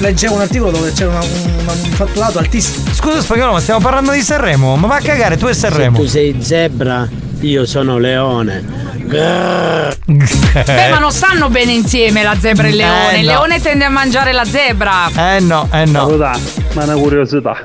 Leggevo 0.03 0.35
un 0.35 0.41
articolo 0.41 0.71
dove 0.71 0.91
c'era 0.91 1.11
una- 1.11 1.19
un, 1.23 1.65
un 1.65 1.91
fatturato 1.91 2.37
altissimo. 2.39 2.91
Scusa 2.93 3.21
spagnolo, 3.21 3.53
ma 3.53 3.61
stiamo 3.61 3.79
parlando 3.79 4.11
di 4.11 4.19
Sanremo? 4.21 4.75
Ma 4.75 4.87
va 4.87 4.95
a 4.97 4.99
cagare, 5.01 5.37
tu 5.37 5.47
e 5.47 5.53
Sanremo. 5.53 5.95
Se 5.95 6.03
tu 6.03 6.09
sei 6.09 6.35
zebra, 6.41 7.07
io 7.39 7.65
sono 7.65 7.97
leone. 7.97 8.81
Beh, 9.05 10.89
ma 10.89 10.99
non 10.99 11.09
stanno 11.11 11.47
bene 11.49 11.71
insieme 11.71 12.21
la 12.21 12.35
zebra 12.37 12.67
e 12.67 12.69
il 12.71 12.75
leone. 12.75 13.13
Eh, 13.15 13.19
Il 13.19 13.25
no. 13.25 13.31
leone 13.31 13.61
tende 13.61 13.85
a 13.85 13.89
mangiare 13.89 14.33
la 14.33 14.43
zebra. 14.43 15.09
Eh 15.15 15.39
no, 15.39 15.69
eh 15.71 15.85
no. 15.85 16.17
Ma 16.17 16.83
una 16.83 16.95
curiosità. 16.95 17.55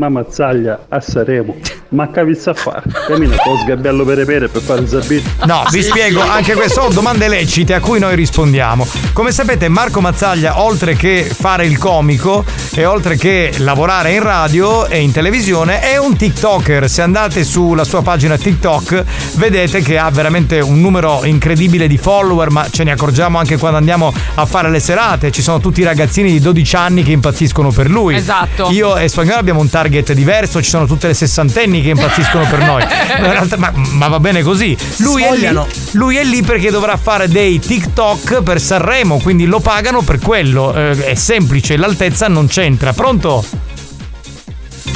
Ma 0.00 0.08
Mazzaglia 0.08 0.86
a 0.88 0.98
Saremo. 0.98 1.56
Ma 1.90 2.08
capisci 2.08 2.48
a 2.48 2.54
fare? 2.54 2.84
Cammina 3.06 3.36
con 3.36 3.52
lo 3.52 3.58
sgabbiello 3.58 4.04
pere 4.04 4.48
per 4.48 4.62
fare 4.62 4.80
il 4.80 4.88
zabito. 4.88 5.28
No, 5.44 5.64
vi 5.70 5.82
spiego, 5.82 6.22
anche 6.22 6.54
queste 6.54 6.80
sono 6.80 6.88
domande 6.88 7.28
lecite 7.28 7.74
a 7.74 7.80
cui 7.80 7.98
noi 7.98 8.14
rispondiamo. 8.14 8.86
Come 9.12 9.30
sapete, 9.30 9.68
Marco 9.68 10.00
Mazzaglia, 10.00 10.62
oltre 10.62 10.94
che 10.94 11.28
fare 11.30 11.66
il 11.66 11.76
comico 11.76 12.44
e 12.74 12.86
oltre 12.86 13.16
che 13.16 13.52
lavorare 13.58 14.12
in 14.12 14.22
radio 14.22 14.86
e 14.86 15.00
in 15.00 15.12
televisione, 15.12 15.80
è 15.80 15.98
un 15.98 16.16
TikToker. 16.16 16.88
Se 16.88 17.02
andate 17.02 17.44
sulla 17.44 17.84
sua 17.84 18.00
pagina 18.00 18.38
TikTok, 18.38 19.04
vedete 19.34 19.82
che 19.82 19.98
ha 19.98 20.08
veramente 20.10 20.60
un 20.60 20.80
numero 20.80 21.24
incredibile 21.24 21.88
di 21.88 21.98
follower, 21.98 22.48
ma 22.50 22.66
ce 22.70 22.84
ne 22.84 22.92
accorgiamo 22.92 23.36
anche 23.36 23.58
quando 23.58 23.76
andiamo 23.76 24.14
a 24.36 24.46
fare 24.46 24.70
le 24.70 24.80
serate. 24.80 25.30
Ci 25.30 25.42
sono 25.42 25.60
tutti 25.60 25.80
i 25.80 25.84
ragazzini 25.84 26.30
di 26.30 26.40
12 26.40 26.76
anni 26.76 27.02
che 27.02 27.10
impazziscono 27.10 27.70
per 27.70 27.90
lui. 27.90 28.14
Esatto. 28.14 28.70
Io 28.70 28.96
e 28.96 29.06
Spagnolo 29.08 29.38
abbiamo 29.38 29.60
un 29.60 29.68
target 29.68 29.88
diverso, 30.14 30.62
ci 30.62 30.70
sono 30.70 30.86
tutte 30.86 31.06
le 31.08 31.14
sessantenni 31.14 31.82
che 31.82 31.90
impazziscono 31.90 32.46
per 32.48 32.58
noi. 32.60 32.84
Ma, 33.58 33.72
ma- 33.74 34.08
va 34.08 34.20
bene 34.20 34.42
così. 34.42 34.76
Lui 34.98 35.22
è, 35.22 35.34
lì, 35.34 35.60
lui 35.92 36.16
è 36.16 36.24
lì 36.24 36.42
perché 36.42 36.70
dovrà 36.70 36.96
fare 36.96 37.28
dei 37.28 37.58
TikTok 37.58 38.42
per 38.42 38.60
Sanremo, 38.60 39.18
quindi 39.18 39.46
lo 39.46 39.60
pagano 39.60 40.02
per 40.02 40.18
quello. 40.18 40.74
Eh, 40.74 41.06
è 41.06 41.14
semplice, 41.14 41.76
l'altezza 41.76 42.28
non 42.28 42.46
c'entra. 42.46 42.92
Pronto? 42.92 43.44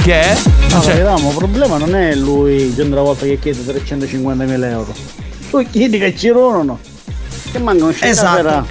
Che 0.03 0.21
è? 0.21 0.37
No, 0.71 0.83
Cioè- 0.83 1.03
capitano, 1.03 1.29
il 1.31 1.35
problema 1.37 1.79
non 1.79 1.95
è 1.95 2.15
lui, 2.15 2.73
John 2.75 2.91
Travolta 2.91 3.25
che 3.25 3.39
chiede 3.39 3.61
350.000 3.63 4.65
euro. 4.71 4.95
Tu 5.51 5.67
chiedi 5.71 5.99
che 5.99 6.17
ci 6.17 6.29
no? 6.29 6.79
Che 7.53 7.59
manca 7.59 7.85
un 7.85 7.95
Esatto. 7.99 8.67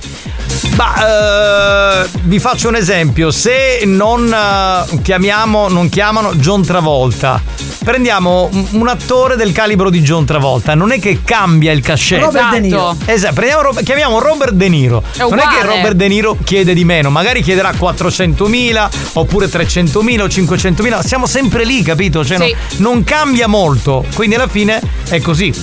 Ma 0.76 2.02
eh, 2.04 2.10
vi 2.24 2.40
faccio 2.40 2.68
un 2.68 2.76
esempio, 2.76 3.30
se 3.30 3.82
non 3.86 4.28
eh, 4.34 5.02
chiamiamo, 5.02 5.68
non 5.70 5.88
chiamano 5.88 6.34
John 6.34 6.64
Travolta, 6.66 7.40
prendiamo 7.84 8.50
un, 8.52 8.66
un 8.72 8.88
attore 8.88 9.36
del 9.36 9.52
calibro 9.52 9.92
di 9.92 10.02
John 10.02 10.26
Travolta, 10.26 10.74
non 10.74 10.92
è 10.92 11.00
che 11.00 11.22
cambia 11.24 11.72
il 11.72 11.82
cachet. 11.82 12.22
Robert 12.22 12.50
De 12.50 12.60
Niro. 12.60 12.96
Esatto, 13.06 13.34
prendiamo 13.36 13.70
chiamiamo 13.84 14.20
Robert 14.20 14.54
De 14.54 14.68
Niro. 14.68 15.04
È 15.16 15.20
non 15.20 15.38
è 15.38 15.44
che. 15.48 15.64
Robert 15.64 15.94
De 15.96 16.08
Niro 16.08 16.38
chiede 16.44 16.74
di 16.74 16.84
meno, 16.86 17.12
magari 17.12 17.44
chiederà 17.44 17.70
400.000 17.72 18.90
oppure 19.14 19.46
300.000 19.48 20.22
o 20.22 20.26
500.000, 20.26 21.06
siamo 21.06 21.28
sempre 21.28 21.66
lì, 21.66 21.84
capito? 21.84 22.26
Cioè, 22.26 22.38
Sì. 22.38 22.56
non, 22.78 22.94
non 22.94 23.04
cambia 23.04 23.46
molto, 23.48 24.04
quindi 24.16 24.36
alla 24.36 24.48
fine 24.48 24.82
è 25.08 25.22
così. 25.22 25.54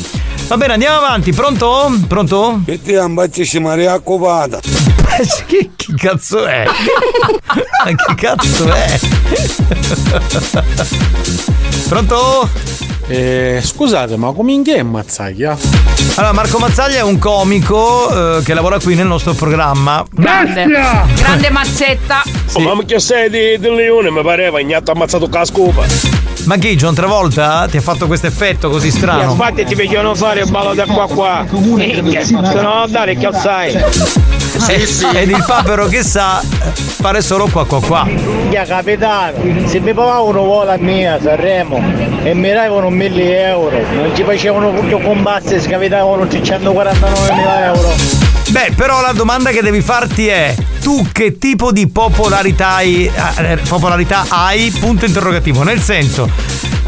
Va 0.47 0.57
bene, 0.57 0.73
andiamo 0.73 0.97
avanti, 0.97 1.33
pronto? 1.33 1.93
Pronto? 2.09 2.61
Che 2.65 2.83
ti 2.83 2.95
ambacci 2.95 3.59
Maria 3.61 3.99
Covata. 4.01 4.61
che, 5.47 5.71
che 5.77 5.95
cazzo 5.97 6.45
è? 6.47 6.65
Ma 6.65 7.95
che 7.95 8.15
cazzo 8.15 8.73
è? 8.73 8.99
Pronto? 11.89 12.49
Eh, 13.07 13.61
scusate, 13.61 14.17
ma 14.17 14.33
come 14.33 14.53
in 14.53 14.63
che 14.63 14.77
è 14.77 14.83
Mazzaglia? 14.85 15.57
Allora, 16.15 16.33
Marco 16.33 16.59
Mazzaglia 16.59 16.99
è 16.99 17.03
un 17.03 17.19
comico 17.19 18.39
eh, 18.39 18.43
che 18.45 18.55
lavora 18.55 18.79
qui 18.79 18.95
nel 18.95 19.07
nostro 19.07 19.35
programma. 19.35 20.05
Grande. 20.13 20.67
Grande 20.67 21.51
mazzetta. 21.51 22.23
Oh, 22.53 22.75
ma 22.75 22.85
che 22.85 23.01
sei 23.01 23.29
di, 23.29 23.59
di 23.59 23.75
leone? 23.75 24.11
Mi 24.11 24.23
pareva, 24.23 24.61
ignato 24.61 24.93
ammazzato 24.93 25.29
con 25.29 25.41
la 25.41 25.45
scopa. 25.45 25.85
Ma 26.45 26.57
chi, 26.57 26.75
John 26.75 26.95
Travolta? 26.95 27.67
Ti 27.71 27.77
ha 27.77 27.81
fatto 27.81 28.07
questo 28.07 28.27
effetto 28.27 28.71
così 28.71 28.91
strano? 28.91 29.31
Infatti 29.33 29.65
ti 29.65 29.75
vogliono 29.75 30.15
fare 30.15 30.41
il 30.41 30.51
ballo 30.51 30.75
da 30.75 30.85
qua 30.87 31.07
qua. 31.07 31.45
Minchia, 31.51 32.25
Se 32.25 32.33
no 32.35 32.87
dare 32.89 33.15
che 33.17 33.29
sai. 33.33 33.73
Eh, 34.69 34.87
Ed 35.15 35.31
il 35.31 35.45
papero 35.47 35.87
che 35.87 36.03
sa 36.03 36.43
fare 36.43 37.23
solo 37.23 37.47
qua 37.47 37.65
qua 37.67 37.81
qua. 37.81 38.07
Ya 38.51 38.65
capitano, 38.65 39.67
se 39.67 39.79
mi 39.81 39.93
pagavano 39.95 40.43
vola 40.43 40.77
mia 40.77 41.15
a 41.15 41.21
Sanremo 41.21 41.81
e 42.25 42.35
mi 42.35 42.51
davano 42.51 42.91
1000 42.91 43.47
euro, 43.47 43.81
non 43.95 44.11
ci 44.15 44.25
facevano 44.25 44.73
tutto 44.75 44.99
combasse, 44.99 45.61
scavitavano 45.61 46.25
349.000 46.25 47.65
euro. 47.65 48.20
Beh, 48.51 48.73
però 48.75 49.01
la 49.01 49.13
domanda 49.13 49.51
che 49.51 49.63
devi 49.63 49.81
farti 49.81 50.27
è: 50.27 50.55
tu 50.81 51.07
che 51.13 51.39
tipo 51.39 51.71
di 51.73 51.87
popolarità 51.89 52.75
hai, 52.75 53.07
eh, 53.07 53.57
popolarità 53.69 54.25
hai? 54.29 54.71
Punto 54.71 55.05
interrogativo. 55.05 55.63
Nel 55.63 55.81
senso, 55.81 56.29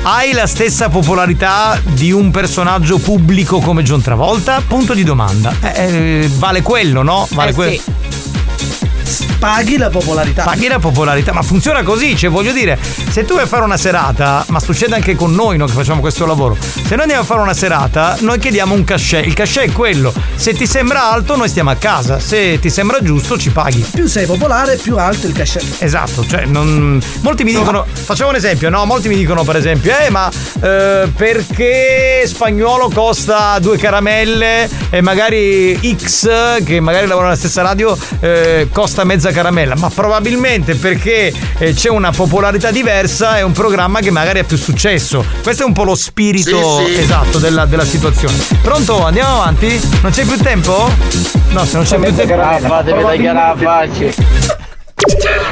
hai 0.02 0.32
la 0.32 0.46
stessa 0.48 0.88
popolarità 0.88 1.80
di 1.84 2.10
un 2.10 2.30
personaggio 2.32 2.98
pubblico 2.98 3.60
come 3.60 3.82
John 3.84 4.02
Travolta? 4.02 4.60
Punto 4.66 4.92
di 4.92 5.04
domanda. 5.04 5.54
Eh, 5.60 6.22
eh, 6.24 6.30
vale 6.36 6.62
quello, 6.62 7.02
no? 7.02 7.28
Vale 7.30 7.50
Eh, 7.50 7.54
quello. 7.54 7.72
sì. 7.72 9.30
Paghi 9.42 9.76
la 9.76 9.90
popolarità. 9.90 10.44
Paghi 10.44 10.68
la 10.68 10.78
popolarità, 10.78 11.32
ma 11.32 11.42
funziona 11.42 11.82
così, 11.82 12.16
cioè 12.16 12.30
voglio 12.30 12.52
dire, 12.52 12.78
se 13.10 13.24
tu 13.24 13.34
vai 13.34 13.42
a 13.42 13.46
fare 13.48 13.64
una 13.64 13.76
serata, 13.76 14.44
ma 14.50 14.60
succede 14.60 14.94
anche 14.94 15.16
con 15.16 15.34
noi 15.34 15.56
no, 15.56 15.66
che 15.66 15.72
facciamo 15.72 15.98
questo 15.98 16.24
lavoro, 16.26 16.56
se 16.60 16.90
noi 16.90 17.00
andiamo 17.00 17.22
a 17.22 17.24
fare 17.24 17.40
una 17.40 17.52
serata, 17.52 18.16
noi 18.20 18.38
chiediamo 18.38 18.72
un 18.72 18.84
cachet, 18.84 19.26
il 19.26 19.34
cachet 19.34 19.70
è 19.70 19.72
quello, 19.72 20.14
se 20.36 20.54
ti 20.54 20.64
sembra 20.64 21.10
alto 21.10 21.34
noi 21.34 21.48
stiamo 21.48 21.70
a 21.70 21.74
casa, 21.74 22.20
se 22.20 22.60
ti 22.60 22.70
sembra 22.70 23.02
giusto 23.02 23.36
ci 23.36 23.50
paghi. 23.50 23.84
Più 23.92 24.06
sei 24.06 24.26
popolare, 24.26 24.76
più 24.76 24.96
alto 24.96 25.26
il 25.26 25.32
cachet. 25.32 25.82
Esatto, 25.82 26.24
cioè 26.24 26.44
non... 26.44 27.02
molti 27.22 27.42
mi 27.42 27.52
dicono, 27.52 27.84
facciamo 27.92 28.30
un 28.30 28.36
esempio, 28.36 28.70
no? 28.70 28.84
Molti 28.84 29.08
mi 29.08 29.16
dicono 29.16 29.42
per 29.42 29.56
esempio, 29.56 29.92
eh 29.98 30.08
ma 30.08 30.30
eh, 30.60 31.10
perché 31.16 32.22
spagnolo 32.26 32.88
costa 32.94 33.58
due 33.58 33.76
caramelle 33.76 34.70
e 34.88 35.00
magari 35.00 35.80
X, 35.96 36.62
che 36.62 36.78
magari 36.78 37.08
lavora 37.08 37.26
nella 37.26 37.38
stessa 37.38 37.62
radio, 37.62 37.98
eh, 38.20 38.68
costa 38.70 39.02
mezza 39.02 39.30
caramella? 39.32 39.74
Ma 39.76 39.90
probabilmente 39.90 40.74
perché 40.74 41.32
eh, 41.58 41.72
c'è 41.74 41.88
una 41.88 42.10
popolarità 42.12 42.70
diversa 42.70 43.38
e 43.38 43.42
un 43.42 43.52
programma 43.52 44.00
che 44.00 44.10
magari 44.10 44.38
ha 44.38 44.44
più 44.44 44.56
successo. 44.56 45.24
Questo 45.42 45.62
è 45.62 45.66
un 45.66 45.72
po' 45.72 45.84
lo 45.84 45.94
spirito 45.94 46.78
Sì, 46.86 46.94
sì. 46.94 47.00
esatto 47.00 47.38
della, 47.38 47.64
della 47.66 47.84
situazione. 47.84 48.34
Pronto? 48.62 49.04
Andiamo 49.04 49.40
avanti? 49.40 49.80
Non 50.02 50.10
c'è 50.12 50.24
più 50.24 50.36
tempo? 50.36 50.90
No, 51.50 51.64
se 51.64 51.76
non 51.76 51.84
c'è 51.84 51.98
più 51.98 52.14
tempo. 52.14 52.34
Fatevi 52.68 53.02
tagliare 53.02 53.38
la 53.38 53.54
faccia. 53.58 54.61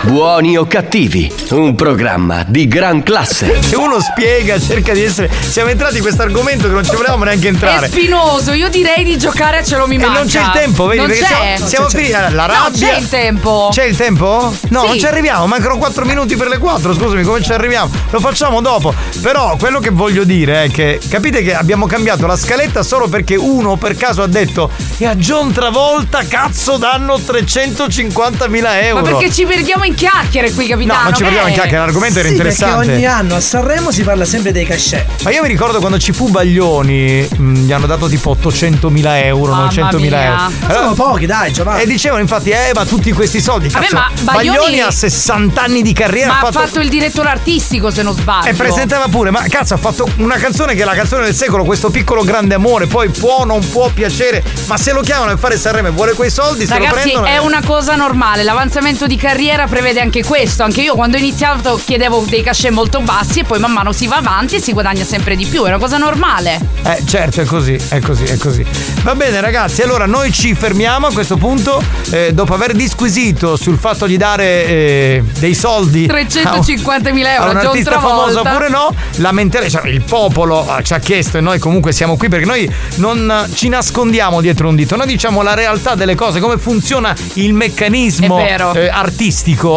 Buoni 0.03 0.57
o 0.57 0.65
cattivi, 0.65 1.31
un 1.51 1.75
programma 1.75 2.45
di 2.47 2.69
gran 2.69 3.03
classe. 3.03 3.61
Se 3.63 3.75
uno 3.77 4.01
spiega, 4.01 4.59
cerca 4.61 4.93
di 4.93 5.03
essere. 5.03 5.29
Siamo 5.41 5.71
entrati 5.71 5.97
in 5.97 6.03
questo 6.03 6.23
argomento 6.23 6.69
che 6.69 6.73
non 6.73 6.85
ci 6.85 6.95
volevamo 6.95 7.25
neanche 7.25 7.49
È 7.49 7.51
entrare. 7.51 7.89
spinoso, 7.89 8.53
io 8.53 8.69
direi 8.69 9.03
di 9.05 9.19
giocare 9.19 9.59
a 9.59 9.63
ce 9.65 9.77
lo 9.77 9.87
mi 9.89 9.97
E 9.97 9.99
manca. 9.99 10.19
non 10.19 10.27
c'è 10.29 10.41
il 10.41 10.51
tempo, 10.53 10.87
vedi? 10.87 10.99
Non 10.99 11.09
perché 11.09 11.23
c'è. 11.25 11.29
siamo, 11.57 11.67
siamo 11.69 11.89
finiti. 11.89 12.13
Allora, 12.13 12.31
La 12.35 12.47
No, 12.47 12.53
rabbia. 12.65 12.89
c'è 12.89 12.97
il 12.99 13.09
tempo. 13.09 13.69
C'è 13.73 13.85
il 13.85 13.97
tempo? 13.97 14.55
No, 14.69 14.81
Sì. 14.83 14.87
non 14.87 14.99
ci 14.99 15.07
arriviamo, 15.07 15.47
mancano 15.47 15.77
4 15.79 16.05
minuti 16.05 16.37
per 16.37 16.47
le 16.49 16.59
4, 16.59 16.95
scusami, 16.95 17.23
come 17.25 17.43
ci 17.43 17.53
arriviamo? 17.53 17.91
Lo 18.11 18.21
facciamo 18.21 18.61
dopo. 18.61 18.95
Però 19.21 19.57
quello 19.59 19.81
che 19.81 19.91
voglio 19.91 20.23
dire 20.25 20.65
è 20.65 20.71
che 20.71 21.01
capite 21.09 21.43
che 21.43 21.55
abbiamo 21.55 21.87
cambiato 21.87 22.27
la 22.27 22.37
scaletta 22.37 22.83
solo 22.85 23.09
perché 23.09 23.35
uno 23.37 23.77
per 23.77 23.97
caso 23.97 24.23
ha 24.23 24.27
detto 24.29 24.71
e 24.97 25.07
a 25.07 25.15
John 25.17 25.53
Travolta 25.53 26.23
cazzo 26.27 26.77
danno 26.77 27.17
350.000 27.19 28.83
euro. 28.85 29.03
Ma 29.03 29.09
perché 29.09 29.31
ci 29.31 29.40
perdiamo 29.47 29.85
in 29.85 29.95
chiacchiere 29.95 30.53
qui, 30.53 30.67
capitano? 30.67 30.99
No, 30.99 31.05
non 31.05 31.15
ci 31.15 31.23
perdiamo 31.23 31.47
in 31.47 31.53
Eh. 31.53 31.57
chiacchiere, 31.57 31.79
l'argomento 31.85 32.19
era 32.19 32.29
Sì, 32.29 32.35
interessante. 32.35 32.77
Perché 32.87 32.93
ogni 32.95 33.07
anno 33.07 33.35
a 33.37 33.41
Sanremo 33.41 33.91
si 33.91 34.03
parla 34.03 34.25
sempre 34.25 34.53
dei 34.53 34.65
cachet. 34.67 35.23
Ma 35.23 35.31
io 35.31 35.43
mi 35.43 35.49
ricordo 35.49 35.79
quando 35.81 35.99
ci 35.99 36.13
fu 36.13 36.29
Baglioni, 36.29 37.29
mh, 37.37 37.53
gli 37.65 37.73
hanno 37.73 37.87
dato 37.87 38.09
tipo 38.09 38.37
800.000 38.41 39.25
euro, 39.25 39.53
Mamma 39.53 39.69
900.000 39.71 39.99
mia. 39.99 40.25
euro. 40.25 40.53
Ma 40.67 40.75
sono 40.75 40.93
pochi, 40.95 41.27
dai, 41.27 41.53
Giovanni. 41.53 41.83
E 41.83 41.87
dicevano 41.87 42.21
infatti, 42.21 42.51
eh, 42.51 42.71
ma 42.75 42.85
tutti 42.85 43.13
questi 43.13 43.41
soldi. 43.41 43.69
Vabbè, 43.69 43.87
cazzo, 43.87 44.25
ma 44.25 44.33
Baglioni- 44.33 44.81
ha 44.81 44.91
60 44.91 45.63
anni 45.63 45.83
di 45.83 45.93
carriera. 45.93 46.29
Ma 46.33 46.41
ha 46.49 46.53
fatto 46.53 46.81
il 46.81 46.89
direttore 46.89 47.29
artistico, 47.31 47.91
se 47.91 48.03
non 48.03 48.15
sbaglio. 48.15 48.49
E 48.49 48.55
presentava 48.55 49.07
pure, 49.09 49.31
ma 49.31 49.43
cazzo, 49.49 49.75
ha 49.75 49.79
fatto 49.79 50.09
una 50.17 50.37
canzone 50.37 50.75
che 50.75 50.83
è 50.83 50.85
la 50.85 50.95
canzone 50.95 51.25
del 51.25 51.35
secolo, 51.35 51.65
questo 51.65 51.91
piccolo 51.91 52.23
grande 52.23 52.55
amore, 52.55 52.87
poi 52.87 53.09
può 53.09 53.45
non 53.45 53.67
può 53.71 53.89
piacere, 53.91 54.43
ma 54.67 54.77
se 54.77 54.93
lo 54.93 55.01
chiamano 55.01 55.31
a 55.33 55.37
fare 55.37 55.57
Sanremo 55.57 55.89
e 55.89 55.91
vuole 55.93 56.13
quei 56.13 56.31
soldi, 56.31 56.67
se 56.67 56.77
lo 56.79 56.85
Ragazzi, 56.85 57.01
prendono. 57.11 57.27
è 57.27 57.39
una 57.39 57.63
cosa 57.65 57.95
normale. 57.95 58.43
L'avanzamento 58.43 59.07
di 59.07 59.17
carriera 59.17 59.29
prevede 59.69 60.01
anche 60.01 60.25
questo. 60.25 60.63
Anche 60.63 60.83
io, 60.83 60.95
quando 60.95 61.17
ho 61.17 61.21
iniziato, 61.21 61.81
chiedevo 61.83 62.25
dei 62.29 62.43
cachet 62.43 62.71
molto 62.71 63.01
bassi, 63.01 63.41
e 63.41 63.45
poi 63.45 63.59
man 63.59 63.73
mano 63.73 63.93
si 63.93 64.07
va 64.07 64.17
avanti 64.17 64.57
e 64.57 64.61
si 64.61 64.73
guadagna 64.73 65.05
sempre 65.05 65.37
di 65.37 65.47
più. 65.47 65.65
È 65.65 65.69
una 65.69 65.79
cosa 65.79 65.97
normale. 65.97 66.61
Eh, 66.83 67.03
certo, 67.07 67.41
è 67.41 67.45
così, 67.45 67.79
è 67.89 68.01
così, 68.01 68.25
è 68.25 68.37
così. 68.37 68.65
Va 69.03 69.15
bene, 69.15 69.41
ragazzi, 69.41 69.83
allora 69.83 70.07
noi 70.07 70.33
ci 70.33 70.55
fermiamo 70.55 71.07
a 71.07 71.13
questo 71.13 71.37
punto, 71.37 71.83
eh, 72.11 72.33
dopo 72.33 72.55
aver 72.55 72.73
disquisito 72.73 73.57
sul 73.57 73.79
fatto 73.79 74.07
di 74.07 74.17
dare 74.17 74.67
eh, 74.67 75.25
dei 75.39 75.55
soldi. 75.55 76.07
a 76.11 76.13
un- 76.15 76.27
350.000 76.27 77.35
euro. 77.35 77.49
a 77.49 77.51
un 77.51 77.57
artista 77.57 78.01
famoso 78.01 78.41
oppure 78.41 78.69
no, 78.69 78.95
lamentele, 79.17 79.71
cioè, 79.71 79.87
il 79.89 80.03
popolo 80.03 80.67
eh, 80.77 80.83
ci 80.83 80.93
ha 80.93 80.99
chiesto 80.99 81.39
e 81.39 81.41
noi 81.41 81.59
comunque 81.59 81.93
siamo 81.93 82.17
qui 82.17 82.29
perché 82.29 82.47
noi 82.47 82.71
non 82.97 83.47
eh, 83.49 83.55
ci 83.55 83.69
nascondiamo 83.69 84.41
dietro 84.41 84.69
un 84.69 84.77
dito, 84.77 84.97
noi 84.97 85.07
diciamo 85.07 85.43
la 85.43 85.55
realtà 85.55 85.95
delle 85.95 86.15
cose, 86.15 86.41
come 86.41 86.59
funziona 86.59 87.15
il 87.35 87.55
meccanismo 87.55 88.39
eh, 88.39 88.89
artistico 88.89 89.10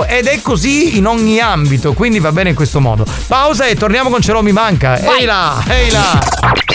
ed 0.05 0.27
è 0.27 0.41
così 0.41 0.97
in 0.97 1.05
ogni 1.05 1.39
ambito, 1.39 1.93
quindi 1.93 2.19
va 2.19 2.31
bene 2.31 2.49
in 2.49 2.55
questo 2.55 2.80
modo. 2.80 3.05
Pausa 3.27 3.65
e 3.65 3.76
torniamo 3.76 4.10
con 4.10 4.22
Cerò 4.22 4.41
mi 4.41 4.51
manca. 4.51 4.97
Ehi 4.97 5.26
là, 5.26 5.64
ehi 5.68 5.91
là. 5.91 6.73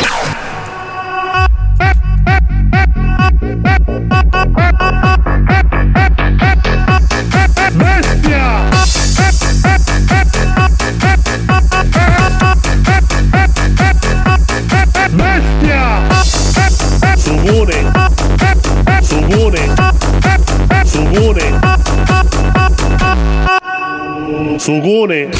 Sugone 24.68 25.30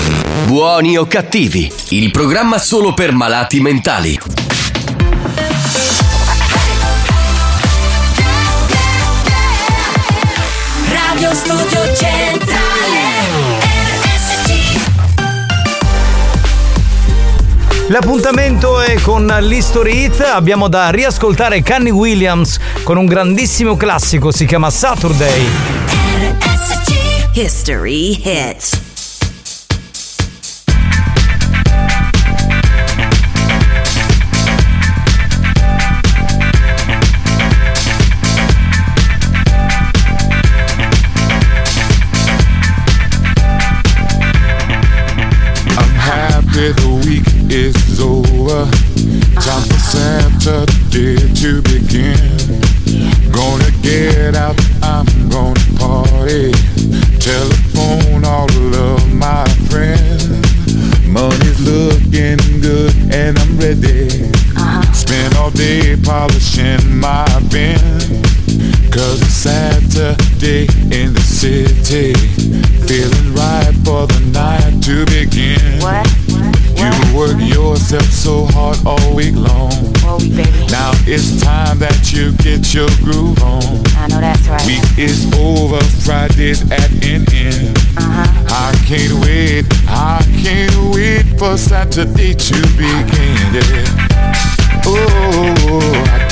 Buoni 0.46 0.96
o 0.96 1.05
cattivi, 1.05 1.70
il 1.90 2.10
programma 2.10 2.56
solo 2.56 2.94
per 2.94 3.12
malati 3.12 3.60
mentali. 3.60 4.18
Radio 10.90 11.34
Studio 11.34 11.94
Centrale 11.94 13.00
RSC 14.00 14.50
L'appuntamento 17.88 18.80
è 18.80 18.98
con 19.02 19.26
l'History 19.26 20.05
Hit, 20.05 20.20
abbiamo 20.20 20.68
da 20.68 20.88
riascoltare 20.88 21.60
Canny 21.60 21.90
Williams 21.90 22.59
con 22.82 22.96
un 22.96 23.05
grandissimo 23.05 23.76
classico, 23.76 24.32
si 24.32 24.46
chiama 24.46 24.70
Saturday. 24.70 25.46
History 27.34 28.22
Hit 28.24 28.86
happy 46.59 46.72
the 46.72 46.90
week 47.06 47.26
is 47.51 48.01
over. 48.01 48.64
Time 49.40 49.62
for 49.62 49.78
Saturday 49.78 51.16
to 51.35 51.62
begin. 51.62 52.18
Gonna 53.32 53.70
get 53.82 54.35
out, 54.35 54.56
I'm 54.82 55.06
gonna 55.28 55.60
party. 55.78 56.52
Telephone 57.20 58.24
all 58.24 58.51
of 58.74 59.14
my 59.14 59.44
friends. 59.70 60.28
Money's 61.06 61.60
looking 61.60 62.39
good 62.60 62.93
and 63.12 63.39
I'm 63.39 63.59
ready. 63.59 64.30
Uh-huh. 64.56 64.93
Spend 64.93 65.35
all 65.36 65.51
day 65.51 65.97
polishing 66.02 66.98
my 66.98 67.26
bin. 67.51 67.78
Cause 68.90 69.20
it's 69.22 69.35
Saturday 69.35 70.66
in 70.90 71.14
the 71.14 71.22
city. 71.24 72.14
Feeling 72.86 73.35
right 73.35 73.74
for 73.85 74.06
the 74.06 74.20
night 74.32 74.82
to 74.85 75.05
begin. 75.06 75.38
Work 77.18 77.40
yourself 77.40 78.04
so 78.04 78.46
hard 78.46 78.78
all 78.86 79.12
week 79.12 79.34
long. 79.34 79.74
Now 80.70 80.92
it's 81.02 81.42
time 81.42 81.80
that 81.80 82.12
you 82.12 82.30
get 82.38 82.72
your 82.72 82.86
groove 83.02 83.42
on. 83.42 83.82
I 83.98 84.06
know 84.06 84.20
that's 84.20 84.46
right. 84.46 84.64
Week 84.64 84.86
is 84.96 85.26
over, 85.34 85.82
Friday's 86.06 86.62
at 86.70 86.88
an 87.02 87.26
end. 87.34 87.76
Uh-huh. 87.98 88.46
I 88.46 88.70
can't 88.86 89.18
wait, 89.26 89.66
I 89.88 90.22
can't 90.44 90.94
wait 90.94 91.26
for 91.36 91.58
Saturday 91.58 92.34
to 92.34 92.58
begin. 92.78 93.34
Yeah. 93.50 94.78
Oh, 94.86 95.82
I 96.06 96.27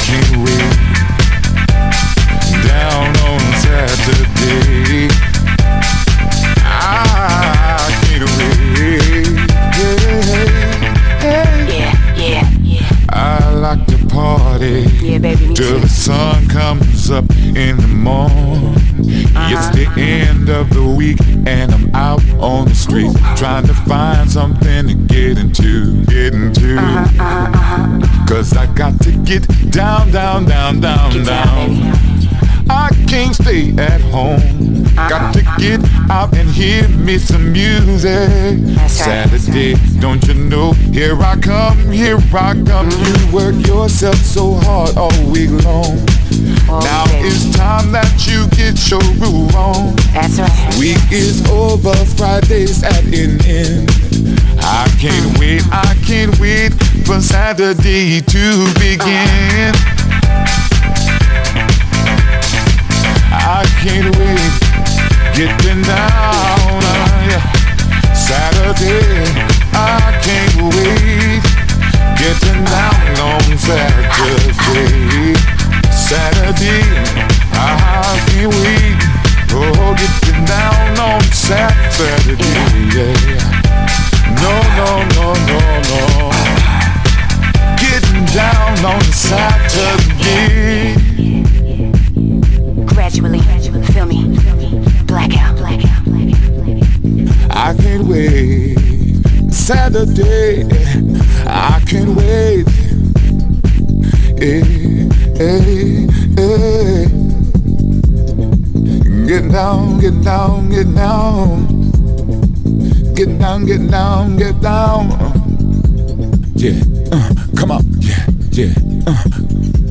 get 29.26 29.72
down, 29.72 30.12
down, 30.12 30.44
down, 30.44 30.80
down, 30.80 31.24
down. 31.24 31.70
I 32.70 32.88
can't 33.08 33.34
stay 33.34 33.74
at 33.76 34.00
home. 34.00 34.84
Got 34.94 35.34
to 35.34 35.42
get 35.58 35.80
out 36.08 36.32
and 36.36 36.48
hear 36.48 36.86
me 36.88 37.18
some 37.18 37.52
music. 37.52 38.60
Saturday, 38.88 39.74
don't 39.98 40.24
you 40.28 40.34
know? 40.34 40.72
Here 40.92 41.20
I 41.20 41.36
come, 41.40 41.90
here 41.90 42.18
I 42.32 42.54
come. 42.64 42.88
You 42.88 43.14
mm. 43.18 43.32
work 43.32 43.66
yourself 43.66 44.16
so 44.16 44.54
hard 44.62 44.96
all 44.96 45.10
week 45.30 45.50
long. 45.64 45.96
now 46.68 47.04
it's 47.26 47.50
time 47.56 47.90
that 47.90 48.26
you 48.28 48.46
get 48.56 48.78
your 48.88 49.02
groove 49.18 49.54
on. 49.56 49.96
That's 50.14 50.38
right. 50.38 50.76
Week 50.78 51.02
is 51.10 51.44
over, 51.50 51.94
Friday's 52.14 52.84
at 52.84 53.04
an 53.04 53.44
end. 53.44 53.90
I 54.60 54.88
can't 55.00 55.38
wait, 55.38 55.62
I 55.72 55.94
can't 56.06 56.38
wait 56.38 56.72
for 57.06 57.20
Saturday 57.20 58.20
to 58.20 58.66
begin. 58.82 59.72
I 63.30 63.62
can't 63.78 64.10
wait, 64.18 64.54
getting 65.38 65.82
down 65.82 66.82
on 66.82 67.30
ya. 67.30 67.38
Saturday, 68.12 69.22
I 69.72 70.18
can't 70.26 70.74
wait, 70.74 71.42
getting 72.18 72.64
down 72.74 73.14
on 73.22 73.56
Saturday. 73.56 75.34
Saturday, 75.94 76.82
I 77.54 78.18
can't 78.26 78.52
wait, 78.52 78.98
Oh, 79.54 79.94
getting 79.94 80.44
down 80.44 80.98
on 80.98 81.22
Saturday, 81.32 82.34
yeah. 82.92 83.56
No, 84.42 84.54
no, 84.76 84.90
no, 85.14 85.32
no, 85.46 85.60
no. 85.88 86.36
Getting 87.96 88.26
down 88.26 88.84
on 88.84 89.00
Saturday. 89.04 90.94
Gradually, 92.84 93.40
feel 93.90 94.04
me. 94.04 94.36
Blackout, 95.06 95.56
blackout, 95.56 96.06
I 97.50 97.74
can't 97.80 98.06
wait. 98.06 98.76
Saturday, 99.50 100.66
I 101.46 101.82
can't 101.88 102.10
wait. 102.10 102.68
Hey, 104.38 104.60
hey, 105.40 106.06
hey. 106.36 107.06
Get 109.26 109.50
down, 109.50 109.98
get 110.00 110.22
down, 110.22 110.68
get 110.68 110.94
down. 110.94 111.66
Get 113.14 113.38
down, 113.38 113.64
get 113.64 113.90
down, 113.90 114.36
get 114.36 114.60
down. 114.60 115.36
Yeah, 116.56 116.80
uh, 117.12 117.45
come 117.56 117.70
on. 117.72 117.82
Yeah, 118.00 118.26
yeah, 118.52 118.72
uh, 119.06 119.24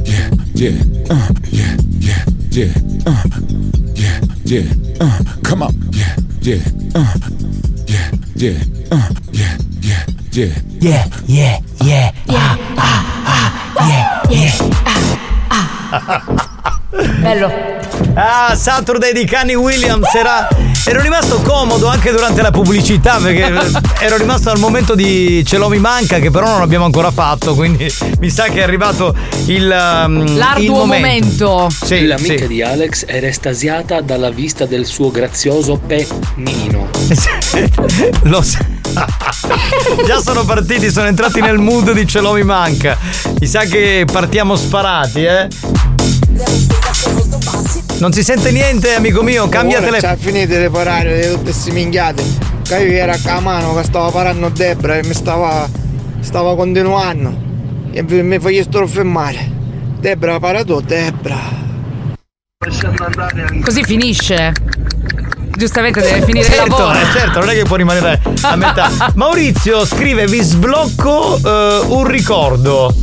yeah, 0.06 0.30
yeah, 0.54 0.78
uh, 1.10 1.30
yeah, 1.52 1.76
yeah, 2.00 2.26
yeah, 2.52 2.72
uh, 3.06 3.24
yeah, 3.96 4.20
yeah, 4.46 4.66
uh, 5.02 5.20
come 5.44 5.64
on. 5.64 5.74
Yeah, 5.92 6.16
yeah, 6.42 6.62
uh, 6.96 7.14
yeah, 7.88 8.12
yeah, 8.36 8.58
uh, 8.92 9.10
yeah, 9.32 9.58
yeah, 9.82 10.06
yeah. 10.32 10.54
Yeah, 10.82 11.06
yeah, 11.28 11.60
yeah. 11.82 12.12
Ah, 12.30 12.58
ah, 12.78 13.02
ah, 13.26 13.50
yeah, 13.90 14.06
yeah. 14.30 14.54
Bello. 17.24 17.50
Ah, 18.16 18.54
Saturday 18.56 19.14
di 19.14 19.26
Kanye 19.26 19.56
Williams 19.58 20.14
era. 20.16 20.48
Ero 20.88 21.02
rimasto 21.02 21.41
comodo 21.41 21.88
anche 21.88 22.12
durante 22.12 22.41
la 22.44 22.52
pubblicità 22.52 23.18
perché 23.18 23.52
ero 23.99 24.18
rimasto 24.18 24.52
al 24.52 24.60
momento 24.60 24.94
di 24.94 25.44
Ce 25.45 25.57
l'ho 25.57 25.68
mi 25.68 25.80
manca 25.80 26.20
che 26.20 26.30
però 26.30 26.48
non 26.48 26.62
abbiamo 26.62 26.86
ancora 26.86 27.10
fatto, 27.10 27.56
quindi 27.56 27.91
mi 28.20 28.30
sa 28.30 28.44
che 28.45 28.60
è 28.60 28.64
arrivato 28.64 29.16
il, 29.48 29.64
um, 30.06 30.22
il 30.28 30.36
L'arduo 30.36 30.86
momento. 30.86 31.45
momento. 31.48 31.70
Sì, 31.86 32.06
L'amica 32.06 32.38
sì. 32.38 32.48
di 32.48 32.62
Alex 32.62 33.03
era 33.07 33.26
estasiata 33.28 34.02
dalla 34.02 34.30
vista 34.30 34.66
del 34.66 34.86
suo 34.86 35.10
grazioso 35.10 35.80
pennino. 35.84 36.90
Lo 38.24 38.41
sa- 38.44 38.66
Già 40.06 40.22
sono 40.22 40.45
partiti, 40.45 40.90
sono 40.91 41.07
entrati 41.07 41.41
nel 41.41 41.57
mood 41.57 41.91
di 41.91 42.07
Ce 42.07 42.20
l'ho 42.22 42.34
mi 42.34 42.44
manca. 42.44 42.98
Mi 43.40 43.48
sa 43.48 43.62
che 43.62 44.06
partiamo 44.10 44.56
sparati, 44.56 45.24
eh. 45.24 45.48
Non 47.97 48.11
si 48.11 48.23
sente 48.23 48.51
niente, 48.51 48.93
amico 48.93 49.23
mio, 49.23 49.47
cambia 49.47 49.80
telefono. 49.80 50.13
C'ha 50.13 50.17
finito 50.19 50.57
di 50.57 50.69
parare 50.69 51.22
di 51.22 51.27
tutte 51.27 51.43
queste 51.43 51.72
minchiate. 51.72 52.23
Che 52.63 52.77
io 52.84 52.91
era 52.97 53.15
a 53.26 53.39
mano 53.39 53.73
che 53.76 53.84
stava 53.84 54.09
parando 54.11 54.49
Debra 54.49 54.97
e 54.97 55.03
mi 55.05 55.13
stava. 55.13 55.67
stava 56.19 56.55
continuando. 56.55 57.34
E 57.91 58.01
mi 58.03 58.39
facessero 58.39 58.85
fermare. 58.88 59.49
Debra 59.99 60.39
para 60.39 60.63
tu, 60.63 60.81
Debra. 60.81 61.39
Così 63.63 63.84
finisce. 63.84 64.51
Giustamente 65.57 66.01
deve 66.01 66.22
finire 66.23 66.45
il 66.45 66.51
Certo, 66.53 66.77
lavoro. 66.77 66.97
eh, 66.99 67.11
certo, 67.13 67.39
non 67.39 67.49
è 67.49 67.53
che 67.53 67.63
può 67.63 67.77
rimanere 67.77 68.22
a 68.41 68.55
metà. 68.57 68.89
Maurizio 69.15 69.85
scrive: 69.85 70.26
Vi 70.27 70.41
sblocco 70.41 71.38
eh, 71.38 71.80
un 71.88 72.05
ricordo. 72.05 72.93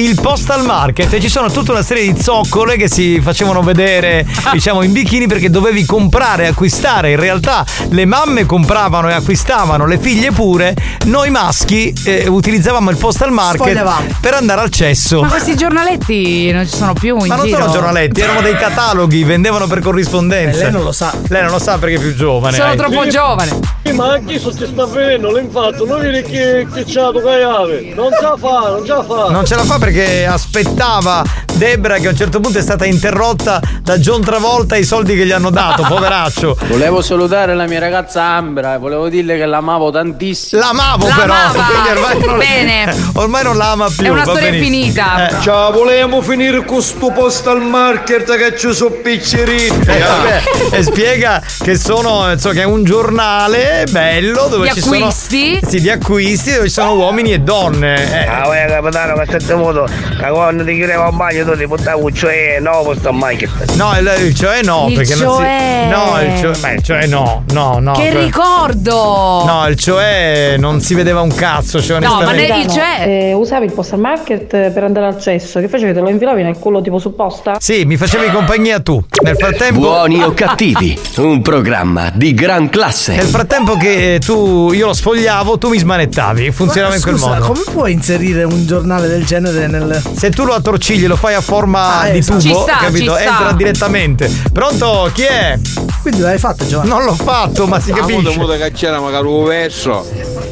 Il 0.00 0.18
postal 0.18 0.64
market 0.64 1.12
e 1.12 1.20
ci 1.20 1.28
sono 1.28 1.50
tutta 1.50 1.72
una 1.72 1.82
serie 1.82 2.10
di 2.10 2.22
zoccole 2.22 2.78
che 2.78 2.88
si 2.88 3.20
facevano 3.20 3.60
vedere, 3.60 4.26
diciamo, 4.50 4.82
in 4.82 4.92
bikini 4.92 5.26
perché 5.26 5.50
dovevi 5.50 5.84
comprare 5.84 6.44
e 6.44 6.46
acquistare. 6.46 7.10
In 7.10 7.20
realtà 7.20 7.66
le 7.90 8.06
mamme 8.06 8.46
compravano 8.46 9.10
e 9.10 9.12
acquistavano, 9.12 9.84
le 9.84 9.98
figlie 9.98 10.30
pure. 10.30 10.74
Noi 11.04 11.28
maschi 11.28 11.92
eh, 12.04 12.26
utilizzavamo 12.26 12.88
il 12.88 12.96
postal 12.96 13.30
market 13.30 13.60
Sfogliavamo. 13.60 14.06
per 14.22 14.32
andare 14.32 14.62
al 14.62 14.70
cesso. 14.70 15.20
Ma 15.20 15.28
questi 15.28 15.54
giornaletti 15.54 16.50
non 16.50 16.66
ci 16.66 16.74
sono 16.74 16.94
più 16.94 17.18
in 17.18 17.26
Ma 17.26 17.36
non 17.36 17.44
giro. 17.44 17.58
sono 17.60 17.70
giornaletti, 17.70 18.22
erano 18.22 18.40
dei 18.40 18.56
cataloghi, 18.56 19.22
vendevano 19.22 19.66
per 19.66 19.80
corrispondenza. 19.80 20.60
Eh, 20.60 20.62
lei 20.62 20.72
non 20.72 20.82
lo 20.82 20.92
sa. 20.92 21.12
Lei 21.28 21.42
non 21.42 21.50
lo 21.50 21.58
sa 21.58 21.76
perché 21.76 21.96
è 21.96 22.00
più 22.00 22.14
giovane. 22.14 22.56
Sono 22.56 22.72
eh. 22.72 22.76
troppo 22.76 23.06
giovane. 23.06 23.58
Sì, 23.84 23.92
ma 23.92 24.12
anche 24.12 24.38
se 24.38 24.50
ti 24.50 24.66
sta 24.66 24.86
venendo 24.86 25.30
l'infatto, 25.36 25.84
non 25.84 26.00
vedi 26.00 26.22
che, 26.22 26.66
che 26.72 26.84
c'ha 26.86 27.10
tu. 27.10 27.20
Non 27.20 28.10
sa 28.18 28.34
fa, 28.38 28.70
non 28.70 28.86
sa 28.86 29.02
fa. 29.02 29.28
Non 29.28 29.44
ce 29.44 29.56
la 29.56 29.64
fa 29.64 29.78
perché 29.78 29.89
aspettava 30.26 31.22
Debra 31.54 31.98
che 31.98 32.06
a 32.06 32.10
un 32.10 32.16
certo 32.16 32.40
punto 32.40 32.58
è 32.58 32.62
stata 32.62 32.86
interrotta 32.86 33.60
da 33.82 33.98
John 33.98 34.22
Travolta 34.22 34.76
e 34.76 34.80
i 34.80 34.84
soldi 34.84 35.14
che 35.14 35.26
gli 35.26 35.32
hanno 35.32 35.50
dato, 35.50 35.82
poveraccio. 35.88 36.56
Volevo 36.68 37.02
salutare 37.02 37.54
la 37.54 37.66
mia 37.66 37.80
ragazza 37.80 38.22
Ambra 38.22 38.74
e 38.74 38.78
volevo 38.78 39.08
dirle 39.08 39.36
che 39.36 39.44
l'amavo 39.44 39.90
tantissimo. 39.90 40.60
L'amavo 40.62 41.06
però, 41.06 41.34
quindi 41.50 41.88
ormai 41.90 42.26
non, 42.26 42.38
Bene. 42.38 42.96
ormai 43.14 43.42
non 43.42 43.56
la 43.56 43.70
ama 43.72 43.88
più. 43.94 44.06
È 44.06 44.08
una 44.08 44.22
storia 44.22 44.50
benissimo. 44.50 44.76
finita. 44.76 45.28
Eh. 45.28 45.42
Ciao, 45.42 45.72
volevamo 45.72 46.22
finire 46.22 46.64
con 46.64 46.80
sto 46.80 47.10
postal 47.10 47.60
market 47.60 48.36
che 48.36 48.56
ci 48.56 48.72
sono 48.72 48.90
piccerini. 49.02 49.78
Eh, 49.86 49.98
vabbè, 49.98 50.42
e 50.70 50.82
spiega 50.82 51.42
che 51.62 51.76
sono 51.76 52.30
insomma, 52.32 52.54
che 52.54 52.62
è 52.62 52.64
un 52.64 52.84
giornale 52.84 53.86
bello 53.90 54.46
dove 54.48 54.68
Di 54.68 54.80
ci 54.80 54.88
acquisti? 54.88 55.58
sono 55.58 55.70
sì, 55.70 55.80
di 55.80 55.90
acquisti 55.90 56.52
dove 56.52 56.68
ci 56.68 56.72
sono 56.72 56.94
uomini 56.94 57.32
e 57.32 57.40
donne. 57.40 58.24
Eh. 58.24 58.26
Ah, 58.26 58.48
capitano, 58.68 59.22
che 59.24 59.40
stai 59.40 59.56
muto. 59.80 59.92
Che 60.18 60.28
quando 60.30 60.64
ti 60.64 60.74
chiedeva 60.74 61.04
a 61.06 61.12
bagno 61.12 61.44
tu 61.44 61.56
ti 61.56 61.66
buttavi 61.66 62.02
un 62.02 62.14
cioè 62.14 62.58
no, 62.60 62.82
questo 62.84 63.12
market. 63.12 63.74
No, 63.74 63.92
il, 63.98 64.12
il 64.26 64.34
cioè 64.34 64.62
no, 64.62 64.86
Il 64.88 64.94
perché 64.94 65.14
non 65.16 65.36
cioè. 65.36 65.80
si. 65.82 65.88
No, 65.88 66.20
il 66.22 66.38
cioè. 66.40 66.58
Beh, 66.60 66.74
il 66.74 66.82
cioè 66.82 67.06
no, 67.06 67.44
no, 67.52 67.78
no. 67.80 67.92
che 67.92 68.10
cioè- 68.12 68.24
ricordo! 68.24 69.44
No, 69.44 69.64
il 69.68 69.76
cioè 69.76 70.56
non 70.58 70.80
si 70.80 70.94
vedeva 70.94 71.20
un 71.20 71.32
cazzo. 71.34 71.80
Cioè, 71.82 71.98
No, 72.00 72.20
ma 72.22 72.32
nel- 72.32 72.60
il 72.64 72.66
cioè- 72.70 73.04
Eh, 73.06 73.32
usavi 73.32 73.66
il 73.66 73.72
postal 73.72 73.98
market 74.00 74.46
per 74.70 74.84
andare 74.84 75.06
al 75.06 75.20
cesso. 75.20 75.60
Che 75.60 75.68
facevi? 75.68 75.92
Te 75.92 76.00
lo 76.00 76.08
infilavi 76.08 76.42
nel 76.42 76.58
culo 76.58 76.80
tipo 76.82 76.98
supposta? 76.98 77.56
Sì, 77.60 77.84
mi 77.84 77.96
facevi 77.96 78.30
compagnia 78.30 78.80
tu. 78.80 79.02
Nel 79.22 79.36
frattempo. 79.36 79.80
Buoni 79.80 80.22
o 80.22 80.32
cattivi, 80.34 80.98
un 81.18 81.40
programma 81.42 82.10
di 82.14 82.34
gran 82.34 82.68
classe. 82.68 83.14
Nel 83.14 83.26
frattempo 83.26 83.76
che 83.76 84.14
eh, 84.14 84.18
tu 84.18 84.72
io 84.72 84.86
lo 84.86 84.92
sfogliavo, 84.92 85.58
tu 85.58 85.68
mi 85.68 85.78
smanettavi. 85.78 86.50
Funzionava 86.50 86.94
in 86.94 87.02
quel 87.02 87.14
Scusa, 87.18 87.28
modo. 87.38 87.46
come 87.46 87.60
puoi 87.72 87.92
inserire 87.92 88.44
un 88.44 88.66
giornale 88.66 89.06
del 89.08 89.24
genere 89.24 89.59
nel. 89.66 90.02
Se 90.16 90.30
tu 90.30 90.44
lo 90.44 90.54
attorcigli, 90.54 91.06
lo 91.06 91.16
fai 91.16 91.34
a 91.34 91.40
forma 91.40 92.00
Ah, 92.00 92.08
di 92.10 92.18
esatto. 92.18 92.38
tubo, 92.40 92.54
Ci 92.54 92.60
sta, 92.62 92.76
capito? 92.78 93.16
ci 93.16 93.20
sta. 93.22 93.30
Entra 93.30 93.52
direttamente. 93.52 94.30
Pronto? 94.52 95.10
Chi 95.12 95.22
è? 95.22 95.58
Quindi 96.02 96.20
l'hai 96.20 96.38
fatto, 96.38 96.66
Giovanni? 96.66 96.88
Non 96.90 97.04
l'ho 97.04 97.14
fatto, 97.14 97.66
ma 97.66 97.78
si 97.80 97.90
Ah, 97.90 97.96
capisce. 97.96 98.36
muta 98.38 98.56
che 98.56 98.70
c'era 98.72 99.00
magari 99.00 99.26
un 99.26 99.44
verso. 99.44 100.06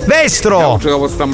Vestro! 0.04 0.78
Sta. 0.80 1.26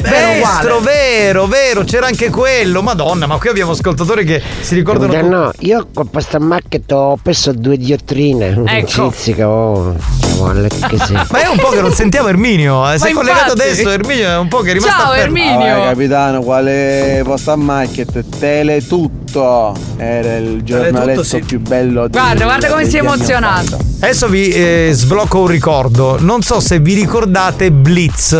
Vestro, 0.00 0.80
vero, 0.80 1.46
vero, 1.46 1.84
c'era 1.84 2.06
anche 2.06 2.30
quello. 2.30 2.82
Madonna, 2.82 3.26
ma 3.26 3.38
qui 3.38 3.48
abbiamo 3.48 3.72
ascoltatori 3.72 4.24
che 4.24 4.42
si 4.60 4.74
ricordano. 4.74 5.12
Eh, 5.12 5.22
no, 5.22 5.50
io 5.60 5.88
con 5.92 6.10
questa 6.10 6.38
macchina 6.38 6.84
ho 6.96 7.16
perso 7.22 7.52
due 7.52 7.76
diotrine. 7.76 8.62
Ecco. 8.66 9.10
Cizzica, 9.10 9.48
oh, 9.48 9.94
cavolo, 10.36 10.66
che 10.66 10.98
sì. 11.04 11.12
Ma 11.30 11.42
è 11.42 11.48
un 11.48 11.58
po' 11.58 11.68
che 11.70 11.80
non 11.80 11.92
sentiamo 11.92 12.28
Erminio. 12.28 12.90
eh. 12.92 12.98
Si 12.98 13.08
è 13.08 13.12
collegato 13.12 13.52
adesso. 13.52 13.90
Erminio 13.90 14.28
è 14.28 14.36
un 14.38 14.48
po' 14.48 14.60
che 14.60 14.70
è 14.70 14.72
rimasto 14.74 15.02
Ciao, 15.02 15.12
fermo. 15.12 15.36
Erminio. 15.38 15.72
Ah, 15.74 15.78
vai, 15.78 15.88
capitano, 15.88 16.42
quale 16.42 17.22
posta 17.24 17.56
market? 17.56 18.24
Teletutto 18.38 19.74
era 19.96 20.36
il 20.36 20.62
giornaletto 20.62 21.22
sì. 21.22 21.40
più 21.40 21.60
bello 21.60 22.06
di- 22.08 22.18
Guarda, 22.18 22.44
guarda 22.44 22.68
come 22.68 22.88
si 22.88 22.96
è 22.96 23.00
emozionato. 23.00 23.78
Adesso 24.00 24.28
vi 24.28 24.48
eh, 24.50 24.90
sblocco 24.92 25.40
un 25.40 25.46
ricordo. 25.46 26.16
Non 26.20 26.42
so 26.42 26.60
se 26.60 26.78
vi 26.80 26.94
ricordate 26.94 27.70
Blitz. 27.72 28.30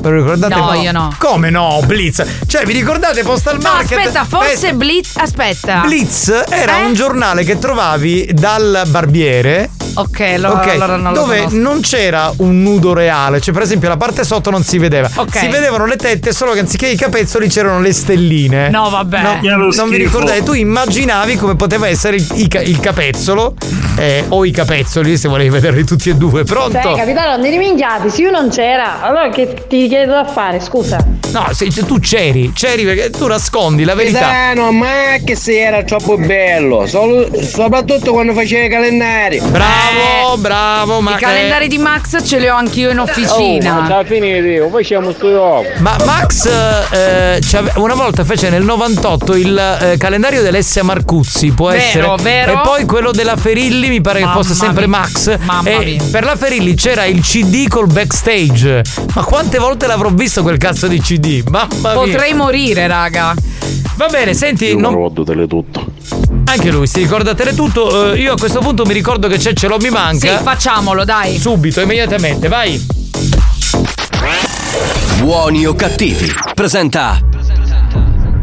Ve 0.00 0.10
lo 0.10 0.16
ricordate? 0.16 0.54
No, 0.54 0.72
io 0.74 0.92
no. 0.92 1.14
Come 1.18 1.50
no? 1.50 1.80
Blitz. 1.84 2.22
Cioè, 2.46 2.64
vi 2.64 2.72
ricordate 2.72 3.22
Postal 3.22 3.56
No, 3.60 3.70
Market? 3.72 3.98
aspetta, 3.98 4.24
forse 4.24 4.70
Beh, 4.70 4.74
Blitz. 4.74 5.16
Aspetta. 5.16 5.80
Blitz 5.80 6.44
era 6.48 6.80
Eh? 6.80 6.84
un 6.86 6.94
giornale 6.94 7.44
che 7.44 7.58
trovavi 7.58 8.28
dal 8.32 8.82
barbiere. 8.88 9.70
Ok, 9.96 10.20
allora, 10.20 10.54
ok, 10.60 10.66
allora 10.68 10.96
non 10.96 11.12
lo 11.12 11.20
dove 11.20 11.36
conosco. 11.38 11.56
non 11.56 11.80
c'era 11.80 12.32
un 12.38 12.62
nudo 12.62 12.92
reale, 12.92 13.40
cioè 13.40 13.52
per 13.54 13.62
esempio 13.62 13.88
la 13.88 13.96
parte 13.96 14.24
sotto 14.24 14.50
non 14.50 14.62
si 14.62 14.78
vedeva. 14.78 15.08
Ok. 15.14 15.38
Si 15.38 15.46
vedevano 15.48 15.86
le 15.86 15.96
tette, 15.96 16.32
solo 16.32 16.52
che 16.52 16.60
anziché 16.60 16.86
i 16.88 16.96
capezzoli 16.96 17.48
c'erano 17.48 17.80
le 17.80 17.92
stelline. 17.92 18.68
No, 18.68 18.88
vabbè. 18.90 19.22
No, 19.22 19.38
non 19.74 19.88
vi 19.88 19.96
ricordate? 19.96 20.42
Tu 20.42 20.52
immaginavi 20.52 21.36
come 21.36 21.56
poteva 21.56 21.88
essere 21.88 22.16
il, 22.16 22.26
il 22.34 22.48
ca- 22.48 22.60
il 22.60 22.78
capezzolo 22.80 23.54
eh, 23.96 24.24
o 24.28 24.44
i 24.44 24.50
capezzoli, 24.50 25.16
se 25.16 25.28
volevi 25.28 25.48
vederli 25.50 25.84
tutti 25.84 26.10
e 26.10 26.14
due. 26.14 26.44
Pronto? 26.44 26.78
Cioè, 26.80 26.96
capitano, 26.96 27.36
non 27.36 27.46
eri 27.46 27.58
minchiati, 27.58 28.10
se 28.10 28.22
io 28.22 28.30
non 28.30 28.48
c'era, 28.50 29.02
allora 29.02 29.28
che 29.30 29.64
ti 29.68 29.88
chiedo 29.88 30.12
da 30.12 30.24
fare, 30.26 30.60
scusa. 30.60 30.98
No, 31.32 31.48
se- 31.52 31.68
tu 31.86 31.98
c'eri, 32.00 32.52
c'eri 32.54 32.84
perché 32.84 33.10
tu 33.10 33.26
nascondi 33.26 33.84
la 33.84 33.94
verità. 33.94 34.18
Pisano, 34.18 34.72
ma 34.72 34.86
che 35.24 35.34
se 35.36 35.58
era 35.60 35.82
troppo 35.82 36.16
bello, 36.16 36.86
solo- 36.86 37.28
soprattutto 37.42 38.12
quando 38.12 38.32
faceva 38.34 38.64
i 38.64 38.68
calendari. 38.68 39.40
Bravo, 39.94 40.36
bravo, 40.38 41.00
ma 41.00 41.16
I 41.16 41.20
calendari 41.20 41.68
di 41.68 41.78
Max 41.78 42.16
ce 42.24 42.38
li 42.38 42.48
ho 42.48 42.54
anch'io 42.56 42.90
in 42.90 42.98
officina. 42.98 43.78
Oh, 43.78 43.82
ma 43.82 44.04
finire, 44.04 44.68
facciamo 44.70 45.12
sto 45.12 45.30
gioco. 45.30 45.66
Ma 45.78 45.96
Max 46.04 46.46
eh, 46.90 47.40
una 47.76 47.94
volta 47.94 48.24
fece 48.24 48.50
nel 48.50 48.64
98 48.64 49.34
il 49.36 49.78
eh, 49.80 49.96
calendario 49.96 50.42
dell'Essia 50.42 50.82
Marcuzzi, 50.82 51.52
può 51.52 51.68
Vero, 51.70 51.82
essere. 51.82 52.14
vero. 52.22 52.52
E 52.52 52.60
poi 52.62 52.84
quello 52.84 53.10
della 53.12 53.36
Ferilli, 53.36 53.88
mi 53.88 54.00
pare 54.00 54.18
che 54.20 54.24
Mamma 54.24 54.36
fosse 54.42 54.54
sempre 54.54 54.86
mia. 54.86 54.98
Max. 54.98 55.38
Mamma 55.38 55.68
e 55.70 55.84
mia. 55.84 56.02
per 56.10 56.24
la 56.24 56.36
Ferilli 56.36 56.74
c'era 56.74 57.04
il 57.04 57.20
CD 57.20 57.68
col 57.68 57.86
backstage. 57.86 58.82
Ma 59.14 59.22
quante 59.24 59.58
volte 59.58 59.86
l'avrò 59.86 60.10
visto 60.10 60.42
quel 60.42 60.58
cazzo 60.58 60.86
di 60.88 61.00
CD? 61.00 61.42
Mamma 61.48 61.66
mia. 61.82 61.92
Potrei 61.92 62.34
morire, 62.34 62.86
raga. 62.86 63.34
Va 63.96 64.06
bene, 64.08 64.34
senti, 64.34 64.76
non- 64.76 64.90
ricordo 64.92 65.24
Teletutto. 65.24 65.84
Anche 66.46 66.70
lui 66.70 66.86
si 66.86 67.00
ricorda 67.00 67.34
Teletutto. 67.34 68.12
Eh, 68.12 68.20
io 68.20 68.32
a 68.32 68.36
questo 68.36 68.60
punto 68.60 68.84
mi 68.84 68.92
ricordo 68.92 69.28
che 69.28 69.36
c'è 69.36 69.52
Ce 69.52 69.66
l'ho 69.66 69.78
mi 69.78 69.90
manca. 69.90 70.38
Sì, 70.38 70.42
facciamolo, 70.42 71.04
dai. 71.04 71.38
Subito, 71.38 71.80
immediatamente, 71.80 72.48
vai. 72.48 72.84
Buoni 75.18 75.66
o 75.66 75.74
cattivi. 75.74 76.32
Presenta. 76.54 77.20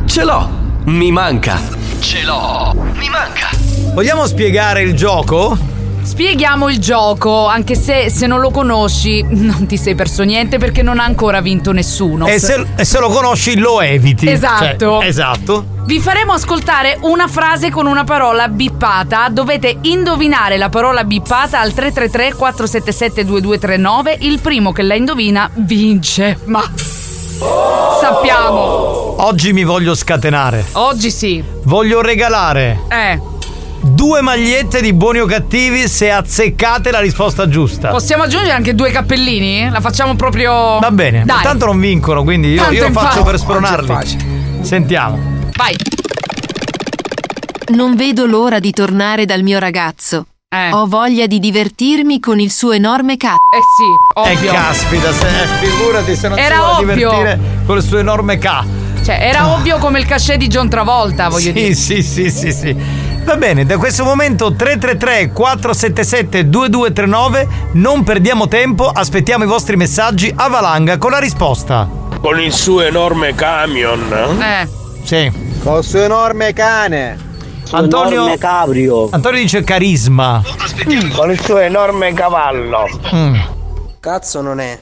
Ce 0.05 0.23
l'ho. 0.23 0.61
Mi 0.85 1.11
manca. 1.11 1.59
Ce 1.99 2.23
l'ho. 2.23 2.73
Mi 2.95 3.09
manca. 3.09 3.49
Vogliamo 3.93 4.25
spiegare 4.27 4.81
il 4.81 4.95
gioco? 4.95 5.72
Spieghiamo 6.03 6.69
il 6.69 6.79
gioco, 6.79 7.47
anche 7.47 7.75
se 7.75 8.09
se 8.09 8.27
non 8.27 8.39
lo 8.39 8.51
conosci 8.51 9.23
non 9.31 9.65
ti 9.65 9.77
sei 9.77 9.95
perso 9.95 10.23
niente 10.23 10.57
perché 10.57 10.83
non 10.83 10.99
ha 10.99 11.03
ancora 11.05 11.41
vinto 11.41 11.71
nessuno. 11.71 12.27
E 12.27 12.39
se, 12.39 12.65
e 12.75 12.85
se 12.85 12.99
lo 12.99 13.09
conosci 13.09 13.57
lo 13.57 13.81
eviti. 13.81 14.27
Esatto. 14.29 14.99
Cioè, 14.99 15.07
esatto. 15.07 15.65
Vi 15.85 15.99
faremo 15.99 16.33
ascoltare 16.33 16.97
una 17.01 17.27
frase 17.27 17.69
con 17.71 17.87
una 17.87 18.03
parola 18.03 18.47
bippata. 18.47 19.27
Dovete 19.29 19.77
indovinare 19.81 20.57
la 20.57 20.69
parola 20.69 21.03
bippata 21.03 21.59
al 21.59 21.73
333 21.73 22.35
477 22.35 23.25
2239. 23.25 24.17
Il 24.21 24.39
primo 24.39 24.71
che 24.71 24.81
la 24.83 24.95
indovina 24.95 25.49
vince. 25.55 26.37
Ma 26.45 26.63
sappiamo. 27.99 29.21
Oggi 29.23 29.53
mi 29.53 29.63
voglio 29.63 29.95
scatenare. 29.95 30.65
Oggi 30.73 31.11
sì. 31.11 31.43
Voglio 31.63 32.01
regalare 32.01 32.79
Eh, 32.89 33.19
due 33.83 34.21
magliette 34.21 34.81
di 34.81 34.93
buoni 34.93 35.19
o 35.19 35.25
cattivi 35.25 35.87
se 35.87 36.09
azzeccate 36.09 36.89
la 36.89 36.99
risposta 36.99 37.47
giusta. 37.49 37.89
possiamo 37.89 38.23
aggiungere 38.23 38.53
anche 38.53 38.73
due 38.73 38.91
cappellini? 38.91 39.69
La 39.69 39.81
facciamo 39.81 40.15
proprio. 40.15 40.79
Va 40.79 40.91
bene, 40.91 41.23
Dai. 41.25 41.43
tanto 41.43 41.65
non 41.65 41.79
vincono, 41.79 42.23
quindi 42.23 42.53
io, 42.53 42.69
io 42.71 42.87
lo 42.87 42.91
faccio 42.93 43.23
per 43.23 43.33
Oggi 43.33 43.43
è 43.43 43.45
spronarli. 43.45 43.95
Sentiamo. 44.61 45.19
Vai. 45.55 45.75
Non 47.75 47.95
vedo 47.95 48.25
l'ora 48.25 48.59
di 48.59 48.71
tornare 48.71 49.25
dal 49.25 49.41
mio 49.43 49.59
ragazzo. 49.59 50.27
Ho 50.71 50.85
voglia 50.85 51.25
di 51.25 51.39
divertirmi 51.39 52.19
con 52.19 52.39
il 52.39 52.51
suo 52.51 52.73
enorme 52.73 53.17
cazzo. 53.17 53.37
Eh 53.49 54.37
sì, 54.37 54.45
E 54.45 54.51
caspita, 54.51 55.11
se, 55.11 55.25
eh, 55.27 55.47
figurati 55.65 56.15
se 56.15 56.27
non 56.27 56.37
Era 56.37 56.55
si 56.55 56.61
vuole 56.61 56.91
ovvio. 56.91 57.09
divertire 57.09 57.39
con 57.65 57.77
il 57.77 57.83
suo 57.83 57.97
enorme 57.97 58.37
K. 58.37 58.63
Cioè, 59.03 59.17
era 59.19 59.51
ovvio 59.51 59.79
come 59.79 59.97
il 59.99 60.05
cachet 60.05 60.37
di 60.37 60.47
John 60.47 60.69
Travolta, 60.69 61.27
voglio 61.27 61.41
sì, 61.45 61.51
dire. 61.53 61.73
Sì, 61.73 62.03
sì, 62.03 62.29
sì, 62.29 62.51
sì. 62.51 62.75
Va 63.23 63.37
bene, 63.37 63.65
da 63.65 63.77
questo 63.77 64.03
momento 64.03 64.53
333 64.53 65.31
477 65.31 66.49
2239, 66.49 67.47
non 67.73 68.03
perdiamo 68.03 68.47
tempo, 68.47 68.89
aspettiamo 68.89 69.45
i 69.45 69.47
vostri 69.47 69.77
messaggi 69.77 70.31
a 70.35 70.49
valanga 70.49 70.97
con 70.97 71.11
la 71.11 71.19
risposta. 71.19 71.89
Con 72.19 72.39
il 72.39 72.51
suo 72.53 72.81
enorme 72.81 73.33
camion. 73.33 74.11
Eh. 74.41 74.67
Sì. 75.03 75.31
Con 75.63 75.77
il 75.77 75.83
suo 75.83 76.03
enorme 76.03 76.53
cane. 76.53 77.17
Antonio 77.71 78.13
enorme 78.13 78.37
cabrio. 78.37 79.09
Antonio 79.11 79.39
dice 79.39 79.63
carisma. 79.63 80.41
Con 81.15 81.31
il 81.31 81.39
suo 81.41 81.57
enorme 81.59 82.13
cavallo. 82.13 82.87
Mm. 83.13 83.35
Cazzo 83.99 84.41
non 84.41 84.59
è. 84.59 84.79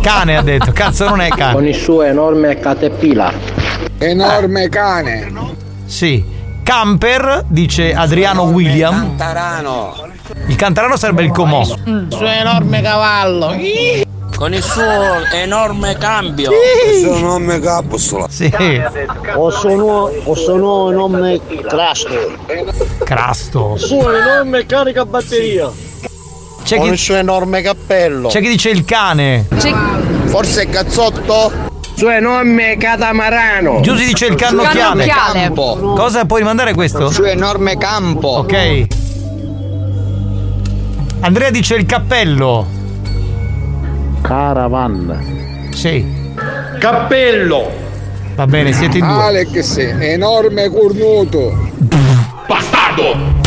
Cane 0.00 0.36
ha 0.36 0.42
detto, 0.42 0.72
cazzo 0.72 1.08
non 1.08 1.20
è 1.20 1.28
cane. 1.28 1.52
Con 1.52 1.66
il 1.66 1.74
suo 1.74 2.02
enorme 2.02 2.58
caterpillar. 2.58 3.34
Enorme 3.98 4.68
cane. 4.68 5.32
Sì. 5.84 6.38
Camper, 6.62 7.44
dice 7.48 7.92
Adriano 7.94 8.42
William. 8.44 9.16
Tarano. 9.16 10.08
Il 10.46 10.56
cantarano 10.56 10.96
sarebbe 10.96 11.22
il 11.22 11.30
comò. 11.30 11.62
Il 11.62 12.06
suo 12.10 12.26
enorme 12.26 12.80
cavallo. 12.82 13.56
Con 14.36 14.54
il 14.54 14.62
suo 14.62 15.24
enorme 15.32 15.96
cambio. 15.98 16.50
Il 16.50 17.00
suo 17.00 17.18
nome 17.18 17.58
capsula. 17.58 18.26
Sì. 18.28 18.50
O 19.34 19.50
sono, 19.50 20.10
o 20.24 20.34
sono 20.34 20.90
nome 20.90 21.40
crasto. 21.66 22.36
Crasto. 23.04 23.72
Il 23.74 23.80
suo 23.80 24.14
enorme 24.14 24.64
carica 24.66 25.04
batteria. 25.04 25.70
C'è 26.62 26.76
Con 26.76 26.86
chi, 26.86 26.92
il 26.92 26.98
suo 26.98 27.16
enorme 27.16 27.62
cappello. 27.62 28.28
c'è 28.28 28.40
chi 28.40 28.48
dice 28.48 28.70
il 28.70 28.84
cane. 28.84 29.46
Forse 30.26 30.62
è 30.62 30.68
cazzotto? 30.68 31.68
Suo 32.00 32.08
enorme 32.08 32.78
catamarano. 32.78 33.82
Giusy 33.82 34.06
dice 34.06 34.24
il 34.24 34.34
cannocchiale. 34.34 35.04
Cannocchiale. 35.04 35.40
Campo. 35.42 35.92
Cosa 35.94 36.24
puoi 36.24 36.42
mandare 36.42 36.72
questo? 36.72 37.08
Il 37.08 37.12
suo 37.12 37.26
enorme 37.26 37.76
campo. 37.76 38.26
Ok. 38.26 38.86
Andrea 41.20 41.50
dice 41.50 41.74
il 41.74 41.84
cappello. 41.84 42.66
Caravan. 44.22 45.68
Sì. 45.74 46.32
Cappello. 46.78 47.70
Va 48.34 48.46
bene, 48.46 48.72
siete 48.72 48.96
in 48.96 49.06
due. 49.06 49.22
Alex, 49.22 49.76
enorme 49.76 50.70
cornuto. 50.70 51.52
Bastardo. 52.46 53.39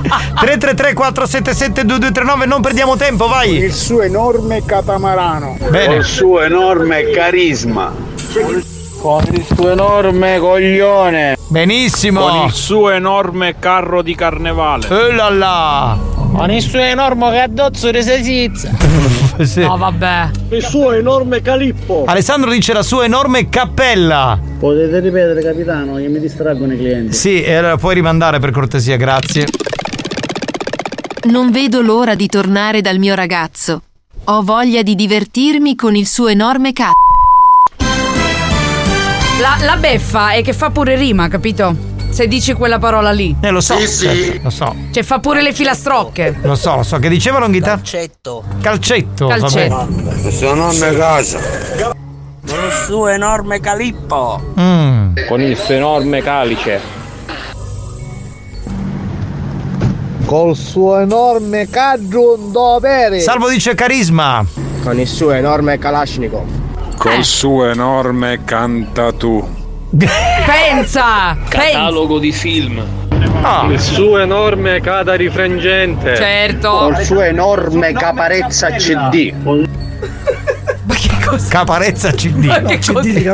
333 0.00 0.94
477 0.94 1.84
2239, 1.84 2.46
non 2.46 2.60
perdiamo 2.60 2.96
tempo, 2.96 3.28
vai. 3.28 3.56
Il 3.56 3.72
suo 3.72 4.02
enorme 4.02 4.64
catamarano. 4.64 5.56
Bene. 5.68 5.96
il 5.96 6.04
suo 6.04 6.40
enorme 6.42 7.10
carisma. 7.10 7.92
Con 8.98 9.24
il 9.32 9.44
suo 9.44 9.70
enorme 9.70 10.38
coglione. 10.38 11.36
Benissimo. 11.48 12.20
Con 12.20 12.46
il 12.46 12.52
suo 12.52 12.90
enorme 12.90 13.56
carro 13.58 14.00
di 14.00 14.14
carnevale. 14.14 14.86
Oh 14.88 15.10
là 15.10 15.28
là. 15.28 15.98
Con 16.32 16.50
il 16.50 16.62
suo 16.62 16.78
enorme 16.78 17.30
caddozzo 17.32 17.90
di 17.90 18.02
salsiccia. 18.02 18.70
Sì. 19.42 19.60
No, 19.60 19.78
vabbè. 19.78 20.28
Il 20.50 20.62
suo 20.62 20.92
enorme 20.92 21.40
calippo. 21.40 22.04
Alessandro 22.06 22.50
dice 22.50 22.74
la 22.74 22.82
sua 22.82 23.04
enorme 23.04 23.48
cappella. 23.48 24.38
Potete 24.58 25.00
ripetere, 25.00 25.42
capitano, 25.42 25.96
che 25.96 26.08
mi 26.08 26.20
distraggono 26.20 26.74
i 26.74 26.76
clienti. 26.76 27.14
Sì, 27.14 27.42
e 27.42 27.54
allora 27.54 27.76
puoi 27.78 27.94
rimandare 27.94 28.38
per 28.38 28.50
cortesia, 28.50 28.96
grazie. 28.96 29.46
Non 31.24 31.52
vedo 31.52 31.80
l'ora 31.82 32.16
di 32.16 32.26
tornare 32.26 32.80
dal 32.80 32.98
mio 32.98 33.14
ragazzo. 33.14 33.82
Ho 34.24 34.42
voglia 34.42 34.82
di 34.82 34.96
divertirmi 34.96 35.76
con 35.76 35.94
il 35.94 36.08
suo 36.08 36.26
enorme 36.26 36.72
cazzo. 36.72 36.90
La, 39.40 39.56
la 39.64 39.76
beffa 39.76 40.32
è 40.32 40.42
che 40.42 40.52
fa 40.52 40.70
pure 40.70 40.96
rima, 40.96 41.28
capito? 41.28 41.90
Se 42.10 42.26
dici 42.26 42.54
quella 42.54 42.80
parola 42.80 43.12
lì. 43.12 43.36
Eh, 43.40 43.50
lo 43.50 43.60
so. 43.60 43.78
certo, 43.78 44.40
lo 44.42 44.50
so. 44.50 44.74
Cioè, 44.90 45.02
fa 45.04 45.20
pure 45.20 45.42
le 45.42 45.52
filastrocche. 45.52 46.38
Lo 46.42 46.56
so, 46.56 46.76
lo 46.76 46.82
so. 46.82 46.98
Che 46.98 47.08
dicevano 47.08 47.46
in 47.46 47.52
chitarra? 47.52 47.76
Calcetto. 47.76 48.44
Calcetto. 48.60 49.26
Calcetto. 49.28 49.86
bene. 49.88 50.28
Il 50.28 50.32
suo 50.32 50.54
nome 50.54 50.88
è 50.88 50.96
casa. 50.96 51.38
Con 51.38 52.64
il 52.64 52.72
suo 52.84 53.06
enorme 53.06 53.60
calippo. 53.60 54.54
Mm. 54.58 55.14
Con 55.28 55.40
il 55.40 55.56
suo 55.56 55.74
enorme 55.74 56.20
calice. 56.20 57.01
Col 60.32 60.56
suo 60.56 60.98
enorme 60.98 61.68
cagiundo 61.68 62.78
pere. 62.80 63.20
Salvo 63.20 63.50
dice 63.50 63.74
carisma. 63.74 64.42
Con 64.82 64.98
il 64.98 65.06
suo 65.06 65.32
enorme 65.32 65.76
kalashnikov. 65.76 66.96
Col 66.96 67.22
suo 67.22 67.66
enorme 67.66 68.40
cantatù. 68.42 69.46
Pensa! 69.92 71.36
Pensa! 71.50 72.18
di 72.18 72.32
film. 72.32 72.82
Ah. 73.42 73.66
Il 73.68 73.78
suo 73.78 74.20
enorme 74.20 74.80
cada 74.80 75.12
rifrangente. 75.16 76.16
Certo. 76.16 76.70
Col 76.70 77.04
suo 77.04 77.20
enorme 77.20 77.92
caparezza 77.92 78.70
CD. 78.70 79.34
Cosa? 81.32 81.48
Caparezza 81.48 82.10
CD. 82.10 82.44
Ma 82.44 82.60
che 82.60 82.78
cos'è? 82.92 83.22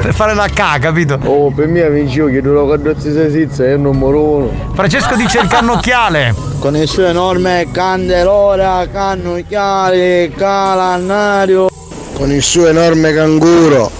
per 0.00 0.14
fare 0.14 0.32
la 0.34 0.48
K, 0.48 0.78
capito? 0.78 1.18
Oh, 1.24 1.50
per 1.50 1.66
me 1.66 1.90
vinci 1.90 2.18
che 2.24 2.40
tu 2.40 2.50
lo 2.50 2.64
condozzi 2.64 3.12
se 3.12 3.30
sizza 3.30 3.66
e 3.66 3.76
non 3.76 3.98
moro 3.98 4.22
uno. 4.22 4.72
Francesco 4.72 5.16
dice 5.16 5.40
il 5.40 5.46
cannocchiale. 5.46 6.34
Con 6.58 6.74
il 6.76 6.88
suo 6.88 7.04
enorme 7.04 7.66
candelora, 7.70 8.88
cannocchiale, 8.90 10.32
calannario. 10.34 11.68
Con 12.14 12.32
il 12.32 12.42
suo 12.42 12.68
enorme 12.68 13.12
canguro. 13.12 13.90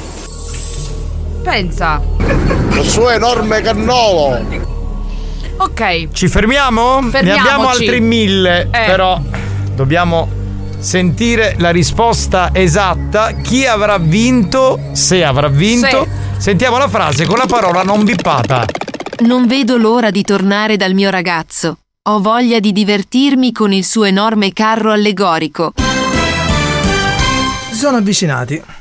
Pensa. 1.43 2.01
Il 2.73 2.89
suo 2.89 3.11
enorme 3.11 3.61
cannolo. 3.61 4.43
Ok. 5.59 6.09
Ci 6.11 6.27
fermiamo? 6.27 7.01
Ne 7.01 7.19
abbiamo 7.19 7.69
altri 7.69 8.01
mille. 8.01 8.63
Eh. 8.71 8.85
Però 8.87 9.21
dobbiamo 9.75 10.40
sentire 10.81 11.55
la 11.59 11.71
risposta 11.71 12.51
esatta. 12.53 13.33
Chi 13.33 13.67
avrà 13.67 13.99
vinto, 13.99 14.81
se 14.93 15.23
avrà 15.23 15.49
vinto. 15.49 16.07
Sentiamo 16.39 16.79
la 16.79 16.89
frase 16.89 17.27
con 17.27 17.39
la 17.39 17.47
parola 17.47 17.83
non 17.83 18.03
bippata. 18.03 18.65
Non 19.21 19.47
vedo 19.47 19.77
l'ora 19.77 20.11
di 20.11 20.23
tornare 20.23 20.77
dal 20.77 20.95
mio 20.95 21.11
ragazzo. 21.11 21.79
Ho 22.09 22.21
voglia 22.21 22.59
di 22.59 22.73
divertirmi 22.73 23.53
con 23.53 23.73
il 23.73 23.85
suo 23.85 24.05
enorme 24.05 24.53
carro 24.53 24.91
allegorico. 24.91 25.75
Si 27.71 27.75
sono 27.75 27.99
avvicinati. 27.99 28.80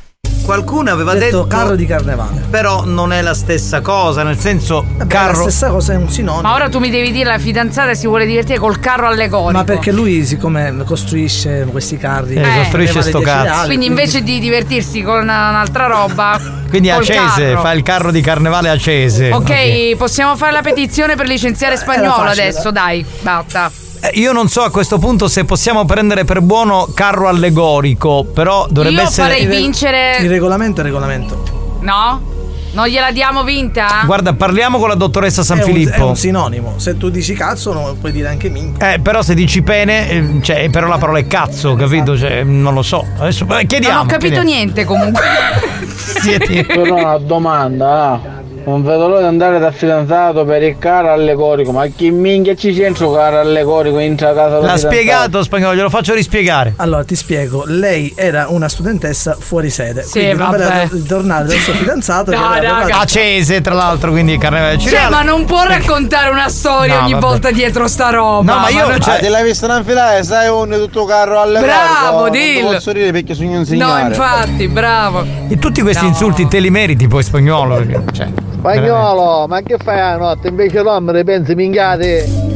Qualcuno 0.49 0.89
aveva 0.89 1.13
detto, 1.13 1.43
detto- 1.43 1.47
carro 1.47 1.75
di 1.75 1.85
carnevale. 1.85 2.41
Però 2.49 2.83
non 2.83 3.13
è 3.13 3.21
la 3.21 3.35
stessa 3.35 3.81
cosa, 3.81 4.23
nel 4.23 4.39
senso 4.39 4.83
Beh, 4.83 5.05
carro. 5.05 5.43
La 5.43 5.49
stessa 5.51 5.69
cosa 5.69 5.93
è 5.93 5.95
un 5.95 6.09
sinonimo. 6.09 6.41
Ma 6.41 6.55
ora 6.55 6.69
tu 6.69 6.79
mi 6.79 6.89
devi 6.89 7.11
dire 7.11 7.29
la 7.29 7.37
fidanzata 7.37 7.93
si 7.93 8.07
vuole 8.07 8.25
divertire 8.25 8.57
col 8.57 8.79
carro 8.79 9.05
allegorico. 9.05 9.51
Ma 9.51 9.63
perché 9.63 9.91
lui, 9.91 10.25
siccome 10.25 10.73
costruisce 10.85 11.67
questi 11.69 11.97
carri, 11.97 12.33
Eh, 12.33 12.41
costruisce 12.63 12.97
aveva 12.97 13.09
sto 13.09 13.19
cazzo. 13.21 13.43
cereali, 13.43 13.67
Quindi 13.67 13.85
invece 13.85 14.23
di 14.23 14.39
divertirsi 14.39 15.03
con 15.03 15.19
una- 15.21 15.49
un'altra 15.49 15.85
roba. 15.85 16.39
Quindi 16.67 16.89
accese, 16.89 17.19
carro. 17.49 17.61
fa 17.61 17.71
il 17.73 17.83
carro 17.83 18.09
di 18.11 18.21
carnevale 18.21 18.69
accese. 18.69 19.31
Ok, 19.31 19.95
possiamo 19.97 20.35
fare 20.35 20.51
la 20.51 20.61
petizione 20.61 21.15
per 21.15 21.27
licenziare 21.27 21.77
spagnolo 21.77 22.13
facile, 22.13 22.47
adesso, 22.47 22.71
dai, 22.71 23.05
basta. 23.21 23.71
Eh, 24.01 24.11
Io 24.19 24.31
non 24.31 24.47
so 24.47 24.61
a 24.61 24.69
questo 24.71 24.97
punto 24.97 25.27
se 25.27 25.43
possiamo 25.45 25.85
prendere 25.85 26.23
per 26.25 26.41
buono 26.41 26.87
carro 26.93 27.27
allegorico, 27.27 28.25
però 28.33 28.67
dovrebbe 28.69 29.01
Io 29.01 29.07
essere. 29.07 29.29
farei 29.29 29.45
vincere. 29.45 30.17
Il 30.21 30.29
regolamento 30.29 30.81
è 30.81 30.83
regolamento. 30.83 31.77
No? 31.81 32.37
Non 32.71 32.85
gliela 32.87 33.11
diamo 33.11 33.43
vinta? 33.43 34.03
Guarda, 34.05 34.33
parliamo 34.33 34.77
con 34.77 34.89
la 34.89 34.93
dottoressa 34.95 35.41
San 35.43 35.57
È 35.57 35.63
un- 35.63 35.67
Filippo. 35.67 35.95
È 35.95 36.01
un 36.03 36.15
sinonimo. 36.15 36.73
Se 36.77 36.97
tu 36.97 37.09
dici 37.09 37.33
cazzo, 37.33 37.73
no, 37.73 37.95
puoi 37.99 38.11
dire 38.11 38.27
anche 38.27 38.47
minchia. 38.49 38.93
Eh, 38.93 38.99
però 38.99 39.23
se 39.23 39.33
dici 39.33 39.63
pene, 39.63 40.07
eh, 40.09 40.39
cioè, 40.43 40.69
però 40.69 40.87
la 40.87 40.99
parola 40.99 41.17
è 41.17 41.25
cazzo, 41.25 41.73
capito? 41.73 42.15
Cioè, 42.15 42.43
non 42.43 42.75
lo 42.75 42.83
so. 42.83 43.03
Adesso 43.17 43.47
eh, 43.57 43.65
chiediamo. 43.65 43.95
non 43.95 44.03
ho 44.03 44.07
capito 44.07 44.33
chiediamo. 44.41 44.49
niente 44.49 44.85
comunque. 44.85 45.23
Però 46.67 46.95
una 46.95 47.17
domanda, 47.17 48.11
ah. 48.11 48.38
Non 48.69 48.83
vedo 48.83 49.07
l'ora 49.07 49.21
di 49.21 49.25
andare 49.25 49.57
dal 49.57 49.73
fidanzato 49.73 50.45
per 50.45 50.61
il 50.61 50.77
carro 50.77 51.11
allegorico, 51.11 51.71
ma 51.71 51.87
chi 51.87 52.11
minchia 52.11 52.53
ci 52.55 52.71
c'entra 52.71 53.07
il 53.07 53.13
carro 53.13 53.39
allegorico 53.39 53.97
in 53.97 54.15
casa 54.15 54.33
del 54.33 54.49
L'ha 54.49 54.57
fidanzato? 54.75 54.93
spiegato 54.93 55.43
spagnolo, 55.43 55.75
glielo 55.75 55.89
faccio 55.89 56.13
rispiegare. 56.13 56.73
Allora 56.77 57.03
ti 57.03 57.15
spiego, 57.15 57.63
lei 57.65 58.13
era 58.15 58.45
una 58.49 58.69
studentessa 58.69 59.35
fuori 59.39 59.71
sede. 59.71 60.03
Sì, 60.03 60.11
quindi 60.19 60.33
non 60.35 60.49
vabbè. 60.51 60.63
voleva 60.63 60.87
ritornare 60.91 61.45
dal 61.47 61.57
suo 61.57 61.73
fidanzato. 61.73 62.31
No, 62.39 62.53
raga. 62.61 62.99
Accese, 62.99 63.59
tra 63.61 63.73
l'altro, 63.73 64.11
quindi 64.11 64.37
carnevale 64.37 64.77
Cioè, 64.77 65.09
ma 65.09 65.23
non 65.23 65.45
può 65.45 65.63
raccontare 65.63 66.29
una 66.29 66.47
storia 66.47 66.97
No, 66.99 67.03
ogni 67.05 67.13
vabbè. 67.13 67.25
volta 67.25 67.49
dietro 67.51 67.87
sta 67.87 68.09
roba. 68.11 68.53
No, 68.53 68.59
ma 68.59 68.69
io- 68.69 68.87
non- 68.87 69.01
cioè- 69.01 69.15
Ah, 69.15 69.17
te 69.17 69.29
l'hai 69.29 69.43
vista 69.43 69.65
non 69.67 69.83
filare, 69.83 70.23
sai 70.23 70.47
un 70.47 70.69
tutto 70.77 71.05
carro 71.05 71.39
alle 71.41 71.59
Bravo, 71.59 72.19
Non 72.21 72.31
ti 72.31 72.39
dillo. 72.39 72.69
posso 72.71 72.91
dire 72.91 73.11
perché 73.11 73.33
sono 73.33 73.49
un 73.49 73.57
No, 73.57 73.65
signore. 73.65 74.01
infatti, 74.03 74.67
bravo. 74.67 75.25
E 75.47 75.57
tutti 75.57 75.81
questi 75.81 76.05
insulti 76.05 76.47
te 76.47 76.59
li 76.59 76.69
meriti 76.69 77.07
poi 77.07 77.23
spagnolo. 77.23 77.83
Cioè, 78.11 78.27
Spagnolo, 78.59 79.47
ma 79.47 79.61
che 79.61 79.77
fai 79.77 79.99
a 80.01 80.17
notte? 80.17 80.49
Invece 80.49 80.83
dormire 80.83 81.23
pensi 81.23 81.55
minchiate? 81.55 82.48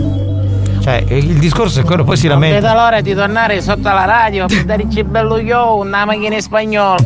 Cioè, 0.83 1.03
il 1.07 1.35
discorso 1.39 1.79
è 1.79 1.83
quello, 1.83 2.03
poi 2.03 2.17
si 2.17 2.27
Non 2.27 2.39
vedo 2.39 2.55
lamenta. 2.59 2.81
l'ora 2.83 3.01
di 3.01 3.13
tornare 3.13 3.61
sotto 3.61 3.87
la 3.89 4.03
radio 4.05 4.45
per 4.47 4.65
darci 4.65 5.03
bello 5.03 5.37
io 5.39 5.75
una 5.77 6.03
macchina 6.05 6.35
in 6.35 6.41
spagnolo. 6.41 6.97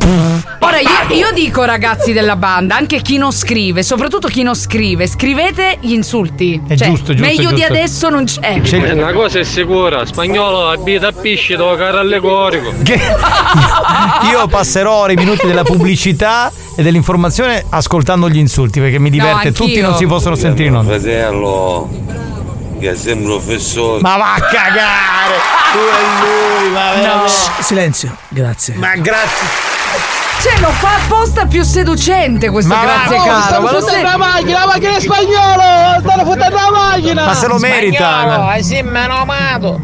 Ora 0.59 0.79
io, 0.79 1.15
io 1.15 1.31
dico 1.33 1.63
ragazzi 1.63 2.11
della 2.11 2.35
banda, 2.35 2.75
anche 2.75 3.01
chi 3.01 3.17
non 3.17 3.31
scrive, 3.31 3.83
soprattutto 3.83 4.27
chi 4.27 4.41
non 4.43 4.55
scrive, 4.55 5.05
scrivete 5.07 5.77
gli 5.81 5.91
insulti. 5.93 6.61
È 6.67 6.75
Cioè, 6.75 6.87
giusto, 6.87 7.13
giusto, 7.13 7.21
Meglio 7.33 7.49
di 7.51 7.57
giusto. 7.57 7.73
adesso 7.73 8.09
non 8.09 8.23
c'è. 8.25 8.59
Eh, 8.63 8.91
Una 8.93 9.11
cosa 9.13 9.39
è 9.39 9.43
sicura, 9.43 10.05
spagnolo 10.05 10.69
abita 10.69 11.07
a 11.09 11.11
piscito, 11.11 11.73
carro 11.77 11.99
allegorico. 11.99 12.73
Io 14.31 14.47
passerò 14.47 14.93
ora 15.03 15.11
i 15.11 15.15
minuti 15.15 15.45
della 15.45 15.63
pubblicità 15.63 16.51
e 16.75 16.83
dell'informazione 16.83 17.63
ascoltando 17.69 18.29
gli 18.29 18.37
insulti 18.37 18.79
perché 18.79 18.99
mi 18.99 19.09
diverte. 19.09 19.47
anch'io. 19.47 19.53
Tutti 19.53 19.79
non 19.81 19.95
si 19.95 20.05
possono 20.05 20.35
sentire. 20.35 20.69
Mio 20.69 20.81
No. 20.81 20.87
fratello, 20.89 21.89
che 22.79 22.91
è 22.91 22.95
sempre 22.95 23.25
professore. 23.25 24.01
Ma 24.01 24.17
va 24.17 24.33
a 24.35 24.39
cagare! 24.39 25.35
Tu 25.71 25.77
e 25.79 26.61
lui, 26.63 26.71
ma 26.71 26.91
veramente- 26.93 27.29
Shh, 27.29 27.49
Silenzio, 27.59 28.15
grazie. 28.29 28.73
Ma 28.75 28.95
grazie. 28.95 29.75
Cioè, 30.39 30.59
lo 30.59 30.69
fa 30.69 30.89
apposta 31.03 31.45
più 31.47 31.63
seducente 31.63 32.49
questo 32.51 32.71
Ma 32.71 32.81
grazie 32.83 33.17
va, 33.17 33.23
caro. 33.23 33.41
stanno 33.41 33.61
ma 33.65 33.71
lo 33.71 33.79
fottendo 33.79 34.07
sai- 34.07 34.11
La 34.11 34.17
macchina, 34.17 34.59
la 34.59 34.65
macchina 34.67 34.95
è 34.95 34.99
spagnolo! 34.99 35.99
Stanno 35.99 36.25
fottendo 36.25 36.55
la 36.55 36.71
macchina! 36.71 37.25
Ma 37.25 37.33
se 37.33 37.47
lo 37.47 37.57
merita, 37.57 37.97
Spagnolo, 38.19 38.41
ma- 38.43 38.51
hai 38.51 38.63
sì 38.63 38.81
menomato. 38.83 39.81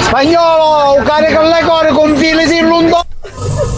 Spagnolo, 0.00 0.94
un 0.98 1.04
carico 1.04 1.40
alle 1.40 1.62
core 1.66 1.88
con 1.92 2.16
fili 2.16 2.46
di 2.46 2.60
lundo! 2.60 3.04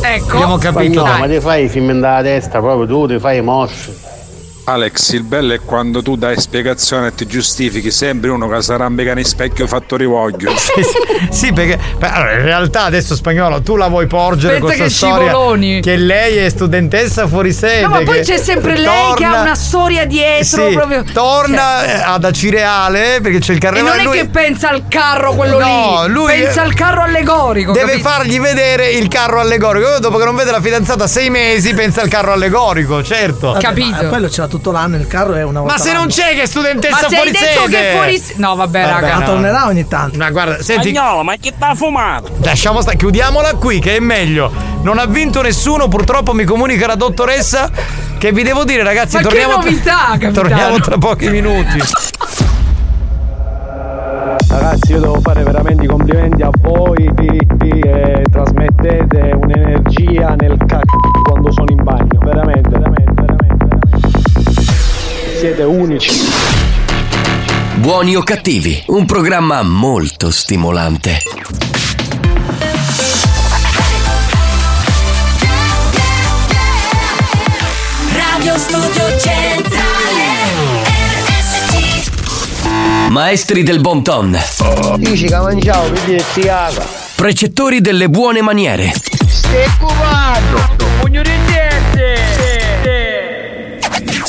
Ecco. 0.02 0.34
Abbiamo 0.34 0.56
capito. 0.58 1.00
Spagnolo, 1.00 1.18
ma 1.18 1.26
ti 1.26 1.40
fai 1.40 1.64
i 1.64 1.68
film 1.68 1.98
dalla 2.00 2.22
testa, 2.22 2.60
proprio 2.60 2.86
tu 2.86 3.06
ti 3.08 3.18
fai 3.18 3.40
mosso. 3.42 3.92
Alex, 4.68 5.12
il 5.12 5.22
bello 5.22 5.52
è 5.54 5.60
quando 5.60 6.02
tu 6.02 6.16
dai 6.16 6.36
spiegazione 6.40 7.06
e 7.08 7.14
ti 7.14 7.24
giustifichi, 7.26 7.92
sembri 7.92 8.30
uno 8.30 8.48
che 8.48 8.60
sarà 8.62 8.86
in 8.88 9.24
specchio 9.24 9.66
fatto 9.68 9.96
rivoglio. 9.96 10.52
Sì, 10.66 10.82
sì, 10.82 11.28
sì, 11.46 11.52
perché 11.52 11.78
allora, 12.00 12.32
in 12.32 12.42
realtà 12.42 12.82
adesso 12.84 13.14
spagnolo 13.14 13.62
tu 13.62 13.76
la 13.76 13.86
vuoi 13.88 14.06
porgere 14.08 14.54
Pensa 14.58 14.66
questa 14.66 14.84
che 14.84 14.90
storia 14.90 15.28
scivoloni. 15.28 15.80
che 15.80 15.96
lei 15.96 16.36
è 16.38 16.48
studentessa 16.48 17.26
fuori 17.28 17.52
sede. 17.52 17.82
No, 17.82 17.88
ma 17.90 18.02
poi 18.02 18.20
c'è 18.22 18.36
sempre 18.38 18.76
lei 18.76 19.14
che 19.14 19.24
ha 19.24 19.40
una 19.42 19.54
storia 19.54 20.04
dietro 20.04 20.68
Sì, 20.68 20.74
proprio. 20.74 21.04
torna 21.12 21.84
eh, 21.84 22.02
ad 22.04 22.24
Acireale 22.24 23.20
perché 23.22 23.38
c'è 23.38 23.52
il 23.52 23.58
E 23.58 23.60
carnevale. 23.60 23.96
non 23.96 24.00
è 24.00 24.04
lui- 24.08 24.18
che 24.18 24.28
pensa 24.28 24.68
al 24.70 24.88
carro 24.88 25.34
quello 25.34 25.58
No, 25.60 26.04
lì, 26.06 26.12
lui- 26.12 26.32
pensa 26.32 26.62
al 26.62 26.74
carro 26.74 27.02
allegorico. 27.02 27.72
Deve 27.72 27.92
capito? 27.92 28.08
fargli 28.08 28.40
vedere 28.40 28.90
il 28.90 29.06
carro 29.08 29.38
allegorico. 29.40 29.98
Dopo 30.00 30.18
che 30.18 30.24
non 30.24 30.34
vede 30.34 30.50
la 30.50 30.60
fidanzata 30.60 31.06
sei 31.06 31.30
mesi, 31.30 31.72
pensa 31.74 32.02
al 32.02 32.08
carro 32.08 32.32
allegorico, 32.32 33.02
certo. 33.02 33.52
Vabbè, 33.52 33.80
ma 33.84 34.04
quello 34.08 34.28
c'era 34.28 34.48
tutto 34.56 34.72
l'anno, 34.72 34.96
il 34.96 35.06
carro 35.06 35.34
è 35.34 35.42
una 35.42 35.60
volta. 35.60 35.74
Ma 35.76 35.80
se 35.80 35.92
non 35.92 36.06
c'è 36.08 36.34
che 36.34 36.42
è 36.42 36.46
studentessa 36.46 37.02
Ma 37.02 37.08
se 37.08 37.14
hai 37.14 37.14
fuori 37.14 37.30
detto 37.30 37.60
sede. 37.62 37.68
che 37.68 37.88
è 37.88 37.92
fuori 37.92 38.22
No, 38.36 38.54
vabbè, 38.54 38.80
Vabbè, 38.82 38.92
raga. 38.92 39.12
Ma 39.14 39.18
no. 39.20 39.24
tornerà 39.26 39.66
ogni 39.66 39.86
tanto. 39.86 40.16
Ma 40.16 40.30
guarda, 40.30 40.62
senti. 40.62 40.90
Spagnolo, 40.90 41.22
ma 41.22 41.34
chi 41.36 41.52
t'ha 41.56 41.74
fumato? 41.74 42.30
Lasciamo 42.42 42.80
sta, 42.80 42.92
chiudiamola 42.92 43.54
qui 43.54 43.78
che 43.78 43.96
è 43.96 44.00
meglio. 44.00 44.50
Non 44.82 44.98
ha 44.98 45.06
vinto 45.06 45.42
nessuno, 45.42 45.88
purtroppo 45.88 46.32
mi 46.32 46.44
comunica 46.44 46.86
la 46.86 46.94
dottoressa 46.94 47.70
che 48.18 48.32
vi 48.32 48.42
devo 48.42 48.64
dire 48.64 48.82
ragazzi, 48.82 49.16
Ma 49.16 49.22
che 49.22 49.28
torniamo 49.28 49.56
novità, 49.56 49.96
capitano. 50.10 50.32
Torniamo 50.32 50.78
tra 50.80 50.96
pochi 50.98 51.28
minuti. 51.28 51.82
Ragazzi, 54.48 54.92
io 54.92 55.00
devo 55.00 55.20
fare 55.20 55.42
veramente 55.42 55.84
i 55.84 55.86
complimenti 55.86 56.42
a 56.42 56.50
voi 56.60 57.10
che 57.16 58.22
trasmettete 58.30 59.36
un'energia 59.42 60.34
nel 60.36 60.56
cacchio 60.66 60.98
quando 61.24 61.52
sono 61.52 61.70
in 61.70 61.82
bagno. 61.82 62.18
Veramente. 62.22 62.65
Siete 65.46 65.62
unici. 65.62 66.10
Buoni 67.76 68.16
o 68.16 68.22
cattivi, 68.24 68.82
un 68.88 69.04
programma 69.06 69.62
molto 69.62 70.32
stimolante. 70.32 71.20
Radio 78.12 78.58
Studio 78.58 79.18
Centrale 79.20 80.24
Maestri 83.10 83.62
del 83.62 83.80
bon 83.80 84.02
ton, 84.02 84.36
precettori 87.14 87.80
delle 87.80 88.08
buone 88.08 88.42
maniere, 88.42 88.92
Stai 89.28 89.68
cubando! 89.78 90.75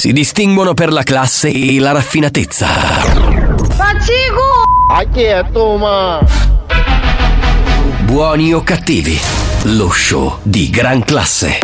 Si 0.07 0.13
distinguono 0.13 0.73
per 0.73 0.93
la 0.93 1.03
classe 1.03 1.49
e 1.49 1.79
la 1.79 1.91
raffinatezza. 1.91 2.65
Faccico! 2.65 4.63
A 4.89 5.03
chi 5.11 5.23
è 5.23 5.43
tu, 5.51 5.75
ma? 5.75 6.25
Buoni 8.03 8.53
o 8.53 8.63
cattivi, 8.63 9.19
lo 9.63 9.89
show 9.89 10.37
di 10.43 10.69
gran 10.69 11.03
classe. 11.03 11.59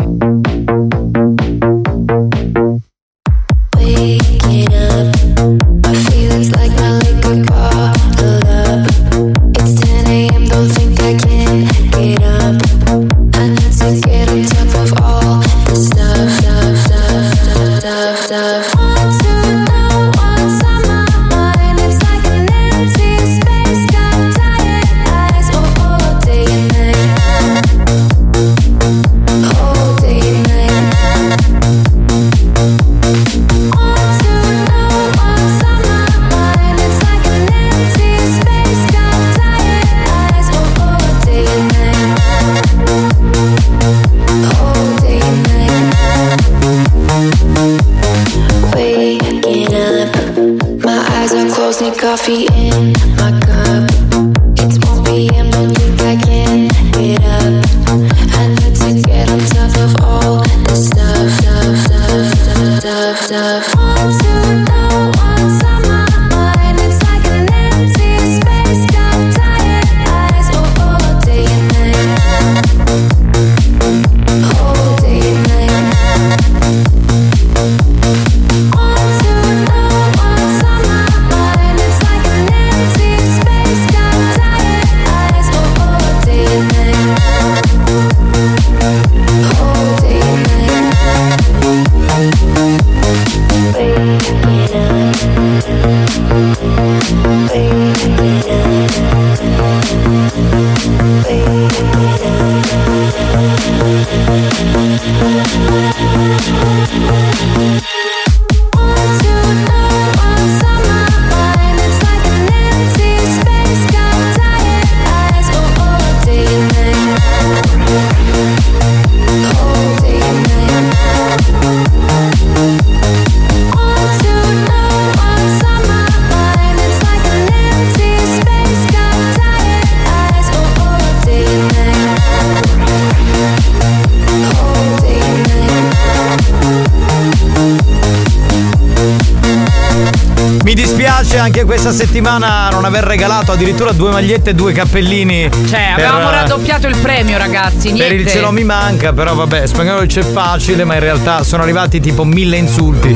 Anche 141.43 141.65
questa 141.65 141.91
settimana 141.91 142.69
non 142.69 142.85
aver 142.85 143.03
regalato 143.03 143.51
addirittura 143.51 143.91
due 143.91 144.11
magliette 144.11 144.51
e 144.51 144.53
due 144.53 144.71
cappellini. 144.71 145.49
Cioè, 145.51 145.91
per, 145.93 146.05
avevamo 146.05 146.29
eh, 146.29 146.31
raddoppiato 146.31 146.87
il 146.87 146.95
premio, 146.97 147.37
ragazzi. 147.37 147.91
Niente. 147.91 148.15
Per 148.15 148.19
il 148.21 148.27
cielo 148.27 148.51
mi 148.51 148.63
manca, 148.63 149.11
però 149.11 149.35
vabbè, 149.35 149.67
spagnolo 149.67 150.05
c'è 150.05 150.21
facile, 150.21 150.85
ma 150.85 150.93
in 150.93 151.01
realtà 151.01 151.43
sono 151.43 151.63
arrivati 151.63 151.99
tipo 151.99 152.23
mille 152.23 152.55
insulti 152.55 153.13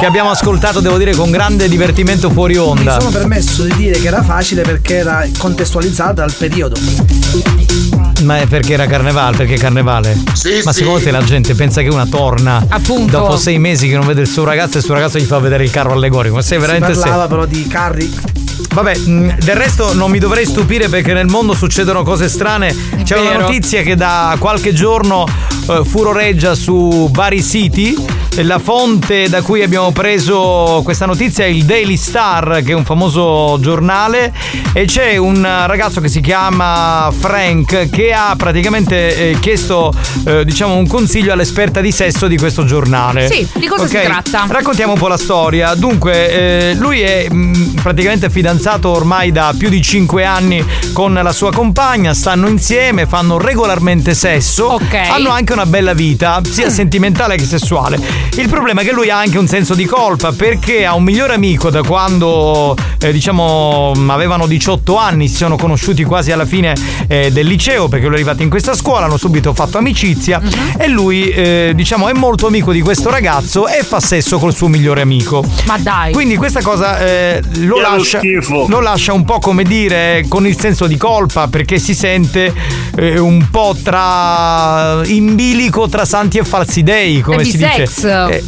che 0.00 0.04
abbiamo 0.04 0.30
ascoltato, 0.30 0.80
devo 0.80 0.98
dire, 0.98 1.14
con 1.14 1.30
grande 1.30 1.68
divertimento 1.68 2.28
fuori 2.30 2.54
Mi 2.54 2.58
onda. 2.58 2.98
sono 2.98 3.10
permesso 3.10 3.62
di 3.62 3.74
dire 3.76 4.00
che 4.00 4.08
era 4.08 4.24
facile 4.24 4.62
perché 4.62 4.96
era 4.96 5.24
contestualizzata 5.38 6.24
al 6.24 6.32
periodo. 6.32 6.74
Ma 8.22 8.38
è 8.38 8.46
perché 8.46 8.74
era 8.74 8.86
carnevale, 8.86 9.36
perché 9.36 9.54
è 9.54 9.58
carnevale? 9.58 10.16
Sì, 10.34 10.60
Ma 10.64 10.72
sì. 10.72 10.80
secondo 10.80 11.00
te 11.00 11.10
la 11.10 11.22
gente 11.22 11.54
pensa 11.54 11.80
che 11.82 11.88
una 11.88 12.06
torna 12.06 12.64
Appunto. 12.68 13.18
dopo 13.18 13.36
sei 13.36 13.58
mesi 13.58 13.88
che 13.88 13.96
non 13.96 14.06
vede 14.06 14.20
il 14.22 14.26
suo 14.28 14.44
ragazzo 14.44 14.76
e 14.76 14.78
il 14.80 14.84
suo 14.84 14.94
ragazzo 14.94 15.18
gli 15.18 15.24
fa 15.24 15.38
vedere 15.38 15.64
il 15.64 15.70
carro 15.70 15.92
allegorico? 15.92 16.34
Ma 16.36 16.42
sei 16.42 16.60
Si 16.60 16.66
veramente 16.66 16.92
parlava 16.98 17.20
sei- 17.20 17.28
però 17.28 17.44
di 17.46 17.66
carri. 17.66 18.14
Vabbè, 18.72 18.96
mh, 18.98 19.38
del 19.42 19.56
resto 19.56 19.94
non 19.94 20.10
mi 20.10 20.18
dovrei 20.18 20.44
stupire 20.46 20.88
perché 20.88 21.12
nel 21.14 21.26
mondo 21.26 21.54
succedono 21.54 22.02
cose 22.02 22.28
strane. 22.28 22.74
C'è 23.02 23.18
una 23.18 23.38
notizia 23.38 23.82
che 23.82 23.96
da 23.96 24.36
qualche 24.38 24.72
giorno 24.72 25.26
eh, 25.68 25.82
furoreggia 25.84 26.54
su 26.54 27.08
vari 27.10 27.40
siti. 27.42 27.96
La 28.42 28.58
fonte 28.58 29.28
da 29.28 29.42
cui 29.42 29.62
abbiamo 29.62 29.92
preso 29.92 30.80
questa 30.82 31.04
notizia 31.04 31.44
è 31.44 31.48
il 31.48 31.64
Daily 31.64 31.96
Star, 31.96 32.62
che 32.64 32.72
è 32.72 32.74
un 32.74 32.84
famoso 32.84 33.58
giornale, 33.60 34.32
e 34.72 34.86
c'è 34.86 35.16
un 35.16 35.42
ragazzo 35.66 36.00
che 36.00 36.08
si 36.08 36.20
chiama 36.20 37.12
Frank 37.16 37.90
che 37.90 38.12
ha 38.12 38.34
praticamente 38.36 39.30
eh, 39.32 39.38
chiesto 39.40 39.92
eh, 40.24 40.44
diciamo 40.44 40.76
un 40.76 40.86
consiglio 40.86 41.32
all'esperta 41.32 41.80
di 41.80 41.92
sesso 41.92 42.26
di 42.28 42.38
questo 42.38 42.64
giornale. 42.64 43.28
Sì, 43.30 43.46
di 43.56 43.66
cosa 43.66 43.86
si 43.86 43.96
Ok? 43.96 44.02
tratta? 44.04 44.46
Raccontiamo 44.48 44.92
un 44.94 44.98
po' 44.98 45.08
la 45.08 45.18
storia. 45.18 45.74
Dunque, 45.74 46.70
eh, 46.70 46.74
lui 46.74 47.00
è 47.00 47.28
mh, 47.28 47.79
praticamente 47.82 48.30
fidanzato 48.30 48.88
ormai 48.90 49.32
da 49.32 49.54
più 49.56 49.68
di 49.68 49.80
5 49.82 50.24
anni 50.24 50.64
con 50.92 51.12
la 51.14 51.32
sua 51.32 51.50
compagna, 51.52 52.14
stanno 52.14 52.48
insieme, 52.48 53.06
fanno 53.06 53.38
regolarmente 53.38 54.14
sesso, 54.14 54.78
hanno 55.10 55.30
anche 55.30 55.52
una 55.52 55.66
bella 55.66 55.94
vita, 55.94 56.40
sia 56.48 56.66
Mm. 56.66 56.70
sentimentale 56.70 57.36
che 57.36 57.44
sessuale. 57.44 57.98
Il 58.36 58.48
problema 58.48 58.80
è 58.82 58.84
che 58.84 58.92
lui 58.92 59.10
ha 59.10 59.18
anche 59.18 59.38
un 59.38 59.46
senso 59.46 59.74
di 59.74 59.84
colpa 59.86 60.32
perché 60.32 60.84
ha 60.86 60.94
un 60.94 61.02
migliore 61.02 61.34
amico 61.34 61.70
da 61.70 61.82
quando, 61.82 62.76
eh, 63.00 63.12
diciamo, 63.12 63.92
avevano 64.08 64.46
18 64.46 64.96
anni, 64.96 65.28
si 65.28 65.36
sono 65.36 65.56
conosciuti 65.56 66.04
quasi 66.04 66.32
alla 66.32 66.44
fine 66.46 66.74
eh, 67.08 67.30
del 67.32 67.46
liceo 67.46 67.88
perché 67.88 68.04
lui 68.06 68.14
è 68.14 68.18
arrivato 68.18 68.42
in 68.42 68.50
questa 68.50 68.74
scuola, 68.74 69.06
hanno 69.06 69.16
subito 69.16 69.52
fatto 69.54 69.78
amicizia 69.78 70.38
Mhm. 70.40 70.50
e 70.78 70.88
lui, 70.88 71.28
eh, 71.30 71.72
diciamo, 71.74 72.08
è 72.08 72.12
molto 72.12 72.46
amico 72.46 72.72
di 72.72 72.80
questo 72.80 73.10
ragazzo 73.10 73.66
e 73.68 73.82
fa 73.82 74.00
sesso 74.00 74.38
col 74.38 74.54
suo 74.54 74.68
migliore 74.68 75.00
amico. 75.00 75.44
Ma 75.66 75.78
dai. 75.78 76.12
Quindi 76.12 76.36
questa 76.36 76.60
cosa 76.62 76.98
eh, 76.98 77.40
lo, 77.76 77.80
lascia, 77.80 78.20
lo 78.68 78.80
lascia 78.80 79.12
un 79.12 79.24
po' 79.24 79.38
come 79.38 79.62
dire 79.64 80.24
con 80.28 80.46
il 80.46 80.58
senso 80.58 80.86
di 80.86 80.96
colpa 80.96 81.48
perché 81.48 81.78
si 81.78 81.94
sente 81.94 82.52
eh, 82.96 83.18
un 83.18 83.48
po' 83.50 83.76
tra 83.82 85.00
in 85.04 85.34
bilico 85.34 85.88
tra 85.88 86.04
santi 86.04 86.38
e 86.38 86.44
falsi 86.44 86.82
dei, 86.82 87.20
come 87.20 87.42
È 87.42 87.44
si 87.44 87.56
bisex. 87.58 87.88
dice. 87.88 88.28
Eh, 88.36 88.44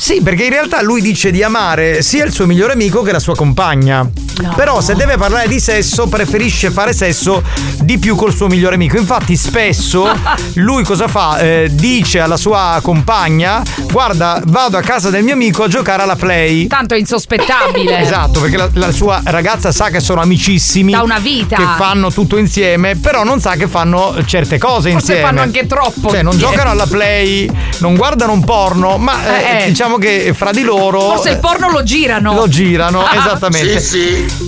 sì, 0.00 0.22
perché 0.22 0.44
in 0.44 0.50
realtà 0.50 0.80
lui 0.80 1.02
dice 1.02 1.30
di 1.30 1.42
amare 1.42 2.00
sia 2.00 2.24
il 2.24 2.32
suo 2.32 2.46
migliore 2.46 2.72
amico 2.72 3.02
che 3.02 3.12
la 3.12 3.18
sua 3.18 3.34
compagna. 3.36 4.08
Però 4.56 4.80
se 4.80 4.94
deve 4.94 5.18
parlare 5.18 5.46
di 5.46 5.60
sesso, 5.60 6.06
preferisce 6.06 6.70
fare 6.70 6.94
sesso 6.94 7.42
di 7.80 7.98
più 7.98 8.16
col 8.16 8.32
suo 8.32 8.46
migliore 8.46 8.76
amico. 8.76 8.96
Infatti, 8.96 9.36
spesso 9.36 10.08
lui 10.54 10.82
cosa 10.84 11.06
fa? 11.06 11.36
Eh, 11.38 11.68
dice 11.72 12.20
alla 12.20 12.38
sua 12.38 12.78
compagna: 12.82 13.62
Guarda, 13.92 14.40
vado 14.46 14.78
a 14.78 14.80
casa 14.80 15.10
del 15.10 15.22
mio 15.22 15.34
amico 15.34 15.64
a 15.64 15.68
giocare 15.68 16.02
alla 16.02 16.16
play. 16.16 16.66
Tanto 16.66 16.94
è 16.94 16.98
insospettabile. 16.98 17.98
Esatto, 17.98 18.40
perché 18.40 18.56
la, 18.56 18.70
la 18.72 18.92
sua 18.92 19.20
ragazza 19.24 19.70
sa 19.72 19.90
che 19.90 20.00
sono 20.00 20.22
amicissimi. 20.22 20.92
Da 20.92 21.02
una 21.02 21.18
vita. 21.18 21.56
Che 21.56 21.66
fanno 21.76 22.10
tutto 22.10 22.38
insieme, 22.38 22.96
però 22.96 23.22
non 23.24 23.40
sa 23.40 23.56
che 23.56 23.68
fanno 23.68 24.16
certe 24.24 24.56
cose 24.56 24.90
Forse 24.90 25.12
insieme. 25.12 25.20
fanno 25.20 25.42
anche 25.42 25.66
troppo 25.66 26.08
Cioè, 26.08 26.22
non 26.22 26.38
giocano 26.38 26.70
alla 26.70 26.86
play, 26.86 27.50
non 27.80 27.94
guardano 27.96 28.32
un 28.32 28.42
porno, 28.42 28.96
ma 28.96 29.22
eh, 29.26 29.64
Eh, 29.64 29.66
eh. 29.66 29.72
Diciamo 29.90 29.96
che 29.98 30.32
fra 30.34 30.50
di 30.52 30.62
loro. 30.62 31.00
Forse 31.00 31.30
il 31.30 31.38
porno 31.38 31.70
lo 31.70 31.82
girano. 31.82 32.34
Lo 32.34 32.48
girano, 32.48 33.02
Ah. 33.10 33.16
esattamente. 33.16 33.82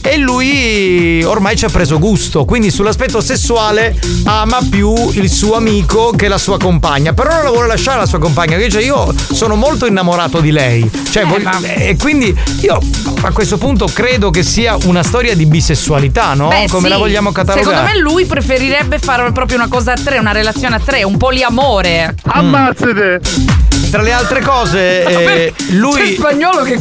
E 0.02 0.16
lui 0.18 1.22
ormai 1.24 1.56
ci 1.56 1.64
ha 1.64 1.68
preso 1.68 1.98
gusto, 1.98 2.44
quindi 2.44 2.70
sull'aspetto 2.70 3.20
sessuale 3.20 3.98
ama 4.24 4.58
più 4.70 4.92
il 5.14 5.30
suo 5.30 5.56
amico 5.56 6.10
che 6.12 6.28
la 6.28 6.38
sua 6.38 6.58
compagna. 6.58 7.12
Però 7.12 7.30
non 7.34 7.44
la 7.44 7.50
vuole 7.50 7.66
lasciare 7.66 7.98
la 7.98 8.06
sua 8.06 8.18
compagna, 8.18 8.56
che 8.56 8.64
dice 8.64 8.80
io 8.80 9.12
sono 9.32 9.54
molto 9.56 9.86
innamorato 9.86 10.40
di 10.40 10.50
lei. 10.52 10.88
Cioè, 11.10 11.24
voglio- 11.24 11.50
e 11.62 11.96
quindi 11.98 12.34
io 12.60 12.78
a 13.22 13.30
questo 13.32 13.58
punto 13.58 13.86
credo 13.92 14.30
che 14.30 14.42
sia 14.42 14.76
una 14.84 15.02
storia 15.02 15.34
di 15.34 15.46
bisessualità, 15.46 16.34
no? 16.34 16.48
Beh, 16.48 16.66
Come 16.68 16.84
sì. 16.84 16.88
la 16.88 16.98
vogliamo 16.98 17.32
catalogare? 17.32 17.76
Secondo 17.76 17.92
me 17.92 17.98
lui 18.00 18.26
preferirebbe 18.26 18.98
fare 18.98 19.30
proprio 19.32 19.56
una 19.58 19.68
cosa 19.68 19.92
a 19.92 19.96
tre, 19.96 20.18
una 20.18 20.32
relazione 20.32 20.76
a 20.76 20.80
tre, 20.80 21.02
un 21.02 21.16
poliamore. 21.16 22.14
Ammazzate! 22.24 23.20
Tra 23.92 24.00
le 24.00 24.12
altre 24.12 24.40
cose, 24.40 25.04
eh, 25.04 25.54
lui. 25.72 26.00
C'è 26.00 26.14
spagnolo 26.14 26.62
che 26.62 26.80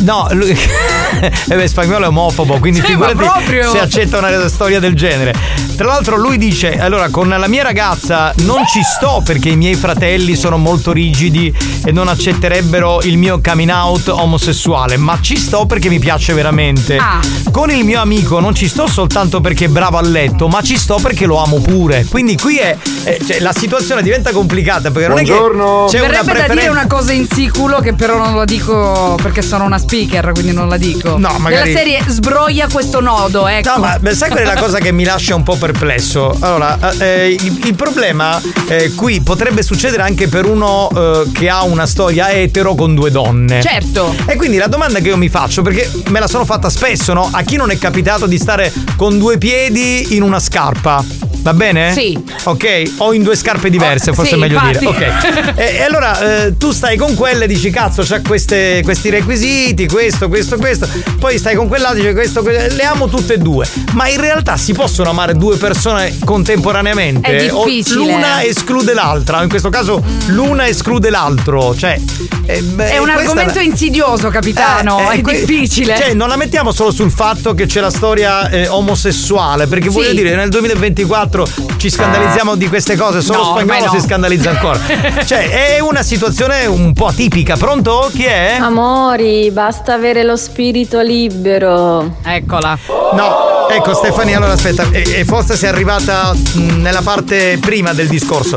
No, 0.00 0.26
lui. 0.32 0.50
eh 1.20 1.54
beh, 1.54 1.68
spagnolo 1.68 2.04
è 2.04 2.08
omofobo, 2.08 2.58
quindi 2.58 2.80
Sì, 2.80 2.86
figurati 2.86 3.24
se 3.70 3.78
accetta 3.78 4.18
una 4.18 4.48
storia 4.48 4.80
del 4.80 4.94
genere. 4.94 5.34
Tra 5.76 5.86
l'altro, 5.88 6.16
lui 6.16 6.36
dice: 6.38 6.78
Allora, 6.78 7.08
con 7.08 7.28
la 7.28 7.48
mia 7.48 7.62
ragazza 7.62 8.32
non 8.38 8.66
ci 8.66 8.82
sto 8.82 9.22
perché 9.24 9.48
i 9.50 9.56
miei 9.56 9.74
fratelli 9.74 10.36
sono 10.36 10.56
molto 10.58 10.92
rigidi 10.92 11.54
e 11.84 11.90
non 11.90 12.08
accetterebbero 12.08 13.00
il 13.02 13.16
mio 13.16 13.40
coming 13.42 13.70
out 13.70 14.08
omosessuale, 14.08 14.96
ma 14.98 15.18
ci 15.20 15.36
sto 15.36 15.66
perché 15.66 15.88
mi 15.88 15.98
piace 15.98 16.32
veramente. 16.34 16.96
Ah. 16.96 17.20
Con 17.50 17.70
il 17.70 17.84
mio 17.84 18.00
amico 18.00 18.40
non 18.40 18.54
ci 18.54 18.68
sto 18.68 18.86
soltanto 18.86 19.40
perché 19.40 19.66
è 19.66 19.68
bravo 19.68 19.96
a 19.96 20.02
letto, 20.02 20.48
ma 20.48 20.60
ci 20.62 20.76
sto 20.76 20.96
perché 21.00 21.24
lo 21.26 21.42
amo 21.42 21.60
pure. 21.60 22.04
Quindi 22.08 22.36
qui 22.36 22.58
è. 22.58 22.76
eh, 23.04 23.18
cioè, 23.26 23.40
la 23.40 23.52
situazione 23.52 24.02
diventa 24.02 24.30
complicata 24.32 24.90
perché 24.90 25.08
non 25.08 25.18
è 25.18 25.22
che 25.24 25.32
c'è 25.32 25.38
una 25.38 25.86
Verrebbe 25.86 26.10
da 26.10 26.22
dire 26.22 26.32
preferenza. 26.44 26.70
una 26.70 26.86
cosa 26.86 27.12
in 27.12 27.26
siculo 27.30 27.80
che 27.80 27.94
però 27.94 28.18
non 28.18 28.34
lo 28.34 28.44
dico 28.44 29.16
perché 29.22 29.40
sono 29.42 29.64
una 29.64 29.78
speaker, 29.80 30.30
quindi 30.32 30.52
non 30.52 30.68
la 30.68 30.76
dico. 30.76 31.16
No, 31.18 31.36
magari- 31.38 31.72
Della 31.72 31.78
serie 31.78 32.02
sbroglia 32.06 32.68
questo 32.70 33.00
nodo, 33.00 33.46
ecco. 33.46 33.70
No, 33.70 33.78
ma 33.78 33.98
beh, 33.98 34.14
sai 34.14 34.28
qual 34.30 34.42
è 34.42 34.44
la 34.44 34.54
cosa 34.56 34.78
che 34.78 34.92
mi 34.92 35.04
lascia 35.04 35.34
un 35.34 35.42
po' 35.42 35.56
perplesso? 35.56 36.36
Allora, 36.40 36.78
eh, 36.98 37.36
il, 37.38 37.60
il 37.64 37.74
problema 37.74 38.40
eh, 38.68 38.92
qui 38.94 39.20
potrebbe 39.20 39.62
succedere 39.62 40.02
anche 40.02 40.28
per 40.28 40.44
uno 40.46 40.88
eh, 40.94 41.30
che 41.32 41.48
ha 41.48 41.62
una 41.62 41.86
storia 41.86 42.30
etero 42.30 42.74
con 42.74 42.94
due 42.94 43.10
donne. 43.10 43.62
Certo. 43.62 44.14
E 44.26 44.36
quindi 44.36 44.56
la 44.58 44.66
domanda 44.68 45.00
che 45.00 45.08
io 45.08 45.16
mi 45.16 45.28
faccio, 45.28 45.62
perché 45.62 45.90
me 46.08 46.20
la 46.20 46.28
sono 46.28 46.44
fatta 46.44 46.68
spesso, 46.70 47.12
no? 47.12 47.28
A 47.32 47.42
chi 47.42 47.56
non 47.56 47.70
è 47.70 47.78
capitato 47.78 48.26
di 48.26 48.38
stare 48.38 48.72
con 48.96 49.18
due 49.18 49.38
piedi 49.38 50.14
in 50.14 50.22
una 50.22 50.38
scarpa? 50.38 51.04
Va 51.42 51.54
bene? 51.54 51.92
Sì. 51.92 52.18
Ok? 52.44 52.92
O 52.98 53.12
in 53.14 53.22
due 53.22 53.34
scarpe 53.36 53.70
diverse, 53.70 54.10
Oh, 54.10 54.14
forse 54.14 54.30
sì, 54.32 54.36
è 54.36 54.38
meglio 54.38 54.54
infatti. 54.58 54.78
dire. 54.78 54.90
Ok. 54.90 55.48
E, 55.60 55.76
e 55.76 55.82
allora 55.82 56.44
eh, 56.46 56.56
tu 56.56 56.70
stai 56.72 56.96
con 56.96 57.14
quelle 57.14 57.44
e 57.44 57.46
dici 57.48 57.70
cazzo 57.70 58.02
c'ha 58.02 58.20
queste- 58.22 58.80
questi 58.82 59.10
requisiti, 59.10 59.86
questo, 59.88 60.28
questo, 60.28 60.56
questo. 60.56 60.88
Poi 61.18 61.38
stai 61.38 61.54
con 61.54 61.66
quell'altro 61.68 61.98
e 62.00 62.02
dici 62.02 62.14
questo, 62.14 62.42
questo, 62.42 62.74
le 62.74 62.82
amo 62.84 63.08
tutte 63.08 63.34
e 63.34 63.38
due. 63.38 63.66
Ma 63.92 64.08
in 64.08 64.20
realtà 64.20 64.56
si 64.56 64.72
possono 64.72 65.10
amare 65.10 65.34
due 65.34 65.56
persone 65.56 66.16
contemporaneamente? 66.24 67.28
È 67.36 67.42
difficile. 67.50 68.00
O 68.00 68.04
l'una 68.06 68.42
esclude 68.44 68.94
l'altra? 68.94 69.42
In 69.42 69.48
questo 69.48 69.68
caso 69.70 70.02
l'una 70.28 70.66
esclude 70.68 71.10
l'altro. 71.10 71.74
Cioè. 71.76 71.98
eh, 72.46 72.60
beh, 72.62 72.90
È 72.90 72.98
un 72.98 73.08
argomento 73.10 73.58
insidioso, 73.60 74.28
capitano. 74.28 75.10
eh, 75.10 75.16
è 75.16 75.20
que- 75.20 75.44
difficile. 75.44 75.96
Cioè, 75.96 76.14
non 76.14 76.28
la 76.28 76.36
mettiamo 76.36 76.72
solo 76.72 76.90
sul 76.90 77.10
fatto 77.10 77.54
che 77.54 77.66
c'è 77.66 77.80
la 77.80 77.90
storia 77.90 78.48
eh, 78.50 78.66
omosessuale, 78.68 79.66
perché 79.66 79.88
Sì. 79.88 79.94
voglio 79.94 80.12
dire, 80.12 80.34
nel 80.36 80.48
2024 80.48 81.29
ci 81.76 81.88
scandalizziamo 81.90 82.56
di 82.56 82.68
queste 82.68 82.96
cose, 82.96 83.20
solo 83.20 83.38
No, 83.38 83.44
spagnolo 83.58 83.84
no. 83.84 83.90
si 83.98 84.00
scandalizza 84.06 84.50
ancora. 84.50 84.78
cioè, 85.24 85.74
è 85.76 85.80
una 85.80 86.02
situazione 86.02 86.66
un 86.66 86.92
po' 86.92 87.06
atipica. 87.06 87.56
Pronto? 87.56 88.10
Chi 88.12 88.24
è? 88.24 88.56
Amori, 88.60 89.50
basta 89.50 89.94
avere 89.94 90.22
lo 90.24 90.36
spirito 90.36 91.00
libero. 91.00 92.16
Eccola. 92.22 92.76
No, 93.12 93.68
ecco 93.68 93.94
Stefania, 93.94 94.36
allora 94.38 94.52
aspetta, 94.52 94.86
e, 94.90 95.20
e 95.20 95.24
forse 95.24 95.56
sei 95.56 95.68
arrivata 95.68 96.32
mh, 96.32 96.80
nella 96.80 97.02
parte 97.02 97.58
prima 97.60 97.92
del 97.92 98.08
discorso. 98.08 98.56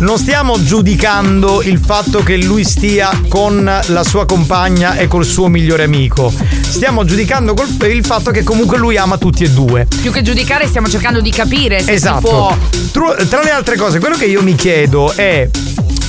Non 0.00 0.16
stiamo 0.16 0.60
giudicando 0.62 1.60
il 1.62 1.78
fatto 1.78 2.22
che 2.22 2.36
lui 2.38 2.64
stia 2.64 3.10
con 3.28 3.62
la 3.86 4.02
sua 4.04 4.24
compagna 4.24 4.96
e 4.96 5.06
col 5.08 5.26
suo 5.26 5.48
migliore 5.48 5.82
amico. 5.84 6.32
Stiamo 6.66 7.04
giudicando 7.04 7.52
col- 7.52 7.68
il 7.90 8.04
fatto 8.04 8.30
che 8.30 8.42
comunque 8.42 8.78
lui 8.78 8.96
ama 8.96 9.18
tutti 9.18 9.44
e 9.44 9.50
due. 9.50 9.86
Più 10.00 10.10
che 10.10 10.22
giudicare, 10.22 10.66
stiamo 10.66 10.88
cercando 10.88 11.20
di 11.20 11.30
capire 11.30 11.80
se 11.82 11.92
Esatto. 11.92 12.18
si 12.18 12.22
può. 12.32 12.56
Tru- 12.92 13.28
Tra 13.28 13.42
le 13.42 13.50
altre 13.50 13.76
cose, 13.76 13.98
quello 13.98 14.16
che 14.16 14.24
io 14.24 14.42
mi 14.42 14.54
chiedo 14.54 15.12
è. 15.14 15.48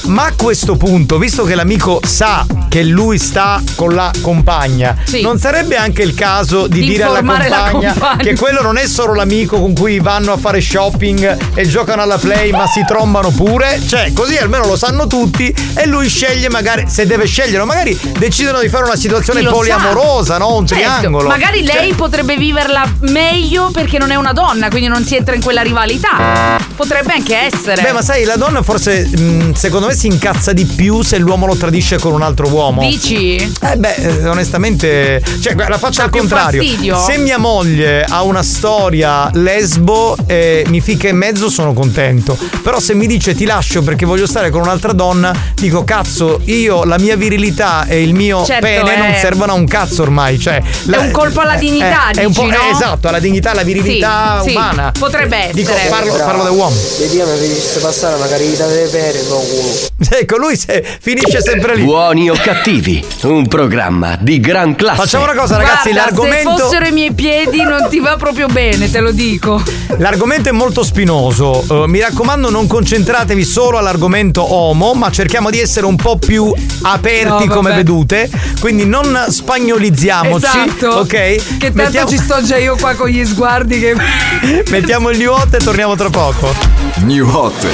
Ma 0.05 0.25
a 0.25 0.33
questo 0.35 0.75
punto, 0.75 1.17
visto 1.17 1.43
che 1.43 1.55
l'amico 1.55 1.99
sa 2.03 2.45
che 2.69 2.83
lui 2.83 3.17
sta 3.17 3.61
con 3.75 3.93
la 3.93 4.11
compagna, 4.21 4.95
Sì. 5.05 5.21
non 5.21 5.37
sarebbe 5.39 5.75
anche 5.75 6.01
il 6.01 6.13
caso 6.13 6.67
di, 6.67 6.79
Di 6.81 6.87
dire 6.87 7.03
alla 7.03 7.19
compagna, 7.19 7.71
compagna. 7.71 8.15
che 8.17 8.35
quello 8.35 8.61
non 8.61 8.77
è 8.77 8.87
solo 8.87 9.13
l'amico 9.13 9.59
con 9.59 9.73
cui 9.73 9.99
vanno 9.99 10.33
a 10.33 10.37
fare 10.37 10.59
shopping 10.61 11.37
e 11.53 11.67
giocano 11.67 12.01
alla 12.01 12.17
play, 12.17 12.51
ma 12.51 12.65
si 12.67 12.83
trombano 12.85 13.29
pure? 13.31 13.79
Cioè, 13.85 14.11
così 14.13 14.37
almeno 14.37 14.65
lo 14.65 14.75
sanno 14.75 15.07
tutti 15.07 15.53
e 15.75 15.85
lui 15.85 16.07
sceglie 16.09 16.49
magari, 16.49 16.85
se 16.87 17.05
deve 17.05 17.25
scegliere, 17.25 17.63
magari 17.63 17.97
decidono 18.17 18.59
di 18.59 18.69
fare 18.69 18.85
una 18.85 18.95
situazione 18.95 19.43
poliamorosa, 19.43 20.33
sa? 20.33 20.39
no? 20.39 20.55
Un 20.55 20.67
Certo, 20.67 20.83
triangolo. 20.97 21.27
Magari 21.27 21.63
lei 21.63 21.89
Cioè, 21.89 21.95
potrebbe 21.95 22.37
viverla 22.37 22.83
meglio 23.01 23.69
perché 23.71 23.97
non 23.97 24.11
è 24.11 24.15
una 24.15 24.33
donna, 24.33 24.69
quindi 24.69 24.87
non 24.87 25.03
si 25.05 25.15
entra 25.15 25.35
in 25.35 25.41
quella 25.43 25.61
rivalità. 25.61 26.57
Potrebbe 26.75 27.13
anche 27.13 27.35
essere. 27.37 27.81
Beh, 27.81 27.91
ma 27.91 28.01
sai, 28.01 28.23
la 28.23 28.35
donna 28.37 28.61
forse 28.61 29.05
mh, 29.07 29.53
secondo 29.53 29.87
me 29.87 29.90
si 29.93 30.07
incazza 30.07 30.53
di 30.53 30.65
più 30.65 31.01
se 31.01 31.17
l'uomo 31.17 31.45
lo 31.45 31.55
tradisce 31.55 31.97
con 31.99 32.13
un 32.13 32.21
altro 32.21 32.47
uomo. 32.47 32.81
Dici? 32.81 33.35
Eh 33.35 33.75
beh, 33.77 33.93
eh, 33.95 34.27
onestamente, 34.27 35.21
cioè 35.41 35.55
la 35.55 35.77
faccio 35.77 36.01
al 36.01 36.09
contrario. 36.09 36.61
fastidio? 36.61 36.97
Se 36.99 37.17
mia 37.17 37.37
moglie 37.37 38.03
ha 38.03 38.21
una 38.23 38.43
storia 38.43 39.29
lesbo 39.33 40.15
e 40.27 40.63
mi 40.67 40.81
fica 40.81 41.07
in 41.07 41.17
mezzo, 41.17 41.49
sono 41.49 41.73
contento. 41.73 42.37
Però 42.61 42.79
se 42.79 42.93
mi 42.93 43.07
dice 43.07 43.33
ti 43.33 43.45
lascio 43.45 43.81
perché 43.81 44.05
voglio 44.05 44.25
stare 44.27 44.49
con 44.49 44.61
un'altra 44.61 44.93
donna, 44.93 45.33
dico 45.55 45.83
cazzo, 45.83 46.41
io 46.45 46.83
la 46.83 46.97
mia 46.99 47.15
virilità 47.15 47.85
e 47.87 48.01
il 48.01 48.13
mio 48.13 48.43
Certo, 48.45 48.65
pene 48.65 48.95
non 48.97 49.07
è- 49.11 49.19
servono 49.19 49.51
a 49.53 49.55
un 49.55 49.65
cazzo 49.65 50.01
ormai. 50.03 50.39
Cioè, 50.39 50.61
la- 50.85 50.99
un 50.99 51.11
colpo 51.11 51.39
alla 51.41 51.55
eh, 51.55 51.59
dignità, 51.59 52.09
eh, 52.11 52.21
è 52.21 52.23
un 52.25 52.33
po', 52.33 52.43
dici, 52.43 52.55
no? 52.55 52.63
eh, 52.67 52.71
esatto, 52.71 53.07
alla 53.07 53.19
dignità, 53.19 53.51
alla 53.51 53.63
virilità 53.63 54.41
Sì, 54.43 54.49
sì, 54.49 54.55
umana. 54.55 54.91
potrebbe 54.97 55.49
Dico, 55.53 55.71
essere. 55.73 55.89
parlo, 55.89 56.13
parlo 56.15 56.43
da 56.43 56.51
uomo. 56.51 56.75
Vediamo 56.99 57.31
se 57.35 57.79
passare 57.79 58.15
una 58.15 58.27
carità 58.27 58.67
delle 58.67 58.87
pere, 58.87 59.21
no 59.27 59.35
culo. 59.37 59.80
Ecco, 60.13 60.37
lui 60.37 60.57
se 60.57 60.83
finisce 60.99 61.41
sempre 61.41 61.75
lì. 61.75 61.83
Buoni 61.83 62.29
o 62.29 62.35
cattivi, 62.35 63.03
un 63.23 63.47
programma 63.47 64.17
di 64.19 64.39
gran 64.39 64.75
classe. 64.75 64.97
Facciamo 65.01 65.23
una 65.23 65.33
cosa, 65.33 65.57
ragazzi, 65.57 65.91
Guarda, 65.91 66.09
l'argomento. 66.09 66.55
Se 66.57 66.61
fossero 66.63 66.85
i 66.87 66.91
miei 66.91 67.13
piedi 67.13 67.61
non 67.63 67.87
ti 67.89 67.99
va 67.99 68.15
proprio 68.17 68.47
bene, 68.47 68.89
te 68.91 68.99
lo 68.99 69.11
dico. 69.11 69.61
L'argomento 69.97 70.49
è 70.49 70.51
molto 70.51 70.83
spinoso. 70.83 71.63
Eh, 71.83 71.87
mi 71.87 71.99
raccomando, 71.99 72.49
non 72.49 72.67
concentratevi 72.67 73.43
solo 73.43 73.77
all'argomento 73.77 74.41
homo, 74.53 74.93
ma 74.93 75.09
cerchiamo 75.11 75.49
di 75.49 75.59
essere 75.59 75.85
un 75.85 75.95
po' 75.95 76.17
più 76.17 76.53
aperti 76.81 77.45
No, 77.45 77.53
come 77.53 77.73
vedute. 77.73 78.29
Quindi 78.59 78.85
non 78.85 79.25
spagnolizziamoci. 79.29 80.45
Esatto. 80.45 80.87
Ok? 80.99 81.07
Che 81.07 81.35
tanto 81.59 81.71
Mettiamo- 81.73 82.09
ci 82.09 82.17
sto 82.17 82.43
già 82.43 82.57
io 82.57 82.75
qua 82.75 82.95
con 82.95 83.07
gli 83.07 83.23
sguardi 83.25 83.79
che. 83.79 83.95
Mettiamo 84.69 85.09
il 85.09 85.17
new 85.17 85.31
hot 85.31 85.53
e 85.53 85.57
torniamo 85.57 85.95
tra 85.95 86.09
poco. 86.09 86.53
New 86.97 87.27
Hot. 87.29 87.65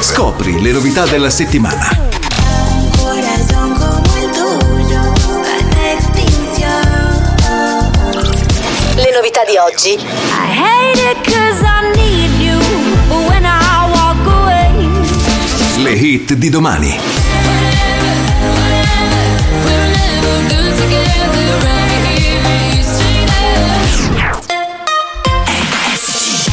Scopri 0.00 0.39
le 0.42 0.72
novità 0.72 1.04
della 1.06 1.28
settimana. 1.28 1.88
Le 8.94 9.10
novità 9.14 9.44
di 9.44 9.56
oggi. 9.58 9.92
I 9.92 9.98
hate 10.56 10.98
it 11.10 11.20
cause 11.24 11.62
I 11.62 11.92
need 11.94 12.30
you, 12.40 12.58
but 13.08 13.28
when 13.28 13.44
I 13.44 13.90
walk 13.92 14.26
away, 14.26 15.82
Le 15.82 15.90
hit 15.90 16.34
di 16.34 16.48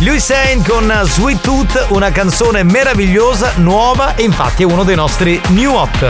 Lui 0.01 0.19
Saint 0.19 0.67
con 0.67 0.93
Sweet 1.05 1.41
Tooth, 1.41 1.87
una 1.89 2.11
canzone 2.11 2.61
meravigliosa, 2.61 3.53
nuova 3.55 4.13
e 4.13 4.23
infatti 4.23 4.61
è 4.61 4.65
uno 4.65 4.83
dei 4.83 4.95
nostri 4.95 5.41
new 5.49 5.73
hot. 5.73 6.01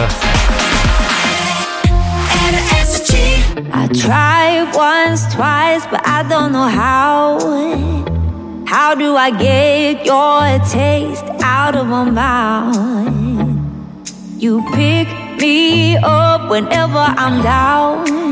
I 3.73 3.87
tried 3.87 4.75
once, 4.75 5.25
twice, 5.29 5.87
but 5.89 6.01
I 6.05 6.21
don't 6.27 6.51
know 6.51 6.67
how. 6.67 7.39
How 8.65 8.93
do 8.93 9.15
I 9.15 9.31
get 9.31 10.05
your 10.05 10.59
taste 10.69 11.23
out 11.41 11.75
of 11.75 11.87
my 11.87 12.09
mouth? 12.09 12.75
You 14.37 14.63
pick 14.75 15.07
me 15.39 15.97
up 15.97 16.49
whenever 16.49 16.99
I'm 16.99 17.41
down. 17.41 18.26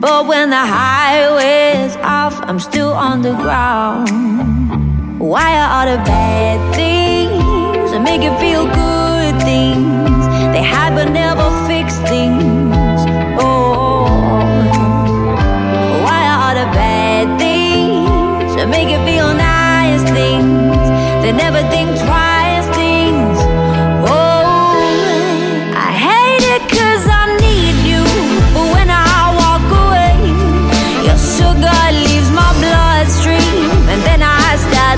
But 0.00 0.26
when 0.26 0.50
the 0.50 0.56
highway's 0.56 1.94
off, 1.96 2.40
I'm 2.42 2.58
still 2.58 2.92
on 2.92 3.22
the 3.22 3.32
ground. 3.34 5.20
Why 5.20 5.56
are 5.56 5.70
all 5.74 5.96
the 5.96 6.02
bad 6.02 6.74
things 6.74 7.92
that 7.92 8.02
make 8.02 8.22
you 8.22 8.36
feel 8.38 8.64
good 8.64 9.40
things? 9.42 10.26
They 10.52 10.62
hide 10.62 10.94
but 10.94 11.10
never 11.10 11.46
fix 11.68 11.96
things. 12.10 13.00
Oh, 13.40 14.04
why 16.04 16.20
are 16.30 16.40
all 16.44 16.56
the 16.62 16.70
bad 16.74 17.38
things 17.38 18.56
that 18.56 18.68
make 18.68 18.88
you 18.88 18.98
feel 19.06 19.32
nice 19.32 20.02
things? 20.10 20.88
They 21.22 21.32
never 21.32 21.62
think 21.70 21.88
twice 22.00 22.33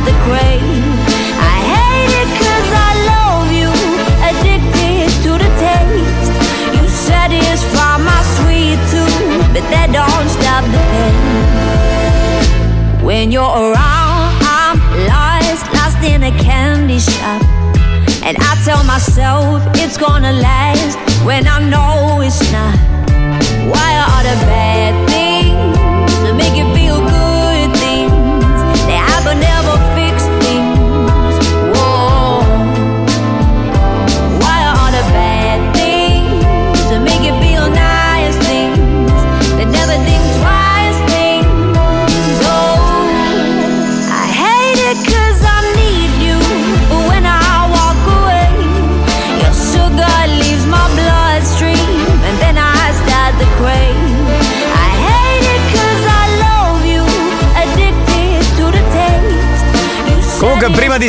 Start 0.07 0.23
crave. 0.23 0.63
I 1.43 1.55
hate 1.71 2.15
it 2.23 2.31
cause 2.39 2.71
I 2.87 2.91
love 3.11 3.51
you. 3.51 3.71
Addicted 4.31 5.11
to 5.25 5.33
the 5.43 5.51
taste. 5.59 6.31
You 6.75 6.87
my 8.05 8.21
sweet 8.39 8.79
tooth. 8.93 9.43
But 9.53 9.65
that 9.73 9.89
don't 9.91 10.29
stop 10.39 10.63
the 10.75 10.79
pain. 10.95 11.17
When 13.05 13.33
you're 13.33 13.43
around, 13.43 14.39
I'm 14.47 14.79
lost, 15.11 15.67
lost 15.75 15.99
in 16.05 16.23
a 16.23 16.31
candy 16.39 17.01
shop. 17.01 17.43
And 18.23 18.37
I 18.39 18.55
tell 18.65 18.85
myself 18.85 19.63
it's 19.75 19.97
gonna 19.97 20.35
last 20.35 20.99
when 21.25 21.49
I 21.49 21.59
know 21.69 22.21
it's 22.21 22.41
not. 22.53 22.79
Why 23.73 23.91
are 24.07 24.23
the 24.23 24.37
bad 24.47 24.86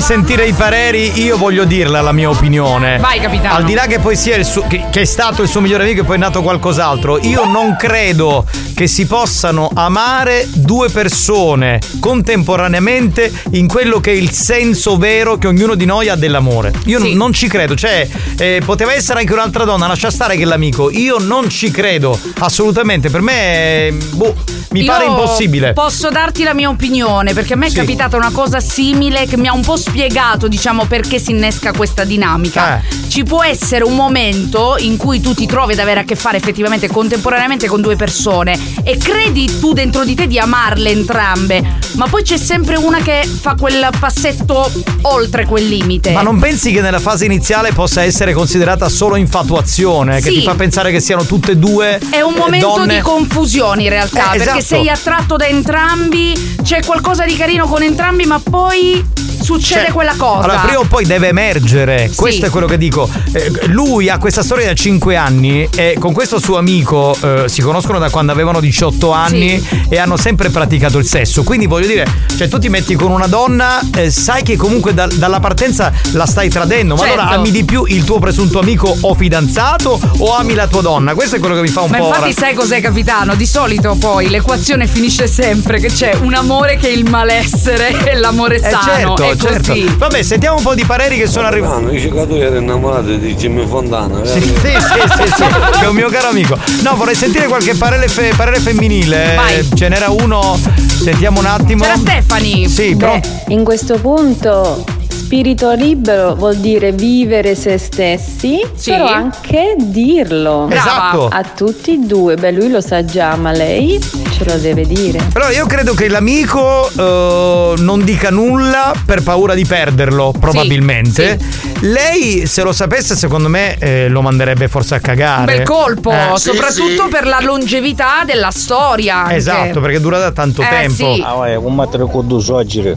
sentire 0.07 0.45
i 0.45 0.53
pareri, 0.53 1.21
io 1.21 1.35
voglio 1.35 1.65
dirla 1.65 1.99
la 1.99 2.13
mia 2.13 2.29
opinione. 2.29 2.97
Vai, 2.97 3.19
capitano. 3.19 3.55
Al 3.55 3.65
di 3.65 3.73
là 3.73 3.87
che 3.87 3.99
poi 3.99 4.15
sia 4.15 4.37
il 4.37 4.45
suo, 4.45 4.65
che, 4.65 4.85
che 4.89 5.01
è 5.01 5.03
stato 5.03 5.41
il 5.41 5.49
suo 5.49 5.59
migliore 5.59 5.83
amico 5.83 5.99
e 5.99 6.03
poi 6.05 6.15
è 6.15 6.19
nato 6.19 6.41
qualcos'altro, 6.41 7.19
io 7.19 7.43
non 7.43 7.75
credo 7.75 8.45
che 8.77 8.85
si 8.85 9.07
possano 9.07 9.71
amare 9.73 10.47
due 10.53 10.91
persone 10.91 11.79
contemporaneamente 11.99 13.33
in 13.53 13.67
quello 13.67 13.99
che 13.99 14.11
è 14.11 14.13
il 14.13 14.29
senso 14.29 14.97
vero 14.97 15.39
che 15.39 15.47
ognuno 15.47 15.73
di 15.73 15.85
noi 15.85 16.09
ha 16.09 16.15
dell'amore. 16.15 16.71
Io 16.85 16.99
n- 16.99 17.13
non 17.15 17.33
ci 17.33 17.47
credo, 17.47 17.73
cioè, 17.73 18.07
eh, 18.37 18.61
poteva 18.63 18.93
essere 18.93 19.21
anche 19.21 19.33
un'altra 19.33 19.63
donna, 19.63 19.87
lascia 19.87 20.11
stare 20.11 20.37
che 20.37 20.45
l'amico. 20.45 20.91
Io 20.91 21.17
non 21.17 21.49
ci 21.49 21.71
credo, 21.71 22.19
assolutamente. 22.37 23.09
Per 23.09 23.21
me, 23.21 23.97
boh, 24.11 24.35
mi 24.69 24.81
Io 24.81 24.91
pare 24.91 25.05
impossibile. 25.05 25.73
Posso 25.73 26.09
darti 26.09 26.43
la 26.43 26.53
mia 26.53 26.69
opinione, 26.69 27.33
perché 27.33 27.53
a 27.53 27.55
me 27.55 27.65
è 27.65 27.69
Sì. 27.69 27.77
capitata 27.77 28.15
una 28.15 28.29
cosa 28.31 28.59
simile 28.59 29.25
che 29.25 29.37
mi 29.37 29.47
ha 29.47 29.53
un 29.53 29.61
po' 29.61 29.75
spiegato, 29.77 30.47
diciamo, 30.47 30.85
perché 30.85 31.17
si 31.17 31.31
innesca 31.31 31.71
questa 31.73 32.03
dinamica. 32.03 32.77
Eh. 32.77 33.07
Ci 33.07 33.23
può 33.23 33.43
essere 33.43 33.83
un 33.83 33.95
momento 33.95 34.75
in 34.77 34.97
cui 34.97 35.19
tu 35.19 35.33
ti 35.33 35.47
trovi 35.47 35.73
ad 35.73 35.79
avere 35.79 36.01
a 36.01 36.03
che 36.03 36.15
fare 36.15 36.37
effettivamente 36.37 36.87
contemporaneamente 36.87 37.65
con 37.67 37.81
due 37.81 37.95
persone 37.95 38.66
e 38.83 38.97
credi 38.97 39.59
tu 39.59 39.73
dentro 39.73 40.03
di 40.03 40.15
te 40.15 40.27
di 40.27 40.39
amarle 40.39 40.89
entrambe, 40.89 41.63
ma 41.95 42.07
poi 42.07 42.23
c'è 42.23 42.37
sempre 42.37 42.75
una 42.77 42.99
che 42.99 43.27
fa 43.27 43.55
quel 43.59 43.87
passetto 43.99 44.69
oltre 45.03 45.45
quel 45.45 45.67
limite. 45.67 46.11
Ma 46.11 46.21
non 46.21 46.39
pensi 46.39 46.71
che 46.71 46.81
nella 46.81 46.99
fase 46.99 47.25
iniziale 47.25 47.71
possa 47.73 48.03
essere 48.03 48.33
considerata 48.33 48.89
solo 48.89 49.15
infatuazione? 49.15 50.15
Che 50.21 50.29
Sì. 50.29 50.35
ti 50.39 50.43
fa 50.43 50.55
pensare 50.55 50.91
che 50.91 50.99
siano 50.99 51.23
tutte 51.25 51.51
e 51.53 51.57
due 51.57 51.99
È 52.09 52.21
un 52.21 52.33
momento 52.35 52.67
donne? 52.77 52.95
di 52.95 53.01
confusione 53.01 53.83
in 53.83 53.89
realtà, 53.89 54.33
Eh, 54.33 54.37
perché 54.37 54.57
esatto. 54.59 54.81
sei 54.81 54.89
attratto 54.89 55.35
da 55.35 55.47
entrambi, 55.47 56.55
c'è 56.63 56.83
qualcosa 56.85 57.25
di 57.25 57.35
carino 57.35 57.65
con 57.67 57.81
entrambi, 57.81 58.25
ma 58.25 58.39
poi 58.39 59.03
succede 59.41 59.85
Cioè, 59.85 59.91
quella 59.93 60.13
cosa. 60.17 60.43
Allora, 60.43 60.59
prima 60.59 60.79
o 60.79 60.83
poi 60.85 61.05
deve 61.05 61.29
emergere. 61.29 62.09
Sì. 62.09 62.15
Questo 62.15 62.45
è 62.47 62.49
quello 62.49 62.67
che 62.67 62.77
dico. 62.77 63.09
Eh, 63.31 63.51
lui 63.67 64.09
ha 64.09 64.17
questa 64.17 64.43
storia 64.43 64.65
da 64.65 64.73
5 64.73 65.15
anni 65.15 65.67
e 65.75 65.95
con 65.99 66.11
questo 66.13 66.39
suo 66.39 66.57
amico 66.57 67.15
eh, 67.21 67.43
si 67.47 67.61
conoscono 67.61 67.99
da 67.99 68.09
quando 68.09 68.31
avevano 68.31 68.56
18 68.59 69.11
anni 69.11 69.65
e 69.89 69.97
hanno 69.97 70.17
sempre 70.17 70.49
praticato 70.49 70.97
il 70.97 71.05
sesso. 71.05 71.43
Quindi 71.43 71.65
voglio 71.67 71.87
dire, 71.87 72.05
cioè 72.37 72.47
tu 72.47 72.57
ti 72.59 72.69
metti 72.69 72.95
con 72.95 73.11
una 73.11 73.27
donna, 73.27 73.79
eh, 73.95 74.09
sai 74.11 74.43
che 74.43 74.55
comunque 74.55 74.93
da- 74.93 75.07
dalla 75.11 75.39
partenza 75.39 75.91
la 76.13 76.25
stai 76.25 76.49
tradendo. 76.49 76.95
Ma 76.95 77.01
Certo. 77.05 77.19
allora 77.21 77.35
ami 77.35 77.51
di 77.51 77.63
più 77.63 77.83
il 77.87 78.03
tuo 78.03 78.19
presunto 78.19 78.59
amico 78.59 78.95
o 79.01 79.13
fidanzato 79.15 79.99
o 80.19 80.35
ami 80.35 80.53
la 80.53 80.67
tua 80.67 80.81
donna? 80.81 81.13
Questo 81.13 81.35
è 81.37 81.39
quello 81.39 81.55
che 81.55 81.61
mi 81.61 81.67
fa 81.67 81.81
un 81.81 81.89
Ma 81.91 81.97
po'. 81.97 82.07
infatti 82.07 82.33
ra- 82.33 82.39
sai 82.39 82.53
cos'è 82.53 82.81
capitano? 82.81 83.35
Di 83.35 83.45
solito 83.45 83.95
poi 83.95 84.29
l'equazione 84.29 84.87
finisce 84.87 85.27
sempre 85.27 85.79
che 85.79 85.87
c'è 85.87 86.15
un 86.21 86.33
amore 86.33 86.77
che 86.77 86.87
è 86.87 86.91
il 86.91 87.09
malessere 87.09 88.09
e 88.11 88.15
l'amore 88.15 88.57
Eh, 88.57 88.69
sano. 88.69 88.83
certo, 88.83 89.23
è 89.23 89.35
certo. 89.35 89.71
così. 89.73 89.95
Vabbè, 89.97 90.21
sentiamo 90.23 90.57
un 90.57 90.63
po' 90.63 90.75
di 90.75 90.83
pareri 90.85 91.17
che 91.17 91.27
sono 91.27 91.47
arrivati. 91.47 91.83
No, 91.83 91.89
dice 91.89 92.09
che 92.11 92.27
tu 92.27 92.33
eri 92.35 92.57
innamorato 92.57 93.15
di 93.15 93.35
Jimmy 93.35 93.65
Fontana. 93.67 94.23
Sì, 94.25 94.41
sì, 94.41 94.47
sì, 94.49 94.71
sì, 95.17 95.33
sì, 95.35 95.43
che 95.79 95.85
è 95.85 95.87
un 95.87 95.95
mio 95.95 96.09
caro 96.09 96.29
amico. 96.29 96.57
No, 96.81 96.95
vorrei 96.95 97.15
sentire 97.15 97.47
qualche 97.47 97.75
parere, 97.75 98.07
fe- 98.07 98.33
parere 98.47 98.59
femminile. 98.61 99.33
Vai. 99.35 99.67
Ce 99.75 99.89
n'era 99.89 100.09
uno, 100.09 100.57
sentiamo 101.03 101.39
un 101.39 101.45
attimo. 101.45 101.83
C'era 101.83 101.97
Stefani. 101.97 102.69
Sì, 102.69 102.95
pronto. 102.95 103.27
in 103.49 103.63
questo 103.65 103.99
punto 103.99 104.85
spirito 105.27 105.73
libero 105.73 106.35
vuol 106.35 106.55
dire 106.55 106.93
vivere 106.93 107.53
se 107.53 107.77
stessi, 107.77 108.65
Sì. 108.75 108.91
però 108.91 109.07
anche 109.07 109.75
dirlo. 109.77 110.69
Esatto. 110.71 111.27
A 111.29 111.43
tutti 111.43 111.95
e 111.95 111.97
due. 111.97 112.35
Beh, 112.37 112.51
lui 112.53 112.69
lo 112.69 112.79
sa 112.79 113.03
già, 113.03 113.35
ma 113.35 113.51
lei 113.51 113.99
ce 114.01 114.45
lo 114.45 114.55
deve 114.57 114.85
dire. 114.87 115.19
Allora, 115.33 115.51
io 115.51 115.65
credo 115.65 115.93
che 115.93 116.07
l'amico 116.07 116.89
eh, 116.89 117.73
non 117.79 118.05
dica 118.05 118.29
nulla 118.29 118.93
per 119.05 119.21
paura 119.21 119.53
di 119.53 119.65
perderlo, 119.65 120.33
probabilmente. 120.39 121.37
Lei, 121.81 122.45
se 122.45 122.63
lo 122.63 122.71
sapesse, 122.71 123.13
secondo 123.17 123.49
me 123.49 123.77
eh, 123.79 124.07
lo 124.07 124.21
manderebbe 124.21 124.69
forse 124.69 124.95
a 124.95 124.99
cagare. 125.01 125.39
Un 125.39 125.45
bel 125.57 125.63
colpo, 125.63 126.09
Eh, 126.09 126.31
soprattutto 126.35 127.09
per 127.09 127.27
la 127.27 127.39
longevità 127.41 128.23
della 128.25 128.49
storia. 128.51 129.23
anche. 129.23 129.35
Esatto, 129.35 129.81
perché 129.81 129.99
dura 129.99 130.19
da 130.19 130.31
tanto 130.31 130.61
Eh, 130.61 130.67
tempo. 130.69 131.13
sì. 131.13 131.21
Ah, 131.21 131.33
vai, 131.33 131.55
combattere 131.61 132.05
con 132.09 132.25
due 132.25 132.41
soggi. 132.41 132.95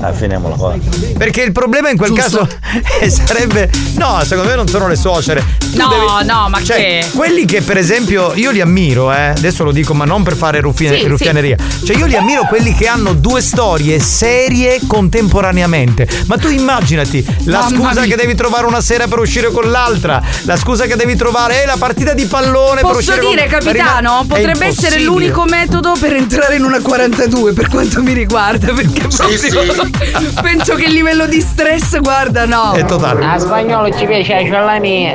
Ah, 0.00 0.12
finiamola 0.12 0.54
qua. 0.54 0.96
Perché 1.16 1.42
il 1.42 1.52
problema 1.52 1.90
in 1.90 1.96
quel 1.96 2.10
Giusto. 2.12 2.46
caso 2.46 2.48
eh, 3.00 3.10
sarebbe. 3.10 3.70
No, 3.96 4.20
secondo 4.24 4.50
me 4.50 4.56
non 4.56 4.68
sono 4.68 4.88
le 4.88 4.96
suocere. 4.96 5.44
Tu 5.70 5.76
No, 5.78 6.20
no, 6.24 6.48
ma 6.48 6.62
cioè, 6.62 6.76
che- 6.76 7.06
Quelli 7.14 7.44
che, 7.44 7.62
per 7.62 7.76
esempio, 7.76 8.32
io 8.34 8.50
li 8.50 8.60
ammiro, 8.60 9.12
eh. 9.12 9.28
Adesso 9.28 9.64
lo 9.64 9.72
dico, 9.72 9.94
ma 9.94 10.04
non 10.04 10.22
per 10.22 10.36
fare 10.36 10.60
ruffine- 10.60 10.98
Sì, 10.98 11.06
ruffianeria. 11.06 11.56
Cioè, 11.84 11.96
io 11.96 12.06
li 12.06 12.16
ammiro 12.16 12.44
quelli 12.46 12.74
che 12.74 12.86
hanno 12.86 13.12
due 13.14 13.40
storie 13.40 13.98
serie 14.00 14.80
contemporaneamente. 14.86 16.08
Ma 16.26 16.36
tu 16.36 16.48
immaginati 16.48 17.24
la 17.44 17.60
Mamma 17.60 17.68
scusa 17.88 18.00
mia. 18.00 18.08
che 18.10 18.16
devi 18.20 18.34
trovare 18.34 18.66
una 18.66 18.80
sera 18.80 19.06
per 19.06 19.18
uscire 19.18 19.50
con 19.50 19.70
l'altra, 19.70 20.22
la 20.42 20.56
scusa 20.56 20.86
che 20.86 20.96
devi 20.96 21.16
trovare 21.16 21.62
è 21.62 21.66
la 21.66 21.76
partita 21.78 22.14
di 22.14 22.24
pallone 22.26 22.80
per 22.80 22.90
Posso 22.92 22.98
uscire 23.12 23.26
dire, 23.26 23.48
con 23.48 23.58
capitano, 23.58 24.22
È 24.22 24.26
potrebbe 24.26 24.66
essere 24.66 25.00
l'unico 25.00 25.44
metodo 25.44 25.94
per 25.98 26.14
entrare 26.14 26.56
in 26.56 26.64
una 26.64 26.80
42 26.80 27.52
per 27.52 27.68
quanto 27.68 28.02
mi 28.02 28.12
riguarda, 28.12 28.72
perché 28.72 29.06
proprio 29.08 29.38
penso 30.42 30.74
che 30.74 30.87
il 30.88 30.94
livello 30.94 31.26
di 31.26 31.40
stress, 31.40 32.00
guarda, 32.00 32.46
no. 32.46 32.72
È 32.72 32.84
totale. 32.84 33.24
A 33.24 33.38
spagnolo 33.38 33.94
ci 33.96 34.06
piace 34.06 34.48
la 34.48 34.78
mia. 34.78 35.12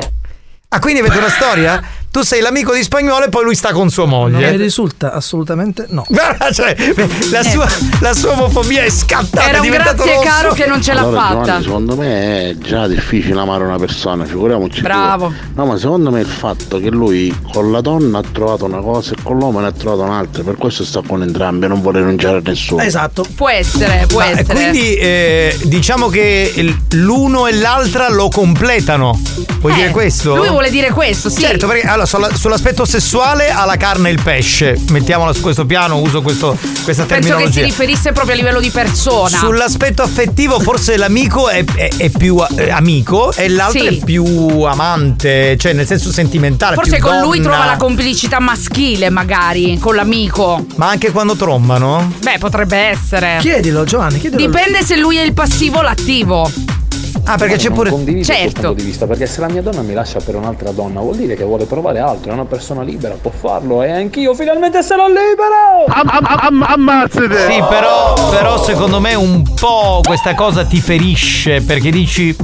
Ah, 0.68 0.78
quindi 0.78 1.00
avete 1.00 1.18
una 1.18 1.28
storia? 1.28 1.82
Tu 2.14 2.22
sei 2.22 2.40
l'amico 2.42 2.72
di 2.72 2.80
spagnolo 2.80 3.24
e 3.24 3.28
poi 3.28 3.42
lui 3.42 3.56
sta 3.56 3.72
con 3.72 3.90
sua 3.90 4.04
Non 4.06 4.30
moglie. 4.30 4.52
mi 4.52 4.56
risulta 4.56 5.12
assolutamente 5.12 5.86
no. 5.88 6.04
Guarda, 6.08 6.48
cioè, 6.54 6.72
la, 7.32 7.42
sua, 7.42 7.66
la 7.98 8.14
sua 8.14 8.30
omofobia 8.34 8.84
è 8.84 8.88
scattata. 8.88 9.48
Era 9.48 9.60
un 9.60 9.68
grazie 9.68 10.14
rosso. 10.14 10.20
caro 10.28 10.52
che 10.52 10.66
non 10.66 10.80
ce 10.80 10.92
l'ha 10.92 11.00
allora, 11.00 11.20
fatta. 11.20 11.34
Giovanni, 11.42 11.62
secondo 11.64 11.96
me 11.96 12.50
è 12.50 12.56
già 12.58 12.86
difficile 12.86 13.40
amare 13.40 13.64
una 13.64 13.78
persona, 13.78 14.24
figuriamoci. 14.26 14.74
due. 14.80 14.82
Bravo. 14.88 15.32
No, 15.54 15.66
ma 15.66 15.76
secondo 15.76 16.12
me 16.12 16.20
il 16.20 16.26
fatto 16.28 16.78
che 16.78 16.88
lui 16.88 17.36
con 17.52 17.72
la 17.72 17.80
donna 17.80 18.18
ha 18.18 18.24
trovato 18.30 18.64
una 18.64 18.78
cosa 18.80 19.14
e 19.14 19.16
con 19.20 19.36
l'uomo 19.36 19.58
ne 19.58 19.66
ha 19.66 19.72
trovato 19.72 20.02
un'altra, 20.02 20.44
per 20.44 20.54
questo 20.54 20.84
sta 20.84 21.02
con 21.04 21.20
entrambi 21.22 21.64
e 21.64 21.68
non 21.68 21.80
vuole 21.82 21.98
rinunciare 21.98 22.36
a 22.36 22.42
nessuno. 22.44 22.80
Esatto. 22.80 23.26
Può 23.34 23.48
essere, 23.48 24.04
può 24.06 24.20
Ma, 24.20 24.28
essere. 24.30 24.54
quindi 24.54 24.94
eh, 24.94 25.58
diciamo 25.64 26.06
che 26.08 26.76
l'uno 26.92 27.48
e 27.48 27.54
l'altra 27.56 28.08
lo 28.08 28.28
completano. 28.28 29.20
Puoi 29.58 29.72
Eh, 29.72 29.76
dire 29.76 29.90
questo? 29.90 30.36
Lui 30.36 30.48
vuole 30.48 30.70
dire 30.70 30.90
questo, 30.92 31.28
sì. 31.28 31.40
Certo, 31.40 31.66
perché 31.66 31.86
allora, 31.88 32.02
sulla- 32.06 32.34
sull'aspetto 32.34 32.84
sessuale 32.84 33.50
ha 33.50 33.64
la 33.64 33.76
carne 33.76 34.08
e 34.08 34.12
il 34.12 34.22
pesce. 34.22 34.78
Mettiamola 34.90 35.32
su 35.32 35.40
questo 35.40 35.64
piano, 35.66 35.98
uso 35.98 36.22
questo- 36.22 36.56
questa 36.84 37.04
Penso 37.04 37.36
che 37.36 37.50
si 37.50 37.62
riferisse 37.62 38.12
proprio 38.12 38.34
a 38.34 38.36
livello 38.36 38.60
di 38.60 38.70
persona. 38.70 39.36
Sull'aspetto 39.38 40.02
affettivo, 40.02 40.60
forse 40.60 40.96
l'amico 40.96 41.48
è, 41.48 41.64
è- 41.74 41.90
è 41.96 42.08
più 42.10 42.42
eh, 42.56 42.70
amico 42.70 43.32
e 43.32 43.48
l'altro 43.48 43.80
Sì. 43.80 43.86
è 44.00 44.04
più 44.04 44.24
amante, 44.62 45.56
cioè 45.58 45.72
nel 45.72 45.86
senso 45.86 46.10
sentimentale. 46.12 46.74
Forse 46.74 46.96
più 46.96 47.04
con 47.04 47.20
lui 47.20 47.38
donna. 47.40 47.50
trova 47.56 47.64
la 47.70 47.76
complicità 47.76 48.40
maschile, 48.40 49.10
magari, 49.10 49.78
con 49.78 49.94
l'amico. 49.94 50.64
Ma 50.76 50.88
anche 50.88 51.10
quando 51.10 51.36
trombano? 51.36 52.12
Beh, 52.20 52.38
potrebbe 52.38 52.76
essere. 52.76 53.38
Chiedilo, 53.40 53.84
Giovanni, 53.84 54.18
chiedilo. 54.20 54.44
Dipende 54.44 54.82
se 54.84 54.96
lui 54.96 55.16
è 55.16 55.22
il 55.22 55.32
passivo 55.32 55.78
o 55.78 55.82
l'attivo. 55.82 56.50
Ah, 57.24 57.36
perché 57.36 57.56
c'è 57.56 57.70
pure. 57.70 57.90
condivido 57.90 58.24
Certo. 58.24 58.60
punto 58.60 58.72
di 58.74 58.82
vista 58.82 59.06
perché 59.06 59.26
se 59.26 59.40
la 59.40 59.48
mia 59.48 59.62
donna 59.62 59.82
mi 59.82 59.94
lascia 59.94 60.18
per 60.20 60.34
un'altra 60.34 60.70
donna 60.72 61.00
vuol 61.00 61.16
dire 61.16 61.36
che 61.36 61.44
vuole 61.44 61.64
provare 61.64 62.00
altro 62.00 62.30
è 62.30 62.34
una 62.34 62.44
persona 62.44 62.82
libera 62.82 63.14
può 63.20 63.30
farlo 63.30 63.82
e 63.82 63.90
anch'io 63.92 64.34
finalmente 64.34 64.82
sarò 64.82 65.06
libero 65.06 65.86
ammazzate! 66.66 67.50
Sì, 67.50 67.62
però, 67.68 68.14
però 68.30 68.62
secondo 68.62 69.00
me 69.00 69.14
un 69.14 69.42
po' 69.54 70.00
questa 70.02 70.34
cosa 70.34 70.64
ti 70.64 70.80
ferisce 70.80 71.60
perché 71.62 71.90
dici, 71.90 72.34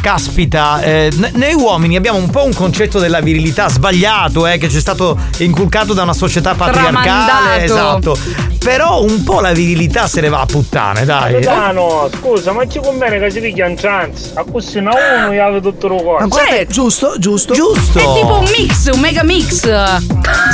caspita, 0.00 0.80
eh, 0.82 1.10
n- 1.12 1.30
noi 1.34 1.54
uomini 1.54 1.96
abbiamo 1.96 2.18
un 2.18 2.30
po' 2.30 2.44
un 2.44 2.54
concetto 2.54 2.98
della 2.98 3.20
virilità 3.20 3.68
sbagliato, 3.68 4.46
eh, 4.46 4.58
che 4.58 4.68
ci 4.68 4.76
è 4.76 4.80
stato 4.80 5.18
inculcato 5.38 5.92
da 5.94 6.02
una 6.02 6.12
società 6.14 6.54
patriarcale. 6.54 7.64
Tramandato. 7.64 8.12
Esatto. 8.12 8.50
Però 8.62 9.02
un 9.02 9.24
po' 9.24 9.40
la 9.40 9.50
virilità 9.52 10.06
se 10.06 10.20
ne 10.20 10.28
va 10.28 10.40
a 10.40 10.46
puttane, 10.46 11.04
dai. 11.04 11.32
Capitano, 11.32 12.08
scusa, 12.16 12.52
ma 12.52 12.66
ci 12.68 12.78
conviene 12.80 13.18
che 13.18 13.30
si 13.30 13.40
piglia 13.40 13.66
un 13.66 13.76
chance? 14.12 14.30
A 14.34 14.44
così 14.50 14.78
una 14.78 14.92
uno 14.94 15.32
io 15.32 15.42
avevo 15.44 15.70
tutto 15.70 15.88
lo 15.88 15.96
Ma 15.96 16.02
corso. 16.02 16.28
guarda, 16.28 16.50
Certo. 16.52 16.72
giusto, 16.72 17.14
giusto. 17.18 17.54
Giusto. 17.54 17.98
È 17.98 18.02
tipo 18.20 18.38
un 18.38 18.50
mix, 18.56 18.90
un 18.92 19.00
mega 19.00 19.22
mix. 19.22 19.70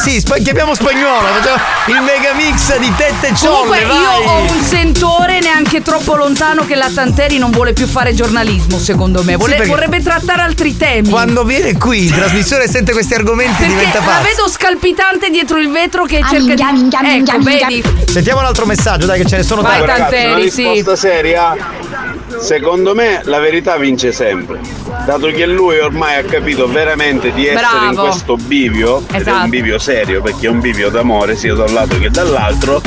Sì, 0.02 0.20
spa- 0.20 0.36
chiamiamo 0.39 0.74
spagnolo, 0.74 1.26
facciamo 1.26 1.60
il 1.89 2.02
mega 2.02 2.32
mix 2.35 2.76
di 2.78 2.93
tette 2.97 3.28
e 3.28 3.32
Comunque 3.39 3.78
ciolle, 3.78 3.93
io 3.93 4.24
vai. 4.24 4.26
ho 4.26 4.52
un 4.52 4.60
sentore 4.62 5.40
neanche 5.40 5.82
troppo 5.82 6.14
lontano 6.14 6.64
che 6.66 6.74
la 6.74 6.90
Tanteri 6.93 7.39
non 7.39 7.51
vuole 7.51 7.72
più 7.72 7.86
fare 7.86 8.14
giornalismo, 8.14 8.78
secondo 8.78 9.22
me. 9.22 9.36
Vuole- 9.36 9.56
perché- 9.56 9.70
vorrebbe 9.70 10.02
trattare 10.02 10.43
altri 10.43 10.76
temi. 10.76 11.09
Quando 11.09 11.44
viene 11.44 11.76
qui 11.76 12.06
in 12.06 12.12
trasmissione 12.14 12.64
e 12.64 12.68
sente 12.68 12.93
questi 12.93 13.14
argomenti 13.14 13.56
Perché 13.62 13.72
diventa 13.74 13.98
la 14.01 14.05
pazzo. 14.05 14.22
vedo 14.22 14.48
scalpitante 14.48 15.30
dietro 15.30 15.59
il 15.59 15.70
vetro 15.70 16.05
che 16.05 16.20
cerca 16.28 16.55
di. 16.55 16.62
ecco, 16.62 17.39
vedi? 17.43 17.82
Sentiamo 18.06 18.40
un 18.40 18.47
altro 18.47 18.66
messaggio, 18.66 19.06
dai, 19.06 19.20
che 19.20 19.26
ce 19.28 19.36
ne 19.36 19.43
sono 19.43 19.62
Vai, 19.62 19.78
tanti. 19.85 20.01
Tanteri, 20.01 20.32
una 20.43 20.51
sì. 20.51 20.62
risposta 20.68 20.97
seria. 20.97 22.18
Secondo 22.41 22.95
me 22.95 23.21
la 23.25 23.39
verità 23.39 23.77
vince 23.77 24.13
sempre. 24.13 24.61
Dato 25.07 25.29
che 25.29 25.47
lui 25.47 25.79
ormai 25.79 26.17
ha 26.19 26.23
capito 26.25 26.69
veramente 26.69 27.33
di 27.33 27.47
essere 27.47 27.87
in 27.87 27.93
Bravo. 27.93 28.09
questo 28.09 28.37
bivio, 28.37 28.99
ed 29.09 29.15
è 29.15 29.17
Esatto. 29.21 29.45
un 29.45 29.51
bivio 29.51 29.79
serio 29.79 30.21
perché 30.23 30.47
è 30.47 30.51
un 30.51 30.61
bivio 30.61 30.91
d'amore 30.91 31.37
sia 31.37 31.55
da 31.55 31.65
un 31.65 31.73
lato 31.73 31.99
che 31.99 32.11
dall'altro, 32.11 32.81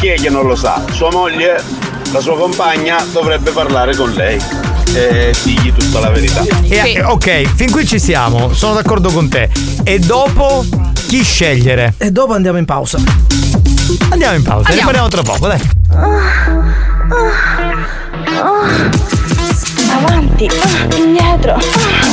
chi 0.00 0.08
è 0.08 0.14
che 0.14 0.28
non 0.30 0.46
lo 0.46 0.54
sa? 0.56 0.82
Sua 0.92 1.10
moglie 1.10 1.62
la 2.12 2.20
sua 2.20 2.36
compagna 2.36 3.04
dovrebbe 3.12 3.50
parlare 3.50 3.96
con 3.96 4.10
lei 4.12 4.38
e 4.94 5.34
digli 5.42 5.72
tutta 5.72 5.98
la 6.00 6.10
verità. 6.10 6.44
E- 6.68 6.92
eh, 6.94 7.02
ok, 7.02 7.54
fin 7.54 7.70
qui 7.70 7.84
ci 7.86 7.98
siamo, 7.98 8.52
sono 8.54 8.74
d'accordo 8.74 9.10
con 9.10 9.28
te. 9.28 9.48
E 9.82 9.98
dopo 9.98 10.64
chi 11.08 11.22
scegliere? 11.24 11.94
E 11.98 12.10
dopo 12.12 12.34
andiamo 12.34 12.58
in 12.58 12.64
pausa. 12.66 12.98
Andiamo 14.10 14.36
in 14.36 14.42
pausa, 14.42 14.68
Andiamo. 14.68 14.90
rimaniamo 14.90 15.08
tra 15.08 15.22
poco, 15.22 15.46
dai. 15.48 15.60
Avanti, 19.96 20.46
ah, 20.48 20.96
indietro, 20.96 21.54
ah, 21.54 21.60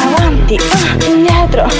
avanti, 0.05 0.55
ah, 0.55 1.05
indietro, 1.07 1.63
ah, 1.63 1.71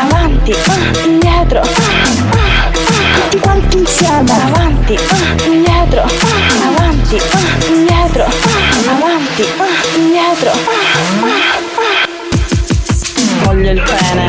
avanti, 0.00 0.52
ah, 0.52 1.04
indietro, 1.04 1.60
ah, 1.60 1.66
ah, 1.66 2.70
tutti 3.14 3.38
quanti 3.38 3.78
insieme, 3.78 4.32
avanti, 4.32 4.94
ah, 4.96 5.44
indietro, 5.44 6.00
ah, 6.02 6.08
avanti, 6.68 7.16
ah, 7.16 7.66
indietro, 7.68 8.24
ah, 8.24 8.90
avanti, 8.90 9.42
ah, 9.58 9.96
indietro. 9.96 10.50
ah, 10.50 10.56
ah, 10.56 12.10
Voglio 13.44 13.70
il 13.72 13.82
pene, 13.82 14.26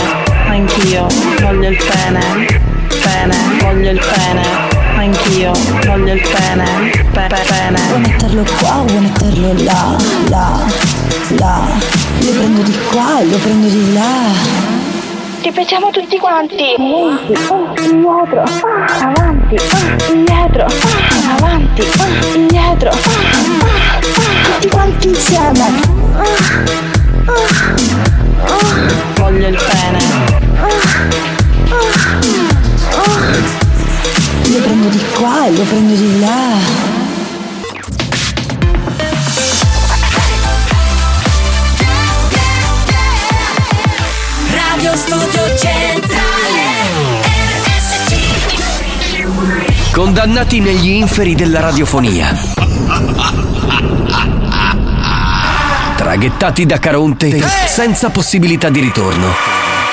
anch'io, 0.47 1.07
voglio 1.41 1.69
il 1.69 1.77
pene, 1.77 2.61
pene, 3.01 3.37
voglio 3.61 3.91
il 3.91 3.99
pene, 3.99 4.72
anch'io, 5.03 5.51
voglio 5.85 6.13
il 6.13 6.21
pene, 6.21 6.63
pe- 7.11 7.27
pe- 7.27 7.45
pene. 7.47 7.79
Vuoi 7.87 7.99
metterlo 7.99 8.45
qua, 8.59 8.83
vuoi 8.85 9.01
metterlo 9.01 9.53
là, 9.63 9.95
là, 10.29 10.65
là. 11.39 11.61
Lo 12.21 12.31
prendo 12.31 12.61
di 12.61 12.77
qua 12.91 13.19
e 13.19 13.25
lo 13.25 13.37
prendo 13.37 13.67
di 13.67 13.93
là. 13.93 14.31
Ripetiamo 15.41 15.89
tutti 15.91 16.17
quanti. 16.17 16.55
Avanti, 16.77 17.33
ah, 17.33 17.73
indietro, 17.81 18.41
ah, 18.43 19.07
avanti, 19.07 19.55
ah, 19.55 20.13
indietro, 20.13 20.65
ah, 20.65 21.35
avanti, 21.35 21.81
ah, 21.99 22.35
indietro. 22.35 22.89
ah, 22.89 22.95
ah, 22.95 22.99
ah, 23.65 23.99
Tutti 24.53 24.67
quanti 24.69 25.07
insieme. 25.09 25.81
Ah, 26.15 26.23
ah, 27.25 27.33
ah, 28.45 28.75
Voglio 29.15 29.47
il 29.47 29.55
pene, 29.69 29.99
ah, 30.61 30.67
ah, 31.69 31.81
ah. 32.95 33.62
Prendo 34.63 34.87
di 34.87 35.03
qua 35.13 35.45
e 35.45 35.51
lo 35.51 35.63
prendo 35.63 35.93
di 35.93 36.19
là. 36.21 36.57
Radio 44.51 44.95
Studio 44.95 45.57
Centrale 45.57 46.61
RSC 47.65 48.13
Condannati 49.91 50.61
negli 50.61 50.91
inferi 50.91 51.35
della 51.35 51.59
radiofonia. 51.59 52.33
Traghettati 55.97 56.65
da 56.65 56.79
Caronte 56.79 57.45
senza 57.67 58.09
possibilità 58.09 58.69
di 58.69 58.79
ritorno. 58.79 59.92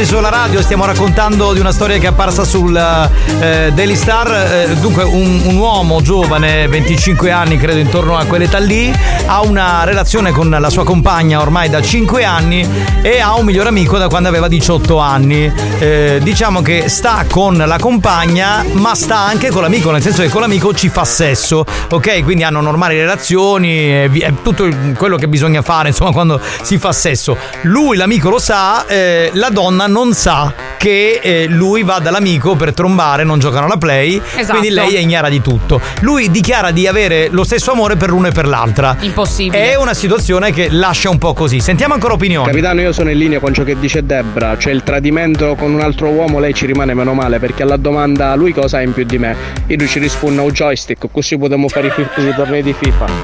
Che 0.00 0.16
hanno 0.16 0.20
appena 0.20 0.20
acceso 0.20 0.20
la 0.20 0.28
radio. 0.30 0.62
Stiamo 0.62 0.86
raccontando 0.86 1.52
di 1.52 1.60
una 1.60 1.72
storia 1.72 1.98
che 1.98 2.06
è 2.06 2.08
apparsa 2.08 2.44
sul 2.44 2.74
eh, 2.74 3.70
Daily 3.72 3.94
Star. 3.94 4.30
Eh, 4.30 4.74
dunque, 4.76 5.02
un, 5.02 5.42
un 5.44 5.56
uomo 5.56 6.00
giovane, 6.00 6.66
25 6.68 7.30
anni, 7.30 7.58
credo 7.58 7.78
intorno 7.78 8.16
a 8.16 8.24
quell'età 8.24 8.58
lì, 8.58 8.92
ha 9.26 9.42
una 9.42 9.84
relazione 9.84 10.32
con 10.32 10.48
la 10.48 10.70
sua 10.70 10.84
compagna 10.84 11.40
ormai 11.40 11.68
da 11.68 11.82
5 11.82 12.24
anni 12.24 12.66
e 13.02 13.20
ha 13.20 13.34
un 13.34 13.44
migliore 13.44 13.68
amico 13.68 13.98
da 13.98 14.08
quando 14.08 14.28
aveva 14.28 14.48
18 14.48 14.98
anni. 14.98 15.52
Eh, 15.78 16.20
diciamo 16.22 16.62
che 16.62 16.88
sta 16.88 17.26
con 17.28 17.56
la 17.56 17.78
compagna, 17.78 18.64
ma 18.72 18.94
sta 18.94 19.18
anche 19.18 19.50
con 19.50 19.62
l'amico, 19.62 19.90
nel 19.90 20.02
senso 20.02 20.22
che 20.22 20.28
con 20.28 20.40
l'amico 20.40 20.72
ci 20.72 20.88
fa 20.88 21.04
sesso, 21.04 21.64
ok? 21.90 22.22
Quindi 22.22 22.42
hanno 22.42 22.60
normali 22.60 22.96
relazioni, 22.96 23.88
è 23.88 24.32
tutto 24.42 24.66
quello 24.96 25.16
che 25.16 25.28
bisogna 25.28 25.60
fare, 25.62 25.88
insomma, 25.88 26.12
quando 26.12 26.40
si 26.62 26.78
fa 26.78 26.92
sesso. 26.92 27.36
Lui, 27.62 27.96
l'amico, 27.96 28.30
lo 28.30 28.38
sa, 28.38 28.86
eh, 28.86 29.30
la 29.34 29.50
donna 29.50 29.88
non 29.90 30.14
sa 30.14 30.52
che 30.78 31.20
eh, 31.22 31.46
lui 31.46 31.82
va 31.82 31.98
dall'amico 31.98 32.54
per 32.56 32.72
trombare, 32.72 33.22
non 33.22 33.38
giocano 33.38 33.66
alla 33.66 33.76
play, 33.76 34.20
Esatto. 34.36 34.58
quindi 34.58 34.70
lei 34.74 34.94
è 34.94 34.98
ignara 34.98 35.28
di 35.28 35.42
tutto. 35.42 35.78
Lui 36.00 36.30
dichiara 36.30 36.70
di 36.70 36.86
avere 36.86 37.28
lo 37.30 37.44
stesso 37.44 37.72
amore 37.72 37.96
per 37.96 38.08
l'uno 38.08 38.28
e 38.28 38.30
per 38.32 38.46
l'altra. 38.48 38.96
Impossibile. 39.00 39.72
È 39.72 39.74
una 39.76 39.92
situazione 39.92 40.52
che 40.52 40.68
lascia 40.70 41.10
un 41.10 41.18
po' 41.18 41.34
così. 41.34 41.60
Sentiamo 41.60 41.92
ancora 41.92 42.14
opinioni. 42.14 42.46
Capitano, 42.46 42.80
io 42.80 42.92
sono 42.92 43.10
in 43.10 43.18
linea 43.18 43.40
con 43.40 43.52
ciò 43.52 43.62
che 43.62 43.78
dice 43.78 44.06
Debra, 44.06 44.56
cioè 44.56 44.72
il 44.72 44.82
tradimento 44.82 45.54
con 45.54 45.72
un 45.74 45.80
altro 45.80 46.08
uomo, 46.08 46.38
lei 46.38 46.54
ci 46.54 46.64
rimane 46.64 46.94
meno 46.94 47.12
male 47.12 47.38
perché 47.38 47.62
alla 47.62 47.76
domanda 47.76 48.34
lui 48.34 48.54
cosa 48.54 48.78
ha 48.78 48.80
in 48.82 48.94
più 48.94 49.04
di 49.04 49.18
me, 49.18 49.36
io 49.66 49.76
lui 49.76 49.86
ci 49.88 49.98
rispondo 49.98 50.42
un 50.42 50.50
joystick, 50.50 51.08
così 51.12 51.36
potremmo 51.36 51.68
fare 51.68 51.88
i, 51.88 51.90
fi- 51.90 52.06
i 52.22 52.34
tornei 52.34 52.62
di 52.62 52.74
FIFA. 52.78 53.04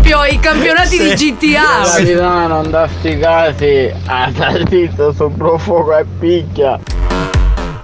proprio 0.09 0.25
i 0.25 0.39
campionati 0.41 0.99
di 0.99 1.13
GTA. 1.13 1.83
Capitano, 1.85 2.47
non 2.49 2.71
da 2.71 2.89
sti 2.89 3.19
casi, 3.19 3.93
ah, 4.07 4.33
zitto, 4.67 5.13
sopra 5.13 5.59
fuoco 5.59 5.97
e 5.99 6.07
picchia. 6.19 6.98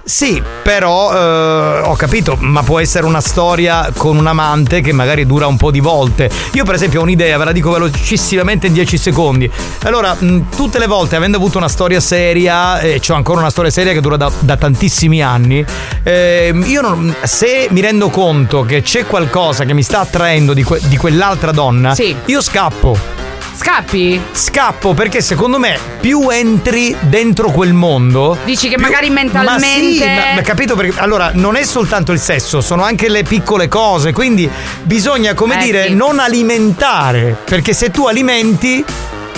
Sì, 0.07 0.39
però 0.61 1.11
eh, 1.11 1.79
ho 1.79 1.95
capito, 1.95 2.37
ma 2.39 2.61
può 2.61 2.79
essere 2.79 3.07
una 3.07 3.21
storia 3.21 3.89
con 3.97 4.17
un 4.17 4.27
amante 4.27 4.79
che 4.81 4.93
magari 4.93 5.25
dura 5.25 5.47
un 5.47 5.57
po' 5.57 5.71
di 5.71 5.79
volte. 5.79 6.29
Io, 6.53 6.63
per 6.63 6.75
esempio, 6.75 6.99
ho 6.99 7.03
un'idea, 7.03 7.39
ve 7.39 7.45
la 7.45 7.51
dico 7.51 7.71
velocissimamente 7.71 8.67
in 8.67 8.73
10 8.73 8.97
secondi. 8.99 9.49
Allora, 9.81 10.13
mh, 10.13 10.49
tutte 10.55 10.77
le 10.77 10.85
volte, 10.85 11.15
avendo 11.15 11.37
avuto 11.37 11.57
una 11.57 11.67
storia 11.67 11.99
seria, 11.99 12.79
e 12.79 12.99
c'ho 12.99 13.15
ancora 13.15 13.39
una 13.39 13.49
storia 13.49 13.71
seria 13.71 13.93
che 13.93 14.01
dura 14.01 14.15
da, 14.15 14.31
da 14.37 14.57
tantissimi 14.57 15.23
anni, 15.23 15.65
ehm, 16.03 16.63
io 16.67 16.81
non, 16.81 17.15
se 17.23 17.67
mi 17.71 17.81
rendo 17.81 18.09
conto 18.09 18.61
che 18.61 18.83
c'è 18.83 19.07
qualcosa 19.07 19.65
che 19.65 19.73
mi 19.73 19.81
sta 19.81 20.01
attraendo 20.01 20.53
di, 20.53 20.61
que- 20.61 20.81
di 20.83 20.97
quell'altra 20.97 21.51
donna, 21.51 21.95
io 22.25 22.41
scappo. 22.41 23.14
Scappi? 23.55 24.21
Scappo 24.33 24.93
perché 24.93 25.21
secondo 25.21 25.57
me 25.59 25.79
più 26.01 26.29
entri 26.29 26.93
dentro 26.99 27.51
quel 27.51 27.71
mondo. 27.73 28.37
Dici 28.43 28.67
che 28.67 28.75
più- 28.75 28.83
magari 28.83 29.09
mentalmente. 29.09 29.65
Ma 29.65 29.73
sì, 29.73 29.99
ma, 30.03 30.33
ma 30.35 30.41
capito 30.41 30.75
perché 30.75 30.99
allora 30.99 31.31
non 31.33 31.55
è 31.55 31.63
soltanto 31.63 32.11
il 32.11 32.19
sesso, 32.19 32.59
sono 32.59 32.83
anche 32.83 33.07
le 33.07 33.23
piccole 33.23 33.67
cose. 33.69 34.11
Quindi 34.11 34.49
bisogna, 34.83 35.33
come 35.33 35.55
Eh, 35.59 35.63
dire, 35.63 35.85
sì. 35.87 35.93
non 35.93 36.19
alimentare. 36.19 37.37
Perché 37.45 37.73
se 37.73 37.91
tu 37.91 38.05
alimenti. 38.07 38.83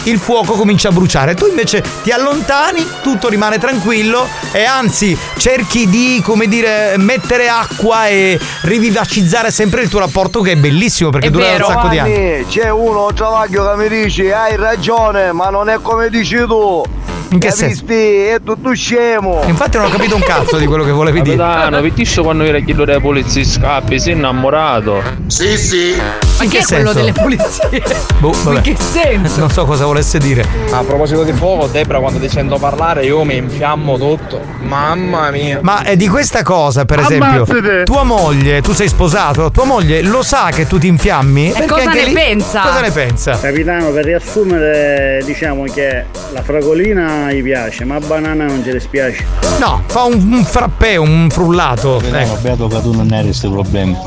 Il 0.03 0.19
fuoco 0.19 0.53
comincia 0.53 0.89
a 0.89 0.91
bruciare, 0.91 1.35
tu 1.35 1.47
invece 1.47 1.83
ti 2.03 2.11
allontani, 2.11 2.85
tutto 3.01 3.27
rimane 3.27 3.57
tranquillo 3.57 4.27
e 4.51 4.63
anzi 4.63 5.17
cerchi 5.37 5.89
di, 5.89 6.21
come 6.23 6.47
dire, 6.47 6.95
mettere 6.97 7.49
acqua 7.49 8.07
e 8.07 8.39
rivivacizzare 8.61 9.51
sempre 9.51 9.81
il 9.81 9.89
tuo 9.89 9.99
rapporto 9.99 10.41
che 10.41 10.53
è 10.53 10.55
bellissimo 10.55 11.09
perché 11.09 11.29
dura 11.29 11.51
un 11.51 11.63
sacco 11.63 11.87
di 11.89 11.99
anni. 11.99 12.45
C'è 12.47 12.69
uno 12.69 13.11
travaglio 13.13 13.69
che 13.69 13.75
mi 13.75 13.89
dice 13.89 14.33
hai 14.33 14.55
ragione, 14.55 15.33
ma 15.33 15.49
non 15.49 15.69
è 15.69 15.79
come 15.81 16.09
dici 16.09 16.37
tu. 16.45 16.83
In 17.29 17.39
che 17.39 17.49
Capisti? 17.49 17.93
È 17.93 18.37
tutto 18.43 18.73
scemo. 18.73 19.41
Infatti 19.45 19.77
non 19.77 19.87
ho 19.87 19.89
capito 19.89 20.15
un 20.15 20.21
cazzo 20.21 20.57
di 20.57 20.65
quello 20.65 20.83
che 20.83 20.91
volevi 20.91 21.21
dire. 21.21 21.35
Capitano, 21.37 21.81
vi 21.81 21.91
dici 21.93 22.21
quando 22.21 22.43
era 22.43 22.59
chiedo 22.59 22.85
delle 22.85 23.01
polizie 23.01 23.43
scappi, 23.43 23.99
sei 23.99 24.13
innamorato? 24.13 25.01
Sì, 25.27 25.57
sì. 25.57 25.95
Ma 25.95 26.45
che 26.45 26.59
è 26.59 26.63
quello 26.63 26.93
senso? 26.93 26.93
delle 26.93 27.11
pulizie? 27.11 27.83
Boh, 28.19 28.31
vabbè. 28.43 28.57
In 28.57 28.61
che 28.61 28.75
senso? 28.77 29.39
Non 29.39 29.49
so 29.49 29.65
cosa 29.65 29.85
volesse 29.85 30.19
dire. 30.19 30.45
A 30.71 30.83
proposito 30.83 31.23
di 31.23 31.33
fuoco, 31.33 31.67
Debra, 31.67 31.99
quando 31.99 32.19
ti 32.19 32.29
sento 32.29 32.57
parlare 32.57 33.03
io 33.05 33.23
mi 33.23 33.35
infiammo 33.37 33.97
tutto. 33.97 34.39
Mamma 34.61 35.29
mia. 35.31 35.59
Ma 35.61 35.83
è 35.83 35.95
di 35.95 36.07
questa 36.07 36.43
cosa, 36.43 36.85
per 36.85 36.99
esempio, 36.99 37.43
Ammazzate! 37.43 37.83
tua 37.83 38.03
moglie, 38.03 38.61
tu 38.61 38.73
sei 38.73 38.87
sposato, 38.87 39.51
tua 39.51 39.65
moglie 39.65 40.01
lo 40.01 40.21
sa 40.23 40.49
che 40.53 40.67
tu 40.67 40.77
ti 40.77 40.87
infiammi? 40.87 41.51
E 41.51 41.65
cosa 41.65 41.89
anche 41.89 41.99
ne 41.99 42.05
lì- 42.05 42.13
pensa? 42.13 42.61
Cosa 42.61 42.81
ne 42.81 42.91
pensa? 42.91 43.39
Capitano, 43.39 43.89
per 43.91 44.05
riassumere, 44.05 45.21
diciamo 45.25 45.63
che 45.63 46.05
la 46.31 46.41
fragolina 46.41 47.16
gli 47.31 47.43
piace, 47.43 47.83
ma 47.85 47.99
banana 47.99 48.45
non 48.45 48.63
ci 48.63 48.71
dispiace. 48.71 49.25
No, 49.59 49.83
fa 49.87 50.03
un, 50.03 50.31
un 50.31 50.43
frappè, 50.43 50.95
un 50.95 51.27
frullato. 51.29 52.01
Ecco. 52.01 52.37
beato 52.41 52.67
che 52.67 52.81
tu 52.81 52.93
non 52.93 53.11
hai 53.11 53.23
questi 53.23 53.47
problemi. 53.47 53.97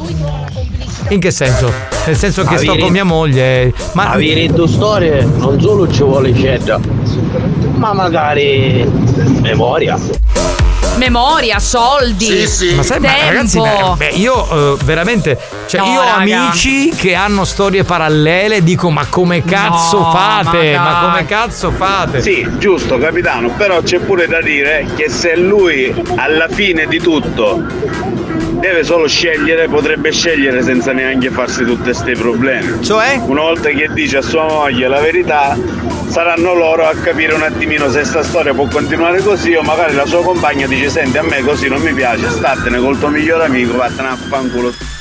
In 1.09 1.19
che 1.19 1.31
senso? 1.31 1.73
Nel 2.07 2.17
senso 2.17 2.43
che 2.45 2.53
Ma 2.55 2.59
sto 2.59 2.71
veri- 2.73 2.83
con 2.83 2.93
mia 2.93 3.05
moglie. 3.05 3.73
Ma 3.95 4.15
vi 4.17 4.47
due 4.49 4.69
storie 4.69 5.25
non 5.25 5.61
solo 5.61 5.91
ci 5.91 6.03
vuole 6.03 6.35
cedda, 6.35 6.79
ma 7.77 7.93
magari 7.93 8.89
memoria. 9.41 9.99
Memoria, 11.01 11.59
soldi. 11.59 12.29
Ma 12.77 12.83
sai, 12.83 13.01
ma 13.01 13.09
tempo. 13.09 13.27
ragazzi, 13.27 13.59
beh, 13.59 13.95
beh, 13.97 14.09
io 14.17 14.75
eh, 14.75 14.77
veramente, 14.85 15.39
cioè 15.67 15.81
No, 15.81 15.87
io 15.87 16.01
ho 16.01 16.05
raga. 16.05 16.43
amici 16.43 16.91
che 16.91 17.15
hanno 17.15 17.45
storie 17.45 17.85
parallele 17.85 18.63
dico 18.63 18.91
ma 18.91 19.07
come 19.07 19.43
cazzo 19.43 19.99
No, 20.01 20.11
fate? 20.11 20.77
ma 20.77 20.83
Ma, 20.83 21.01
come 21.09 21.25
cazzo 21.27 21.71
fate? 21.71 22.21
Sì, 22.21 22.47
giusto 22.59 22.99
capitano, 22.99 23.49
però 23.57 23.81
c'è 23.81 23.99
pure 23.99 24.27
da 24.27 24.43
dire 24.43 24.87
che 24.95 25.09
se 25.09 25.37
lui 25.37 25.91
alla 26.17 26.49
fine 26.49 26.87
di 26.87 26.99
tutto 27.01 27.65
deve 28.61 28.85
solo 28.85 29.09
scegliere, 29.09 29.67
potrebbe 29.69 30.13
scegliere 30.13 30.63
senza 30.63 30.93
neanche 30.93 31.31
farsi 31.31 31.65
tutti 31.65 31.83
questi 31.83 32.13
problemi. 32.13 32.85
Cioè? 32.85 33.21
Una 33.25 33.41
volta 33.41 33.71
che 33.71 33.89
dice 33.93 34.19
a 34.19 34.23
sua 34.23 34.47
moglie 34.47 34.87
la 34.87 35.01
verità, 35.01 35.57
saranno 36.09 36.55
loro 36.55 36.87
a 36.87 36.95
capire 36.95 37.35
un 37.35 37.43
attimino 37.43 37.91
se 37.91 38.05
sta 38.05 38.23
storia 38.23 38.53
può 38.53 38.67
continuare 38.67 39.23
così 39.23 39.55
o 39.55 39.63
magari 39.63 39.95
la 39.95 40.07
sua 40.07 40.23
compagna 40.23 40.67
dice 40.67 40.91
senti 40.91 41.19
a 41.19 41.23
me 41.23 41.41
così 41.41 41.69
non 41.69 41.81
mi 41.81 41.93
piace, 41.93 42.29
statene 42.29 42.79
col 42.79 42.99
tuo 42.99 43.09
migliore 43.09 43.45
amico, 43.45 43.77
vattene 43.77 44.09
a 44.09 44.17
fanculo. 44.17 45.00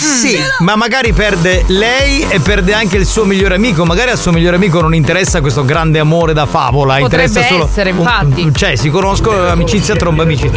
Sì, 0.00 0.38
ma 0.60 0.76
magari 0.76 1.12
perde 1.12 1.64
lei 1.68 2.26
e 2.28 2.40
perde 2.40 2.72
anche 2.72 2.96
il 2.96 3.04
suo 3.04 3.24
migliore 3.24 3.54
amico. 3.56 3.84
Magari 3.84 4.10
al 4.10 4.18
suo 4.18 4.32
migliore 4.32 4.56
amico 4.56 4.80
non 4.80 4.94
interessa 4.94 5.40
questo 5.42 5.64
grande 5.64 5.98
amore 5.98 6.32
da 6.32 6.46
favola. 6.46 6.96
Potrebbe 6.98 7.24
interessa 7.24 7.48
solo. 7.52 7.64
essere, 7.66 7.90
un- 7.90 7.98
infatti. 7.98 8.52
cioè, 8.54 8.76
si 8.76 8.88
conoscono 8.88 9.46
amicizia 9.48 9.94
tromba 9.96 10.22
amici. 10.22 10.50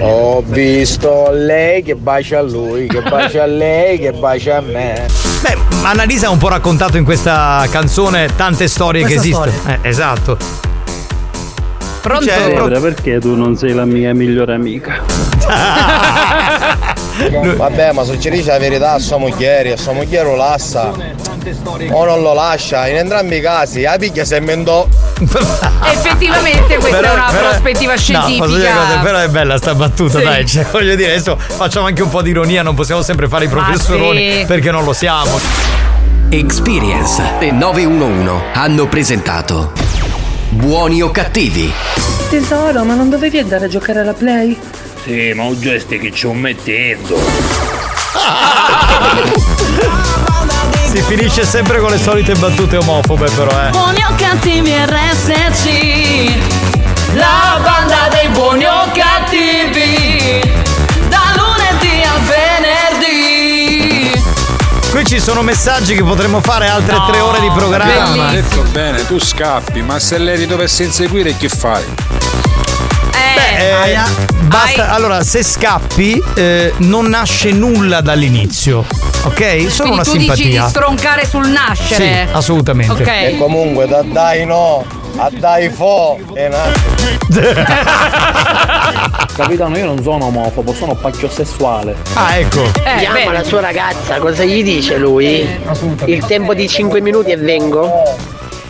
Ho 0.00 0.42
visto 0.46 1.28
lei 1.30 1.82
che 1.82 1.94
bacia 1.94 2.38
a 2.38 2.42
lui, 2.42 2.86
che 2.86 3.02
bacia 3.02 3.42
a 3.42 3.46
lei, 3.46 3.98
che 3.98 4.12
bacia 4.12 4.56
a 4.56 4.60
me. 4.62 5.06
Beh, 5.42 5.56
Annalisa 5.82 6.28
ha 6.28 6.30
un 6.30 6.38
po' 6.38 6.48
raccontato 6.48 6.96
in 6.96 7.04
questa 7.04 7.66
canzone 7.70 8.30
tante 8.34 8.66
storie 8.66 9.02
Questa 9.02 9.20
che 9.20 9.26
esistono. 9.28 9.52
Eh, 9.66 9.78
esatto. 9.82 10.38
Pronto? 12.00 12.24
Cioè, 12.24 12.54
Debra, 12.54 12.78
perché 12.80 13.18
tu 13.18 13.34
non 13.34 13.56
sei 13.56 13.74
la 13.74 13.84
mia 13.84 14.14
migliore 14.14 14.54
amica? 14.54 15.02
Vabbè, 17.56 17.92
ma 17.92 18.04
se 18.04 18.20
ci 18.20 18.28
dice 18.30 18.50
la 18.50 18.58
verità 18.58 18.92
a 18.92 18.98
sua 18.98 19.16
moglie, 19.16 19.72
a 19.72 19.76
sua 19.76 19.92
moglie 19.92 20.22
lo 20.22 20.36
lascia. 20.36 20.92
O 21.90 22.04
non 22.04 22.22
lo 22.22 22.34
lascia, 22.34 22.88
in 22.88 22.96
entrambi 22.96 23.36
i 23.36 23.40
casi, 23.40 23.82
la 23.82 23.96
picchia 23.98 24.24
se 24.24 24.40
mendò. 24.40 24.86
Effettivamente 25.84 26.76
questa 26.76 26.96
Però- 26.98 27.10
è 27.10 27.14
una 27.14 27.26
però- 27.30 27.48
prospettiva 27.48 27.92
No, 27.94 27.98
posso 27.98 28.12
dire 28.12 28.26
una 28.26 28.36
cosa, 28.36 28.48
scientifica. 28.58 28.98
però 29.02 29.18
è 29.18 29.28
bella 29.28 29.56
sta 29.56 29.74
battuta, 29.74 30.18
Sì. 30.18 30.24
dai. 30.24 30.46
Cioè, 30.46 30.66
voglio 30.70 30.94
dire, 30.94 31.10
adesso 31.12 31.36
facciamo 31.38 31.86
anche 31.86 32.02
un 32.02 32.08
po' 32.10 32.22
di 32.22 32.30
ironia, 32.30 32.62
non 32.62 32.74
possiamo 32.74 33.02
sempre 33.02 33.28
fare 33.28 33.46
i 33.46 33.48
professoroni 33.48 34.38
sì. 34.40 34.44
perché 34.46 34.70
non 34.70 34.84
lo 34.84 34.92
siamo. 34.92 35.38
Experience 36.28 37.22
e 37.38 37.50
911 37.52 38.42
hanno 38.54 38.86
presentato 38.88 39.72
Buoni 40.50 41.00
o 41.02 41.10
cattivi? 41.10 41.72
Tesoro, 42.28 42.82
ma 42.84 42.94
non 42.94 43.08
dovevi 43.08 43.38
andare 43.38 43.66
a 43.66 43.68
giocare 43.68 44.00
alla 44.00 44.12
play? 44.12 44.58
Sì, 45.06 45.32
ma 45.34 45.44
un 45.44 45.60
gesto 45.60 45.96
che 45.98 46.10
ci 46.10 46.26
ho 46.26 46.32
mettendo. 46.32 47.16
Si 50.90 51.02
finisce 51.02 51.44
sempre 51.44 51.78
con 51.78 51.90
le 51.90 51.98
solite 51.98 52.34
battute 52.34 52.78
omofobe, 52.78 53.30
però, 53.30 53.50
eh. 53.66 53.70
Buoni 53.70 54.02
o 54.02 54.14
cattivi 54.16 54.72
RSC 54.74 56.32
La 57.14 57.60
banda 57.62 58.08
dei 58.10 58.28
buoni 58.28 58.64
o 58.64 58.90
cattivi 58.94 60.40
Da 61.08 61.34
lunedì 61.36 62.02
a 62.02 62.18
venerdì 62.24 64.22
Qui 64.90 65.04
ci 65.04 65.20
sono 65.20 65.42
messaggi 65.42 65.94
che 65.94 66.02
potremmo 66.02 66.40
fare 66.40 66.68
altre 66.68 66.96
tre 67.06 67.20
ore 67.20 67.40
di 67.40 67.50
programma. 67.54 68.28
Ha 68.28 68.30
detto 68.30 68.62
bene, 68.72 69.06
tu 69.06 69.20
scappi, 69.20 69.82
ma 69.82 69.98
se 69.98 70.16
lei 70.18 70.38
ti 70.38 70.46
dovesse 70.46 70.84
inseguire 70.84 71.36
che 71.36 71.48
fai? 71.50 71.84
Beh, 73.36 73.92
eh, 73.92 73.98
basta. 74.44 74.90
Allora, 74.92 75.22
se 75.22 75.42
scappi, 75.42 76.22
eh, 76.34 76.72
non 76.78 77.06
nasce 77.06 77.50
nulla 77.52 78.00
dall'inizio. 78.00 78.84
Ok? 79.24 79.66
Solo 79.70 79.90
Quindi 79.90 79.92
una 79.92 80.02
tu 80.02 80.12
dici 80.16 80.26
di 80.28 80.42
simpatia. 80.42 80.68
stroncare 80.68 81.26
sul 81.26 81.48
nascere. 81.48 82.26
Sì, 82.28 82.34
assolutamente. 82.34 82.92
Ok. 83.02 83.08
E 83.08 83.36
comunque 83.38 83.86
da 83.86 84.02
dai 84.02 84.46
no, 84.46 84.84
a 85.16 85.28
dai 85.30 85.68
fo, 85.68 86.18
e 86.34 86.48
Capitano, 89.36 89.76
io 89.76 89.84
non 89.84 90.02
sono 90.02 90.26
omofobo, 90.26 90.72
sono 90.72 90.94
pacchiosessuale. 90.94 91.94
Ah, 92.14 92.36
ecco. 92.36 92.64
Eh, 92.64 92.98
Chiama 92.98 93.32
la 93.32 93.42
sua 93.44 93.60
ragazza, 93.60 94.18
cosa 94.18 94.44
gli 94.44 94.62
dice 94.62 94.96
lui? 94.96 95.46
Il 96.06 96.24
tempo 96.24 96.54
di 96.54 96.66
5 96.68 97.00
minuti 97.02 97.32
e 97.32 97.36
vengo? 97.36 97.90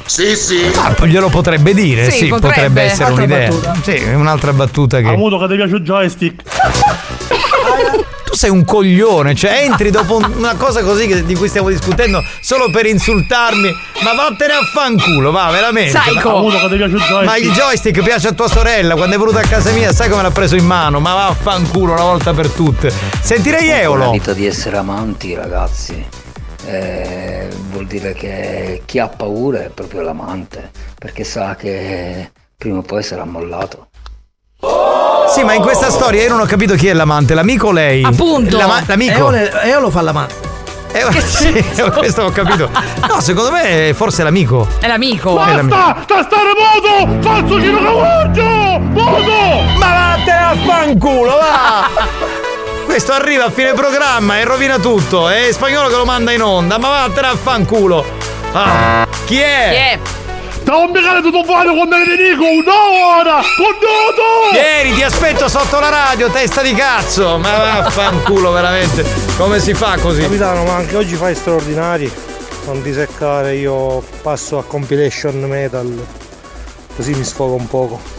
Sì, 0.07 0.37
sì. 0.37 0.71
Ah, 0.77 0.95
glielo 1.05 1.29
potrebbe 1.29 1.75
dire, 1.75 2.11
Sì, 2.11 2.19
sì, 2.19 2.27
potrebbe, 2.29 2.55
potrebbe. 2.55 2.83
essere 2.83 3.05
Altra 3.09 3.25
un'idea. 3.25 3.49
battuta. 3.49 3.75
Sì, 3.83 4.03
un'altra 4.15 4.53
battuta 4.53 5.01
che. 5.01 5.09
Avuto 5.09 5.39
che 5.39 5.49
ti 5.49 5.55
piace 5.57 5.75
il 5.77 5.83
joystick. 5.83 6.43
Tu 8.25 8.35
sei 8.35 8.51
un 8.51 8.65
coglione, 8.65 9.35
cioè 9.35 9.63
entri 9.65 9.91
dopo 9.91 10.17
un- 10.17 10.33
una 10.37 10.55
cosa 10.57 10.83
così 10.83 11.07
che- 11.07 11.25
di 11.25 11.35
cui 11.37 11.49
stiamo 11.49 11.69
discutendo 11.69 12.23
solo 12.41 12.71
per 12.71 12.87
insultarmi. 12.87 13.71
Ma 14.03 14.15
vattene 14.15 14.53
a 14.55 14.63
fanculo, 14.73 15.31
va, 15.31 15.49
veramente. 15.51 15.97
Psycho. 15.99 16.31
Ma, 16.31 16.39
Avuto 16.39 16.59
che 16.59 16.69
ti 16.69 16.77
piace 16.77 16.95
il 16.97 17.01
joystick. 17.03 17.25
ma 17.25 17.37
il 17.37 17.53
joystick 17.53 18.03
piace 18.03 18.29
a 18.29 18.33
tua 18.33 18.49
sorella, 18.49 18.95
quando 18.95 19.15
è 19.15 19.19
venuta 19.19 19.41
a 19.41 19.47
casa 19.47 19.71
mia, 19.73 19.93
sai 19.93 20.09
come 20.09 20.23
l'ha 20.23 20.31
preso 20.33 20.57
in 20.57 20.67
mano? 20.67 20.99
Ma 21.01 21.15
va 21.15 21.27
a 21.29 21.35
fanculo 21.35 21.93
una 21.93 22.03
volta 22.03 22.33
per 22.33 22.49
tutte. 22.51 22.93
Sentirei 23.23 23.69
Eolo. 23.71 24.11
vita 24.11 24.33
di 24.33 24.45
essere 24.47 24.77
amanti, 24.77 25.35
ragazzi, 25.35 26.05
eh, 26.67 27.49
vuol 27.71 27.87
dire 27.87 28.13
che 28.13 28.83
chi 28.85 28.99
ha 28.99 29.09
paura 29.09 29.65
è 29.65 29.69
proprio 29.69 30.03
l'amante, 30.03 30.71
perché 30.99 31.25
sa 31.25 31.55
che 31.55 32.31
prima 32.57 32.79
o 32.79 32.83
poi 32.83 33.03
sarà 33.03 33.25
mollato. 33.25 33.89
Sì, 35.29 35.43
ma 35.43 35.55
in 35.55 35.63
questa 35.63 35.91
storia 35.91 36.23
io 36.23 36.29
non 36.31 36.41
ho 36.41 36.47
capito 36.47 36.75
chi 36.75 36.89
è 36.89 36.93
l'amante, 36.93 37.35
l'amico 37.35 37.69
o 37.69 37.73
lei? 37.73 38.03
Appunto. 38.05 38.57
L'ama- 38.57 38.83
l'amico. 38.87 39.33
Eolo, 39.33 39.61
Eolo 39.61 39.91
fa 39.91 40.01
l'amante. 40.01 40.35
Eh, 40.93 41.13
sì, 41.21 41.53
questo 41.93 42.23
ho 42.23 42.31
capito. 42.31 42.71
No, 43.07 43.21
secondo 43.21 43.51
me 43.51 43.93
forse 43.95 44.23
è 44.23 44.25
l'amico. 44.25 44.67
È 44.81 44.87
l'amico. 44.87 45.39
È 45.45 45.53
l'amico. 45.53 45.77
Basta! 45.77 46.03
Sta 46.05 46.23
stare 46.23 46.53
moto! 46.57 47.23
Falso 47.29 47.61
giracavallo! 47.61 48.79
Moto! 48.81 49.63
Ma 49.79 50.15
vattene 50.17 50.43
a 50.43 50.57
fanculo, 50.65 51.33
va! 51.37 52.45
Questo 52.87 53.13
arriva 53.13 53.47
a 53.47 53.51
fine 53.51 53.75
programma 53.75 54.39
e 54.39 54.45
rovina 54.45 54.79
tutto. 54.79 55.29
È 55.29 55.51
spagnolo 55.51 55.89
che 55.89 55.97
lo 55.97 56.05
manda 56.05 56.31
in 56.31 56.41
onda, 56.41 56.79
ma 56.79 56.89
vattene 56.89 57.27
a 57.27 57.37
fanculo. 57.37 58.03
Ah, 58.53 59.07
chi 59.27 59.39
è? 59.39 59.69
Chi 59.69 59.75
è? 59.75 59.99
Stavo 60.61 60.91
piegare 60.93 61.21
tutto 61.21 61.45
fuori 61.45 61.69
quando 61.69 61.97
ne 61.97 62.17
dico 62.17 62.45
un'ora! 62.45 63.43
Conduto! 63.57 64.51
Vieni, 64.53 64.95
ti 64.95 65.03
aspetto 65.03 65.49
sotto 65.49 65.79
la 65.79 65.91
radio, 65.91 66.31
testa 66.31 66.63
di 66.63 66.75
cazzo! 66.75 67.37
Ma 67.39 67.81
vaffanculo, 67.81 68.51
veramente. 68.53 69.05
Come 69.37 69.59
si 69.61 69.75
fa 69.75 69.99
così? 69.99 70.23
Capitano, 70.23 70.65
ma 70.65 70.77
anche 70.77 70.97
oggi 70.97 71.17
fai 71.17 71.35
straordinari. 71.35 72.11
Non 72.67 72.83
ti 72.83 72.93
seccare, 72.93 73.57
io 73.57 74.03
passo 74.23 74.59
a 74.59 74.65
compilation 74.65 75.41
metal. 75.41 76.07
Così 76.95 77.13
mi 77.15 77.25
sfogo 77.25 77.55
un 77.55 77.67
poco 77.67 78.16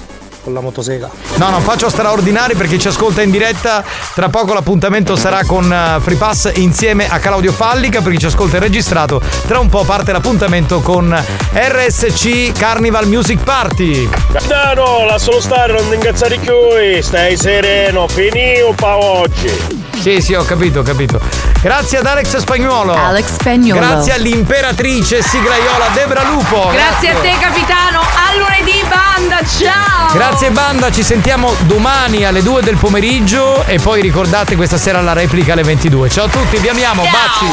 con 0.47 0.53
la 0.53 0.61
motosega. 0.61 1.09
No, 1.35 1.49
non 1.49 1.61
faccio 1.61 1.89
straordinari 1.89 2.55
perché 2.55 2.79
ci 2.79 2.87
ascolta 2.87 3.21
in 3.21 3.31
diretta. 3.31 3.83
Tra 4.13 4.29
poco 4.29 4.53
l'appuntamento 4.53 5.17
sarà 5.17 5.43
con 5.45 5.71
eh, 5.71 5.99
Free 5.99 6.15
Pass 6.15 6.51
insieme 6.55 7.09
a 7.09 7.19
Claudio 7.19 7.51
Fallica 7.51 8.01
per 8.01 8.13
chi 8.13 8.19
ci 8.19 8.27
ascolta 8.27 8.55
in 8.55 8.63
registrato. 8.63 9.21
Tra 9.45 9.59
un 9.59 9.67
po' 9.67 9.83
parte 9.83 10.13
l'appuntamento 10.13 10.79
con 10.79 11.13
RSC 11.53 12.53
Carnival 12.57 13.07
Music 13.07 13.43
Party. 13.43 14.07
Capitano, 14.31 15.05
lascialo 15.05 15.41
stare, 15.41 15.73
non 15.73 15.89
ti 15.89 15.95
incazzare 15.95 16.37
più, 16.37 16.53
stai 17.01 17.35
sereno, 17.35 18.07
finì 18.07 18.61
un 18.61 18.73
po' 18.73 19.03
oggi. 19.03 19.85
Sì, 19.99 20.21
sì, 20.21 20.33
ho 20.33 20.45
capito, 20.45 20.79
ho 20.79 20.83
capito. 20.83 21.19
Grazie 21.61 21.97
ad 21.97 22.05
Alex 22.05 22.37
Spagnuolo. 22.37 22.93
Alex 22.93 23.33
Spagnuolo. 23.33 23.85
Grazie 23.85 24.13
all'imperatrice 24.13 25.21
siglaiola 25.21 25.87
Debra 25.93 26.23
Lupo. 26.23 26.69
Grazie 26.71 27.09
a 27.09 27.15
te 27.19 27.35
capitano, 27.39 27.99
a 27.99 28.37
lunedì 28.37 28.81
banda, 28.87 29.39
ciao! 29.43 30.13
Grazie 30.13 30.36
Grazie 30.39 30.53
banda, 30.53 30.91
ci 30.91 31.01
sentiamo 31.01 31.51
domani 31.65 32.23
alle 32.23 32.43
2 32.43 32.61
del 32.61 32.77
pomeriggio 32.77 33.65
e 33.65 33.79
poi 33.79 34.03
ricordate 34.03 34.55
questa 34.55 34.77
sera 34.77 35.01
la 35.01 35.13
replica 35.13 35.53
alle 35.53 35.63
22. 35.63 36.11
Ciao 36.11 36.25
a 36.25 36.27
tutti, 36.27 36.57
vi 36.57 36.67
amiamo, 36.67 37.01
Ciao. 37.01 37.11
baci. 37.11 37.45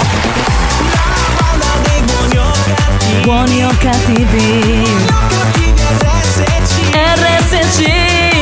Buoni 3.23 3.65
o 3.65 3.70
cattivi. 3.78 4.85
RSC. 6.93 8.34